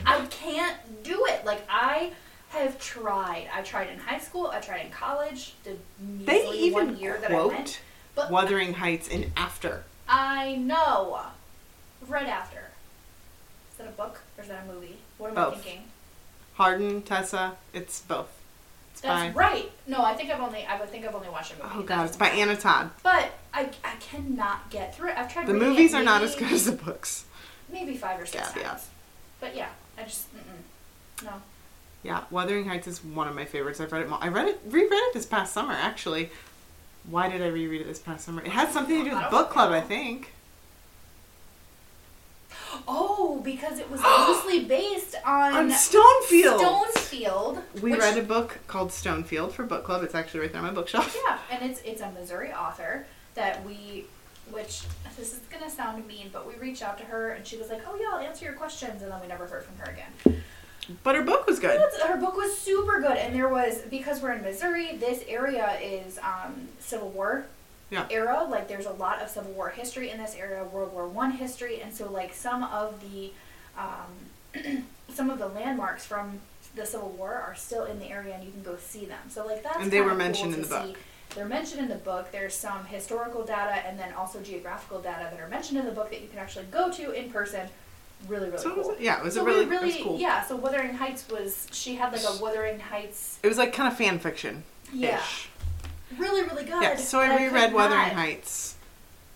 I 0.05 0.25
can't 0.29 0.77
do 1.03 1.25
it. 1.27 1.45
Like 1.45 1.61
I 1.69 2.11
have 2.49 2.79
tried. 2.79 3.47
I 3.53 3.61
tried 3.61 3.89
in 3.89 3.99
high 3.99 4.19
school. 4.19 4.47
I 4.47 4.59
tried 4.59 4.85
in 4.85 4.91
college. 4.91 5.53
The 5.63 5.75
They 6.25 6.49
even 6.49 6.87
one 6.87 6.97
year 6.97 7.17
that 7.21 7.31
I 7.31 7.45
went. 7.45 7.81
But 8.15 8.31
Wuthering 8.31 8.73
Heights 8.73 9.07
in 9.07 9.31
After. 9.37 9.83
I 10.07 10.55
know. 10.55 11.19
Right 12.07 12.27
after. 12.27 12.69
Is 13.71 13.77
that 13.77 13.87
a 13.87 13.91
book 13.91 14.21
or 14.37 14.41
is 14.43 14.49
that 14.49 14.63
a 14.67 14.73
movie? 14.73 14.97
What 15.17 15.31
am 15.31 15.37
I 15.37 15.51
thinking? 15.51 15.83
Hardin, 16.59 17.01
Tessa, 17.03 17.55
it's 17.73 18.01
both. 18.01 18.27
It's 18.91 18.99
That's 18.99 19.33
by 19.33 19.39
right. 19.39 19.71
No, 19.87 20.03
I 20.03 20.13
think 20.13 20.29
I've 20.29 20.41
only 20.41 20.65
I 20.65 20.77
would 20.77 20.89
think 20.89 21.07
I've 21.07 21.15
only 21.15 21.29
watched 21.29 21.53
a 21.53 21.55
oh, 21.61 21.63
movie. 21.63 21.79
oh 21.79 21.83
god, 21.83 22.05
it's 22.07 22.17
by 22.17 22.27
Anna 22.27 22.57
Todd. 22.57 22.89
But 23.01 23.31
I, 23.53 23.69
I 23.81 23.95
cannot 24.01 24.69
get 24.69 24.93
through 24.93 25.11
it. 25.11 25.17
I've 25.17 25.31
tried. 25.31 25.47
The 25.47 25.53
movies 25.53 25.93
are 25.93 26.03
not 26.03 26.21
as 26.21 26.35
good 26.35 26.51
as 26.51 26.65
the 26.65 26.73
books. 26.73 27.23
Maybe 27.71 27.95
five 27.95 28.19
or 28.19 28.25
six 28.25 28.51
Yeah, 28.57 28.63
times. 28.63 28.89
But 29.39 29.55
yeah, 29.55 29.69
I 29.97 30.03
just 30.03 30.27
no. 31.23 31.31
Yeah, 32.03 32.25
Wuthering 32.29 32.65
Heights 32.65 32.87
is 32.87 33.01
one 33.03 33.29
of 33.29 33.35
my 33.35 33.45
favorites. 33.45 33.79
I've 33.79 33.93
read 33.93 34.01
it. 34.01 34.09
Mo- 34.09 34.19
I 34.19 34.27
read 34.27 34.49
it, 34.49 34.59
reread 34.65 34.91
it 34.91 35.13
this 35.13 35.25
past 35.25 35.53
summer 35.53 35.73
actually. 35.73 36.29
Why 37.09 37.29
did 37.29 37.41
I 37.41 37.47
reread 37.47 37.79
it 37.79 37.87
this 37.87 37.99
past 37.99 38.25
summer? 38.25 38.41
It 38.41 38.49
had 38.49 38.69
something 38.71 39.01
to 39.01 39.09
do 39.09 39.15
with 39.15 39.29
book 39.29 39.49
club, 39.49 39.71
I 39.71 39.79
think. 39.79 40.33
Oh, 42.87 43.41
because 43.43 43.79
it 43.79 43.89
was 43.89 44.01
loosely 44.03 44.65
based 44.65 45.15
on, 45.25 45.53
On 45.55 45.69
Stonefield. 45.69 46.59
Stonefield. 46.59 47.61
we 47.81 47.91
which- 47.91 47.99
read 47.99 48.17
a 48.17 48.23
book 48.23 48.59
called 48.67 48.89
Stonefield 48.89 49.51
for 49.51 49.63
book 49.63 49.83
club. 49.83 50.03
It's 50.03 50.15
actually 50.15 50.41
right 50.41 50.51
there 50.51 50.61
on 50.61 50.67
my 50.67 50.73
bookshelf. 50.73 51.15
Yeah, 51.27 51.37
and 51.51 51.69
it's 51.69 51.81
it's 51.81 52.01
a 52.01 52.11
Missouri 52.11 52.51
author 52.53 53.05
that 53.35 53.65
we, 53.65 54.05
which 54.51 54.81
this 55.17 55.33
is 55.33 55.39
gonna 55.51 55.69
sound 55.69 56.07
mean, 56.07 56.29
but 56.31 56.47
we 56.47 56.55
reached 56.55 56.81
out 56.81 56.97
to 56.99 57.05
her 57.05 57.31
and 57.31 57.45
she 57.45 57.57
was 57.57 57.69
like, 57.69 57.81
"Oh 57.87 57.95
yeah, 57.99 58.07
I'll 58.13 58.19
answer 58.19 58.45
your 58.45 58.53
questions," 58.55 59.01
and 59.01 59.11
then 59.11 59.19
we 59.21 59.27
never 59.27 59.45
heard 59.47 59.63
from 59.63 59.77
her 59.77 59.91
again. 59.91 60.43
But 61.03 61.15
her 61.15 61.21
book 61.21 61.45
was 61.45 61.59
good. 61.59 61.79
Her 62.07 62.17
book 62.17 62.35
was 62.35 62.57
super 62.57 62.99
good, 62.99 63.15
and 63.17 63.35
there 63.35 63.47
was 63.49 63.81
because 63.91 64.21
we're 64.21 64.31
in 64.33 64.41
Missouri, 64.41 64.97
this 64.97 65.23
area 65.27 65.77
is 65.81 66.17
um, 66.19 66.67
Civil 66.79 67.09
War 67.11 67.45
Yeah. 67.89 68.05
era. 68.09 68.45
Like 68.49 68.67
there's 68.67 68.85
a 68.85 68.91
lot 68.93 69.21
of 69.21 69.29
Civil 69.29 69.51
War 69.53 69.69
history 69.69 70.09
in 70.11 70.17
this 70.17 70.35
area, 70.35 70.63
World 70.63 70.93
War 70.93 71.07
One 71.07 71.31
history, 71.31 71.81
and 71.81 71.93
so 71.93 72.11
like 72.11 72.33
some 72.33 72.63
of 72.63 73.01
the 73.01 73.31
um, 73.77 74.83
some 75.13 75.29
of 75.29 75.39
the 75.39 75.47
landmarks 75.47 76.05
from 76.05 76.39
the 76.75 76.85
Civil 76.85 77.09
War 77.09 77.33
are 77.33 77.55
still 77.55 77.85
in 77.85 77.99
the 77.99 78.05
area, 78.09 78.35
and 78.35 78.43
you 78.43 78.51
can 78.51 78.61
go 78.63 78.77
see 78.77 79.05
them. 79.05 79.19
So 79.29 79.45
like 79.45 79.63
that's 79.63 79.77
And 79.77 79.91
they 79.91 80.01
were 80.01 80.09
kinda 80.11 80.23
cool 80.25 80.27
mentioned 80.27 80.53
in 80.55 80.61
the 80.61 80.67
see. 80.67 80.87
book. 80.91 80.97
they're 81.35 81.45
mentioned 81.45 81.81
in 81.81 81.87
the 81.89 81.95
book. 81.95 82.31
There's 82.31 82.53
some 82.53 82.85
historical 82.85 83.43
data 83.43 83.85
and 83.87 83.97
then 83.99 84.13
also 84.13 84.39
geographical 84.41 84.99
data 85.01 85.27
that 85.31 85.39
are 85.39 85.47
mentioned 85.47 85.79
in 85.79 85.85
the 85.85 85.91
book 85.91 86.09
that 86.11 86.21
you 86.21 86.27
can 86.27 86.39
actually 86.39 86.65
go 86.65 86.91
to 86.91 87.11
in 87.11 87.31
person. 87.31 87.67
Really, 88.27 88.47
really 88.49 88.57
So 88.61 88.71
it 88.71 88.77
was, 88.77 88.87
cool. 88.87 88.95
yeah, 88.99 89.17
it 89.19 89.23
was 89.23 89.35
so 89.35 89.41
a 89.41 89.45
really, 89.45 89.63
it 89.63 89.69
really, 89.69 89.85
was 89.93 89.95
cool. 90.03 90.19
yeah. 90.19 90.43
So 90.43 90.57
Wuthering 90.57 90.93
Heights 90.93 91.25
was 91.29 91.67
she 91.71 91.95
had 91.95 92.11
like 92.11 92.23
a 92.23 92.41
Wuthering 92.41 92.77
Heights, 92.79 93.39
It 93.41 93.47
was 93.47 93.57
like 93.57 93.71
kind 93.73 93.87
of 93.91 93.97
fan 93.97 94.19
fiction. 94.19 94.63
yeah, 94.93 95.21
really, 96.17 96.43
really 96.43 96.63
good. 96.63 96.81
Yeah. 96.81 96.95
So 96.95 97.19
I 97.19 97.35
reread 97.35 97.73
Wuthering 97.73 97.99
not- 97.99 98.13
Heights 98.13 98.75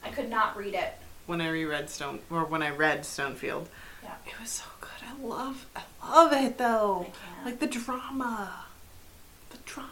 I 0.03 0.09
could 0.09 0.30
not 0.30 0.57
read 0.57 0.74
it. 0.74 0.93
when 1.26 1.39
I 1.41 1.49
reread 1.49 1.89
Stone 1.89 2.19
or 2.30 2.43
when 2.45 2.61
I 2.61 2.69
read 2.69 3.01
Stonefield. 3.01 3.67
Yeah. 4.03 4.15
It 4.26 4.39
was 4.39 4.49
so 4.49 4.65
good. 4.82 4.89
I 5.07 5.26
love, 5.26 5.65
I 5.76 5.82
love 6.09 6.34
it 6.34 6.57
though. 6.57 7.07
I. 7.41 7.45
Like 7.45 7.59
the 7.59 7.67
drama, 7.67 8.51
the 9.49 9.57
drama. 9.65 9.89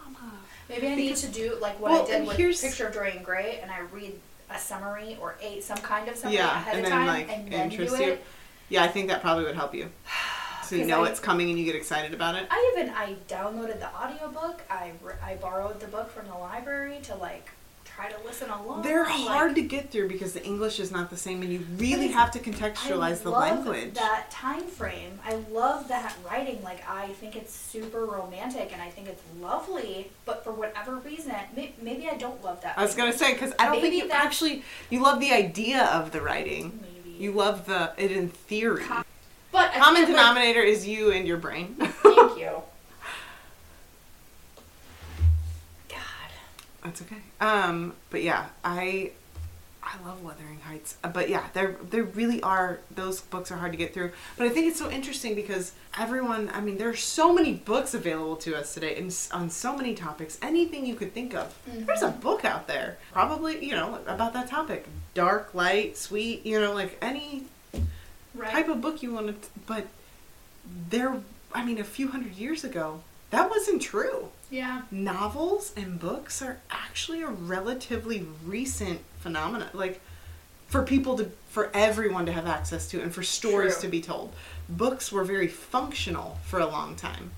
Maybe 0.70 0.88
I 0.88 0.96
need 0.96 1.16
to 1.18 1.28
do 1.28 1.58
like 1.62 1.80
what 1.80 1.92
well, 1.92 2.04
I 2.04 2.06
did 2.06 2.28
with 2.28 2.62
Picture 2.62 2.88
of 2.88 2.94
Dorian 2.94 3.24
Gray, 3.24 3.60
and 3.62 3.72
I 3.72 3.80
read 3.92 4.14
a 4.50 4.58
summary 4.58 5.18
or 5.22 5.36
a 5.42 5.60
some 5.62 5.78
kind 5.78 6.10
of 6.10 6.16
summary 6.18 6.38
Yeah, 6.38 6.52
ahead 6.58 6.76
and 6.76 6.86
of 6.86 6.90
then 6.92 7.00
time, 7.00 7.08
like 7.08 7.30
and 7.30 7.52
then 7.52 7.70
do 7.70 7.76
interest 7.76 8.02
it. 8.02 8.08
you. 8.08 8.18
Yeah, 8.70 8.84
I 8.84 8.88
think 8.88 9.10
that 9.10 9.22
probably 9.22 9.44
would 9.46 9.56
help 9.56 9.74
you. 9.76 9.90
So 10.72 10.78
you 10.78 10.86
know 10.86 11.04
I- 11.04 11.10
it's 11.10 11.20
coming 11.20 11.50
and 11.50 11.60
you 11.60 11.66
get 11.66 11.76
excited 11.76 12.14
about 12.14 12.36
it. 12.36 12.48
I 12.50 12.74
even 12.74 12.94
I 12.94 13.16
downloaded 13.28 13.80
the 13.82 13.94
audiobook. 13.94 14.62
I 14.70 14.94
I 15.22 15.36
borrowed 15.36 15.82
the 15.82 15.88
book 15.88 16.10
from 16.12 16.28
the 16.28 16.34
library 16.36 17.00
to 17.04 17.16
like 17.16 17.50
try 17.84 18.10
to 18.10 18.16
listen 18.26 18.50
along. 18.50 18.82
They're 18.84 19.04
like, 19.04 19.28
hard 19.28 19.56
to 19.56 19.62
get 19.62 19.92
through 19.92 20.08
because 20.08 20.32
the 20.32 20.42
English 20.46 20.80
is 20.80 20.90
not 20.90 21.10
the 21.10 21.18
same, 21.18 21.42
and 21.42 21.52
you 21.52 21.66
really 21.76 22.08
have 22.08 22.32
to 22.32 22.40
contextualize 22.40 23.22
the 23.22 23.32
love 23.32 23.66
language. 23.66 23.96
That 23.96 24.32
time 24.32 24.62
frame. 24.64 25.20
I 25.26 25.36
love 25.52 25.90
that 25.90 26.16
writing. 26.26 26.64
Like 26.64 26.88
I 26.90 27.08
think 27.20 27.36
it's 27.36 27.54
super 27.54 28.06
romantic 28.06 28.72
and 28.72 28.82
I 28.82 28.90
think 28.92 29.10
it's 29.10 29.22
lovely. 29.42 30.10
But 30.24 30.46
for 30.46 30.54
whatever 30.54 30.96
reason, 31.00 31.34
may- 31.54 31.74
maybe 31.82 32.08
I 32.08 32.16
don't 32.16 32.42
love 32.42 32.62
that. 32.62 32.78
I 32.78 32.82
was 32.84 32.96
gonna 32.96 33.12
say 33.12 33.34
because 33.34 33.52
I 33.60 33.66
don't 33.66 33.82
think 33.82 33.94
you 33.94 34.10
actually 34.10 34.64
you 34.90 35.04
love 35.04 35.20
the 35.20 35.34
idea 35.34 35.84
of 35.88 36.12
the 36.14 36.22
writing. 36.22 36.80
Maybe. 36.82 37.18
You 37.18 37.34
love 37.34 37.66
the 37.66 37.92
it 37.98 38.14
in 38.14 38.30
theory. 38.30 38.86
But 39.52 39.72
I 39.72 39.80
Common 39.80 39.96
can't, 40.06 40.10
like- 40.10 40.18
denominator 40.18 40.62
is 40.62 40.88
you 40.88 41.12
and 41.12 41.28
your 41.28 41.38
brain. 41.38 41.76
Thank 41.80 42.38
you. 42.40 42.62
God. 45.90 45.98
That's 46.84 47.02
okay. 47.02 47.18
Um, 47.40 47.94
but 48.10 48.24
yeah, 48.24 48.48
I 48.64 49.12
I 49.84 49.96
love 50.06 50.24
Wuthering 50.24 50.60
Heights. 50.62 50.96
Uh, 51.04 51.10
But 51.10 51.28
yeah, 51.30 51.48
there 51.54 51.76
there 51.90 52.04
really 52.04 52.42
are 52.44 52.80
those 52.94 53.20
books 53.22 53.52
are 53.52 53.58
hard 53.58 53.72
to 53.74 53.78
get 53.78 53.94
through. 53.94 54.12
But 54.38 54.48
I 54.48 54.50
think 54.50 54.68
it's 54.68 54.80
so 54.80 54.90
interesting 54.90 55.36
because 55.36 55.74
everyone, 55.98 56.50
I 56.54 56.62
mean, 56.62 56.78
there 56.78 56.90
are 56.90 56.96
so 56.96 57.34
many 57.34 57.54
books 57.54 57.94
available 57.94 58.36
to 58.38 58.56
us 58.56 58.74
today 58.74 58.96
and 58.96 59.14
on 59.34 59.50
so 59.50 59.76
many 59.76 59.94
topics. 59.96 60.38
Anything 60.42 60.86
you 60.86 60.96
could 60.96 61.14
think 61.14 61.34
of. 61.36 61.54
There's 61.68 62.04
a 62.04 62.10
book 62.12 62.46
out 62.46 62.68
there. 62.68 62.98
Probably, 63.12 63.64
you 63.66 63.76
know, 63.76 64.00
about 64.08 64.34
that 64.34 64.48
topic. 64.50 64.88
Dark, 65.14 65.54
light, 65.54 65.98
sweet, 65.98 66.46
you 66.46 66.60
know, 66.60 66.74
like 66.74 66.98
any 67.02 67.44
Right. 68.42 68.52
type 68.52 68.70
of 68.70 68.82
book 68.82 69.04
you 69.04 69.14
want 69.14 69.42
to 69.42 69.50
but 69.68 69.86
there 70.90 71.22
I 71.54 71.64
mean 71.64 71.78
a 71.78 71.84
few 71.84 72.08
hundred 72.10 72.36
years 72.36 72.64
ago, 72.64 73.02
that 73.30 73.50
wasn't 73.50 73.82
true 73.82 74.30
yeah. 74.50 74.82
novels 74.92 75.74
and 75.76 76.00
books 76.00 76.42
are 76.42 76.60
actually 76.70 77.22
a 77.22 77.28
relatively 77.28 78.26
recent 78.46 79.02
phenomenon 79.20 79.70
like 79.74 80.02
for 80.68 80.84
people 80.84 81.18
to 81.18 81.32
for 81.50 81.70
everyone 81.74 82.26
to 82.26 82.32
have 82.32 82.48
access 82.48 82.88
to 82.90 83.02
and 83.02 83.14
for 83.14 83.24
stories 83.24 83.74
True. 83.76 83.84
to 83.84 83.88
be 83.90 84.02
told 84.02 84.34
books 84.70 85.12
were 85.12 85.24
very 85.24 85.48
functional 85.48 86.40
for 86.46 86.60
a 86.60 86.66
long 86.66 86.96
time 86.96 87.32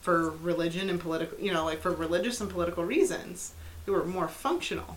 for 0.00 0.30
religion 0.30 0.88
and 0.90 1.00
political 1.00 1.38
you 1.38 1.52
know 1.52 1.64
like 1.64 1.80
for 1.80 1.92
religious 1.92 2.40
and 2.40 2.50
political 2.50 2.84
reasons 2.84 3.52
they 3.84 3.92
were 3.92 4.04
more 4.04 4.28
functional 4.28 4.96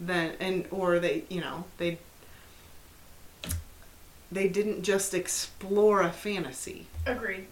than 0.00 0.32
and 0.40 0.66
or 0.70 0.98
they 0.98 1.24
you 1.28 1.40
know 1.40 1.64
they 1.78 1.98
they 4.34 4.48
didn't 4.48 4.82
just 4.82 5.14
explore 5.14 6.02
a 6.02 6.10
fantasy 6.10 6.86
Agreed. 7.06 7.46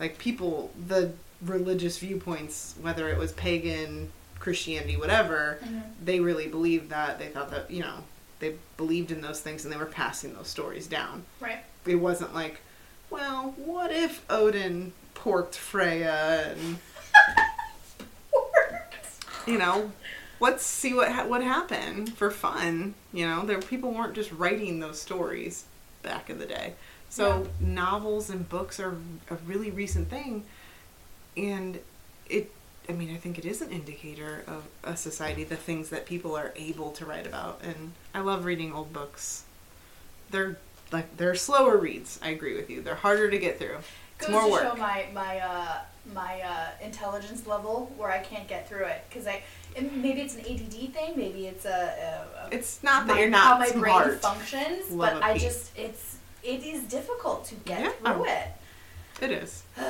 like 0.00 0.18
people 0.18 0.70
the 0.88 1.12
religious 1.40 1.98
viewpoints 1.98 2.74
whether 2.80 3.08
it 3.08 3.16
was 3.18 3.32
pagan 3.32 4.10
christianity 4.40 4.96
whatever 4.96 5.58
Mhm. 5.64 5.82
they 6.04 6.20
really 6.20 6.48
believed 6.48 6.90
that 6.90 7.18
they 7.18 7.28
thought 7.28 7.50
that 7.50 7.70
you 7.70 7.80
know 7.80 8.04
they 8.40 8.56
believed 8.76 9.10
in 9.12 9.20
those 9.22 9.40
things 9.40 9.64
and 9.64 9.72
they 9.72 9.78
were 9.78 9.86
passing 9.86 10.34
those 10.34 10.48
stories 10.48 10.86
down 10.86 11.24
Right. 11.40 11.60
it 11.86 11.96
wasn't 11.96 12.34
like 12.34 12.60
well 13.10 13.54
what 13.56 13.90
if 13.92 14.22
odin 14.28 14.92
porked 15.14 15.54
freya 15.54 16.54
and 16.56 16.78
you 19.46 19.58
know 19.58 19.92
let's 20.40 20.64
see 20.64 20.94
what 20.94 21.12
ha- 21.12 21.26
what 21.26 21.42
happened 21.42 22.14
for 22.16 22.30
fun 22.30 22.94
you 23.12 23.26
know 23.26 23.44
there 23.44 23.60
people 23.60 23.92
weren't 23.92 24.14
just 24.14 24.32
writing 24.32 24.80
those 24.80 25.00
stories 25.00 25.64
back 26.04 26.30
in 26.30 26.38
the 26.38 26.46
day. 26.46 26.74
So 27.08 27.48
novels 27.58 28.30
and 28.30 28.48
books 28.48 28.78
are 28.78 28.96
a 29.30 29.34
really 29.46 29.70
recent 29.70 30.08
thing 30.08 30.44
and 31.36 31.78
it 32.28 32.50
i 32.88 32.92
mean 32.92 33.12
i 33.12 33.16
think 33.16 33.38
it 33.38 33.44
is 33.44 33.60
an 33.60 33.70
indicator 33.70 34.44
of 34.46 34.64
a 34.84 34.96
society 34.96 35.42
the 35.44 35.56
things 35.56 35.88
that 35.90 36.06
people 36.06 36.36
are 36.36 36.52
able 36.56 36.92
to 36.92 37.04
write 37.04 37.26
about 37.26 37.60
and 37.62 37.92
i 38.14 38.20
love 38.20 38.44
reading 38.44 38.72
old 38.72 38.92
books. 38.92 39.44
They're 40.30 40.58
like 40.92 41.16
they're 41.16 41.34
slower 41.34 41.76
reads 41.76 42.18
i 42.22 42.28
agree 42.30 42.54
with 42.56 42.70
you. 42.70 42.82
They're 42.82 42.94
harder 42.94 43.30
to 43.30 43.38
get 43.38 43.58
through. 43.58 43.78
It's 44.18 44.26
Goes 44.26 44.30
more 44.30 44.42
to 44.42 44.50
work. 44.50 44.62
show 44.62 44.76
my 44.76 45.06
my 45.12 45.38
uh, 45.40 45.78
my 46.14 46.40
uh, 46.42 46.66
intelligence 46.82 47.46
level 47.46 47.92
where 47.96 48.10
I 48.10 48.18
can't 48.18 48.46
get 48.46 48.68
through 48.68 48.84
it 48.84 49.04
because 49.08 49.26
I 49.26 49.42
maybe 49.80 50.20
it's 50.20 50.34
an 50.36 50.40
ADD 50.40 50.92
thing, 50.94 51.12
maybe 51.16 51.46
it's 51.46 51.64
a, 51.64 51.68
a, 51.70 52.46
a 52.46 52.48
it's 52.54 52.82
not 52.82 53.06
that 53.06 53.14
my- 53.14 53.20
you're 53.20 53.30
not 53.30 53.42
how 53.44 53.58
my 53.58 53.70
brain 53.80 54.18
functions, 54.18 54.90
Love 54.90 55.14
but 55.14 55.22
I 55.22 55.38
just 55.38 55.76
it's 55.76 56.16
it 56.42 56.62
is 56.64 56.82
difficult 56.84 57.44
to 57.46 57.54
get 57.56 57.80
Yeah. 57.80 58.12
through 58.12 58.26
it. 58.26 58.48
it 59.22 59.30
is. 59.30 59.62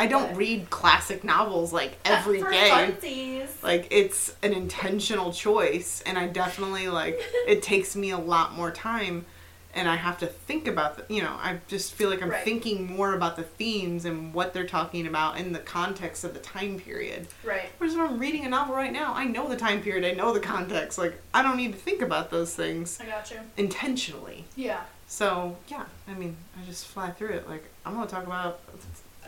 I 0.00 0.06
don't 0.06 0.36
read 0.36 0.70
classic 0.70 1.24
novels 1.24 1.72
like 1.72 1.98
every 2.04 2.40
day. 2.40 3.44
like 3.62 3.88
it's 3.90 4.34
an 4.44 4.52
intentional 4.52 5.32
choice 5.32 6.02
and 6.06 6.16
i 6.16 6.28
definitely 6.28 6.86
like 6.88 7.18
it 7.48 7.62
takes 7.64 7.96
me 7.96 8.10
a 8.10 8.18
lot 8.18 8.54
more 8.54 8.70
time 8.70 9.26
and 9.74 9.88
i 9.88 9.96
have 9.96 10.18
to 10.18 10.26
think 10.26 10.66
about 10.66 10.96
the 10.96 11.14
you 11.14 11.22
know 11.22 11.32
i 11.42 11.58
just 11.68 11.92
feel 11.94 12.08
like 12.10 12.22
i'm 12.22 12.30
Right. 12.30 12.44
thinking 12.44 12.86
more 12.96 13.14
about 13.14 13.36
the 13.36 13.42
themes 13.42 14.04
and 14.04 14.32
what 14.32 14.52
they're 14.54 14.66
talking 14.66 15.06
about 15.06 15.38
in 15.38 15.52
the 15.52 15.58
context 15.58 16.24
of 16.24 16.32
the 16.34 16.40
time 16.40 16.78
period 16.80 17.26
Right. 17.44 17.68
whereas 17.78 17.94
when 17.96 18.06
i'm 18.06 18.18
reading 18.18 18.44
a 18.44 18.48
novel 18.48 18.74
right 18.74 18.92
now 18.92 19.12
i 19.14 19.24
know 19.24 19.48
the 19.48 19.56
time 19.56 19.82
period 19.82 20.04
i 20.04 20.12
know 20.12 20.32
the 20.32 20.40
context 20.40 20.98
like 20.98 21.20
i 21.34 21.42
don't 21.42 21.56
need 21.56 21.72
to 21.72 21.78
think 21.78 22.00
about 22.02 22.30
those 22.30 22.54
things 22.54 22.98
I 23.00 23.06
got 23.06 23.30
you. 23.30 23.38
intentionally 23.56 24.44
Yeah. 24.56 24.80
so 25.06 25.56
yeah 25.68 25.84
i 26.08 26.14
mean 26.14 26.36
i 26.60 26.64
just 26.64 26.86
fly 26.86 27.10
through 27.10 27.30
it 27.30 27.48
like 27.48 27.64
i'm 27.84 27.94
gonna 27.94 28.06
talk 28.06 28.26
about 28.26 28.60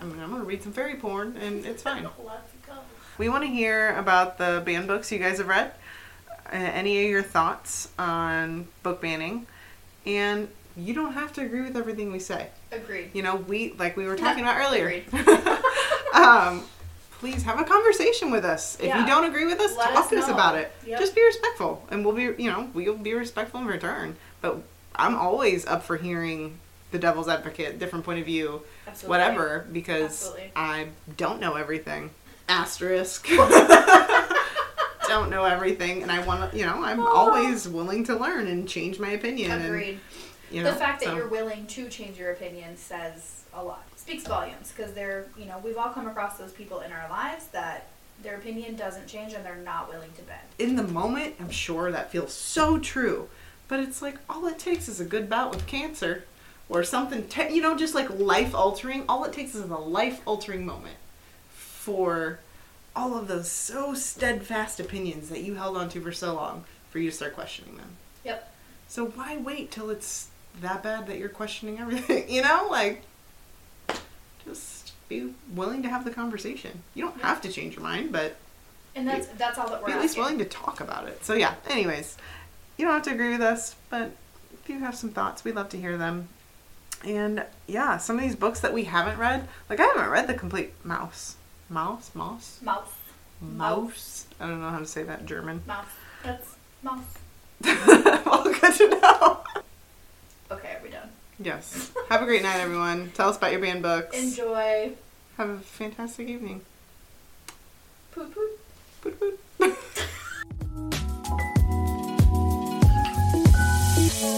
i 0.01 0.05
mean 0.05 0.19
i'm 0.21 0.31
gonna 0.31 0.45
read 0.45 0.63
some 0.63 0.73
fairy 0.73 0.95
porn 0.97 1.37
and 1.37 1.65
it's 1.67 1.83
fine 1.83 2.07
we 3.19 3.29
want 3.29 3.45
to 3.45 3.51
hear 3.51 3.95
about 3.97 4.39
the 4.39 4.63
ban 4.65 4.87
books 4.87 5.13
you 5.13 5.19
guys 5.19 5.37
have 5.39 5.49
read. 5.49 5.73
Uh, 6.47 6.57
any 6.57 7.05
of 7.05 7.11
your 7.11 7.23
thoughts 7.23 7.89
on 7.99 8.67
book 8.83 9.03
banning, 9.03 9.47
and 10.07 10.49
you 10.77 10.95
don't 10.95 11.13
have 11.13 11.33
to 11.35 11.43
agree 11.43 11.63
with 11.63 11.77
everything 11.77 12.13
we 12.13 12.19
say. 12.19 12.49
Agreed. 12.73 13.11
You 13.13 13.23
know, 13.23 13.37
we 13.37 13.73
like 13.79 13.97
we 13.97 14.07
were 14.07 14.17
talking 14.17 14.43
about 14.45 14.57
earlier. 14.59 14.87
Agreed. 14.87 15.05
um, 16.15 16.65
please 17.19 17.43
have 17.43 17.61
a 17.61 17.65
conversation 17.65 18.31
with 18.31 18.45
us. 18.45 18.77
If 18.81 18.87
Yeah. 18.87 19.01
you 19.01 19.07
don't 19.07 19.25
agree 19.25 19.47
with 19.47 19.61
us, 19.61 19.77
Let 19.77 19.91
talk 19.91 20.05
us 20.05 20.11
to 20.11 20.19
us 20.19 20.29
about 20.29 20.57
it. 20.57 20.73
Yep. 20.87 20.99
Just 21.01 21.15
be 21.15 21.25
respectful, 21.25 21.85
and 21.91 22.05
we'll 22.05 22.15
be 22.15 22.43
you 22.43 22.51
know 22.51 22.71
we'll 22.73 22.97
be 22.97 23.15
respectful 23.15 23.61
in 23.61 23.67
return. 23.67 24.17
But 24.41 24.59
I'm 24.95 25.17
always 25.17 25.67
up 25.67 25.83
for 25.83 25.97
hearing 25.97 26.59
the 26.93 26.99
devil's 26.99 27.29
advocate, 27.29 27.79
different 27.79 28.05
point 28.05 28.19
of 28.21 28.27
view, 28.27 28.63
Absolutely. 28.87 29.09
whatever, 29.11 29.67
because 29.71 30.05
Absolutely. 30.05 30.53
I 30.57 30.89
don't 31.17 31.41
know 31.41 31.55
everything. 31.55 32.11
Asterisk. 32.49 33.29
don't 35.11 35.31
know 35.31 35.45
everything, 35.45 36.03
and 36.03 36.11
I 36.11 36.25
want 36.27 36.51
to, 36.51 36.57
you 36.59 36.65
know, 36.65 36.83
I'm 36.83 37.01
always 37.01 37.69
willing 37.69 38.05
to 38.05 38.17
learn 38.17 38.47
and 38.47 38.69
change 38.69 38.99
my 38.99 39.11
opinion. 39.11 39.51
Agreed. 39.53 39.89
And, 39.89 40.01
you 40.51 40.63
know, 40.63 40.73
the 40.73 40.79
fact 40.79 41.01
that 41.01 41.11
so- 41.11 41.17
you're 41.17 41.29
willing 41.29 41.67
to 41.67 41.89
change 41.89 42.19
your 42.19 42.33
opinion 42.33 42.77
says 42.77 43.43
a 43.53 43.63
lot. 43.63 43.85
Speaks 43.97 44.27
volumes 44.27 44.73
because 44.75 44.95
they're, 44.95 45.27
you 45.37 45.45
know, 45.45 45.61
we've 45.63 45.77
all 45.77 45.91
come 45.91 46.09
across 46.09 46.39
those 46.39 46.53
people 46.53 46.81
in 46.81 46.91
our 46.91 47.09
lives 47.11 47.47
that 47.49 47.87
their 48.23 48.37
opinion 48.37 48.75
doesn't 48.75 49.07
change 49.07 49.35
and 49.35 49.45
they're 49.45 49.57
not 49.57 49.89
willing 49.89 50.11
to 50.17 50.23
bend. 50.23 50.41
in 50.59 50.77
the 50.77 50.83
moment, 50.83 51.35
I'm 51.41 51.51
sure 51.51 51.91
that 51.93 52.11
feels 52.11 52.33
so 52.33 52.79
true, 52.79 53.29
but 53.69 53.81
it's 53.81 54.01
like 54.03 54.17
all 54.29 54.47
it 54.47 54.59
takes 54.59 54.89
is 54.89 55.01
a 55.01 55.05
good 55.05 55.29
bout 55.29 55.51
with 55.51 55.67
cancer, 55.67 56.25
or 56.71 56.85
something, 56.85 57.27
te- 57.27 57.53
you 57.53 57.61
know, 57.61 57.77
just 57.77 57.95
like 57.95 58.09
life 58.11 58.55
altering. 58.55 59.05
All 59.09 59.25
it 59.25 59.33
takes 59.33 59.55
is 59.55 59.69
a 59.69 59.77
life 59.77 60.21
altering 60.25 60.65
moment 60.65 60.97
for 61.51 62.39
all 62.97 63.17
of 63.17 63.29
those 63.29 63.51
so 63.51 63.95
steadfast 63.95 64.81
opinions 64.81 65.29
that 65.29 65.41
you 65.43 65.55
held 65.55 65.77
onto 65.77 66.01
for 66.01 66.13
so 66.13 66.35
long 66.35 66.65
for 66.91 66.99
you 66.99 67.11
to 67.11 67.17
start 67.17 67.35
questioning 67.35 67.77
them. 67.77 67.91
Yep. 68.25 68.53
So 68.89 69.07
why 69.07 69.37
wait 69.37 69.71
till 69.71 69.91
it's 69.91 70.29
that 70.61 70.83
bad 70.83 71.07
that 71.07 71.19
you're 71.19 71.29
questioning 71.29 71.79
everything? 71.79 72.29
You 72.29 72.43
know, 72.43 72.67
like 72.71 73.03
just 74.45 74.93
be 75.09 75.33
willing 75.55 75.83
to 75.83 75.89
have 75.89 76.05
the 76.05 76.11
conversation. 76.11 76.83
You 76.95 77.05
don't 77.05 77.21
have 77.21 77.41
to 77.43 77.53
change 77.53 77.75
your 77.75 77.83
mind, 77.83 78.13
but 78.13 78.37
And 78.95 79.07
that's 79.09 79.27
that's 79.29 79.59
all 79.59 79.69
that 79.71 79.81
we're 79.81 79.89
be 79.89 79.93
at 79.93 80.01
least 80.01 80.13
asking. 80.13 80.23
willing 80.23 80.39
to 80.39 80.45
talk 80.45 80.81
about 80.81 81.07
it. 81.09 81.25
So 81.25 81.35
yeah. 81.35 81.55
Anyways, 81.69 82.17
you 82.77 82.85
don't 82.85 82.95
have 82.95 83.03
to 83.05 83.13
agree 83.13 83.31
with 83.31 83.43
us, 83.43 83.77
but 83.91 84.11
if 84.53 84.69
you 84.69 84.79
have 84.81 84.95
some 84.97 85.11
thoughts, 85.11 85.45
we'd 85.45 85.55
love 85.55 85.69
to 85.71 85.77
hear 85.81 85.97
them. 85.97 86.29
And 87.05 87.45
yeah, 87.67 87.97
some 87.97 88.17
of 88.17 88.23
these 88.23 88.37
books 88.37 88.61
that 88.61 88.75
we 88.75 88.85
haven't 88.85 89.19
read, 89.19 89.49
like 89.71 89.81
I 89.81 89.85
haven't 89.85 90.11
read 90.11 90.27
the 90.27 90.35
complete 90.35 90.73
Maus, 90.85 91.35
Mouse, 91.71 92.11
Mouse, 92.17 92.59
Mouse. 92.63 92.93
Mouse. 93.41 94.27
I 94.41 94.49
don't 94.49 94.61
know 94.61 94.71
how 94.71 94.81
to 94.81 94.87
say 94.87 95.05
that 95.05 95.21
in 95.21 95.27
German. 95.27 95.63
Mouse. 95.69 95.87
That's 96.25 96.57
mouse. 96.83 97.05
well, 97.65 98.43
good 98.43 98.75
to 98.75 98.89
know. 98.89 99.39
Okay, 100.51 100.75
are 100.75 100.81
we 100.83 100.91
done? 100.91 101.09
Yes. 101.39 101.93
Have 102.09 102.23
a 102.23 102.25
great 102.25 102.43
night, 102.43 102.59
everyone. 102.59 103.13
Tell 103.15 103.29
us 103.29 103.37
about 103.37 103.53
your 103.53 103.61
banned 103.61 103.83
books. 103.83 104.17
Enjoy. 104.17 104.93
Have 105.37 105.49
a 105.49 105.59
fantastic 105.59 106.27
evening. 106.27 106.63
Poot 108.11 108.35
poot. 108.35 108.59
Boot, 109.03 109.21
boot. 109.21 109.41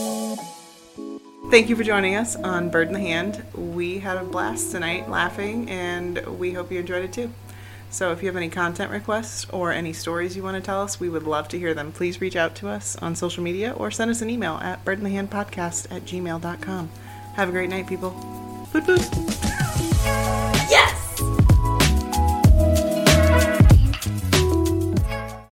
Thank 1.53 1.69
you 1.69 1.77
for 1.77 1.85
joining 1.85 2.15
us 2.15 2.35
on 2.35 2.71
Bird 2.71 2.87
in 2.87 2.95
the 2.95 3.01
Hand. 3.01 3.43
We 3.53 3.99
had 3.99 4.17
a 4.17 4.25
blast 4.25 4.71
tonight 4.71 5.11
laughing, 5.11 5.69
and 5.69 6.17
we 6.39 6.55
hope 6.55 6.73
you 6.73 6.81
enjoyed 6.81 7.05
it 7.05 7.13
too. 7.13 7.31
So, 7.91 8.11
if 8.11 8.23
you 8.23 8.29
have 8.29 8.37
any 8.37 8.49
content 8.49 8.91
requests 8.91 9.45
or 9.51 9.71
any 9.71 9.93
stories 9.93 10.35
you 10.35 10.43
want 10.43 10.55
to 10.57 10.63
tell 10.63 10.81
us, 10.81 10.99
we 10.99 11.11
would 11.11 11.25
love 11.25 11.49
to 11.49 11.59
hear 11.59 11.75
them. 11.75 11.93
Please 11.93 12.23
reach 12.23 12.37
out 12.37 12.55
to 12.55 12.71
us 12.71 12.97
on 13.03 13.15
social 13.15 13.45
media 13.45 13.73
or 13.73 13.91
send 13.91 14.11
us 14.11 14.23
an 14.23 14.31
email 14.31 14.55
at 14.63 14.83
birdinthehandpodcast 14.87 15.95
at 15.95 16.07
gmail.com. 16.07 16.89
Have 17.35 17.51
a 17.51 17.53
great 17.53 17.69
night, 17.69 17.87
people. 17.87 18.13
Boot, 18.73 18.87
boot. 18.87 19.07